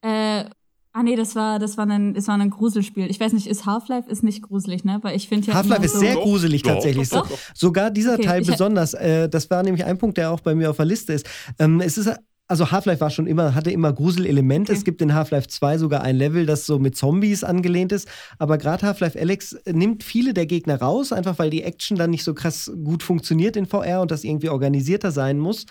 Äh, 0.00 0.44
ah 0.92 1.02
nee, 1.02 1.16
das 1.16 1.34
war, 1.36 1.58
das 1.58 1.76
war 1.76 1.86
ein, 1.86 2.14
das 2.14 2.28
war 2.28 2.38
ein 2.38 2.50
Gruselspiel. 2.50 3.10
Ich 3.10 3.20
weiß 3.20 3.32
nicht, 3.32 3.46
ist 3.46 3.66
Half-Life 3.66 4.10
ist 4.10 4.22
nicht 4.22 4.42
gruselig, 4.42 4.84
ne? 4.84 4.98
Weil 5.02 5.16
ich 5.16 5.28
finde 5.28 5.48
ja 5.48 5.54
Half-Life 5.54 5.84
ist 5.84 5.94
so 5.94 6.00
sehr 6.00 6.14
gruselig 6.14 6.62
tatsächlich. 6.62 7.08
Doch, 7.10 7.28
doch. 7.28 7.38
Sogar 7.54 7.90
dieser 7.90 8.14
okay, 8.14 8.22
Teil 8.22 8.44
besonders. 8.44 8.94
Äh, 8.94 9.28
das 9.28 9.50
war 9.50 9.62
nämlich 9.62 9.84
ein 9.84 9.98
Punkt, 9.98 10.18
der 10.18 10.30
auch 10.30 10.40
bei 10.40 10.54
mir 10.54 10.70
auf 10.70 10.76
der 10.76 10.86
Liste 10.86 11.12
ist. 11.12 11.28
Ähm, 11.58 11.80
es 11.80 11.98
ist 11.98 12.10
also 12.52 12.70
Half-Life 12.70 13.00
war 13.00 13.08
schon 13.08 13.26
immer, 13.26 13.54
hatte 13.54 13.70
immer 13.70 13.94
Gruselelemente. 13.94 14.72
Okay. 14.72 14.78
Es 14.78 14.84
gibt 14.84 15.00
in 15.00 15.14
Half-Life 15.14 15.48
2 15.48 15.78
sogar 15.78 16.02
ein 16.02 16.16
Level, 16.16 16.44
das 16.44 16.66
so 16.66 16.78
mit 16.78 16.94
Zombies 16.94 17.44
angelehnt 17.44 17.92
ist. 17.92 18.06
Aber 18.38 18.58
gerade 18.58 18.86
Half-Life 18.86 19.18
Alex 19.18 19.56
nimmt 19.64 20.04
viele 20.04 20.34
der 20.34 20.44
Gegner 20.44 20.78
raus, 20.78 21.14
einfach 21.14 21.38
weil 21.38 21.48
die 21.48 21.62
Action 21.62 21.96
dann 21.96 22.10
nicht 22.10 22.24
so 22.24 22.34
krass 22.34 22.70
gut 22.84 23.02
funktioniert 23.02 23.56
in 23.56 23.64
VR 23.64 24.02
und 24.02 24.10
das 24.10 24.22
irgendwie 24.22 24.50
organisierter 24.50 25.12
sein 25.12 25.38
muss. 25.38 25.64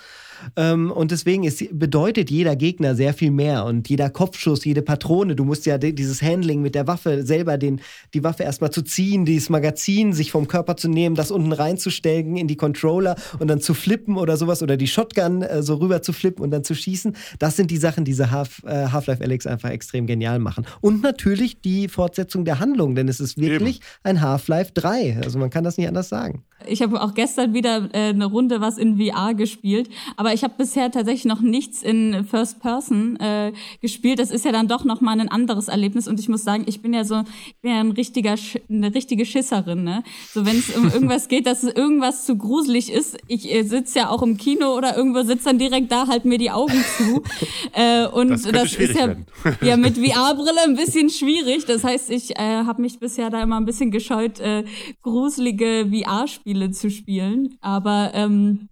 Ähm, 0.55 0.91
und 0.91 1.11
deswegen 1.11 1.43
ist, 1.43 1.63
bedeutet 1.77 2.29
jeder 2.29 2.55
Gegner 2.55 2.95
sehr 2.95 3.13
viel 3.13 3.31
mehr 3.31 3.65
und 3.65 3.89
jeder 3.89 4.09
Kopfschuss, 4.09 4.65
jede 4.65 4.81
Patrone. 4.81 5.35
Du 5.35 5.45
musst 5.45 5.65
ja 5.65 5.77
dieses 5.77 6.21
Handling 6.21 6.61
mit 6.61 6.75
der 6.75 6.87
Waffe 6.87 7.23
selber 7.25 7.57
den, 7.57 7.81
die 8.13 8.23
Waffe 8.23 8.43
erstmal 8.43 8.71
zu 8.71 8.81
ziehen, 8.81 9.25
dieses 9.25 9.49
Magazin 9.49 10.13
sich 10.13 10.31
vom 10.31 10.47
Körper 10.47 10.77
zu 10.77 10.89
nehmen, 10.89 11.15
das 11.15 11.31
unten 11.31 11.51
reinzustellen 11.51 12.37
in 12.37 12.47
die 12.47 12.57
Controller 12.57 13.15
und 13.39 13.47
dann 13.47 13.61
zu 13.61 13.73
flippen 13.73 14.17
oder 14.17 14.37
sowas 14.37 14.61
oder 14.63 14.77
die 14.77 14.87
Shotgun 14.87 15.41
äh, 15.41 15.63
so 15.63 15.75
rüber 15.75 16.01
zu 16.01 16.13
flippen 16.13 16.43
und 16.43 16.51
dann 16.51 16.63
zu 16.63 16.75
schießen. 16.75 17.15
Das 17.39 17.55
sind 17.55 17.71
die 17.71 17.77
Sachen, 17.77 18.05
die 18.05 18.15
Half, 18.15 18.63
äh, 18.65 18.87
Half-Life 18.87 19.23
Alex 19.23 19.47
einfach 19.47 19.69
extrem 19.69 20.07
genial 20.07 20.39
machen. 20.39 20.65
Und 20.81 21.01
natürlich 21.01 21.61
die 21.61 21.87
Fortsetzung 21.87 22.45
der 22.45 22.59
Handlung, 22.59 22.95
denn 22.95 23.07
es 23.07 23.19
ist 23.19 23.37
wirklich 23.37 23.77
Eben. 23.77 23.85
ein 24.03 24.21
Half-Life 24.21 24.71
3. 24.73 25.19
Also 25.23 25.39
man 25.39 25.49
kann 25.49 25.63
das 25.63 25.77
nicht 25.77 25.87
anders 25.87 26.09
sagen. 26.09 26.43
Ich 26.67 26.81
habe 26.81 27.01
auch 27.01 27.13
gestern 27.13 27.53
wieder 27.53 27.89
äh, 27.93 28.09
eine 28.09 28.25
Runde 28.25 28.61
was 28.61 28.77
in 28.77 28.97
VR 28.97 29.33
gespielt, 29.33 29.89
aber 30.17 30.30
ich 30.33 30.43
habe 30.43 30.53
bisher 30.57 30.91
tatsächlich 30.91 31.25
noch 31.25 31.41
nichts 31.41 31.81
in 31.81 32.25
First 32.25 32.59
Person 32.59 33.17
äh, 33.17 33.53
gespielt. 33.81 34.19
Das 34.19 34.31
ist 34.31 34.45
ja 34.45 34.51
dann 34.51 34.67
doch 34.67 34.83
noch 34.83 35.01
mal 35.01 35.19
ein 35.19 35.29
anderes 35.29 35.67
Erlebnis 35.67 36.07
und 36.07 36.19
ich 36.19 36.29
muss 36.29 36.43
sagen, 36.43 36.63
ich 36.67 36.81
bin 36.81 36.93
ja 36.93 37.03
so 37.03 37.23
ich 37.47 37.55
bin 37.61 37.71
ja 37.71 37.79
ein 37.79 37.91
richtiger 37.91 38.35
eine 38.69 38.93
richtige 38.93 39.25
Schisserin, 39.25 39.83
ne? 39.83 40.03
So 40.33 40.45
wenn 40.45 40.57
es 40.57 40.75
um 40.75 40.85
irgendwas 40.91 41.27
geht, 41.27 41.45
dass 41.45 41.63
irgendwas 41.63 42.25
zu 42.25 42.37
gruselig 42.37 42.91
ist, 42.91 43.17
ich 43.27 43.51
äh, 43.51 43.63
sitze 43.63 43.99
ja 43.99 44.09
auch 44.09 44.21
im 44.21 44.37
Kino 44.37 44.75
oder 44.75 44.95
irgendwo 44.95 45.23
sitzt 45.23 45.45
dann 45.45 45.57
direkt 45.57 45.91
da 45.91 46.07
halt 46.07 46.25
mir 46.25 46.37
die 46.37 46.51
Augen 46.51 46.83
zu. 46.97 47.23
äh, 47.73 48.05
und 48.07 48.29
das, 48.29 48.43
das 48.43 48.73
ist 48.75 48.95
ja 48.95 49.15
ja 49.61 49.77
mit 49.77 49.97
VR-Brille 50.05 50.61
ein 50.65 50.75
bisschen 50.75 51.09
schwierig. 51.09 51.65
Das 51.65 51.83
heißt, 51.83 52.09
ich 52.11 52.37
äh, 52.37 52.63
habe 52.65 52.81
mich 52.81 52.99
bisher 52.99 53.29
da 53.29 53.41
immer 53.41 53.57
ein 53.57 53.65
bisschen 53.65 53.91
gescheut, 53.91 54.39
äh, 54.39 54.63
gruselige 55.01 55.89
VR-Spiele 55.91 56.41
Spiele 56.41 56.71
zu 56.71 56.89
spielen. 56.89 57.57
Aber 57.61 58.11
ähm, 58.13 58.69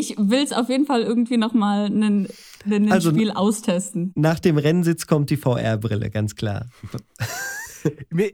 ich 0.00 0.16
will 0.18 0.42
es 0.42 0.52
auf 0.52 0.68
jeden 0.68 0.86
Fall 0.86 1.02
irgendwie 1.02 1.36
nochmal 1.36 1.86
ein 1.86 2.28
also, 2.90 3.10
Spiel 3.10 3.30
austesten. 3.30 4.12
Nach 4.16 4.40
dem 4.40 4.58
Rennsitz 4.58 5.06
kommt 5.06 5.30
die 5.30 5.36
VR-Brille, 5.36 6.10
ganz 6.10 6.34
klar. 6.34 6.66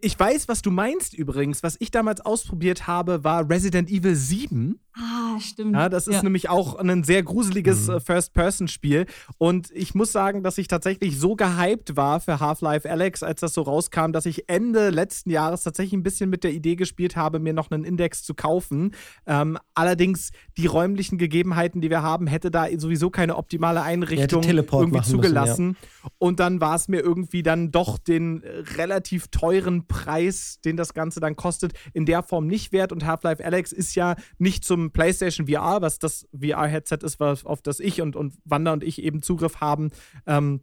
Ich 0.01 0.19
weiß, 0.19 0.49
was 0.49 0.61
du 0.61 0.73
meinst 0.73 1.15
übrigens. 1.15 1.63
Was 1.63 1.77
ich 1.79 1.93
damals 1.93 2.21
ausprobiert 2.21 2.89
habe, 2.89 3.23
war 3.23 3.49
Resident 3.49 3.89
Evil 3.89 4.17
7. 4.17 4.81
Ah, 4.99 5.39
stimmt. 5.41 5.75
Ja, 5.75 5.91
das 5.91 6.07
ist 6.09 6.15
Ja. 6.17 6.23
nämlich 6.23 6.49
auch 6.49 6.77
ein 6.77 7.05
sehr 7.05 7.23
gruseliges 7.23 7.87
Mhm. 7.89 7.95
äh, 7.97 8.01
First-Person-Spiel. 8.01 9.05
Und 9.37 9.71
ich 9.75 9.95
muss 9.95 10.11
sagen, 10.11 10.43
dass 10.43 10.57
ich 10.57 10.69
tatsächlich 10.69 11.19
so 11.21 11.37
gehypt 11.37 11.97
war 11.97 12.19
für 12.21 12.41
Half-Life 12.41 12.89
Alex, 12.91 13.23
als 13.23 13.41
das 13.41 13.53
so 13.53 13.61
rauskam, 13.63 14.13
dass 14.13 14.25
ich 14.25 14.49
Ende 14.49 14.89
letzten 14.89 15.29
Jahres 15.29 15.65
tatsächlich 15.65 15.93
ein 15.93 16.03
bisschen 16.03 16.31
mit 16.31 16.45
der 16.45 16.53
Idee 16.53 16.77
gespielt 16.77 17.15
habe, 17.15 17.41
mir 17.41 17.53
noch 17.53 17.71
einen 17.71 17.85
Index 17.85 18.23
zu 18.23 18.33
kaufen. 18.35 18.93
Ähm, 19.27 19.59
allerdings 19.75 20.31
die 20.57 20.65
räumlichen 20.67 21.19
Gegebenheiten, 21.19 21.83
die 21.83 21.91
wir 21.91 22.03
haben, 22.03 22.27
hätte 22.27 22.51
da 22.51 22.67
sowieso 22.79 23.11
keine 23.11 23.37
optimale 23.37 23.83
Einrichtung 23.83 24.43
irgendwie 24.43 24.73
machen 24.73 24.91
müssen, 24.93 25.11
zugelassen. 25.11 25.77
Und 26.19 26.41
dann 26.41 26.61
war 26.63 26.75
es 26.77 26.89
mir 26.89 27.01
irgendwie 27.01 27.43
dann 27.43 27.71
doch 27.71 27.99
den 27.99 28.43
relativ 28.77 29.29
teuren 29.29 29.87
Preis, 29.87 30.59
den 30.65 30.79
das 30.79 30.95
Ganze 30.95 31.21
dann 31.21 31.37
kostet, 31.37 31.75
in 31.93 32.07
der 32.07 32.23
Form 32.23 32.47
nicht 32.47 32.73
wert. 32.73 32.93
Und 32.93 33.05
Half-Life 33.05 33.45
Alex 33.45 33.73
ist 33.73 33.95
ja 33.95 34.17
nicht 34.39 34.65
zum 34.65 34.86
PlayStation 34.93 35.47
VR, 35.47 35.81
was 35.81 35.99
das 35.99 36.29
VR-Headset 36.39 36.99
ist, 37.03 37.21
was, 37.21 37.45
auf 37.45 37.63
das 37.63 37.81
ich 37.81 38.01
und, 38.01 38.17
und 38.17 38.35
Wanda 38.45 38.73
und 38.73 38.85
ich 38.85 39.03
eben 39.03 39.23
Zugriff 39.23 39.61
haben. 39.61 39.91
Ähm, 40.27 40.61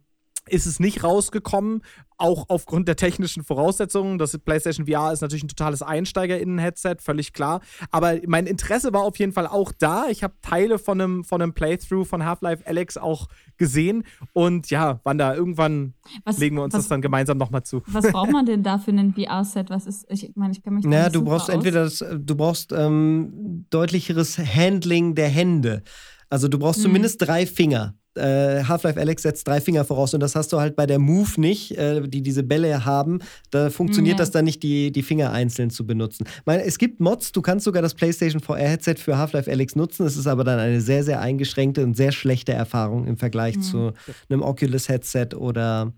ist 0.48 0.66
es 0.66 0.78
nicht 0.80 1.02
rausgekommen, 1.04 1.82
auch 2.16 2.44
aufgrund 2.48 2.86
der 2.86 2.96
technischen 2.96 3.42
Voraussetzungen. 3.44 4.18
Das 4.18 4.36
PlayStation 4.38 4.86
VR 4.86 5.12
ist 5.12 5.20
natürlich 5.20 5.42
ein 5.44 5.48
totales 5.48 5.82
Einsteiger-Innen-Headset, 5.82 6.96
völlig 7.00 7.32
klar. 7.32 7.60
Aber 7.90 8.14
mein 8.26 8.46
Interesse 8.46 8.92
war 8.92 9.02
auf 9.02 9.18
jeden 9.18 9.32
Fall 9.32 9.46
auch 9.46 9.72
da. 9.78 10.06
Ich 10.08 10.22
habe 10.22 10.34
Teile 10.42 10.78
von 10.78 11.00
einem, 11.00 11.24
von 11.24 11.42
einem 11.42 11.54
Playthrough 11.54 12.06
von 12.06 12.24
Half-Life 12.24 12.64
Alex 12.66 12.96
auch 12.96 13.26
gesehen. 13.56 14.04
Und 14.32 14.70
ja, 14.70 15.00
Wanda, 15.04 15.34
irgendwann 15.34 15.94
Was- 16.24 16.38
legen 16.38 16.56
wir 16.56 16.62
uns 16.62 16.74
was- 16.74 16.82
das 16.82 16.88
dann 16.88 17.02
gemeinsam 17.02 17.38
nochmal 17.38 17.62
zu. 17.64 17.82
Was 17.86 18.10
braucht 18.12 18.30
man 18.30 18.46
denn 18.46 18.62
da 18.62 18.78
für 18.78 18.92
ein 18.92 19.12
VR-Set? 19.14 19.70
Was 19.70 19.86
ist, 19.86 20.06
ich 20.08 20.30
meine, 20.36 20.52
ich 20.52 20.62
kann 20.62 20.74
mich 20.74 20.84
Naja, 20.84 21.08
du 21.08 21.24
brauchst 21.24 21.48
aus. 21.50 21.54
entweder 21.54 21.84
das, 21.84 21.98
du 22.16 22.36
brauchst 22.36 22.70
ähm, 22.72 23.66
deutlicheres 23.70 24.38
Handling 24.38 25.14
der 25.14 25.28
Hände. 25.28 25.82
Also 26.30 26.48
du 26.48 26.56
Hm. 26.56 26.60
brauchst 26.62 26.82
zumindest 26.82 27.20
drei 27.22 27.46
Finger. 27.46 27.94
Äh, 28.16 28.64
Half-Life 28.64 28.98
Alex 29.00 29.22
setzt 29.22 29.46
drei 29.48 29.60
Finger 29.60 29.84
voraus 29.84 30.14
und 30.14 30.20
das 30.20 30.34
hast 30.36 30.52
du 30.52 30.60
halt 30.60 30.76
bei 30.76 30.86
der 30.86 30.98
Move 30.98 31.40
nicht, 31.40 31.76
äh, 31.76 32.00
die 32.08 32.22
diese 32.22 32.42
Bälle 32.42 32.84
haben. 32.84 33.18
Da 33.50 33.70
funktioniert 33.70 34.14
Ja. 34.14 34.18
das 34.18 34.30
dann 34.30 34.44
nicht, 34.44 34.62
die, 34.62 34.92
die 34.92 35.02
Finger 35.02 35.32
einzeln 35.32 35.70
zu 35.70 35.86
benutzen. 35.86 36.24
Ich 36.26 36.46
meine, 36.46 36.64
es 36.64 36.78
gibt 36.78 37.00
Mods, 37.00 37.32
du 37.32 37.42
kannst 37.42 37.64
sogar 37.64 37.82
das 37.82 37.94
PlayStation 37.94 38.40
VR-Headset 38.40 38.96
für 38.98 39.18
Half-Life 39.18 39.50
Alex 39.50 39.74
nutzen. 39.76 40.06
Es 40.06 40.16
ist 40.16 40.26
aber 40.26 40.44
dann 40.44 40.58
eine 40.58 40.80
sehr, 40.80 41.02
sehr 41.04 41.20
eingeschränkte 41.20 41.82
und 41.82 41.96
sehr 41.96 42.12
schlechte 42.12 42.52
Erfahrung 42.52 43.06
im 43.06 43.16
Vergleich 43.16 43.60
zu 43.60 43.92
einem 44.28 44.42
Oculus-Headset 44.42 45.34
oder, 45.36 45.92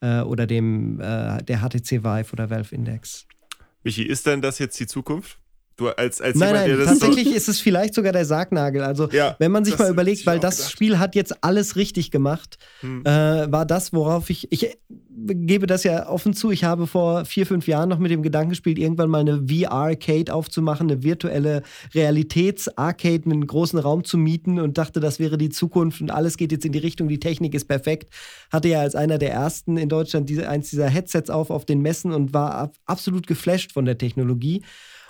äh, 0.00 0.20
oder 0.20 0.46
dem 0.46 1.00
äh, 1.00 1.42
der 1.42 1.60
HTC 1.60 2.04
Vive 2.04 2.32
oder 2.32 2.50
Valve 2.50 2.74
Index. 2.74 3.26
Michi, 3.84 4.02
ist 4.02 4.26
denn 4.26 4.42
das 4.42 4.58
jetzt 4.58 4.78
die 4.80 4.86
Zukunft? 4.86 5.38
Du 5.78 5.88
als, 5.88 6.20
als 6.20 6.36
Nein, 6.36 6.66
jemand, 6.66 6.86
nein, 6.86 6.98
tatsächlich 6.98 7.32
ist 7.34 7.48
es 7.48 7.60
vielleicht 7.60 7.94
sogar 7.94 8.12
der 8.12 8.24
Sargnagel. 8.24 8.82
Also, 8.82 9.08
Ja, 9.10 9.36
wenn 9.38 9.52
man 9.52 9.64
sich 9.64 9.78
mal 9.78 9.88
überlegt, 9.90 10.26
weil 10.26 10.40
das 10.40 10.56
gedacht. 10.56 10.72
Spiel 10.72 10.98
hat 10.98 11.14
jetzt 11.14 11.44
alles 11.44 11.76
richtig 11.76 12.10
gemacht, 12.10 12.58
Hm. 12.80 13.02
äh, 13.06 13.50
war 13.50 13.64
das, 13.64 13.92
worauf 13.92 14.28
ich. 14.28 14.48
Ich 14.50 14.76
gebe 15.08 15.68
das 15.68 15.84
ja 15.84 16.08
offen 16.08 16.34
zu. 16.34 16.50
Ich 16.50 16.64
habe 16.64 16.88
vor 16.88 17.24
vier, 17.24 17.46
fünf 17.46 17.68
Jahren 17.68 17.88
noch 17.88 17.98
mit 18.00 18.10
dem 18.10 18.22
Gedanken 18.22 18.50
gespielt, 18.50 18.76
irgendwann 18.78 19.08
mal 19.08 19.20
eine 19.20 19.46
VR-Arcade 19.48 20.34
aufzumachen, 20.34 20.90
eine 20.90 21.02
virtuelle 21.04 21.62
Realitäts-Arcade 21.94 23.22
mit 23.28 23.34
einem 23.34 23.46
großen 23.46 23.78
Raum 23.78 24.02
zu 24.04 24.18
mieten 24.18 24.58
und 24.58 24.78
dachte, 24.78 24.98
das 25.00 25.18
wäre 25.18 25.38
die 25.38 25.48
Zukunft 25.50 26.00
und 26.00 26.10
alles 26.10 26.36
geht 26.36 26.52
jetzt 26.52 26.64
in 26.64 26.72
die 26.72 26.78
Richtung, 26.78 27.08
die 27.08 27.20
Technik 27.20 27.54
ist 27.54 27.66
perfekt. 27.66 28.12
Hatte 28.50 28.68
ja 28.68 28.80
als 28.80 28.94
einer 28.94 29.18
der 29.18 29.32
ersten 29.32 29.76
in 29.76 29.88
Deutschland 29.88 30.28
diese, 30.28 30.48
eins 30.48 30.70
dieser 30.70 30.88
Headsets 30.88 31.30
auf 31.30 31.50
auf 31.50 31.64
den 31.64 31.80
Messen 31.82 32.12
und 32.12 32.34
war 32.34 32.54
ab, 32.54 32.74
absolut 32.86 33.26
geflasht 33.26 33.72
von 33.72 33.84
der 33.84 33.96
Technologie. 33.98 34.62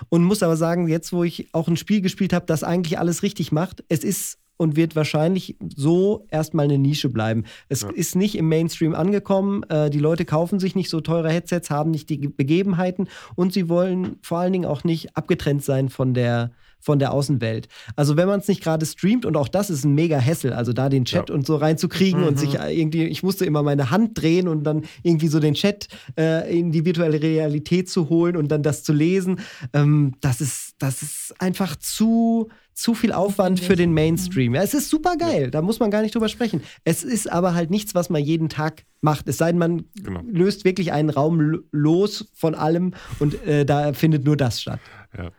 Und 0.07 0.23
muss 0.23 0.41
aber 0.43 0.55
sagen, 0.55 0.87
jetzt, 0.87 1.11
wo 1.11 1.23
ich 1.23 1.49
auch 1.53 1.67
ein 1.67 1.75
Spiel 1.77 1.99
gespielt 2.01 2.31
habe, 2.33 2.45
das 2.45 2.63
eigentlich 2.63 2.97
alles 2.99 3.21
richtig 3.23 3.51
macht, 3.51 3.83
es 3.89 4.03
ist 4.03 4.37
und 4.57 4.75
wird 4.75 4.95
wahrscheinlich 4.95 5.55
so 5.73 6.25
erstmal 6.29 6.65
eine 6.65 6.77
Nische 6.77 7.07
bleiben. 7.09 7.45
Es 7.69 7.81
Ja. 7.81 7.89
ist 7.91 8.15
nicht 8.17 8.35
im 8.37 8.49
Mainstream 8.49 8.93
angekommen. 8.93 9.63
Äh, 9.69 9.89
die 9.89 9.99
Leute 9.99 10.25
kaufen 10.25 10.59
sich 10.59 10.75
nicht 10.75 10.89
so 10.89 10.99
teure 10.99 11.29
Headsets, 11.31 11.69
haben 11.69 11.91
nicht 11.91 12.09
die 12.09 12.19
Ge- 12.19 12.31
Begebenheiten 12.35 13.07
und 13.35 13.53
sie 13.53 13.69
wollen 13.69 14.17
vor 14.21 14.39
allen 14.39 14.51
Dingen 14.51 14.65
auch 14.65 14.83
nicht 14.83 15.15
abgetrennt 15.15 15.63
sein 15.63 15.87
von 15.87 16.13
der, 16.13 16.51
von 16.79 16.99
der 16.99 17.11
Außenwelt. 17.13 17.67
Also 17.95 18.15
wenn 18.17 18.27
man 18.27 18.39
es 18.39 18.47
nicht 18.47 18.63
gerade 18.63 18.85
streamt, 18.85 19.25
und 19.25 19.35
auch 19.37 19.47
das 19.49 19.69
ist 19.69 19.83
ein 19.83 19.93
mega 19.95 20.19
Hassel, 20.19 20.53
also 20.53 20.73
da 20.73 20.89
den 20.89 21.05
Chat 21.05 21.29
Ja. 21.29 21.35
und 21.35 21.45
so 21.45 21.55
reinzukriegen 21.57 22.23
und 22.23 22.39
sich 22.39 22.57
äh, 22.59 22.77
irgendwie, 22.79 23.03
ich 23.05 23.21
musste 23.23 23.45
immer 23.45 23.63
meine 23.63 23.91
Hand 23.91 24.19
drehen 24.21 24.47
und 24.47 24.63
dann 24.63 24.83
irgendwie 25.03 25.27
so 25.27 25.39
den 25.39 25.53
Chat 25.55 25.87
äh, 26.17 26.57
in 26.57 26.71
die 26.71 26.85
virtuelle 26.85 27.21
Realität 27.21 27.89
zu 27.89 28.09
holen 28.09 28.35
und 28.37 28.49
dann 28.49 28.63
das 28.63 28.83
zu 28.83 28.93
lesen, 28.93 29.39
ähm, 29.73 30.13
das, 30.21 30.41
ist, 30.41 30.75
das 30.79 31.01
ist 31.01 31.33
einfach 31.39 31.75
zu, 31.75 32.49
zu 32.73 32.93
viel 32.93 33.11
Aufwand 33.11 33.59
für 33.59 33.75
den 33.75 33.93
Mainstream. 33.93 34.55
Ja, 34.55 34.61
es 34.63 34.73
ist 34.73 34.89
super 34.89 35.17
geil, 35.17 35.51
da 35.51 35.61
muss 35.61 35.79
man 35.79 35.91
gar 35.91 36.01
nicht 36.01 36.15
drüber 36.15 36.29
sprechen. 36.29 36.61
Es 36.85 37.03
ist 37.03 37.29
aber 37.29 37.53
halt 37.53 37.69
nichts, 37.71 37.93
was 37.93 38.09
man 38.09 38.23
jeden 38.23 38.47
Tag 38.47 38.83
macht. 39.01 39.27
Es 39.27 39.37
sei 39.37 39.47
denn, 39.51 39.59
man 39.59 39.83
Genau. 40.01 40.21
löst 40.31 40.63
wirklich 40.63 40.91
einen 40.93 41.09
Raum 41.09 41.39
lo- 41.41 41.59
los 41.71 42.29
von 42.33 42.55
allem 42.55 42.93
und 43.19 43.45
äh, 43.45 43.65
da 43.65 43.91
findet 43.93 44.23
nur 44.23 44.37
das 44.37 44.61
statt. 44.61 44.79
Ja. 45.17 45.31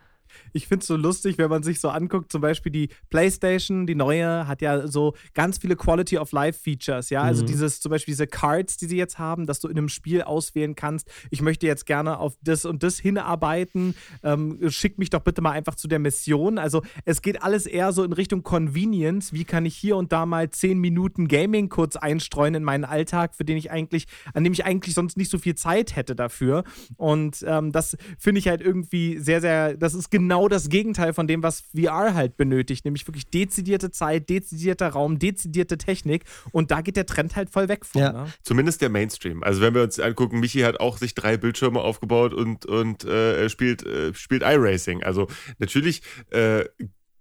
Ich 0.53 0.69
finde 0.69 0.83
es 0.83 0.87
so 0.87 0.97
lustig, 0.97 1.39
wenn 1.39 1.51
man 1.51 1.63
sich 1.63 1.81
so 1.81 1.89
anguckt, 1.89 2.33
zum 2.33 2.41
Beispiel 2.41 2.73
die 2.73 2.89
PlayStation, 3.11 3.87
die 3.87 3.95
neue, 3.95 4.47
hat 4.47 4.63
ja 4.63 4.87
so 4.87 5.15
ganz 5.35 5.59
viele 5.59 5.77
Quality 5.77 6.19
of 6.19 6.33
Life 6.33 6.61
Features, 6.63 7.11
ja. 7.11 7.23
Also 7.23 7.45
dieses, 7.45 7.81
zum 7.81 7.91
Beispiel 7.91 8.13
diese 8.13 8.27
Cards, 8.27 8.77
die 8.77 8.87
sie 8.87 8.97
jetzt 8.97 9.19
haben, 9.19 9.47
dass 9.47 9.61
du 9.61 9.69
in 9.69 9.79
einem 9.79 9.89
Spiel 9.89 10.23
auswählen 10.23 10.75
kannst, 10.75 11.11
ich 11.31 11.43
möchte 11.43 11.67
jetzt 11.67 11.87
gerne 11.87 12.19
auf 12.19 12.37
das 12.43 12.65
und 12.65 12.83
das 12.83 12.99
hinarbeiten, 12.99 13.95
ähm, 14.23 14.59
schick 14.71 14.99
mich 14.99 15.11
doch 15.11 15.21
bitte 15.21 15.43
mal 15.43 15.53
einfach 15.53 15.75
zu 15.75 15.89
der 15.89 15.99
Mission. 15.99 16.59
Also 16.59 16.83
es 17.05 17.23
geht 17.23 17.43
alles 17.43 17.67
eher 17.67 17.93
so 17.93 18.05
in 18.05 18.13
Richtung 18.13 18.43
Convenience. 18.43 19.33
Wie 19.33 19.45
kann 19.45 19.67
ich 19.67 19.77
hier 19.77 19.97
und 19.97 20.13
da 20.13 20.27
mal 20.27 20.51
10 20.51 20.79
Minuten 20.79 21.29
Gaming 21.29 21.69
kurz 21.69 21.97
einstreuen 21.97 22.55
in 22.55 22.65
meinen 22.65 22.85
Alltag, 22.85 23.35
für 23.35 23.45
den 23.45 23.57
ich 23.57 23.71
eigentlich, 23.71 24.07
an 24.35 24.45
dem 24.45 24.53
ich 24.53 24.65
eigentlich 24.65 24.95
sonst 24.95 25.17
nicht 25.17 25.31
so 25.31 25.39
viel 25.39 25.55
Zeit 25.55 25.97
hätte 25.97 26.15
dafür. 26.15 26.65
Und 26.97 27.45
ähm, 27.47 27.73
das 27.73 27.97
finde 28.19 28.39
ich 28.39 28.49
halt 28.49 28.61
irgendwie 28.61 29.19
sehr, 29.19 29.41
sehr, 29.41 29.77
das 29.77 29.95
ist 29.95 30.11
genau 30.11 30.40
das 30.49 30.69
Gegenteil 30.69 31.13
von 31.13 31.27
dem, 31.27 31.43
was 31.43 31.63
VR 31.75 32.15
halt 32.15 32.37
benötigt, 32.37 32.85
nämlich 32.85 33.07
wirklich 33.07 33.29
dezidierte 33.29 33.91
Zeit, 33.91 34.29
dezidierter 34.29 34.89
Raum, 34.89 35.19
dezidierte 35.19 35.79
Technik. 35.79 36.25
Und 36.53 36.71
da 36.71 36.81
geht 36.81 36.97
der 36.97 37.07
Trend 37.07 37.37
halt 37.37 37.51
voll 37.51 37.69
weg 37.69 37.85
von. 37.85 38.03
Ja. 38.03 38.13
Ne? 38.13 38.33
Zumindest 38.43 38.81
der 38.83 38.89
Mainstream. 38.89 39.43
Also 39.43 39.61
wenn 39.61 39.75
wir 39.75 39.83
uns 39.83 39.99
angucken, 39.99 40.41
Michi 40.41 40.61
hat 40.61 40.81
auch 40.81 40.99
sich 40.99 41.15
drei 41.15 41.37
Bildschirme 41.37 41.81
aufgebaut 41.81 42.35
und, 42.35 42.67
und 42.67 43.05
äh, 43.05 43.49
spielt, 43.49 43.85
äh, 43.85 44.15
spielt 44.15 44.43
iRacing. 44.43 45.03
Also 45.03 45.29
natürlich, 45.59 46.03
äh, 46.31 46.65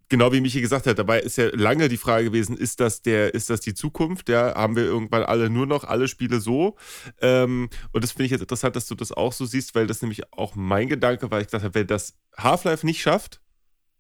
genau 0.10 0.34
wie 0.34 0.42
Michi 0.42 0.60
gesagt 0.60 0.88
hat, 0.88 1.00
dabei 1.00 1.22
ist 1.22 1.38
ja 1.38 1.50
lange 1.54 1.88
die 1.88 1.98
Frage 1.98 2.26
gewesen, 2.26 2.58
ist 2.58 2.80
das 2.80 3.02
der, 3.02 3.34
ist 3.34 3.50
das 3.50 3.62
die 3.62 3.74
Zukunft? 3.74 4.28
Ja, 4.28 4.56
haben 4.56 4.76
wir 4.76 4.84
irgendwann 4.84 5.24
alle 5.24 5.50
nur 5.50 5.68
noch 5.68 5.84
alle 5.84 6.08
Spiele 6.08 6.42
so? 6.42 6.76
Ähm, 7.22 7.70
und 7.92 8.04
das 8.04 8.12
finde 8.12 8.26
ich 8.26 8.32
jetzt 8.32 8.42
interessant, 8.42 8.76
dass 8.76 8.88
du 8.88 8.96
das 8.96 9.12
auch 9.12 9.34
so 9.34 9.46
siehst, 9.46 9.76
weil 9.76 9.88
das 9.88 10.02
nämlich 10.02 10.34
auch 10.34 10.56
mein 10.56 10.90
Gedanke 10.90 11.32
war, 11.32 11.40
ich 11.40 11.48
gesagt 11.48 11.64
habe, 11.64 11.76
wenn 11.76 11.88
das 11.88 12.18
Half-Life 12.38 12.86
nicht 12.86 13.02
schafft, 13.02 13.42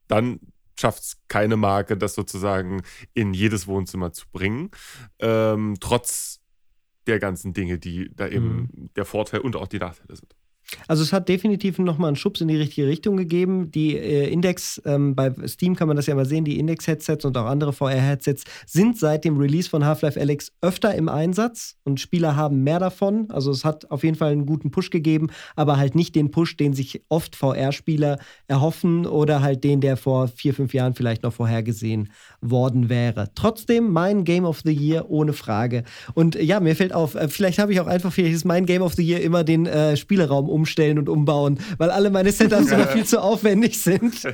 dann 0.07 0.39
schafft 0.79 1.03
es 1.03 1.17
keine 1.27 1.57
Marke, 1.57 1.97
das 1.97 2.15
sozusagen 2.15 2.81
in 3.13 3.33
jedes 3.33 3.67
Wohnzimmer 3.67 4.11
zu 4.11 4.25
bringen. 4.31 4.71
Ähm, 5.19 5.75
trotz 5.79 6.39
der 7.05 7.19
ganzen 7.19 7.53
Dinge, 7.53 7.79
die 7.79 8.11
da 8.15 8.27
eben 8.27 8.89
der 8.95 9.05
Vorteil 9.05 9.41
und 9.41 9.55
auch 9.55 9.67
die 9.67 9.79
Nachteile 9.79 10.15
sind. 10.15 10.35
Also 10.87 11.03
es 11.03 11.13
hat 11.13 11.29
definitiv 11.29 11.79
nochmal 11.79 12.09
einen 12.09 12.15
Schubs 12.15 12.41
in 12.41 12.47
die 12.47 12.57
richtige 12.57 12.87
Richtung 12.87 13.17
gegeben. 13.17 13.71
Die 13.71 13.95
äh, 13.95 14.29
Index, 14.29 14.81
ähm, 14.85 15.15
bei 15.15 15.33
Steam 15.47 15.75
kann 15.75 15.87
man 15.87 15.97
das 15.97 16.07
ja 16.07 16.15
mal 16.15 16.25
sehen, 16.25 16.45
die 16.45 16.59
Index-Headsets 16.59 17.25
und 17.25 17.37
auch 17.37 17.45
andere 17.45 17.73
VR-Headsets 17.73 18.43
sind 18.65 18.97
seit 18.97 19.25
dem 19.25 19.37
Release 19.37 19.69
von 19.69 19.85
Half-Life 19.85 20.19
Alyx 20.19 20.51
öfter 20.61 20.95
im 20.95 21.09
Einsatz 21.09 21.75
und 21.83 21.99
Spieler 21.99 22.35
haben 22.35 22.63
mehr 22.63 22.79
davon. 22.79 23.29
Also 23.31 23.51
es 23.51 23.65
hat 23.65 23.89
auf 23.91 24.03
jeden 24.03 24.15
Fall 24.15 24.31
einen 24.31 24.45
guten 24.45 24.71
Push 24.71 24.89
gegeben, 24.89 25.27
aber 25.55 25.77
halt 25.77 25.95
nicht 25.95 26.15
den 26.15 26.31
Push, 26.31 26.57
den 26.57 26.73
sich 26.73 27.03
oft 27.09 27.35
VR-Spieler 27.35 28.19
erhoffen 28.47 29.05
oder 29.05 29.41
halt 29.41 29.63
den, 29.63 29.81
der 29.81 29.97
vor 29.97 30.27
vier, 30.27 30.53
fünf 30.53 30.73
Jahren 30.73 30.93
vielleicht 30.93 31.23
noch 31.23 31.33
vorhergesehen 31.33 32.09
worden 32.41 32.89
wäre. 32.89 33.31
Trotzdem 33.35 33.91
mein 33.91 34.23
Game 34.23 34.45
of 34.45 34.61
the 34.63 34.73
Year 34.73 35.09
ohne 35.09 35.33
Frage. 35.33 35.83
Und 36.13 36.35
äh, 36.35 36.43
ja, 36.43 36.59
mir 36.59 36.75
fällt 36.75 36.93
auf, 36.93 37.15
äh, 37.15 37.27
vielleicht 37.27 37.59
habe 37.59 37.71
ich 37.73 37.79
auch 37.79 37.87
einfach, 37.87 38.11
vielleicht 38.11 38.35
ist 38.35 38.45
mein 38.45 38.65
Game 38.65 38.81
of 38.81 38.93
the 38.93 39.03
Year 39.03 39.21
immer 39.21 39.43
den 39.43 39.65
äh, 39.65 39.97
Spieleraum 39.97 40.49
umstellen 40.59 40.99
und 40.99 41.09
umbauen, 41.09 41.59
weil 41.77 41.89
alle 41.89 42.09
meine 42.09 42.31
Setups 42.31 42.71
immer 42.71 42.87
viel 42.87 43.05
zu 43.05 43.21
aufwendig 43.21 43.81
sind. 43.81 44.27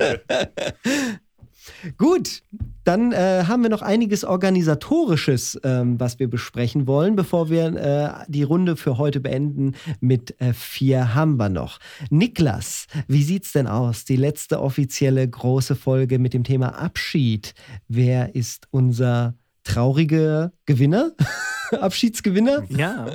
Gut, 1.98 2.42
dann 2.84 3.12
äh, 3.12 3.44
haben 3.46 3.62
wir 3.62 3.70
noch 3.70 3.82
einiges 3.82 4.24
Organisatorisches, 4.24 5.60
ähm, 5.64 5.98
was 5.98 6.18
wir 6.18 6.28
besprechen 6.28 6.86
wollen, 6.86 7.16
bevor 7.16 7.50
wir 7.50 7.66
äh, 7.66 8.24
die 8.28 8.42
Runde 8.42 8.76
für 8.76 8.98
heute 8.98 9.20
beenden. 9.20 9.74
Mit 10.00 10.40
äh, 10.40 10.52
vier 10.52 11.14
haben 11.14 11.36
wir 11.36 11.48
noch. 11.48 11.78
Niklas, 12.10 12.86
wie 13.08 13.22
sieht's 13.22 13.52
denn 13.52 13.66
aus? 13.66 14.04
Die 14.04 14.16
letzte 14.16 14.60
offizielle 14.60 15.28
große 15.28 15.76
Folge 15.76 16.18
mit 16.18 16.34
dem 16.34 16.44
Thema 16.44 16.78
Abschied. 16.78 17.54
Wer 17.88 18.34
ist 18.34 18.68
unser 18.70 19.34
trauriger 19.64 20.52
Gewinner? 20.64 21.12
Abschiedsgewinner? 21.80 22.64
Ja. 22.68 23.10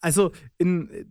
Also 0.00 0.32
in 0.58 1.10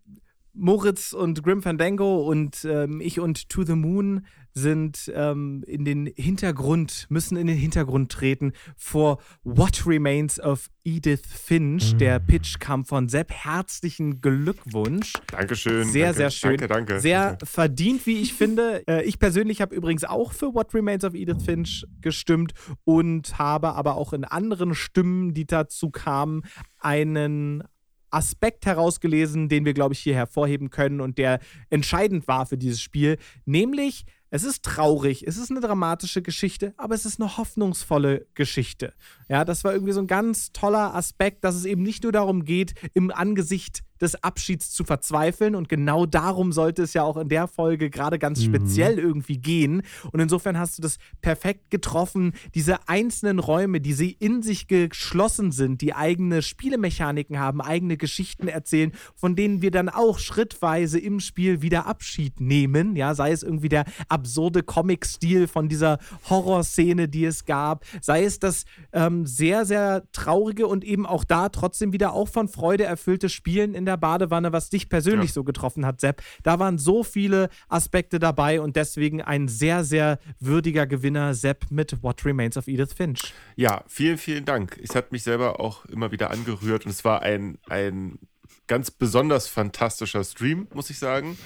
Moritz 0.57 1.13
und 1.13 1.43
Grim 1.43 1.61
Fandango 1.61 2.27
und 2.27 2.65
ähm, 2.65 2.99
ich 3.01 3.19
und 3.19 3.49
To 3.49 3.63
the 3.63 3.75
Moon 3.75 4.25
sind 4.57 5.11
ähm, 5.13 5.63
in 5.67 5.85
den 5.85 6.07
Hintergrund, 6.15 7.05
müssen 7.09 7.37
in 7.37 7.45
den 7.45 7.57
Hintergrund 7.57 8.11
treten 8.11 8.53
vor 8.75 9.19
What 9.43 9.85
Remains 9.85 10.39
of 10.39 10.69
Edith 10.83 11.21
Finch. 11.27 11.93
Mhm. 11.93 11.97
Der 11.99 12.19
Pitch 12.19 12.59
kam 12.59 12.83
von 12.83 13.07
Sepp. 13.07 13.31
Herzlichen 13.31 14.19
Glückwunsch. 14.19 15.13
Dankeschön. 15.31 15.87
Sehr, 15.87 16.07
danke, 16.07 16.17
sehr 16.17 16.31
schön. 16.31 16.57
Danke, 16.57 16.67
danke. 16.67 16.99
Sehr 16.99 17.29
danke. 17.29 17.45
verdient, 17.45 18.05
wie 18.05 18.21
ich 18.21 18.33
finde. 18.33 18.57
Äh, 18.87 19.03
ich 19.03 19.19
persönlich 19.19 19.59
habe 19.59 19.75
übrigens 19.75 20.05
auch 20.05 20.31
für 20.31 20.53
What 20.53 20.73
Remains 20.73 21.03
of 21.03 21.13
Edith 21.13 21.43
Finch 21.43 21.85
gestimmt 21.99 22.53
und 22.85 23.37
habe 23.37 23.73
aber 23.73 23.95
auch 23.95 24.13
in 24.13 24.23
anderen 24.23 24.75
Stimmen, 24.75 25.33
die 25.33 25.45
dazu 25.45 25.89
kamen, 25.89 26.43
einen 26.79 27.63
Aspekt 28.09 28.65
herausgelesen, 28.65 29.49
den 29.49 29.65
wir, 29.65 29.73
glaube 29.73 29.93
ich, 29.93 29.99
hier 29.99 30.15
hervorheben 30.15 30.69
können 30.69 31.01
und 31.01 31.17
der 31.17 31.39
entscheidend 31.69 32.27
war 32.27 32.45
für 32.45 32.57
dieses 32.57 32.81
Spiel, 32.81 33.17
nämlich 33.45 34.05
es 34.29 34.43
ist 34.43 34.63
traurig, 34.63 35.25
es 35.25 35.37
ist 35.37 35.51
eine 35.51 35.61
dramatische 35.61 36.21
Geschichte, 36.21 36.73
aber 36.75 36.95
es 36.95 37.05
ist 37.05 37.21
eine 37.21 37.37
hoffnungsvolle 37.37 38.27
Geschichte. 38.33 38.93
Ja, 39.29 39.45
das 39.45 39.63
war 39.63 39.71
irgendwie 39.71 39.93
so 39.93 40.01
ein 40.01 40.07
ganz 40.07 40.51
toller 40.51 40.93
Aspekt, 40.95 41.45
dass 41.45 41.55
es 41.55 41.63
eben 41.63 41.81
nicht 41.81 42.03
nur 42.03 42.11
darum 42.11 42.43
geht, 42.43 42.73
im 42.93 43.09
Angesicht 43.09 43.83
des 44.01 44.23
Abschieds 44.23 44.71
zu 44.71 44.83
verzweifeln. 44.83 45.55
Und 45.55 45.69
genau 45.69 46.05
darum 46.05 46.51
sollte 46.51 46.83
es 46.83 46.93
ja 46.93 47.03
auch 47.03 47.17
in 47.17 47.29
der 47.29 47.47
Folge 47.47 47.89
gerade 47.89 48.19
ganz 48.19 48.39
mhm. 48.39 48.45
speziell 48.45 48.99
irgendwie 48.99 49.37
gehen. 49.37 49.83
Und 50.11 50.19
insofern 50.19 50.57
hast 50.57 50.77
du 50.77 50.81
das 50.81 50.97
perfekt 51.21 51.69
getroffen. 51.69 52.33
Diese 52.55 52.87
einzelnen 52.87 53.39
Räume, 53.39 53.81
die 53.81 53.93
sie 53.93 54.11
in 54.11 54.41
sich 54.41 54.67
geschlossen 54.67 55.51
sind, 55.51 55.81
die 55.81 55.93
eigene 55.93 56.41
Spielemechaniken 56.41 57.39
haben, 57.39 57.61
eigene 57.61 57.97
Geschichten 57.97 58.47
erzählen, 58.47 58.91
von 59.15 59.35
denen 59.35 59.61
wir 59.61 59.71
dann 59.71 59.89
auch 59.89 60.19
schrittweise 60.19 60.99
im 60.99 61.19
Spiel 61.19 61.61
wieder 61.61 61.87
Abschied 61.87 62.39
nehmen. 62.39 62.95
Ja, 62.95 63.15
sei 63.15 63.31
es 63.31 63.43
irgendwie 63.43 63.69
der 63.69 63.85
absurde 64.09 64.63
Comic-Stil 64.63 65.47
von 65.47 65.69
dieser 65.69 65.97
Horrorszene, 66.29 67.07
die 67.07 67.25
es 67.25 67.45
gab, 67.45 67.85
sei 68.01 68.23
es 68.23 68.39
das 68.39 68.65
ähm, 68.93 69.25
sehr, 69.25 69.65
sehr 69.65 70.03
traurige 70.11 70.67
und 70.67 70.83
eben 70.83 71.05
auch 71.05 71.23
da 71.23 71.49
trotzdem 71.49 71.93
wieder 71.93 72.13
auch 72.13 72.27
von 72.27 72.47
Freude 72.47 72.83
erfüllte 72.83 73.29
Spielen 73.29 73.73
in 73.73 73.85
der 73.87 73.97
Badewanne, 73.97 74.53
was 74.53 74.69
dich 74.69 74.89
persönlich 74.89 75.31
ja. 75.31 75.33
so 75.33 75.43
getroffen 75.43 75.85
hat, 75.85 75.99
Sepp. 75.99 76.21
Da 76.43 76.59
waren 76.59 76.77
so 76.77 77.03
viele 77.03 77.49
Aspekte 77.69 78.19
dabei 78.19 78.61
und 78.61 78.75
deswegen 78.75 79.21
ein 79.21 79.47
sehr, 79.47 79.83
sehr 79.83 80.19
würdiger 80.39 80.85
Gewinner, 80.85 81.33
Sepp, 81.33 81.65
mit 81.71 82.03
What 82.03 82.25
Remains 82.25 82.57
of 82.57 82.67
Edith 82.67 82.93
Finch. 82.93 83.33
Ja, 83.55 83.83
vielen, 83.87 84.17
vielen 84.17 84.45
Dank. 84.45 84.79
Es 84.83 84.95
hat 84.95 85.11
mich 85.11 85.23
selber 85.23 85.59
auch 85.59 85.85
immer 85.85 86.11
wieder 86.11 86.29
angerührt 86.29 86.85
und 86.85 86.91
es 86.91 87.03
war 87.03 87.21
ein, 87.21 87.57
ein 87.69 88.19
ganz 88.67 88.91
besonders 88.91 89.47
fantastischer 89.47 90.23
Stream, 90.23 90.67
muss 90.73 90.89
ich 90.89 90.99
sagen. 90.99 91.37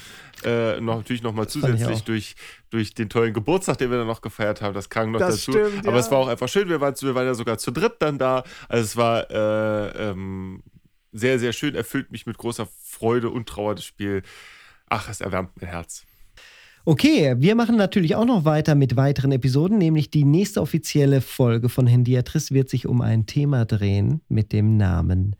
Äh, 0.44 0.82
noch, 0.82 0.98
natürlich 0.98 1.22
nochmal 1.22 1.48
zusätzlich 1.48 2.04
durch, 2.04 2.36
durch 2.72 2.94
den 2.96 3.10
tollen 3.10 3.34
Geburtstag, 3.34 3.78
den 3.78 3.92
wir 3.92 4.00
dann 4.00 4.08
noch 4.08 4.22
gefeiert 4.22 4.62
haben. 4.62 4.74
Das 4.74 4.90
kam 4.90 5.12
noch 5.12 5.20
das 5.20 5.36
dazu. 5.36 5.52
Stimmt, 5.52 5.88
Aber 5.88 5.98
ja. 5.98 6.00
es 6.00 6.12
war 6.12 6.18
auch 6.18 6.28
einfach 6.28 6.50
schön. 6.50 6.68
Wir 6.68 6.82
waren, 6.82 6.96
wir 7.00 7.16
waren 7.16 7.28
ja 7.28 7.36
sogar 7.36 7.58
zu 7.60 7.72
dritt 7.72 7.96
dann 8.00 8.18
da. 8.18 8.44
Also 8.68 8.84
es 8.84 8.98
war 8.98 9.30
äh, 9.30 10.10
ähm, 10.10 10.64
sehr, 11.12 11.40
sehr 11.40 11.54
schön, 11.54 11.76
erfüllt 11.76 12.12
mich 12.12 12.26
mit 12.26 12.38
großer 12.38 12.68
Freude 12.84 13.30
und 13.30 13.48
Trauer 13.48 13.76
das 13.76 13.86
Spiel. 13.86 14.24
Ach, 14.90 15.10
es 15.10 15.22
erwärmt 15.22 15.52
mein 15.60 15.70
Herz. 15.70 16.06
Okay, 16.84 17.36
wir 17.38 17.54
machen 17.56 17.78
natürlich 17.78 18.16
auch 18.16 18.26
noch 18.26 18.44
weiter 18.44 18.74
mit 18.74 18.96
weiteren 18.96 19.32
Episoden, 19.32 19.78
nämlich 19.78 20.10
die 20.10 20.26
nächste 20.26 20.62
offizielle 20.62 21.22
Folge 21.22 21.70
von 21.70 21.86
Hendiatris 21.86 22.52
wird 22.52 22.70
sich 22.70 22.88
um 22.88 23.02
ein 23.02 23.28
Thema 23.28 23.66
drehen 23.66 24.22
mit 24.30 24.52
dem 24.52 24.78
Namen 24.78 25.36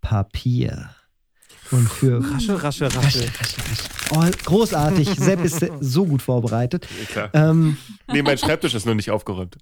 Papier. 0.00 0.90
Und 1.70 1.88
für 1.88 2.22
rasche, 2.22 2.62
rasche, 2.62 2.84
rasche. 2.86 2.98
rasche, 2.98 3.24
rasche, 3.40 3.60
rasche. 3.70 3.94
Oh, 4.10 4.44
großartig. 4.44 5.08
Sepp 5.18 5.44
ist 5.44 5.64
so 5.80 6.06
gut 6.06 6.22
vorbereitet. 6.22 6.86
Ja, 7.14 7.30
ähm, 7.32 7.76
nee, 8.12 8.22
mein 8.22 8.38
Schreibtisch 8.38 8.74
ist 8.74 8.86
noch 8.86 8.94
nicht 8.94 9.10
aufgeräumt. 9.10 9.56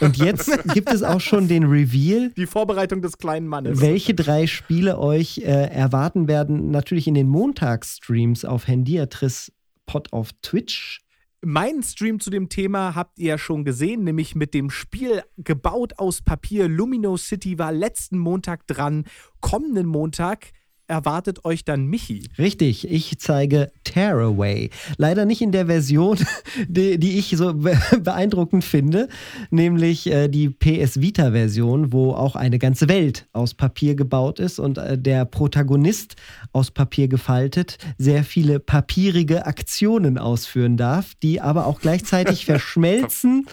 Und 0.00 0.16
jetzt 0.16 0.50
gibt 0.74 0.92
es 0.92 1.02
auch 1.02 1.20
schon 1.20 1.48
den 1.48 1.64
Reveal. 1.64 2.30
Die 2.36 2.46
Vorbereitung 2.46 3.02
des 3.02 3.18
kleinen 3.18 3.46
Mannes. 3.46 3.80
Welche 3.80 4.14
drei 4.14 4.46
Spiele 4.46 4.98
euch 4.98 5.38
äh, 5.38 5.70
erwarten 5.70 6.28
werden, 6.28 6.70
natürlich 6.70 7.06
in 7.06 7.14
den 7.14 7.28
Montagsstreams 7.28 8.44
auf 8.44 8.66
Hendiatris 8.66 9.52
Pod 9.86 10.12
auf 10.12 10.30
Twitch. 10.42 11.02
Meinen 11.42 11.82
Stream 11.82 12.18
zu 12.18 12.30
dem 12.30 12.48
Thema 12.48 12.96
habt 12.96 13.18
ihr 13.18 13.28
ja 13.28 13.38
schon 13.38 13.64
gesehen, 13.64 14.02
nämlich 14.02 14.34
mit 14.34 14.52
dem 14.52 14.68
Spiel 14.68 15.22
gebaut 15.36 15.98
aus 15.98 16.22
Papier. 16.22 16.66
Lumino 16.66 17.16
City 17.16 17.58
war 17.58 17.70
letzten 17.70 18.18
Montag 18.18 18.66
dran. 18.66 19.04
Kommenden 19.40 19.86
Montag 19.86 20.50
erwartet 20.88 21.44
euch 21.44 21.64
dann 21.64 21.86
Michi. 21.86 22.28
Richtig, 22.38 22.90
ich 22.90 23.18
zeige 23.18 23.70
Tearaway. 23.84 24.70
Leider 24.96 25.24
nicht 25.24 25.42
in 25.42 25.52
der 25.52 25.66
Version, 25.66 26.18
die, 26.68 26.98
die 26.98 27.18
ich 27.18 27.36
so 27.36 27.54
beeindruckend 28.00 28.64
finde, 28.64 29.08
nämlich 29.50 30.06
äh, 30.06 30.28
die 30.28 30.48
PS 30.48 31.00
Vita-Version, 31.00 31.92
wo 31.92 32.12
auch 32.12 32.36
eine 32.36 32.58
ganze 32.58 32.88
Welt 32.88 33.26
aus 33.32 33.54
Papier 33.54 33.94
gebaut 33.94 34.38
ist 34.38 34.58
und 34.58 34.78
äh, 34.78 34.98
der 34.98 35.24
Protagonist 35.24 36.16
aus 36.52 36.70
Papier 36.70 37.08
gefaltet 37.08 37.78
sehr 37.98 38.24
viele 38.24 38.60
papierige 38.60 39.46
Aktionen 39.46 40.18
ausführen 40.18 40.76
darf, 40.76 41.14
die 41.22 41.40
aber 41.40 41.66
auch 41.66 41.80
gleichzeitig 41.80 42.44
verschmelzen 42.46 43.46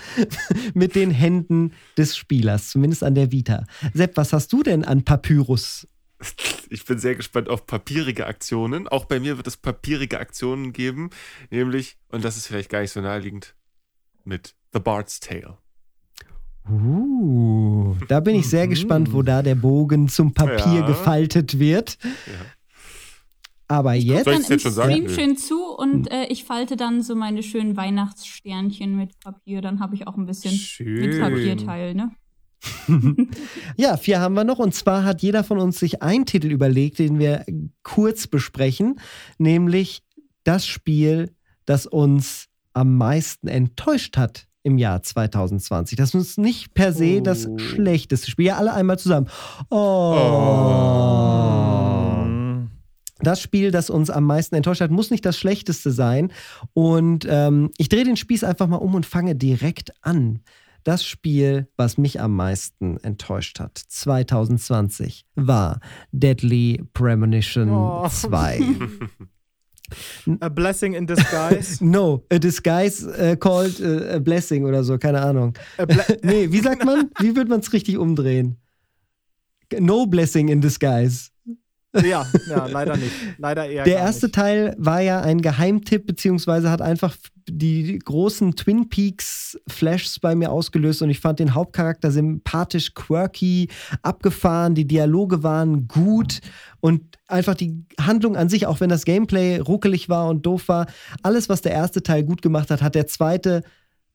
mit 0.73 0.95
den 0.95 1.11
Händen 1.11 1.71
des 1.97 2.15
Spielers, 2.17 2.69
zumindest 2.69 3.03
an 3.03 3.15
der 3.15 3.31
Vita. 3.31 3.65
Sepp, 3.93 4.17
was 4.17 4.33
hast 4.33 4.51
du 4.53 4.63
denn 4.63 4.83
an 4.83 5.03
Papyrus 5.03 5.87
ich 6.69 6.85
bin 6.85 6.97
sehr 6.97 7.15
gespannt 7.15 7.49
auf 7.49 7.65
papierige 7.65 8.27
Aktionen. 8.27 8.87
Auch 8.87 9.05
bei 9.05 9.19
mir 9.19 9.37
wird 9.37 9.47
es 9.47 9.57
papierige 9.57 10.19
Aktionen 10.19 10.73
geben, 10.73 11.09
nämlich, 11.49 11.97
und 12.09 12.23
das 12.23 12.37
ist 12.37 12.47
vielleicht 12.47 12.69
gar 12.69 12.81
nicht 12.81 12.91
so 12.91 13.01
naheliegend, 13.01 13.55
mit 14.23 14.55
The 14.73 14.79
Bard's 14.79 15.19
Tale. 15.19 15.57
Uh, 16.69 17.95
da 18.07 18.21
bin 18.21 18.35
ich 18.35 18.47
sehr 18.47 18.69
gespannt, 18.69 19.11
wo 19.11 19.21
da 19.21 19.41
der 19.41 19.55
Bogen 19.55 20.07
zum 20.07 20.33
Papier 20.33 20.79
ja. 20.79 20.85
gefaltet 20.85 21.59
wird. 21.59 21.97
Ja. 22.03 22.45
Aber 23.67 23.95
ich 23.95 24.05
jetzt. 24.05 24.25
Soll 24.25 24.35
ich 24.35 24.49
jetzt 24.49 24.61
schon 24.61 24.71
sagen? 24.71 24.91
Stream 24.93 25.09
schön 25.09 25.37
zu 25.37 25.75
und 25.75 26.09
äh, 26.11 26.25
ich 26.27 26.43
falte 26.45 26.75
dann 26.75 27.01
so 27.01 27.15
meine 27.15 27.43
schönen 27.43 27.75
Weihnachtssternchen 27.75 28.95
mit 28.95 29.19
Papier. 29.19 29.61
Dann 29.61 29.79
habe 29.79 29.95
ich 29.95 30.07
auch 30.07 30.15
ein 30.15 30.25
bisschen 30.25 30.53
schön. 30.53 31.01
mit 31.01 31.19
Papierteil, 31.19 31.95
ne? 31.95 32.11
ja, 33.77 33.97
vier 33.97 34.19
haben 34.19 34.35
wir 34.35 34.43
noch. 34.43 34.59
Und 34.59 34.73
zwar 34.73 35.03
hat 35.03 35.21
jeder 35.21 35.43
von 35.43 35.57
uns 35.59 35.79
sich 35.79 36.01
einen 36.01 36.25
Titel 36.25 36.51
überlegt, 36.51 36.99
den 36.99 37.19
wir 37.19 37.45
kurz 37.83 38.27
besprechen, 38.27 38.99
nämlich 39.37 40.03
das 40.43 40.65
Spiel, 40.65 41.35
das 41.65 41.85
uns 41.85 42.47
am 42.73 42.97
meisten 42.97 43.47
enttäuscht 43.47 44.17
hat 44.17 44.47
im 44.63 44.77
Jahr 44.77 45.03
2020. 45.03 45.97
Das 45.97 46.13
ist 46.13 46.37
nicht 46.37 46.73
per 46.73 46.93
se 46.93 47.17
oh. 47.19 47.21
das 47.21 47.47
schlechteste 47.57 48.31
Spiel. 48.31 48.47
Ja, 48.47 48.57
alle 48.57 48.73
einmal 48.73 48.97
zusammen. 48.97 49.27
Oh. 49.69 50.15
oh. 50.17 51.13
Das 53.19 53.39
Spiel, 53.41 53.71
das 53.71 53.89
uns 53.89 54.09
am 54.09 54.25
meisten 54.25 54.55
enttäuscht 54.55 54.81
hat, 54.81 54.91
muss 54.91 55.11
nicht 55.11 55.25
das 55.25 55.37
schlechteste 55.37 55.91
sein. 55.91 56.31
Und 56.73 57.25
ähm, 57.29 57.71
ich 57.77 57.87
drehe 57.87 58.03
den 58.03 58.17
Spieß 58.17 58.43
einfach 58.43 58.67
mal 58.67 58.77
um 58.77 58.95
und 58.95 59.05
fange 59.05 59.35
direkt 59.35 59.93
an. 60.01 60.41
Das 60.83 61.05
Spiel, 61.05 61.67
was 61.77 61.97
mich 61.97 62.19
am 62.19 62.35
meisten 62.35 62.97
enttäuscht 62.97 63.59
hat, 63.59 63.77
2020, 63.77 65.25
war 65.35 65.79
Deadly 66.11 66.83
Premonition 66.93 67.69
oh. 67.69 68.07
2. 68.07 68.61
A 70.39 70.49
blessing 70.49 70.93
in 70.93 71.05
disguise? 71.05 71.81
no, 71.85 72.23
a 72.31 72.39
disguise 72.39 73.05
uh, 73.05 73.35
called 73.35 73.79
uh, 73.79 74.15
a 74.15 74.19
blessing 74.19 74.65
oder 74.65 74.83
so, 74.83 74.97
keine 74.97 75.21
Ahnung. 75.21 75.53
nee, 76.23 76.51
wie 76.51 76.59
sagt 76.59 76.85
man? 76.85 77.11
Wie 77.19 77.35
wird 77.35 77.49
man 77.49 77.59
es 77.59 77.71
richtig 77.73 77.97
umdrehen? 77.97 78.57
No 79.79 80.05
blessing 80.05 80.49
in 80.49 80.61
disguise. 80.61 81.29
Ja, 81.95 82.25
ja, 82.47 82.65
leider 82.67 82.97
nicht. 82.97 83.13
Leider 83.37 83.67
eher. 83.67 83.83
Der 83.83 83.97
erste 83.97 84.27
nicht. 84.27 84.35
Teil 84.35 84.75
war 84.79 85.01
ja 85.01 85.21
ein 85.21 85.41
Geheimtipp, 85.41 86.07
beziehungsweise 86.07 86.71
hat 86.71 86.81
einfach 86.81 87.15
die 87.49 87.99
großen 87.99 88.55
Twin 88.55 88.89
Peaks 88.89 89.57
Flashs 89.67 90.19
bei 90.19 90.35
mir 90.35 90.51
ausgelöst 90.51 91.01
und 91.01 91.09
ich 91.09 91.19
fand 91.19 91.39
den 91.39 91.53
Hauptcharakter 91.53 92.11
sympathisch, 92.11 92.93
quirky, 92.93 93.69
abgefahren, 94.01 94.75
die 94.75 94.87
Dialoge 94.87 95.43
waren 95.43 95.87
gut 95.87 96.39
und 96.79 97.17
einfach 97.27 97.55
die 97.55 97.85
Handlung 97.99 98.35
an 98.35 98.49
sich, 98.49 98.67
auch 98.67 98.79
wenn 98.79 98.89
das 98.89 99.05
Gameplay 99.05 99.59
ruckelig 99.59 100.09
war 100.09 100.29
und 100.29 100.45
doof 100.45 100.67
war, 100.67 100.87
alles, 101.21 101.49
was 101.49 101.61
der 101.61 101.73
erste 101.73 102.03
Teil 102.03 102.23
gut 102.23 102.41
gemacht 102.41 102.69
hat, 102.71 102.81
hat 102.81 102.95
der 102.95 103.07
zweite 103.07 103.63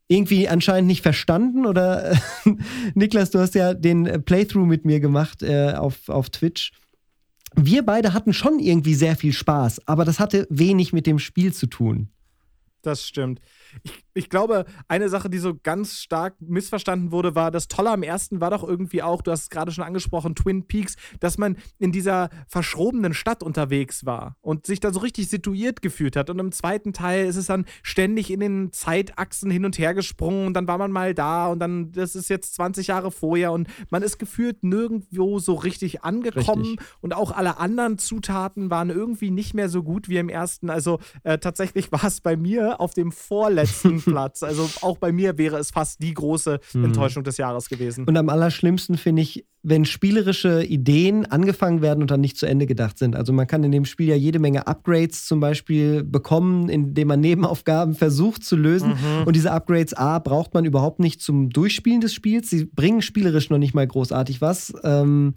irgendwie 0.09 0.49
anscheinend 0.49 0.89
nicht 0.89 1.03
verstanden 1.03 1.67
oder 1.67 2.17
Niklas, 2.95 3.31
du 3.31 3.39
hast 3.39 3.55
ja 3.55 3.75
den 3.75 4.25
Playthrough 4.25 4.67
mit 4.67 4.85
mir 4.85 5.01
gemacht 5.01 5.43
äh, 5.43 5.75
auf, 5.75 6.09
auf 6.09 6.31
Twitch 6.31 6.73
wir 7.55 7.85
beide 7.85 8.13
hatten 8.13 8.33
schon 8.33 8.59
irgendwie 8.59 8.95
sehr 8.95 9.17
viel 9.17 9.33
Spaß, 9.33 9.87
aber 9.87 10.05
das 10.05 10.21
hatte 10.21 10.47
wenig 10.51 10.93
mit 10.93 11.07
dem 11.07 11.19
Spiel 11.19 11.53
zu 11.53 11.67
tun. 11.67 12.09
Das 12.83 13.07
stimmt. 13.07 13.41
Ich, 13.83 14.05
ich 14.19 14.31
glaube, 14.31 14.65
eine 14.89 15.09
Sache, 15.09 15.31
die 15.31 15.39
so 15.39 15.55
ganz 15.63 15.99
stark 15.99 16.35
missverstanden 16.41 17.13
wurde, 17.13 17.37
war, 17.37 17.53
das 17.53 17.69
Tolle 17.69 17.91
am 17.91 18.03
ersten 18.03 18.41
war 18.41 18.51
doch 18.51 18.67
irgendwie 18.67 19.01
auch, 19.01 19.23
du 19.23 19.31
hast 19.31 19.43
es 19.43 19.51
gerade 19.51 19.71
schon 19.71 19.85
angesprochen, 19.85 20.35
Twin 20.35 20.67
Peaks, 20.67 20.97
dass 21.21 21.39
man 21.39 21.57
in 21.79 21.93
dieser 21.93 22.29
verschrobenen 22.49 23.15
Stadt 23.15 23.45
unterwegs 23.45 24.05
war 24.05 24.37
und 24.41 24.67
sich 24.67 24.81
da 24.81 24.93
so 24.93 24.99
richtig 24.99 25.29
situiert 25.29 25.83
gefühlt 25.83 26.17
hat. 26.17 26.31
Und 26.31 26.41
im 26.41 26.51
zweiten 26.51 26.93
Teil 26.93 27.27
ist 27.27 27.37
es 27.37 27.47
dann 27.47 27.65
ständig 27.85 28.33
in 28.33 28.41
den 28.41 28.73
Zeitachsen 28.73 29.53
hin 29.53 29.65
und 29.65 29.79
her 29.79 29.95
gesprungen 29.95 30.49
und 30.49 30.55
dann 30.55 30.67
war 30.67 30.79
man 30.79 30.91
mal 30.91 31.15
da 31.15 31.47
und 31.47 31.61
dann, 31.61 31.93
das 31.93 32.17
ist 32.17 32.29
jetzt 32.29 32.55
20 32.55 32.89
Jahre 32.89 33.13
vorher 33.13 33.53
und 33.53 33.69
man 33.91 34.03
ist 34.03 34.19
gefühlt 34.19 34.65
nirgendwo 34.65 35.39
so 35.39 35.55
richtig 35.55 36.03
angekommen 36.03 36.63
richtig. 36.63 36.87
und 37.01 37.15
auch 37.15 37.31
alle 37.31 37.59
anderen 37.59 37.99
Zutaten 37.99 38.69
waren 38.69 38.91
irgendwie 38.91 39.31
nicht 39.31 39.55
mehr 39.55 39.69
so 39.69 39.85
gut 39.85 40.09
wie 40.09 40.17
im 40.17 40.29
ersten. 40.29 40.71
Also 40.71 40.99
äh, 41.23 41.39
tatsächlich 41.39 41.93
war 41.93 42.03
es 42.05 42.21
bei 42.21 42.37
mir 42.37 42.81
auf 42.81 42.95
dem 42.95 43.13
vorletzten 43.13 44.03
Platz. 44.11 44.43
Also 44.43 44.69
auch 44.83 44.99
bei 44.99 45.13
mir 45.13 45.39
wäre 45.39 45.59
es 45.59 45.71
fast 45.71 46.03
die 46.03 46.15
große 46.15 46.61
mhm. 46.75 46.87
Enttäuschung 46.87 47.25
des 47.25 47.37
Jahres 47.37 47.69
gewesen. 47.69 48.05
Und 48.05 48.17
am 48.17 48.29
allerschlimmsten 48.29 48.97
finde 48.97 49.23
ich, 49.23 49.45
wenn 49.63 49.85
spielerische 49.85 50.63
Ideen 50.65 51.27
angefangen 51.27 51.83
werden 51.83 52.01
und 52.01 52.11
dann 52.11 52.21
nicht 52.21 52.37
zu 52.37 52.47
Ende 52.47 52.67
gedacht 52.67 52.99
sind. 52.99 53.17
Also 53.17 53.33
man 53.33 53.47
kann 53.47 53.65
in 53.65 53.73
dem 53.73 53.85
Spiel 53.85 54.09
ja 54.09 54.15
jede 54.15 54.39
Menge 54.39 54.67
Upgrades 54.67 55.27
zum 55.27 55.41
Beispiel 55.41 56.05
bekommen, 56.05 56.69
indem 56.69 57.09
man 57.09 57.21
Nebenaufgaben 57.21 57.95
versucht 57.95 58.45
zu 58.45 58.57
lösen. 58.57 58.91
Mhm. 58.91 59.27
Und 59.27 59.35
diese 59.35 59.51
Upgrades 59.51 59.95
A 59.95 60.21
braucht 60.21 60.55
man 60.55 60.65
überhaupt 60.65 61.01
nicht 61.01 61.21
zum 61.21 61.51
Durchspielen 61.51 62.01
des 62.01 62.15
Spiels. 62.15 62.51
Sie 62.51 62.67
bringen 62.67 63.03
spielerisch 63.03 63.51
noch 63.51 63.59
nicht 63.59 63.75
mal 63.75 63.87
großartig 63.87 64.41
was. 64.41 64.73
Ähm, 64.85 65.35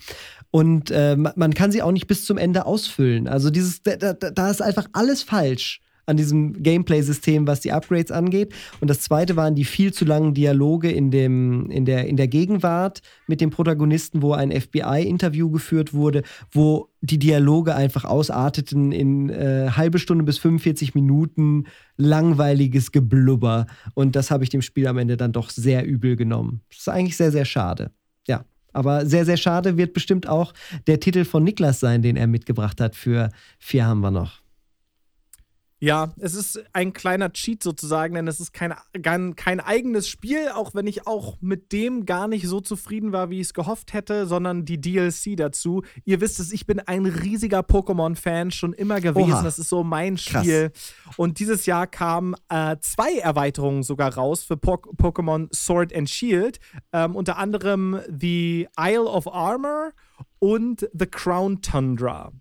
und 0.51 0.91
äh, 0.91 1.15
man 1.17 1.53
kann 1.53 1.71
sie 1.71 1.81
auch 1.81 1.91
nicht 1.91 2.07
bis 2.07 2.25
zum 2.25 2.37
Ende 2.37 2.65
ausfüllen. 2.65 3.27
Also 3.27 3.49
dieses, 3.49 3.81
da, 3.81 4.13
da 4.13 4.51
ist 4.51 4.61
einfach 4.61 4.85
alles 4.93 5.23
falsch 5.23 5.81
an 6.11 6.17
diesem 6.17 6.61
Gameplay-System, 6.61 7.47
was 7.47 7.61
die 7.61 7.71
Upgrades 7.71 8.11
angeht. 8.11 8.53
Und 8.79 8.89
das 8.89 9.01
zweite 9.01 9.35
waren 9.35 9.55
die 9.55 9.65
viel 9.65 9.93
zu 9.93 10.05
langen 10.05 10.33
Dialoge 10.33 10.91
in, 10.91 11.09
dem, 11.09 11.69
in, 11.71 11.85
der, 11.85 12.05
in 12.05 12.17
der 12.17 12.27
Gegenwart 12.27 13.01
mit 13.27 13.41
dem 13.41 13.49
Protagonisten, 13.49 14.21
wo 14.21 14.33
ein 14.33 14.51
FBI-Interview 14.51 15.49
geführt 15.49 15.93
wurde, 15.93 16.23
wo 16.51 16.89
die 17.01 17.17
Dialoge 17.17 17.75
einfach 17.75 18.05
ausarteten 18.05 18.91
in 18.91 19.29
äh, 19.29 19.69
halbe 19.71 19.97
Stunde 19.97 20.23
bis 20.23 20.37
45 20.37 20.93
Minuten 20.93 21.65
langweiliges 21.97 22.91
Geblubber. 22.91 23.65
Und 23.95 24.15
das 24.15 24.29
habe 24.29 24.43
ich 24.43 24.49
dem 24.49 24.61
Spiel 24.61 24.87
am 24.87 24.97
Ende 24.97 25.17
dann 25.17 25.31
doch 25.31 25.49
sehr 25.49 25.85
übel 25.85 26.15
genommen. 26.15 26.61
Das 26.69 26.79
ist 26.79 26.89
eigentlich 26.89 27.17
sehr, 27.17 27.31
sehr 27.31 27.45
schade. 27.45 27.91
Ja. 28.27 28.45
Aber 28.73 29.05
sehr, 29.05 29.25
sehr 29.25 29.37
schade 29.37 29.77
wird 29.77 29.93
bestimmt 29.93 30.27
auch 30.27 30.53
der 30.87 30.99
Titel 30.99 31.25
von 31.25 31.43
Niklas 31.43 31.79
sein, 31.79 32.01
den 32.01 32.15
er 32.15 32.27
mitgebracht 32.27 32.79
hat. 32.79 32.95
Für 32.95 33.29
vier 33.59 33.85
haben 33.85 33.99
wir 34.01 34.11
noch. 34.11 34.40
Ja, 35.83 36.13
es 36.19 36.35
ist 36.35 36.63
ein 36.73 36.93
kleiner 36.93 37.33
Cheat 37.33 37.63
sozusagen, 37.63 38.13
denn 38.13 38.27
es 38.27 38.39
ist 38.39 38.53
kein, 38.53 38.75
kein, 39.01 39.35
kein 39.35 39.59
eigenes 39.59 40.07
Spiel, 40.07 40.49
auch 40.53 40.75
wenn 40.75 40.85
ich 40.85 41.07
auch 41.07 41.37
mit 41.41 41.71
dem 41.71 42.05
gar 42.05 42.27
nicht 42.27 42.47
so 42.47 42.61
zufrieden 42.61 43.13
war, 43.13 43.31
wie 43.31 43.39
ich 43.39 43.47
es 43.47 43.53
gehofft 43.55 43.93
hätte, 43.93 44.27
sondern 44.27 44.63
die 44.63 44.79
DLC 44.79 45.35
dazu. 45.35 45.81
Ihr 46.05 46.21
wisst 46.21 46.39
es, 46.39 46.51
ich 46.51 46.67
bin 46.67 46.79
ein 46.79 47.07
riesiger 47.07 47.61
Pokémon-Fan 47.61 48.51
schon 48.51 48.73
immer 48.73 49.01
gewesen. 49.01 49.33
Oha. 49.33 49.41
Das 49.41 49.57
ist 49.57 49.69
so 49.69 49.83
mein 49.83 50.17
Spiel. 50.17 50.69
Krass. 50.69 51.13
Und 51.17 51.39
dieses 51.39 51.65
Jahr 51.65 51.87
kamen 51.87 52.35
äh, 52.49 52.77
zwei 52.81 53.17
Erweiterungen 53.17 53.81
sogar 53.81 54.13
raus 54.13 54.43
für 54.43 54.57
po 54.57 54.75
Pokémon 54.75 55.47
Sword 55.51 55.95
and 55.95 56.07
Shield. 56.07 56.59
Ähm, 56.93 57.15
unter 57.15 57.37
anderem 57.37 57.99
The 58.07 58.67
Isle 58.79 59.05
of 59.05 59.27
Armor 59.27 59.93
und 60.37 60.87
The 60.93 61.07
Crown 61.07 61.63
Tundra. 61.63 62.31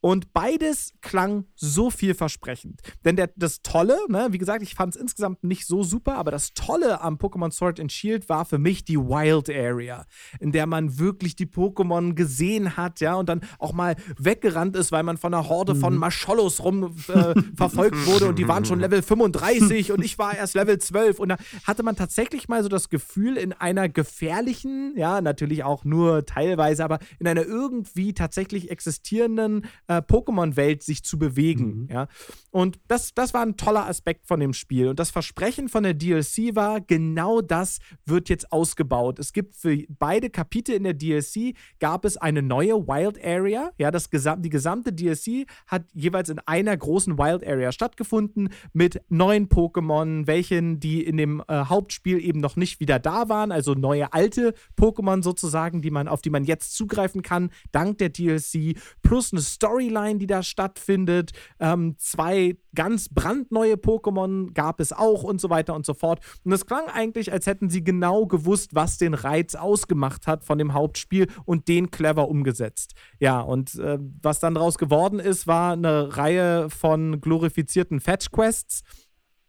Und 0.00 0.32
beides 0.32 0.94
klang 1.00 1.44
so 1.54 1.90
vielversprechend. 1.90 2.80
Denn 3.04 3.16
der, 3.16 3.30
das 3.36 3.62
Tolle, 3.62 3.96
ne, 4.08 4.28
wie 4.30 4.38
gesagt, 4.38 4.62
ich 4.62 4.74
fand 4.74 4.94
es 4.94 5.00
insgesamt 5.00 5.44
nicht 5.44 5.66
so 5.66 5.82
super, 5.82 6.16
aber 6.16 6.30
das 6.30 6.52
Tolle 6.54 7.00
am 7.00 7.16
Pokémon 7.16 7.50
Sword 7.50 7.80
and 7.80 7.92
Shield 7.92 8.28
war 8.28 8.44
für 8.44 8.58
mich 8.58 8.84
die 8.84 8.98
Wild 8.98 9.50
Area, 9.50 10.06
in 10.40 10.52
der 10.52 10.66
man 10.66 10.98
wirklich 10.98 11.36
die 11.36 11.46
Pokémon 11.46 12.14
gesehen 12.14 12.76
hat, 12.76 13.00
ja, 13.00 13.14
und 13.14 13.28
dann 13.28 13.40
auch 13.58 13.72
mal 13.72 13.96
weggerannt 14.18 14.76
ist, 14.76 14.92
weil 14.92 15.02
man 15.02 15.16
von 15.16 15.34
einer 15.34 15.48
Horde 15.48 15.74
von 15.74 15.94
mhm. 15.94 16.00
Maschollos 16.00 16.62
rum 16.62 16.96
äh, 17.08 17.34
verfolgt 17.56 18.06
wurde 18.06 18.28
und 18.28 18.38
die 18.38 18.48
waren 18.48 18.64
schon 18.64 18.80
Level 18.88 19.02
35 19.02 19.92
und 19.92 20.04
ich 20.04 20.18
war 20.18 20.36
erst 20.36 20.54
Level 20.54 20.78
12. 20.78 21.18
Und 21.18 21.30
da 21.30 21.36
hatte 21.64 21.82
man 21.82 21.96
tatsächlich 21.96 22.48
mal 22.48 22.62
so 22.62 22.68
das 22.68 22.88
Gefühl, 22.88 23.36
in 23.36 23.52
einer 23.52 23.88
gefährlichen, 23.88 24.94
ja, 24.96 25.20
natürlich 25.20 25.64
auch 25.64 25.84
nur 25.84 26.26
teilweise, 26.26 26.84
aber 26.84 26.98
in 27.18 27.26
einer 27.26 27.44
irgendwie 27.44 28.14
tatsächlich 28.14 28.70
existierenden 28.70 29.66
äh, 29.86 29.96
Pokémon-Welt 30.02 30.82
sich 30.82 31.04
zu 31.04 31.18
bewegen. 31.18 31.82
Mhm. 31.82 31.88
Ja? 31.90 32.08
Und 32.50 32.78
das, 32.88 33.14
das 33.14 33.34
war 33.34 33.42
ein 33.42 33.56
toller 33.56 33.86
Aspekt 33.86 34.26
von 34.26 34.40
dem 34.40 34.52
Spiel. 34.52 34.88
Und 34.88 34.98
das 34.98 35.10
Versprechen 35.10 35.68
von 35.68 35.82
der 35.82 35.94
DLC 35.94 36.54
war, 36.54 36.80
genau 36.80 37.40
das 37.40 37.78
wird 38.04 38.28
jetzt 38.28 38.52
ausgebaut. 38.52 39.18
Es 39.18 39.32
gibt 39.32 39.56
für 39.56 39.76
beide 39.88 40.30
Kapitel 40.30 40.74
in 40.74 40.84
der 40.84 40.94
DLC 40.94 41.54
gab 41.78 42.04
es 42.04 42.16
eine 42.16 42.42
neue 42.42 42.86
Wild 42.86 43.22
Area. 43.24 43.70
Ja, 43.78 43.90
das 43.90 44.10
gesam 44.10 44.42
die 44.42 44.50
gesamte 44.50 44.92
DLC 44.92 45.46
hat 45.66 45.84
jeweils 45.92 46.28
in 46.28 46.38
einer 46.40 46.76
großen 46.76 47.18
Wild 47.18 47.46
Area 47.46 47.72
stattgefunden 47.72 48.50
mit 48.72 49.00
neuen 49.08 49.48
Pokémon, 49.48 50.26
welchen 50.26 50.80
die 50.80 51.04
in 51.04 51.16
dem 51.16 51.42
äh, 51.48 51.64
Hauptspiel 51.64 52.22
eben 52.22 52.40
noch 52.40 52.56
nicht 52.56 52.80
wieder 52.80 52.98
da 52.98 53.28
waren, 53.28 53.52
also 53.52 53.74
neue 53.74 54.12
alte 54.12 54.54
Pokémon 54.78 55.22
sozusagen, 55.22 55.82
die 55.82 55.90
man 55.90 56.08
auf 56.08 56.22
die 56.22 56.30
man 56.30 56.44
jetzt 56.44 56.74
zugreifen 56.74 57.22
kann 57.22 57.50
dank 57.72 57.98
der 57.98 58.08
DLC 58.08 58.76
plus 59.02 59.32
eine 59.32 59.40
Storyline, 59.58 60.18
die 60.18 60.28
da 60.28 60.44
stattfindet, 60.44 61.32
ähm, 61.58 61.96
zwei 61.98 62.56
ganz 62.76 63.08
brandneue 63.08 63.74
Pokémon 63.74 64.52
gab 64.54 64.78
es 64.80 64.92
auch 64.92 65.24
und 65.24 65.40
so 65.40 65.50
weiter 65.50 65.74
und 65.74 65.84
so 65.84 65.94
fort. 65.94 66.20
Und 66.44 66.52
es 66.52 66.64
klang 66.64 66.86
eigentlich, 66.86 67.32
als 67.32 67.46
hätten 67.46 67.68
sie 67.68 67.82
genau 67.82 68.26
gewusst, 68.26 68.74
was 68.74 68.98
den 68.98 69.14
Reiz 69.14 69.56
ausgemacht 69.56 70.28
hat 70.28 70.44
von 70.44 70.58
dem 70.58 70.74
Hauptspiel 70.74 71.26
und 71.44 71.66
den 71.66 71.90
clever 71.90 72.28
umgesetzt. 72.28 72.94
Ja, 73.18 73.40
und 73.40 73.74
äh, 73.74 73.98
was 74.22 74.38
dann 74.38 74.54
daraus 74.54 74.78
geworden 74.78 75.18
ist, 75.18 75.48
war 75.48 75.72
eine 75.72 76.16
Reihe 76.16 76.70
von 76.70 77.20
glorifizierten 77.20 77.98
Fetch-Quests, 77.98 78.82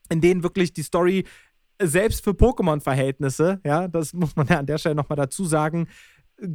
in 0.10 0.22
denen 0.22 0.42
wirklich 0.42 0.74
die 0.74 0.84
Story 0.84 1.26
selbst 1.82 2.24
für 2.24 2.32
Pokémon-Verhältnisse, 2.32 3.62
ja, 3.64 3.88
das 3.88 4.14
muss 4.14 4.36
man 4.36 4.48
ja 4.48 4.60
an 4.60 4.66
der 4.66 4.80
Stelle 4.80 4.96
nochmal 4.96 5.18
dazu 5.18 5.46
sagen, 5.46 5.88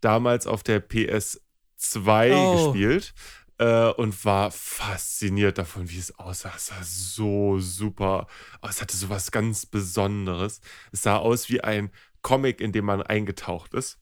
damals 0.00 0.46
auf 0.46 0.62
der 0.62 0.88
PS2 0.88 2.36
oh. 2.36 2.72
gespielt 2.72 3.14
äh, 3.58 3.90
und 3.90 4.24
war 4.24 4.52
fasziniert 4.52 5.58
davon, 5.58 5.90
wie 5.90 5.98
es 5.98 6.16
aussah. 6.18 6.52
Es 6.54 6.68
sah 6.68 6.82
so 6.82 7.58
super 7.58 8.28
aus. 8.60 8.76
Es 8.76 8.82
hatte 8.82 8.96
so 8.96 9.08
was 9.08 9.32
ganz 9.32 9.66
Besonderes. 9.66 10.60
Es 10.92 11.02
sah 11.02 11.16
aus 11.16 11.48
wie 11.48 11.62
ein 11.62 11.90
Comic, 12.22 12.60
in 12.60 12.72
dem 12.72 12.84
man 12.84 13.02
eingetaucht 13.02 13.74
ist. 13.74 13.98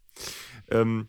Ähm, 0.70 1.08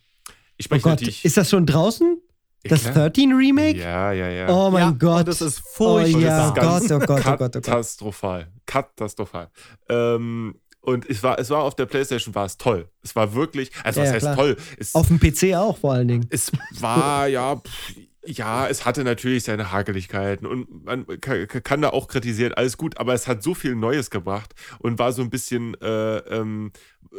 ich 0.57 0.65
spreche 0.65 0.81
oh 0.81 0.89
Gott, 0.89 0.99
natürlich. 0.99 1.25
Ist 1.25 1.37
das 1.37 1.49
schon 1.49 1.65
draußen? 1.65 2.21
Das 2.63 2.83
ja, 2.85 2.91
13 2.91 3.31
Remake? 3.33 3.77
Ja, 3.77 4.11
ja, 4.11 4.29
ja. 4.29 4.49
Oh 4.49 4.69
mein 4.71 4.81
ja, 4.81 4.91
Gott. 4.91 5.27
Das 5.27 5.41
ist 5.41 5.59
furchtbar. 5.59 6.19
Oh, 6.19 6.23
ja. 6.23 6.49
oh 6.49 6.53
Gott, 6.53 6.91
oh 6.91 6.99
Gott, 6.99 7.09
oh 7.09 7.23
Gott, 7.23 7.25
oh 7.25 7.37
Gott. 7.37 7.53
Katastrophal. 7.63 8.51
Katastrophal. 8.65 9.49
Ähm, 9.89 10.55
Und 10.81 11.09
es 11.09 11.21
war, 11.23 11.37
es 11.39 11.49
war 11.49 11.63
auf 11.63 11.75
der 11.75 11.85
Playstation 11.85 12.33
war 12.35 12.45
es 12.45 12.57
toll. 12.57 12.89
Es 13.03 13.15
war 13.15 13.33
wirklich, 13.33 13.71
also 13.83 14.01
Ja, 14.01 14.05
was 14.05 14.09
ja, 14.09 14.13
heißt 14.15 14.25
klar. 14.25 14.35
toll? 14.35 14.57
Es, 14.77 14.95
Auf 14.95 15.07
dem 15.07 15.19
PC 15.19 15.55
auch 15.55 15.77
vor 15.77 15.93
allen 15.93 16.07
Dingen. 16.07 16.27
es 16.29 16.51
war 16.79 17.27
ja, 17.27 17.55
pff, 17.55 17.93
ja, 18.27 18.67
es 18.67 18.85
hatte 18.85 19.03
natürlich 19.03 19.43
seine 19.45 19.71
Hakeligkeiten 19.71 20.45
und 20.45 20.85
man 20.85 21.05
ka- 21.21 21.45
ka- 21.45 21.61
kann 21.61 21.81
da 21.81 21.89
auch 21.89 22.07
kritisieren, 22.07 22.53
alles 22.53 22.77
gut, 22.77 22.97
aber 22.99 23.13
es 23.13 23.27
hat 23.27 23.41
so 23.41 23.53
viel 23.55 23.75
Neues 23.75 24.09
gebracht 24.09 24.53
und 24.79 24.99
war 24.99 25.11
so 25.13 25.21
ein 25.21 25.29
bisschen, 25.29 25.73
äh, 25.81 26.17
ähm, 26.17 26.71
äh, 27.11 27.15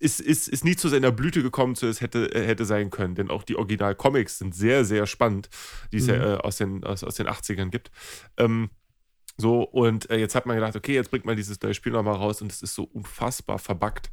ist, 0.00 0.20
ist, 0.20 0.46
ist 0.48 0.64
nie 0.64 0.76
zu 0.76 0.88
seiner 0.88 1.10
Blüte 1.10 1.42
gekommen, 1.42 1.74
zu 1.74 1.86
es 1.88 2.00
hätte, 2.00 2.32
äh, 2.32 2.46
hätte 2.46 2.64
sein 2.64 2.90
können. 2.90 3.16
Denn 3.16 3.30
auch 3.30 3.42
die 3.42 3.56
Original-Comics 3.56 4.38
sind 4.38 4.54
sehr, 4.54 4.84
sehr 4.84 5.06
spannend, 5.06 5.48
die 5.90 5.96
es 5.96 6.06
ja 6.06 6.14
äh, 6.14 6.38
aus, 6.38 6.58
den, 6.58 6.84
aus, 6.84 7.02
aus 7.02 7.16
den 7.16 7.26
80ern 7.26 7.70
gibt. 7.70 7.90
Ähm, 8.36 8.70
so, 9.40 9.62
und 9.62 10.10
äh, 10.10 10.18
jetzt 10.18 10.34
hat 10.34 10.46
man 10.46 10.56
gedacht, 10.56 10.74
okay, 10.74 10.94
jetzt 10.94 11.12
bringt 11.12 11.24
man 11.24 11.36
dieses 11.36 11.62
neue 11.62 11.72
Spiel 11.72 11.92
nochmal 11.92 12.16
raus 12.16 12.42
und 12.42 12.50
es 12.50 12.60
ist 12.60 12.74
so 12.74 12.82
unfassbar 12.82 13.60
verbuggt. 13.60 14.10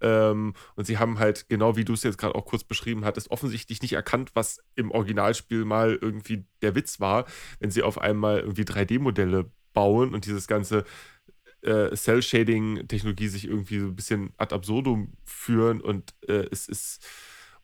Ähm, 0.00 0.54
und 0.76 0.86
sie 0.86 0.98
haben 0.98 1.18
halt, 1.18 1.48
genau 1.48 1.76
wie 1.76 1.84
du 1.84 1.94
es 1.94 2.04
jetzt 2.04 2.16
gerade 2.16 2.36
auch 2.36 2.44
kurz 2.44 2.62
beschrieben 2.62 3.04
hattest, 3.04 3.32
offensichtlich 3.32 3.82
nicht 3.82 3.94
erkannt, 3.94 4.30
was 4.34 4.62
im 4.76 4.92
Originalspiel 4.92 5.64
mal 5.64 5.98
irgendwie 6.00 6.46
der 6.62 6.76
Witz 6.76 7.00
war, 7.00 7.26
wenn 7.58 7.72
sie 7.72 7.82
auf 7.82 7.98
einmal 7.98 8.38
irgendwie 8.38 8.62
3D-Modelle 8.62 9.50
bauen 9.72 10.14
und 10.14 10.26
dieses 10.26 10.46
ganze 10.46 10.84
äh, 11.62 11.94
Cell-Shading-Technologie 11.96 13.28
sich 13.28 13.46
irgendwie 13.48 13.80
so 13.80 13.86
ein 13.86 13.96
bisschen 13.96 14.32
ad 14.36 14.54
absurdum 14.54 15.14
führen 15.24 15.80
und 15.80 16.14
äh, 16.28 16.46
es 16.52 16.68
ist 16.68 17.04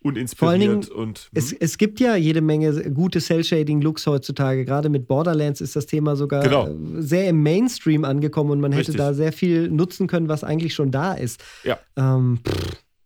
Vor 0.05 0.51
allen 0.51 0.61
Dingen, 0.61 0.75
uninspiriert 0.77 0.91
und 0.91 1.31
Es, 1.33 1.51
hm? 1.53 1.59
es 1.61 1.79
gibt 1.79 1.99
ja 1.99 2.15
jede 2.15 2.43
Menge 2.43 2.91
gute 2.93 3.21
Cell-Shading-Looks 3.21 4.07
heutzutage. 4.07 4.65
Gerade 4.67 4.91
mit 4.91 5.09
Borderlands 5.09 5.61
ist 5.63 5.77
das 5.77 5.87
Thema 5.87 6.15
sogar 6.15 6.43
Genau. 6.43 6.69
äh, 6.69 7.03
sehr 7.03 7.29
im 7.29 7.43
Mainstream 7.43 8.05
angekommen 8.05 8.51
und 8.51 8.61
man 8.61 8.73
hätte 8.73 8.89
Richtig. 8.89 8.97
da 8.97 9.15
sehr 9.15 9.33
viel 9.33 9.71
nutzen 9.71 10.07
können, 10.07 10.29
was 10.29 10.45
eigentlich 10.45 10.75
schon 10.75 10.91
da 10.91 11.15
ist. 11.15 11.43
Ja. 11.65 11.79
Ähm, 11.97 12.41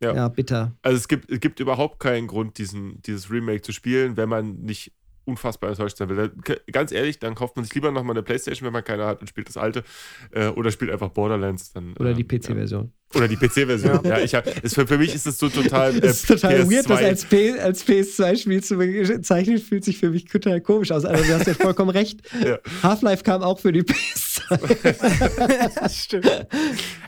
Ja. 0.03 0.15
ja. 0.15 0.29
bitter. 0.29 0.77
Also 0.83 0.97
es 0.97 1.07
gibt, 1.09 1.31
es 1.31 1.41
gibt 1.41 1.61
überhaupt 1.61 2.01
keinen 2.01 2.27
Grund, 2.27 2.59
diesen, 2.59 3.01
dieses 3.03 3.31
Remake 3.31 3.63
zu 3.63 3.73
spielen, 3.73 4.17
wenn 4.17 4.29
man 4.29 4.57
nicht 4.63 4.93
unfassbar 5.25 5.71
enttäuscht 5.71 5.99
sein 5.99 6.09
will. 6.09 6.33
Ganz 6.73 6.91
ehrlich, 6.91 7.19
dann 7.19 7.35
kauft 7.35 7.55
man 7.57 7.65
sich 7.65 7.75
lieber 7.75 7.91
nochmal 7.93 8.17
eine 8.17 8.23
Playstation, 8.23 8.67
wenn 8.67 8.73
man 8.73 8.83
keine 8.83 9.05
hat 9.05 9.21
und 9.21 9.29
spielt 9.29 9.49
das 9.49 9.57
alte. 9.57 9.85
Äh, 10.33 10.49
oder 10.49 10.71
spielt 10.71 10.91
einfach 10.91 11.11
Borderlands. 11.11 11.73
Dann, 11.73 11.95
Oder 11.99 12.11
äh, 12.11 12.15
die 12.15 12.25
PC-Version. 12.25 12.93
Ja. 13.15 13.19
Oder 13.19 13.29
die 13.29 13.37
PC-Version. 13.37 14.01
ja. 14.05 14.19
ich 14.19 14.35
hab, 14.35 14.47
ist 14.63 14.75
für, 14.75 14.87
für 14.87 14.99
mich 14.99 15.15
ist 15.15 15.27
es 15.27 15.39
so 15.39 15.49
total. 15.49 15.97
Äh, 15.97 16.01
Das 16.01 16.19
ist 16.19 16.29
total 16.29 16.61
PS2. 16.63 16.71
weird, 16.71 16.91
das 16.91 16.99
als, 17.03 17.25
P 17.25 17.59
als 17.59 17.87
PS2-Spiel 17.87 18.63
zu 18.63 18.77
bezeichnen, 18.77 19.59
fühlt 19.59 19.85
sich 19.85 19.99
für 19.99 20.11
mich 20.11 20.27
total 20.27 20.61
komisch 20.61 20.91
aus. 20.93 21.05
Also, 21.05 21.25
du 21.25 21.35
hast 21.39 21.47
ja 21.47 21.55
vollkommen 21.55 21.91
recht. 21.91 22.21
Ja. 22.45 22.59
Half-Life 22.83 23.25
kam 23.25 23.43
auch 23.43 23.59
für 23.59 23.73
die 23.73 23.83
PS2. 23.83 25.75
das 25.81 25.97
stimmt. 25.97 26.47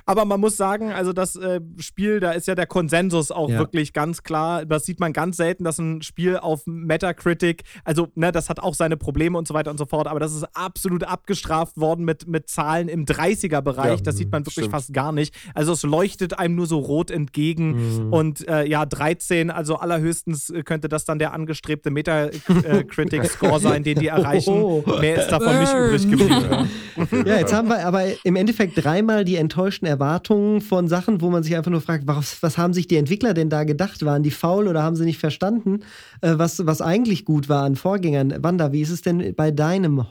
Aber 0.06 0.24
man 0.24 0.40
muss 0.40 0.56
sagen, 0.56 0.90
also 0.90 1.12
das 1.12 1.36
äh, 1.36 1.60
Spiel, 1.78 2.18
da 2.20 2.32
ist 2.32 2.48
ja 2.48 2.54
der 2.54 2.66
Konsensus 2.66 3.30
auch 3.30 3.48
Ja. 3.48 3.58
wirklich 3.58 3.92
ganz 3.92 4.22
klar. 4.22 4.64
Das 4.66 4.84
sieht 4.84 4.98
man 5.00 5.12
ganz 5.12 5.36
selten, 5.36 5.64
dass 5.64 5.78
ein 5.78 6.02
Spiel 6.02 6.36
auf 6.36 6.62
Metacritic, 6.66 7.62
also 7.84 8.08
ne, 8.14 8.32
das 8.32 8.48
hat 8.48 8.60
auch 8.60 8.74
seine 8.74 8.96
Probleme 8.96 9.38
und 9.38 9.46
so 9.46 9.54
weiter 9.54 9.70
und 9.70 9.78
so 9.78 9.86
fort, 9.86 10.06
aber 10.08 10.18
das 10.20 10.34
ist 10.34 10.44
absolut 10.54 11.04
abgestraft 11.04 11.76
worden 11.76 12.04
mit, 12.04 12.26
mit 12.26 12.48
Zahlen 12.48 12.88
im 12.88 13.04
30er-Bereich. 13.04 13.98
Ja, 13.98 14.04
das 14.04 14.16
sieht 14.16 14.32
man 14.32 14.42
wirklich 14.42 14.54
stimmt. 14.54 14.70
fast 14.72 14.92
gar 14.92 15.12
nicht. 15.12 15.34
Also 15.54 15.72
es 15.72 15.82
leuchtet 15.90 16.38
einem 16.38 16.54
nur 16.54 16.66
so 16.66 16.78
rot 16.78 17.10
entgegen. 17.10 18.06
Mhm. 18.06 18.12
Und 18.12 18.48
äh, 18.48 18.64
ja, 18.66 18.86
13, 18.86 19.50
also 19.50 19.76
allerhöchstens 19.76 20.50
äh, 20.50 20.62
könnte 20.62 20.88
das 20.88 21.04
dann 21.04 21.18
der 21.18 21.32
angestrebte 21.32 21.90
Metacritic-Score 21.90 23.60
sein, 23.60 23.82
den 23.82 23.98
die 23.98 24.06
erreichen. 24.06 24.54
Oh. 24.54 24.84
Mehr 25.00 25.16
ist 25.16 25.28
davon 25.28 25.58
nicht 25.58 25.72
Burn. 25.72 25.86
übrig 25.86 26.10
geblieben. 26.10 26.46
Ja. 26.50 26.66
Ja, 27.24 27.38
jetzt 27.38 27.52
haben 27.52 27.68
wir 27.68 27.86
aber 27.86 28.02
im 28.24 28.36
Endeffekt 28.36 28.82
dreimal 28.82 29.24
die 29.24 29.36
enttäuschten 29.36 29.86
Erwartungen 29.86 30.60
von 30.60 30.86
Sachen, 30.86 31.20
wo 31.20 31.30
man 31.30 31.42
sich 31.42 31.56
einfach 31.56 31.70
nur 31.70 31.80
fragt, 31.80 32.06
was, 32.06 32.42
was 32.42 32.58
haben 32.58 32.74
sich 32.74 32.88
die 32.88 32.96
Entwickler 32.96 33.32
denn 33.32 33.48
da 33.48 33.64
gedacht? 33.64 34.04
Waren 34.04 34.22
die 34.22 34.30
faul 34.30 34.68
oder 34.68 34.82
haben 34.82 34.96
sie 34.96 35.04
nicht 35.04 35.18
verstanden, 35.18 35.80
äh, 36.20 36.34
was, 36.36 36.66
was 36.66 36.82
eigentlich 36.82 37.24
gut 37.24 37.48
war 37.48 37.64
an 37.64 37.76
Vorgängern? 37.76 38.34
Wanda, 38.40 38.72
wie 38.72 38.82
ist 38.82 38.90
es 38.90 39.02
denn 39.02 39.34
bei 39.34 39.50
deinem 39.50 40.04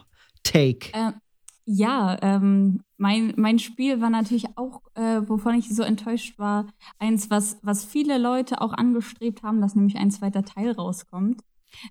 Take? 0.43 0.91
Ähm, 0.93 1.13
ja, 1.65 2.17
ähm, 2.21 2.81
mein, 2.99 3.33
mein 3.37 3.57
Spiel 3.59 4.01
war 4.01 4.09
natürlich 4.09 4.45
auch, 4.57 4.81
äh, 4.95 5.21
wovon 5.27 5.55
ich 5.55 5.69
so 5.73 5.81
enttäuscht 5.83 6.37
war, 6.37 6.67
eins, 6.99 7.29
was, 7.29 7.57
was 7.63 7.83
viele 7.85 8.17
Leute 8.17 8.61
auch 8.61 8.73
angestrebt 8.73 9.41
haben, 9.41 9.61
dass 9.61 9.73
nämlich 9.75 9.97
ein 9.97 10.11
zweiter 10.11 10.43
Teil 10.45 10.71
rauskommt. 10.71 11.41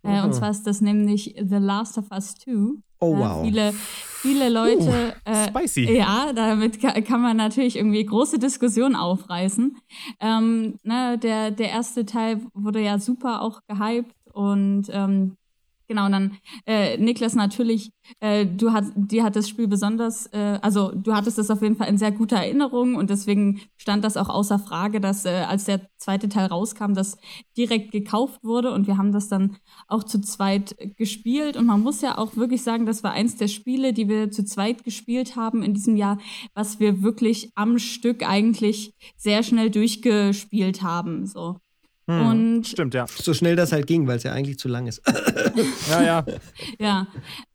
Äh, 0.02 0.22
und 0.22 0.35
zwar 0.35 0.51
ist 0.51 0.64
das 0.66 0.80
nämlich 0.80 1.35
The 1.39 1.56
Last 1.56 1.98
of 1.98 2.10
Us 2.10 2.35
2. 2.36 2.52
Oh, 3.01 3.14
Äh, 3.14 3.18
wow. 3.20 3.44
viele, 3.44 3.72
viele 3.72 4.48
Leute. 4.48 5.14
äh, 5.24 5.47
Spicy. 5.48 5.93
ja, 5.97 6.32
damit 6.32 6.80
ka 6.80 7.01
kann 7.01 7.22
man 7.22 7.36
natürlich 7.36 7.76
irgendwie 7.76 8.05
große 8.05 8.39
Diskussionen 8.40 8.97
aufreißen. 8.97 9.76
Ähm, 10.20 10.78
ne, 10.82 11.16
der, 11.18 11.52
der 11.52 11.70
erste 11.70 12.05
Teil 12.06 12.40
wurde 12.55 12.82
ja 12.82 12.98
super 12.98 13.40
auch 13.43 13.60
gehypt 13.68 14.14
und 14.32 14.86
ähm, 14.90 15.36
genau, 15.89 16.06
und 16.06 16.12
dann 16.12 16.36
äh, 16.66 16.97
Niklas 16.98 17.35
natürlich, 17.35 17.93
äh, 18.20 18.47
du 18.47 18.73
hat, 18.73 18.85
dir 18.94 19.24
hat 19.24 19.36
das 19.36 19.48
Spiel 19.48 19.66
besonders, 19.66 20.27
äh, 20.27 20.59
also 20.62 20.93
du 20.93 21.15
hattest 21.15 21.39
es 21.39 21.51
auf 21.51 21.62
jeden 21.62 21.77
Fall 21.77 21.89
in 21.89 21.98
sehr 21.98 22.12
guter 22.12 22.36
Erinnerung 22.36 22.94
und 22.94 23.10
deswegen 23.10 23.60
stand 23.77 24.05
das 24.05 24.16
auch 24.16 24.28
außer 24.28 24.59
Frage, 24.59 25.01
dass 25.01 25.24
äh, 25.24 25.44
als 25.48 25.65
der 25.65 25.81
zweite 25.97 26.28
Teil 26.28 26.47
rauskam, 26.47 26.94
das 26.94 27.19
direkt 27.56 27.90
gekauft 27.90 28.44
wurde 28.44 28.73
und 28.73 28.86
wir 28.86 28.98
haben 28.98 29.12
das 29.12 29.28
dann 29.28 29.56
auch 29.89 30.05
zu 30.05 30.20
zweit 30.20 30.77
gespielt 30.97 31.56
und 31.56 31.66
man 31.66 31.82
muss 31.82 32.01
ja 32.02 32.19
auch 32.19 32.36
wirklich 32.36 32.62
sagen, 32.62 32.86
das 32.86 33.02
war 33.02 33.12
eins 33.12 33.36
der 33.36 33.48
Spiele, 33.48 33.93
die 33.93 34.09
wir 34.09 34.31
zu 34.31 34.44
zweit 34.44 34.85
gespielt 34.85 35.36
haben 35.36 35.62
in 35.62 35.74
diesem 35.74 35.97
Jahr, 35.97 36.19
was 36.55 36.78
wir 36.81 37.02
wirklich 37.02 37.52
am 37.55 37.78
Stück 37.78 38.28
eigentlich 38.28 38.94
sehr 39.16 39.43
schnell 39.43 39.70
durchgespielt 39.70 40.82
haben, 40.82 41.27
so. 41.27 41.56
Hm, 42.09 42.26
Und 42.26 42.66
Stimmt, 42.66 42.94
ja. 42.94 43.06
So 43.06 43.35
schnell 43.35 43.55
das 43.55 43.70
halt 43.72 43.86
ging, 43.86 44.06
weil 44.06 44.16
es 44.16 44.22
ja 44.22 44.32
eigentlich 44.32 44.59
zu 44.59 44.68
lang 44.68 44.86
ist. 44.86 45.02
Ja, 45.90 46.02
ja. 46.02 46.24
Ja. 46.78 47.06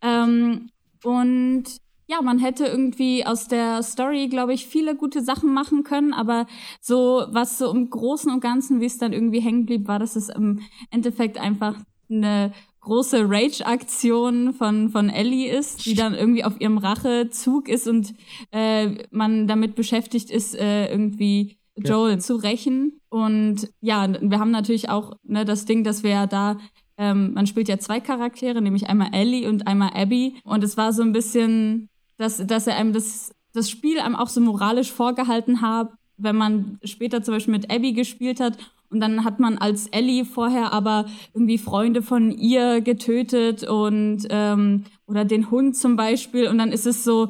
Ähm, 0.02 0.70
und 1.04 1.64
ja, 2.08 2.22
man 2.22 2.38
hätte 2.38 2.66
irgendwie 2.66 3.26
aus 3.26 3.48
der 3.48 3.82
Story, 3.82 4.28
glaube 4.28 4.54
ich, 4.54 4.68
viele 4.68 4.96
gute 4.96 5.24
Sachen 5.24 5.54
machen 5.54 5.84
können, 5.84 6.14
aber 6.14 6.46
so, 6.82 7.26
was 7.30 7.58
so 7.58 7.72
im 7.72 7.90
Großen 7.90 8.32
und 8.32 8.42
Ganzen, 8.42 8.82
wie 8.82 8.86
es 8.86 8.98
dann 8.98 9.14
irgendwie 9.14 9.40
hängen 9.40 9.66
blieb, 9.66 9.88
war, 9.88 10.00
dass 10.00 10.16
es 10.16 10.30
im 10.30 10.60
Endeffekt 10.92 11.38
einfach 11.40 11.76
eine 12.10 12.52
große 12.82 13.30
Rage-Aktion 13.30 14.54
von, 14.54 14.90
von 14.90 15.10
Ellie 15.10 15.50
ist, 15.50 15.86
die 15.86 15.96
dann 15.96 16.14
irgendwie 16.14 16.44
auf 16.44 16.60
ihrem 16.60 16.78
Rachezug 16.78 17.70
ist 17.70 17.88
und 17.88 18.14
äh, 18.52 19.06
man 19.10 19.48
damit 19.48 19.76
beschäftigt 19.76 20.30
ist, 20.30 20.54
äh, 20.56 20.92
irgendwie 20.92 21.58
Joel 21.76 22.20
zu 22.20 22.36
rächen. 22.36 23.00
Und 23.10 23.70
ja, 23.82 24.08
wir 24.22 24.40
haben 24.40 24.52
natürlich 24.52 24.90
auch 24.90 25.14
ne, 25.24 25.46
das 25.46 25.66
Ding, 25.66 25.84
dass 25.84 26.04
wir 26.04 26.12
ja 26.12 26.28
da 26.28 26.58
ähm, 26.98 27.34
man 27.34 27.48
spielt 27.48 27.70
ja 27.70 27.80
zwei 27.80 28.00
Charaktere, 28.00 28.62
nämlich 28.62 28.88
einmal 28.88 29.10
Ellie 29.14 29.50
und 29.50 29.68
einmal 29.68 29.92
Abby. 29.94 30.36
Und 30.44 30.64
es 30.64 30.78
war 30.78 30.94
so 30.94 31.02
ein 31.02 31.12
bisschen, 31.12 31.90
dass, 32.18 32.46
dass 32.46 32.68
er 32.68 32.76
einem 32.78 32.94
das, 32.94 33.34
das 33.54 33.70
Spiel 33.70 34.00
einem 34.00 34.16
auch 34.16 34.30
so 34.30 34.42
moralisch 34.42 34.92
vorgehalten 34.92 35.62
hat, 35.62 35.90
wenn 36.18 36.36
man 36.36 36.80
später 36.84 37.24
zum 37.24 37.34
Beispiel 37.34 37.54
mit 37.54 37.72
Abby 37.72 37.94
gespielt 37.94 38.40
hat. 38.40 38.58
Und 38.90 39.00
dann 39.00 39.24
hat 39.24 39.40
man 39.40 39.58
als 39.58 39.88
Ellie 39.88 40.24
vorher 40.24 40.72
aber 40.72 41.06
irgendwie 41.34 41.58
Freunde 41.58 42.04
von 42.04 42.30
ihr 42.32 42.82
getötet 42.82 43.64
und 43.64 44.28
ähm, 44.30 44.84
oder 45.08 45.26
den 45.26 45.50
Hund 45.50 45.76
zum 45.76 45.96
Beispiel. 45.96 46.48
Und 46.48 46.60
dann 46.60 46.72
ist 46.72 46.86
es 46.86 47.04
so, 47.04 47.30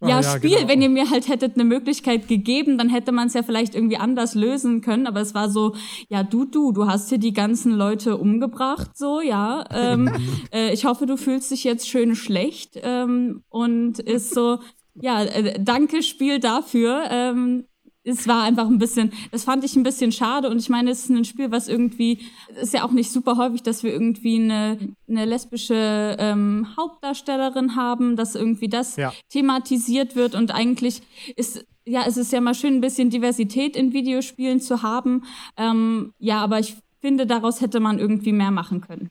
ja, 0.00 0.20
ja, 0.20 0.22
Spiel, 0.22 0.56
genau. 0.56 0.68
wenn 0.68 0.82
ihr 0.82 0.88
mir 0.88 1.10
halt 1.10 1.28
hättet 1.28 1.54
eine 1.54 1.64
Möglichkeit 1.64 2.28
gegeben, 2.28 2.78
dann 2.78 2.88
hätte 2.88 3.12
man 3.12 3.26
es 3.26 3.34
ja 3.34 3.42
vielleicht 3.42 3.74
irgendwie 3.74 3.96
anders 3.96 4.34
lösen 4.34 4.80
können. 4.80 5.06
Aber 5.06 5.20
es 5.20 5.34
war 5.34 5.50
so, 5.50 5.74
ja, 6.08 6.22
du, 6.22 6.44
du, 6.44 6.72
du 6.72 6.86
hast 6.86 7.08
hier 7.08 7.18
die 7.18 7.32
ganzen 7.32 7.72
Leute 7.72 8.16
umgebracht, 8.16 8.96
so, 8.96 9.20
ja. 9.20 9.64
Ähm, 9.70 10.10
äh, 10.52 10.72
ich 10.72 10.84
hoffe, 10.84 11.06
du 11.06 11.16
fühlst 11.16 11.50
dich 11.50 11.64
jetzt 11.64 11.88
schön 11.88 12.14
schlecht. 12.14 12.78
Ähm, 12.82 13.42
und 13.48 13.98
ist 13.98 14.34
so, 14.34 14.58
ja, 14.94 15.22
äh, 15.22 15.62
danke, 15.62 16.02
Spiel 16.02 16.40
dafür. 16.40 17.04
Ähm, 17.10 17.64
es 18.08 18.26
war 18.26 18.42
einfach 18.42 18.66
ein 18.66 18.78
bisschen, 18.78 19.12
das 19.30 19.44
fand 19.44 19.64
ich 19.64 19.76
ein 19.76 19.82
bisschen 19.82 20.12
schade 20.12 20.48
und 20.48 20.58
ich 20.58 20.68
meine, 20.68 20.90
es 20.90 21.00
ist 21.04 21.10
ein 21.10 21.24
Spiel, 21.24 21.50
was 21.50 21.68
irgendwie, 21.68 22.18
ist 22.60 22.74
ja 22.74 22.84
auch 22.84 22.90
nicht 22.90 23.10
super 23.12 23.36
häufig, 23.36 23.62
dass 23.62 23.82
wir 23.82 23.92
irgendwie 23.92 24.36
eine, 24.36 24.78
eine 25.08 25.24
lesbische 25.24 26.16
ähm, 26.18 26.66
Hauptdarstellerin 26.76 27.76
haben, 27.76 28.16
dass 28.16 28.34
irgendwie 28.34 28.68
das 28.68 28.96
Ja. 28.96 29.12
thematisiert 29.28 30.16
wird 30.16 30.34
und 30.34 30.54
eigentlich 30.54 31.02
ist, 31.36 31.64
ja, 31.86 32.04
es 32.06 32.16
ist 32.16 32.32
ja 32.32 32.40
mal 32.40 32.54
schön, 32.54 32.74
ein 32.76 32.80
bisschen 32.80 33.10
Diversität 33.10 33.76
in 33.76 33.92
Videospielen 33.92 34.60
zu 34.60 34.82
haben. 34.82 35.24
Ähm, 35.56 36.12
ja, 36.18 36.38
aber 36.40 36.58
ich 36.58 36.76
finde, 37.00 37.26
daraus 37.26 37.60
hätte 37.60 37.80
man 37.80 37.98
irgendwie 37.98 38.32
mehr 38.32 38.50
machen 38.50 38.80
können. 38.80 39.10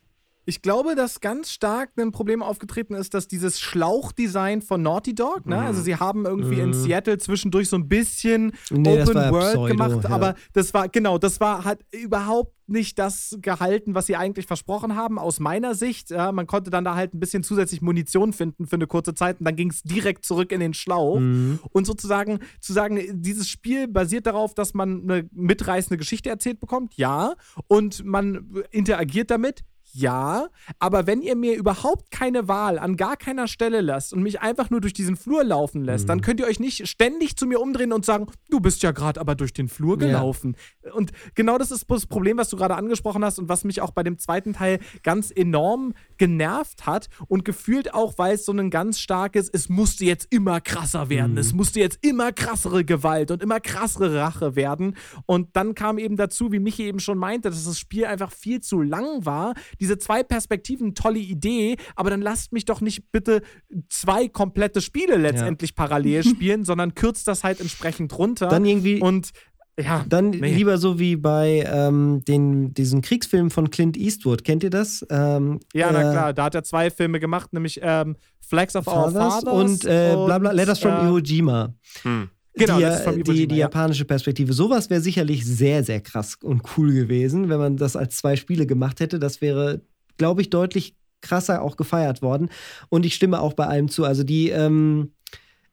Ich 0.50 0.62
glaube, 0.62 0.96
dass 0.96 1.20
ganz 1.20 1.52
stark 1.52 1.90
ein 1.98 2.14
Problem 2.14 2.42
aufgetreten 2.42 2.94
ist, 2.94 3.14
dass 3.14 3.28
dieses 3.28 3.60
Schlauchdesign 3.60 4.62
von 4.62 4.82
Naughty 4.82 5.14
Dog, 5.14 5.46
ne? 5.46 5.60
Also 5.60 5.82
sie 5.82 5.98
haben 5.98 6.26
irgendwie 6.26 6.62
in 6.62 6.70
Mhm. 6.70 6.74
Seattle 6.74 7.18
zwischendurch 7.18 7.68
so 7.68 7.76
ein 7.76 7.90
bisschen 7.90 8.54
Nee, 8.72 9.02
Open 9.02 9.18
ja 9.18 9.30
World 9.30 9.54
Pseudo, 9.56 9.76
gemacht, 9.76 10.04
ja. 10.06 10.10
aber 10.10 10.36
das 10.54 10.74
war, 10.74 10.88
genau, 10.88 11.18
das 11.18 11.42
war 11.42 11.66
hat 11.66 11.82
überhaupt 11.92 12.54
nicht 12.66 12.98
das 12.98 13.38
gehalten, 13.42 13.94
was 13.94 14.06
sie 14.06 14.16
eigentlich 14.16 14.46
versprochen 14.46 14.96
haben, 14.96 15.20
aus 15.20 15.42
meiner 15.42 15.76
Sicht. 15.76 16.12
Ja, 16.12 16.32
man 16.32 16.48
konnte 16.48 16.70
dann 16.70 16.86
da 16.86 16.96
halt 16.96 17.14
ein 17.14 17.20
bisschen 17.20 17.44
zusätzlich 17.44 17.82
Munition 17.82 18.32
finden 18.32 18.68
für 18.68 18.78
eine 18.78 18.88
kurze 18.88 19.14
Zeit 19.14 19.40
und 19.40 19.46
dann 19.46 19.58
ging 19.58 19.70
es 19.70 19.84
direkt 19.84 20.24
zurück 20.26 20.54
in 20.54 20.62
den 20.62 20.74
Schlauch. 20.74 21.20
Mhm. 21.20 21.60
Und 21.72 21.86
sozusagen 21.86 22.40
zu 22.62 22.72
sagen, 22.72 23.02
dieses 23.22 23.50
Spiel 23.50 23.90
basiert 23.90 24.26
darauf, 24.28 24.54
dass 24.54 24.74
man 24.74 25.02
eine 25.04 25.28
mitreißende 25.34 25.98
Geschichte 25.98 26.30
erzählt 26.30 26.62
bekommt, 26.62 26.96
ja. 26.96 27.34
Und 27.68 28.06
man 28.06 28.64
interagiert 28.72 29.30
damit, 29.30 29.66
ja, 29.94 30.48
aber 30.80 31.08
wenn 31.08 31.22
ihr 31.22 31.36
mir 31.36 31.56
überhaupt 31.56 32.12
keine 32.12 32.48
Wahl 32.48 32.78
an 32.78 32.98
gar 32.98 33.18
keiner 33.18 33.48
Stelle 33.48 33.82
lasst 33.82 34.14
und 34.14 34.22
mich 34.22 34.42
einfach 34.42 34.70
nur 34.70 34.82
durch 34.82 34.94
diesen 34.94 35.16
Flur 35.16 35.44
laufen 35.44 35.84
lässt, 35.84 36.06
Mhm. 36.06 36.08
dann 36.10 36.22
könnt 36.22 36.40
ihr 36.40 36.46
euch 36.46 36.60
nicht 36.60 36.88
ständig 36.88 37.36
zu 37.38 37.46
mir 37.48 37.60
umdrehen 37.60 37.94
und 37.94 38.06
sagen, 38.06 38.28
du 38.50 38.60
bist 38.60 38.84
ja 38.84 38.92
gerade 38.92 39.20
aber 39.20 39.36
durch 39.36 39.54
den 39.54 39.70
Flur 39.70 40.00
Ja. 40.00 40.08
gelaufen. 40.08 40.56
Und 40.94 41.12
genau 41.36 41.58
das 41.58 41.72
ist 41.72 41.86
das 41.90 42.06
Problem, 42.06 42.38
was 42.38 42.50
du 42.50 42.58
gerade 42.58 42.76
angesprochen 42.76 43.24
hast 43.24 43.40
und 43.40 43.50
was 43.50 43.64
mich 43.64 43.82
auch 43.82 43.92
bei 43.92 44.04
dem 44.04 44.20
zweiten 44.20 44.54
Teil 44.54 44.80
ganz 45.04 45.32
enorm 45.36 45.94
genervt 46.18 46.86
hat 46.86 47.08
und 47.28 47.46
gefühlt 47.46 47.94
auch, 47.94 48.18
weil 48.18 48.36
es 48.36 48.46
so 48.46 48.52
ein 48.52 48.70
ganz 48.70 49.00
starkes, 49.00 49.50
es 49.50 49.70
musste 49.70 50.06
jetzt 50.06 50.28
immer 50.32 50.62
krasser 50.62 51.10
werden, 51.10 51.34
Mhm. 51.34 51.38
es 51.38 51.54
musste 51.54 51.80
jetzt 51.80 52.00
immer 52.02 52.32
krassere 52.32 52.84
Gewalt 52.84 53.32
und 53.32 53.42
immer 53.42 53.60
krassere 53.60 54.16
Rache 54.20 54.56
werden. 54.56 54.96
Und 55.26 55.56
dann 55.56 55.76
kam 55.76 55.98
eben 55.98 56.18
dazu, 56.18 56.52
wie 56.52 56.60
Michi 56.60 56.84
eben 56.84 57.00
schon 57.00 57.18
meinte, 57.18 57.50
dass 57.50 57.66
das 57.66 57.80
Spiel 57.80 58.06
einfach 58.06 58.32
viel 58.32 58.62
zu 58.62 58.82
lang 58.82 59.26
war. 59.26 59.54
Diese 59.80 59.98
zwei 59.98 60.24
Perspektiven, 60.24 60.96
tolle 60.96 61.20
Idee, 61.20 61.78
aber 61.96 62.10
dann 62.10 62.22
lasst 62.22 62.54
mich 62.54 62.66
doch 62.66 62.82
nicht 62.82 63.12
bitte 63.12 63.42
zwei 63.90 64.28
komplette 64.28 64.82
Spiele 64.82 65.18
letztendlich 65.18 65.76
parallel 65.76 66.24
spielen, 66.28 66.66
sondern 66.66 66.96
kürzt 66.96 67.28
das 67.28 67.44
halt 67.44 67.60
entsprechend 67.60 68.18
runter. 68.18 68.48
Dann 68.48 68.66
irgendwie 68.66 69.00
und 69.02 69.32
ja, 69.80 70.04
Dann 70.10 70.32
nee. 70.32 70.56
lieber 70.56 70.80
so 70.80 70.98
wie 70.98 71.16
bei 71.16 71.64
ähm, 71.72 72.24
den, 72.28 72.74
diesen 72.74 73.04
Kriegsfilmen 73.04 73.52
von 73.52 73.70
Clint 73.70 73.96
Eastwood. 73.96 74.44
Kennt 74.44 74.64
ihr 74.64 74.72
das? 74.72 75.06
Ähm, 75.12 75.60
Ja, 75.74 75.92
na 75.92 76.00
äh, 76.00 76.12
klar, 76.14 76.34
da 76.34 76.46
hat 76.46 76.56
er 76.56 76.64
zwei 76.64 76.90
Filme 76.90 77.20
gemacht, 77.20 77.54
nämlich 77.54 77.80
ähm, 77.84 78.16
Flags 78.40 78.76
of 78.76 78.88
Our 78.88 79.12
Fathers 79.12 79.36
Fathers 79.36 79.44
und, 79.44 79.86
äh, 79.86 80.14
bla 80.14 80.40
bla, 80.40 80.52
Letters 80.52 80.80
from 80.80 80.94
äh, 80.94 81.08
Iwo 81.08 81.20
Jima. 81.20 81.76
Hm. 82.02 82.30
Genau, 82.58 82.80
die, 82.80 83.24
die, 83.24 83.48
die 83.48 83.56
ja. 83.56 83.66
japanische 83.66 84.06
Perspektive. 84.06 84.54
Sowas 84.54 84.90
wäre 84.90 85.02
sicherlich 85.02 85.46
sehr, 85.46 85.84
sehr 85.84 86.02
krass 86.02 86.38
und 86.42 86.64
cool 86.78 86.94
gewesen, 86.94 87.50
wenn 87.50 87.60
man 87.60 87.78
das 87.78 87.96
als 87.96 88.18
zwei 88.18 88.36
Spiele 88.36 88.66
gemacht 88.66 89.00
hätte. 89.00 89.20
Das 89.20 89.42
wäre, 89.42 89.82
glaube 90.18 90.42
ich, 90.42 90.50
deutlich 90.50 90.96
krasser 91.22 91.62
auch 91.62 91.78
gefeiert 91.78 92.22
worden. 92.22 92.50
Und 92.90 93.06
ich 93.06 93.16
stimme 93.16 93.40
auch 93.40 93.54
bei 93.54 93.66
allem 93.68 93.90
zu. 93.90 94.04
Also 94.04 94.24
die, 94.24 94.50
ähm, 94.50 95.12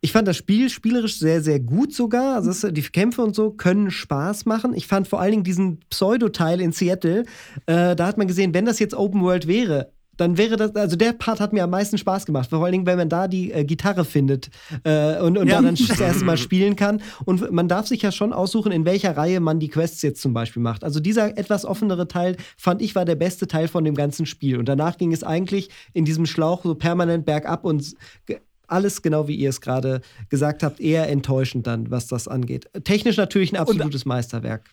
ich 0.05 0.13
fand 0.13 0.29
das 0.29 0.37
Spiel 0.37 0.69
spielerisch 0.69 1.19
sehr, 1.19 1.41
sehr 1.41 1.61
gut 1.61 1.95
sogar. 1.95 2.37
Also 2.37 2.51
das, 2.51 2.75
die 2.75 2.83
Kämpfe 2.83 3.23
und 3.23 3.35
so 3.35 3.53
können 3.53 3.91
Spaß 3.91 4.45
machen. 4.45 4.75
Ich 4.75 4.87
fand 4.87 5.09
vor 5.09 5.19
allen 5.19 5.31
Dingen 5.31 5.45
diesen 5.45 5.81
Pseudo-Teil 5.89 6.61
in 6.61 6.73
Seattle, 6.73 7.25
äh, 7.65 7.97
da 7.97 8.07
hat 8.07 8.19
man 8.19 8.27
gesehen, 8.27 8.53
wenn 8.53 8.67
das 8.67 8.79
jetzt 8.79 8.95
Open 8.95 9.23
World 9.23 9.47
wäre, 9.47 9.94
dann 10.17 10.37
wäre 10.39 10.57
das, 10.57 10.75
also 10.77 10.97
der 10.97 11.13
Part 11.13 11.41
hat 11.41 11.53
mir 11.53 11.65
am 11.65 11.71
meisten 11.71 11.99
Spaß 11.99 12.27
gemacht. 12.27 12.51
Vor 12.51 12.63
allen 12.65 12.73
Dingen, 12.73 12.87
wenn 12.87 12.99
man 12.99 13.09
da 13.09 13.29
die 13.29 13.53
äh, 13.53 13.65
Gitarre 13.65 14.05
findet 14.05 14.51
äh, 14.85 15.19
und, 15.21 15.39
und 15.39 15.49
Ja. 15.49 15.57
da 15.57 15.63
dann 15.63 15.75
das 15.75 16.01
erste 16.01 16.25
Mal 16.25 16.37
spielen 16.37 16.77
kann. 16.77 17.01
Und 17.25 17.51
man 17.53 17.69
darf 17.69 17.87
sich 17.87 18.03
ja 18.03 18.13
schon 18.13 18.33
aussuchen, 18.33 18.73
in 18.73 18.85
welcher 18.85 19.17
Reihe 19.17 19.41
man 19.41 19.61
die 19.61 19.69
Quests 19.69 20.03
jetzt 20.03 20.21
zum 20.21 20.35
Beispiel 20.35 20.63
macht. 20.63 20.85
Also 20.85 21.01
dieser 21.01 21.37
etwas 21.39 21.65
offenere 21.65 22.09
Teil, 22.09 22.37
fand 22.57 22.83
ich, 22.83 22.95
war 22.95 23.05
der 23.05 23.17
beste 23.17 23.47
Teil 23.47 23.69
von 23.69 23.85
dem 23.85 23.95
ganzen 23.95 24.27
Spiel. 24.27 24.59
Und 24.59 24.69
danach 24.69 24.97
ging 24.99 25.13
es 25.13 25.23
eigentlich 25.25 25.71
in 25.93 26.05
diesem 26.05 26.27
Schlauch 26.27 26.63
so 26.65 26.75
permanent 26.75 27.25
bergab 27.27 27.65
und 27.65 27.95
alles 28.67 29.03
genau 29.03 29.29
wie 29.29 29.37
ihr 29.37 29.51
es 29.51 29.61
gerade 29.61 30.01
gesagt 30.31 30.63
habt, 30.63 30.81
eher 30.81 31.09
enttäuschend 31.09 31.67
dann, 31.67 31.91
was 31.91 32.07
das 32.07 32.29
angeht. 32.29 32.69
Technisch 32.85 33.17
natürlich 33.17 33.53
ein 33.53 33.57
absolutes 33.57 34.05
Meisterwerk. 34.05 34.71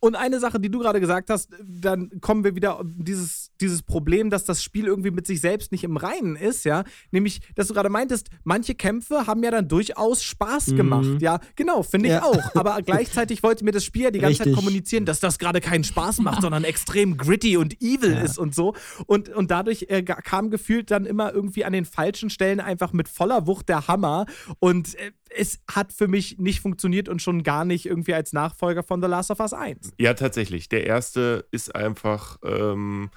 Und 0.00 0.16
eine 0.16 0.38
Sache, 0.38 0.60
die 0.60 0.70
du 0.70 0.80
gerade 0.80 1.00
gesagt 1.00 1.30
hast, 1.30 1.48
dann 1.62 2.10
kommen 2.20 2.44
wir 2.44 2.54
wieder 2.54 2.80
dieses, 2.84 3.43
dieses 3.60 3.82
Problem, 3.82 4.30
dass 4.30 4.44
das 4.44 4.62
Spiel 4.62 4.86
irgendwie 4.86 5.10
mit 5.10 5.26
sich 5.26 5.40
selbst 5.40 5.72
nicht 5.72 5.84
im 5.84 5.96
Reinen 5.96 6.36
ist, 6.36 6.64
ja. 6.64 6.84
Nämlich, 7.10 7.40
dass 7.54 7.68
du 7.68 7.74
gerade 7.74 7.88
meintest, 7.90 8.28
manche 8.44 8.74
Kämpfe 8.74 9.26
haben 9.26 9.42
ja 9.42 9.50
dann 9.50 9.68
durchaus 9.68 10.22
Spaß 10.22 10.74
gemacht, 10.74 11.20
ja. 11.20 11.40
Genau, 11.56 11.82
finde 11.82 12.08
ich 12.08 12.14
Ja. 12.14 12.22
auch. 12.24 12.54
Aber 12.54 12.80
gleichzeitig 12.86 13.42
wollte 13.42 13.64
mir 13.64 13.72
das 13.72 13.84
Spiel 13.84 14.02
ja 14.04 14.10
die 14.10 14.18
ganze 14.18 14.38
Zeit 14.38 14.46
Richtig. 14.48 14.56
kommunizieren, 14.64 15.04
dass 15.04 15.20
das 15.20 15.38
gerade 15.38 15.60
keinen 15.60 15.84
Spaß 15.84 16.18
macht, 16.18 16.42
sondern 16.42 16.64
extrem 16.64 17.16
gritty 17.16 17.56
und 17.56 17.80
evil 17.80 18.16
ist 18.24 18.38
und 18.38 18.54
so. 18.54 18.74
Und, 19.06 19.28
und 19.28 19.50
dadurch 19.50 19.86
äh, 19.88 20.02
kam 20.02 20.50
gefühlt 20.50 20.90
dann 20.90 21.06
immer 21.06 21.32
irgendwie 21.32 21.64
an 21.64 21.72
den 21.72 21.84
falschen 21.84 22.30
Stellen 22.30 22.60
einfach 22.60 22.92
mit 22.92 23.08
voller 23.08 23.46
Wucht 23.46 23.68
der 23.68 23.88
Hammer. 23.88 24.26
Und 24.58 24.94
äh, 24.96 25.12
es 25.36 25.58
hat 25.70 25.92
für 25.92 26.08
mich 26.08 26.38
nicht 26.38 26.60
funktioniert 26.60 27.08
und 27.08 27.20
schon 27.22 27.42
gar 27.42 27.64
nicht 27.64 27.86
irgendwie 27.86 28.14
als 28.14 28.32
Nachfolger 28.32 28.82
von 28.82 29.00
The 29.02 29.08
Last 29.08 29.30
of 29.30 29.40
Us 29.40 29.52
1. 29.52 29.92
Ja, 29.98 30.14
tatsächlich. 30.14 30.68
Der 30.68 30.86
erste 30.86 31.46
ist 31.50 31.74
einfach 31.74 32.38
ähm, 32.44 33.10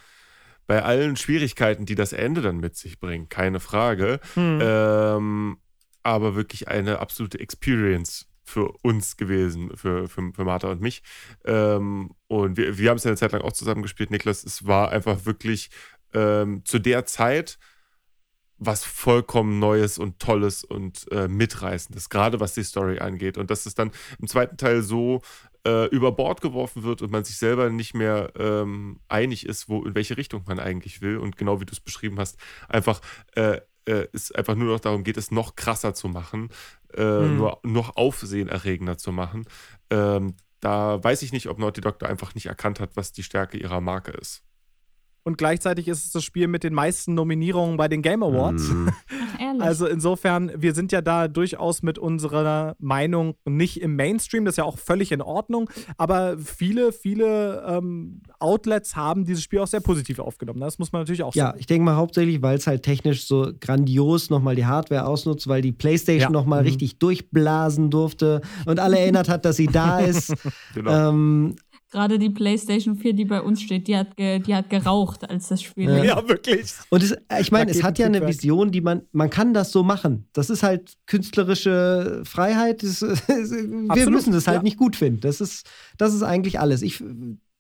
bei 0.68 0.84
allen 0.84 1.16
Schwierigkeiten, 1.16 1.86
die 1.86 1.96
das 1.96 2.14
Ende 2.14 2.42
dann 2.42 2.58
mit 2.58 2.76
sich 2.76 3.00
bringt, 3.00 3.30
keine 3.30 3.60
Frage. 3.60 4.20
Ähm, 4.62 5.58
aber 6.04 6.36
wirklich 6.36 6.68
eine 6.68 7.00
absolute 7.00 7.40
Experience 7.40 8.28
für 8.44 8.72
uns 8.82 9.18
gewesen, 9.18 9.76
für, 9.76 10.08
für, 10.08 10.32
für 10.34 10.46
Martha 10.46 10.70
und 10.70 10.82
mich. 10.82 11.04
Ähm, 11.44 12.12
und 12.28 12.58
wir, 12.58 12.78
wir 12.78 12.90
haben 12.90 12.98
es 12.98 13.04
ja 13.04 13.10
eine 13.10 13.18
Zeit 13.18 13.34
lang 13.34 13.42
auch 13.42 13.52
zusammen 13.52 13.82
gespielt, 13.82 14.12
Niklas. 14.12 14.44
Es 14.44 14.66
war 14.66 14.92
einfach 14.92 15.26
wirklich 15.26 15.70
ähm, 16.14 16.64
zu 16.64 16.80
der 16.80 17.06
Zeit 17.06 17.58
was 18.60 18.84
vollkommen 18.84 19.60
Neues 19.60 19.98
und 20.00 20.20
Tolles 20.20 20.64
und 20.64 21.06
äh, 21.12 21.28
Mitreißendes, 21.28 22.10
gerade 22.10 22.40
was 22.40 22.56
die 22.56 22.64
Story 22.64 23.00
angeht. 23.00 23.38
Und 23.38 23.52
dass 23.52 23.66
es 23.66 23.76
dann 23.76 23.92
im 24.20 24.28
zweiten 24.28 24.58
Teil 24.58 24.82
so 24.82 25.22
äh, 25.68 25.86
über 25.88 26.12
Bord 26.14 26.40
geworfen 26.42 26.84
wird 26.84 27.02
und 27.02 27.12
man 27.12 27.24
sich 27.26 27.38
selber 27.38 27.70
nicht 27.70 27.94
mehr 27.94 28.32
ähm, 28.40 29.00
einig 29.10 29.46
ist, 29.46 29.68
wo, 29.70 29.84
in 29.84 29.94
welche 29.96 30.16
Richtung 30.18 30.44
man 30.48 30.60
eigentlich 30.60 31.02
will. 31.02 31.18
Und 31.18 31.36
genau 31.38 31.60
wie 31.60 31.66
du 31.66 31.74
es 31.74 31.80
beschrieben 31.82 32.18
hast, 32.20 32.38
einfach 32.70 33.02
äh, 33.36 33.60
äh, 33.86 34.08
es 34.14 34.32
einfach 34.32 34.56
nur 34.56 34.74
noch 34.74 34.80
darum 34.80 35.04
geht, 35.04 35.18
es 35.18 35.32
noch 35.32 35.56
krasser 35.56 35.94
zu 35.94 36.08
machen, 36.08 36.50
äh, 36.94 37.04
Mhm. 37.28 37.38
nur 37.38 37.60
noch 37.64 37.96
aufsehenerregender 37.98 38.98
zu 38.98 39.12
machen. 39.12 39.46
Ähm, 39.90 40.36
da 40.60 41.04
weiß 41.04 41.22
ich 41.22 41.32
nicht, 41.34 41.48
ob 41.50 41.60
Naughty 41.60 41.82
Dog 41.82 42.00
da 42.00 42.08
einfach 42.08 42.34
nicht 42.34 42.48
erkannt 42.48 42.80
hat, 42.80 42.96
was 42.96 43.12
die 43.12 43.24
Stärke 43.24 43.58
ihrer 43.58 43.80
Marke 43.82 44.12
ist. 44.12 44.44
Und 45.24 45.38
gleichzeitig 45.38 45.90
ist 45.90 46.06
es 46.06 46.12
das 46.12 46.24
Spiel 46.24 46.48
mit 46.48 46.64
den 46.64 46.74
meisten 46.74 47.14
Nominierungen 47.14 47.76
bei 47.76 47.90
den 47.90 48.02
Game 48.02 48.24
Awards. 48.24 48.70
Mhm. 48.70 48.90
Ehrlich. 49.40 49.62
Also 49.62 49.88
insofern, 49.88 50.52
wir 50.56 50.74
sind 50.74 50.92
ja 50.92 51.02
da 51.02 51.28
durchaus 51.28 51.82
mit 51.84 51.98
unserer 52.00 52.76
Meinung 52.80 53.36
nicht 53.46 53.82
im 53.82 53.96
Mainstream, 53.96 54.46
das 54.46 54.54
ist 54.54 54.58
ja 54.58 54.64
auch 54.64 54.78
völlig 54.78 55.12
in 55.12 55.22
Ordnung, 55.22 55.70
aber 55.98 56.38
viele, 56.38 56.92
viele 56.92 57.64
ähm, 57.68 58.22
Outlets 58.40 58.96
haben 58.96 59.26
dieses 59.26 59.44
Spiel 59.44 59.60
auch 59.60 59.68
sehr 59.68 59.80
positiv 59.82 60.20
aufgenommen. 60.20 60.60
Das 60.60 60.80
muss 60.80 60.92
man 60.92 61.02
natürlich 61.02 61.24
auch 61.24 61.36
Ja, 61.36 61.48
sagen. 61.48 61.60
ich 61.60 61.66
denke 61.68 61.86
mal 61.86 61.96
hauptsächlich, 61.96 62.42
weil 62.42 62.58
es 62.58 62.68
halt 62.68 62.84
technisch 62.84 63.26
so 63.28 63.52
grandios 63.60 64.30
nochmal 64.30 64.56
die 64.56 64.66
Hardware 64.66 65.06
ausnutzt, 65.06 65.48
weil 65.48 65.62
die 65.62 65.72
PlayStation 65.72 66.22
Ja. 66.22 66.30
nochmal 66.40 66.62
Mhm. 66.62 66.68
richtig 66.70 67.00
durchblasen 67.00 67.90
durfte 67.90 68.42
und 68.66 68.80
alle 68.80 69.00
erinnert 69.00 69.30
hat, 69.30 69.46
dass 69.46 69.56
sie 69.58 69.68
da 69.68 70.00
ist. 70.00 70.34
Genau. 70.74 71.10
ähm, 71.10 71.56
Gerade 71.90 72.20
die 72.20 72.30
PlayStation 72.30 72.98
4, 72.98 73.14
die 73.14 73.24
bei 73.24 73.42
uns 73.42 73.62
steht, 73.62 73.88
die 73.88 73.96
hat, 73.96 74.18
ge, 74.18 74.40
die 74.40 74.54
hat 74.54 74.70
geraucht, 74.70 75.30
als 75.30 75.48
das 75.48 75.62
Spiel 75.62 75.90
Ja. 75.90 76.04
Ja, 76.04 76.28
wirklich. 76.28 76.74
und 76.90 77.02
es, 77.02 77.12
äh, 77.12 77.40
ich 77.40 77.52
meine, 77.52 77.72
es 77.72 77.82
hat 77.82 77.98
ja 77.98 78.08
eine. 78.08 78.28
Vision, 78.28 78.72
die 78.72 78.82
man, 78.82 79.04
man 79.14 79.30
kann 79.30 79.54
das 79.54 79.72
so 79.72 79.84
machen. 79.84 80.28
Das 80.34 80.50
ist 80.50 80.64
halt 80.64 80.94
künstlerische 81.06 82.24
Freiheit. 82.26 82.84
Das, 82.84 83.02
wir 83.28 83.90
Absolut, 83.90 84.14
müssen 84.14 84.34
das 84.34 84.48
halt 84.48 84.58
ja. 84.58 84.64
nicht 84.64 84.78
gut 84.78 84.98
finden. 84.98 85.22
Das 85.22 85.40
ist, 85.40 85.66
das 85.98 86.14
ist 86.14 86.24
eigentlich 86.24 86.60
alles. 86.60 86.82
Ich 86.82 87.02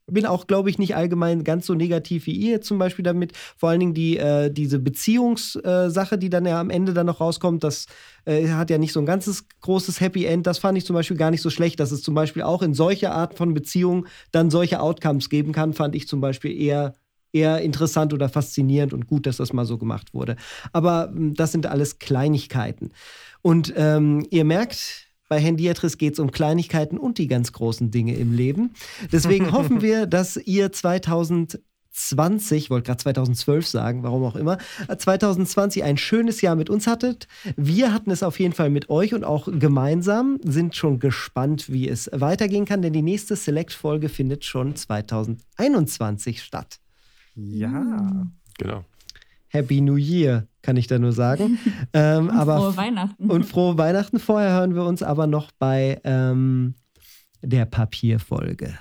bin 0.07 0.25
auch, 0.25 0.47
glaube 0.47 0.69
ich, 0.69 0.79
nicht 0.79 0.95
allgemein 0.95 1.43
ganz 1.43 1.65
so 1.65 1.73
negativ 1.73 2.25
wie 2.25 2.31
ihr 2.31 2.61
zum 2.61 2.77
Beispiel 2.79 3.03
damit. 3.03 3.33
Vor 3.57 3.69
allen 3.69 3.79
Dingen 3.79 3.93
die, 3.93 4.17
äh, 4.17 4.49
diese 4.49 4.79
Beziehungssache, 4.79 6.17
die 6.17 6.29
dann 6.29 6.45
ja 6.45 6.59
am 6.59 6.69
Ende 6.69 6.93
dann 6.93 7.05
noch 7.05 7.19
rauskommt, 7.19 7.63
das 7.63 7.87
äh, 8.25 8.49
hat 8.49 8.69
ja 8.69 8.77
nicht 8.77 8.93
so 8.93 8.99
ein 8.99 9.05
ganzes 9.05 9.45
großes 9.61 9.99
Happy 9.99 10.25
End. 10.25 10.47
Das 10.47 10.59
fand 10.59 10.77
ich 10.77 10.85
zum 10.85 10.93
Beispiel 10.93 11.17
gar 11.17 11.31
nicht 11.31 11.41
so 11.41 11.49
schlecht, 11.49 11.79
dass 11.79 11.91
es 11.91 12.01
zum 12.01 12.15
Beispiel 12.15 12.43
auch 12.43 12.61
in 12.61 12.73
solcher 12.73 13.11
Art 13.13 13.33
von 13.35 13.53
Beziehung 13.53 14.07
dann 14.31 14.49
solche 14.49 14.79
Outcomes 14.79 15.29
geben 15.29 15.51
kann, 15.51 15.73
fand 15.73 15.95
ich 15.95 16.07
zum 16.07 16.21
Beispiel 16.21 16.59
eher 16.59 16.93
eher 17.33 17.61
interessant 17.61 18.13
oder 18.13 18.29
faszinierend 18.29 18.93
und 18.93 19.05
gut, 19.05 19.25
dass 19.25 19.37
das 19.37 19.53
mal 19.53 19.65
so 19.65 19.77
gemacht 19.77 20.13
wurde. 20.13 20.37
Aber 20.71 21.11
mh, 21.13 21.33
das 21.35 21.51
sind 21.51 21.65
alles 21.65 21.99
Kleinigkeiten. 21.99 22.91
Und 23.41 23.73
ähm, 23.75 24.25
ihr 24.29 24.45
merkt, 24.45 25.06
bei 25.27 25.39
Hendiatris 25.39 25.97
geht 25.97 26.13
es 26.13 26.19
um 26.19 26.31
Kleinigkeiten 26.31 26.97
und 26.97 27.17
die 27.17 27.27
ganz 27.27 27.51
großen 27.51 27.91
Dinge 27.91 28.15
im 28.15 28.33
Leben. 28.33 28.71
Deswegen 29.11 29.51
hoffen 29.53 29.81
wir, 29.81 30.05
dass 30.05 30.37
ihr 30.37 30.71
2020, 30.71 32.63
ich 32.63 32.69
wollte 32.69 32.87
gerade 32.87 33.03
2012 33.03 33.67
sagen, 33.67 34.03
warum 34.03 34.23
auch 34.23 34.35
immer, 34.35 34.57
äh, 34.87 34.97
2020 34.97 35.83
ein 35.83 35.97
schönes 35.97 36.41
Jahr 36.41 36.55
mit 36.55 36.69
uns 36.69 36.87
hattet. 36.87 37.27
Wir 37.55 37.93
hatten 37.93 38.11
es 38.11 38.23
auf 38.23 38.39
jeden 38.39 38.53
Fall 38.53 38.69
mit 38.69 38.89
euch 38.89 39.13
und 39.13 39.23
auch 39.23 39.47
gemeinsam, 39.51 40.39
sind 40.43 40.75
schon 40.75 40.99
gespannt, 40.99 41.71
wie 41.71 41.89
es 41.89 42.09
weitergehen 42.13 42.65
kann, 42.65 42.81
denn 42.81 42.93
die 42.93 43.01
nächste 43.01 43.35
Select-Folge 43.35 44.09
findet 44.09 44.45
schon 44.45 44.75
2021 44.75 46.41
statt. 46.41 46.79
Ja. 47.35 48.27
Genau. 48.57 48.83
Happy 49.57 49.81
New 49.81 49.95
Year, 49.97 50.47
kann 50.61 50.77
ich 50.77 50.87
da 50.87 50.99
nur 50.99 51.11
sagen. 51.13 51.57
ähm, 51.93 52.29
Und 52.29 52.31
aber 52.31 52.57
frohe 52.57 52.77
Weihnachten. 52.77 53.29
Und 53.29 53.45
frohe 53.45 53.77
Weihnachten. 53.77 54.19
Vorher 54.19 54.51
hören 54.51 54.75
wir 54.75 54.83
uns 54.85 55.03
aber 55.03 55.27
noch 55.27 55.51
bei 55.57 55.99
ähm, 56.03 56.75
der 57.41 57.65
Papierfolge. 57.65 58.77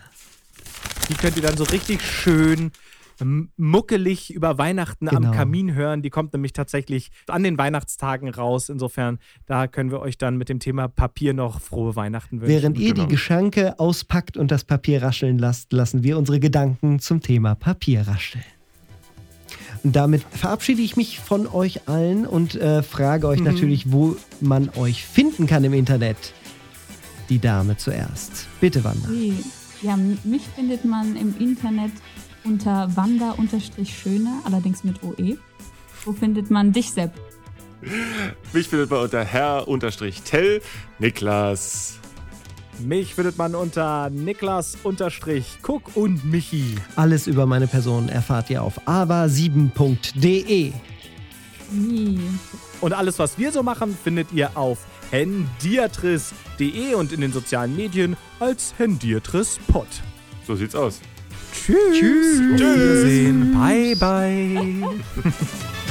Die 1.09 1.15
könnt 1.15 1.37
ihr 1.37 1.43
dann 1.43 1.57
so 1.57 1.65
richtig 1.65 2.03
schön 2.03 2.73
m- 3.21 3.51
muckelig 3.57 4.35
über 4.35 4.59
Weihnachten 4.59 5.07
Genau. 5.07 5.29
am 5.29 5.35
Kamin 5.35 5.73
hören. 5.75 6.03
Die 6.03 6.11
kommt 6.11 6.33
nämlich 6.33 6.53
tatsächlich 6.53 7.11
an 7.29 7.43
den 7.45 7.57
Weihnachtstagen 7.59 8.29
raus. 8.29 8.69
Insofern, 8.69 9.19
da 9.47 9.69
können 9.69 9.91
wir 9.93 10.01
euch 10.01 10.19
dann 10.19 10.37
mit 10.37 10.49
dem 10.49 10.59
Thema 10.59 10.89
Papier 10.89 11.33
noch 11.33 11.61
frohe 11.61 11.95
Weihnachten 11.97 12.41
wünschen. 12.41 12.49
Während 12.49 12.79
ihr 12.79 12.93
genau. 12.95 13.07
die 13.07 13.13
Geschenke 13.13 13.79
auspackt 13.79 14.37
und 14.37 14.51
das 14.51 14.65
Papier 14.65 15.03
rascheln 15.03 15.39
lasst, 15.39 15.73
lassen 15.73 16.03
wir 16.03 16.19
unsere 16.19 16.41
Gedanken 16.41 16.99
zum 16.99 17.21
Thema 17.21 17.55
Papier 17.55 18.07
rascheln. 18.09 18.45
Und 19.83 19.95
damit 19.95 20.23
verabschiede 20.31 20.83
ich 20.83 20.97
mich 20.97 21.21
von 21.21 21.47
euch 21.47 21.89
allen 21.89 22.27
und 22.27 22.55
äh, 22.55 22.83
frage 22.83 23.29
euch 23.29 23.41
natürlich, 23.41 23.93
wo 23.93 24.17
man 24.41 24.71
euch 24.77 25.05
finden 25.05 25.47
kann 25.47 25.65
im 25.65 25.73
Internet. 25.73 26.17
Die 27.29 27.39
Dame 27.39 27.77
zuerst. 27.77 28.47
Bitte, 28.61 28.85
Wanda. 28.85 29.09
Ja, 29.83 29.97
mich 29.97 30.43
findet 30.55 30.85
man 30.85 31.17
im 31.17 31.37
Internet 31.39 31.93
unter 32.45 32.95
Wanda-Schöne, 32.97 34.41
allerdings 34.45 34.85
mit 34.85 35.03
OE. 35.03 35.37
Wo 36.05 36.13
findet 36.13 36.51
man 36.51 36.73
dich, 36.73 36.93
Sepp? 36.93 37.13
Mich 38.53 38.69
findet 38.69 38.91
man 38.91 39.01
unter 39.01 39.25
Herr-Tell, 39.25 40.63
Niklas. 40.99 41.99
Mich 42.79 43.15
findet 43.15 43.39
man 43.39 43.55
unter 43.55 44.11
Niklas-Cook 44.11 45.97
und 45.97 46.25
Michi. 46.25 46.75
Alles 46.95 47.27
über 47.27 47.47
meine 47.47 47.67
Person 47.67 48.09
erfahrt 48.09 48.51
ihr 48.51 48.63
auf 48.63 48.87
ava7.de. 48.87 50.73
Ui. 51.75 52.19
Und 52.81 52.93
alles, 52.93 53.19
was 53.19 53.39
wir 53.39 53.51
so 53.53 53.63
machen, 53.63 53.97
findet 54.03 54.33
ihr 54.33 54.57
auf 54.57 54.79
hendiatris.de 55.11 56.95
und 56.95 57.13
in 57.13 57.21
den 57.21 57.33
sozialen 57.33 57.75
Medien 57.75 58.17
als 58.41 58.75
hendiatrispod. 58.79 59.89
So 60.47 60.55
sieht's 60.55 60.75
aus. 60.75 61.01
Tschüss. 61.53 61.99
Tschüss. 61.99 62.41
Wiedersehen. 62.41 63.55
Bye, 63.55 63.97
bye. 63.97 64.85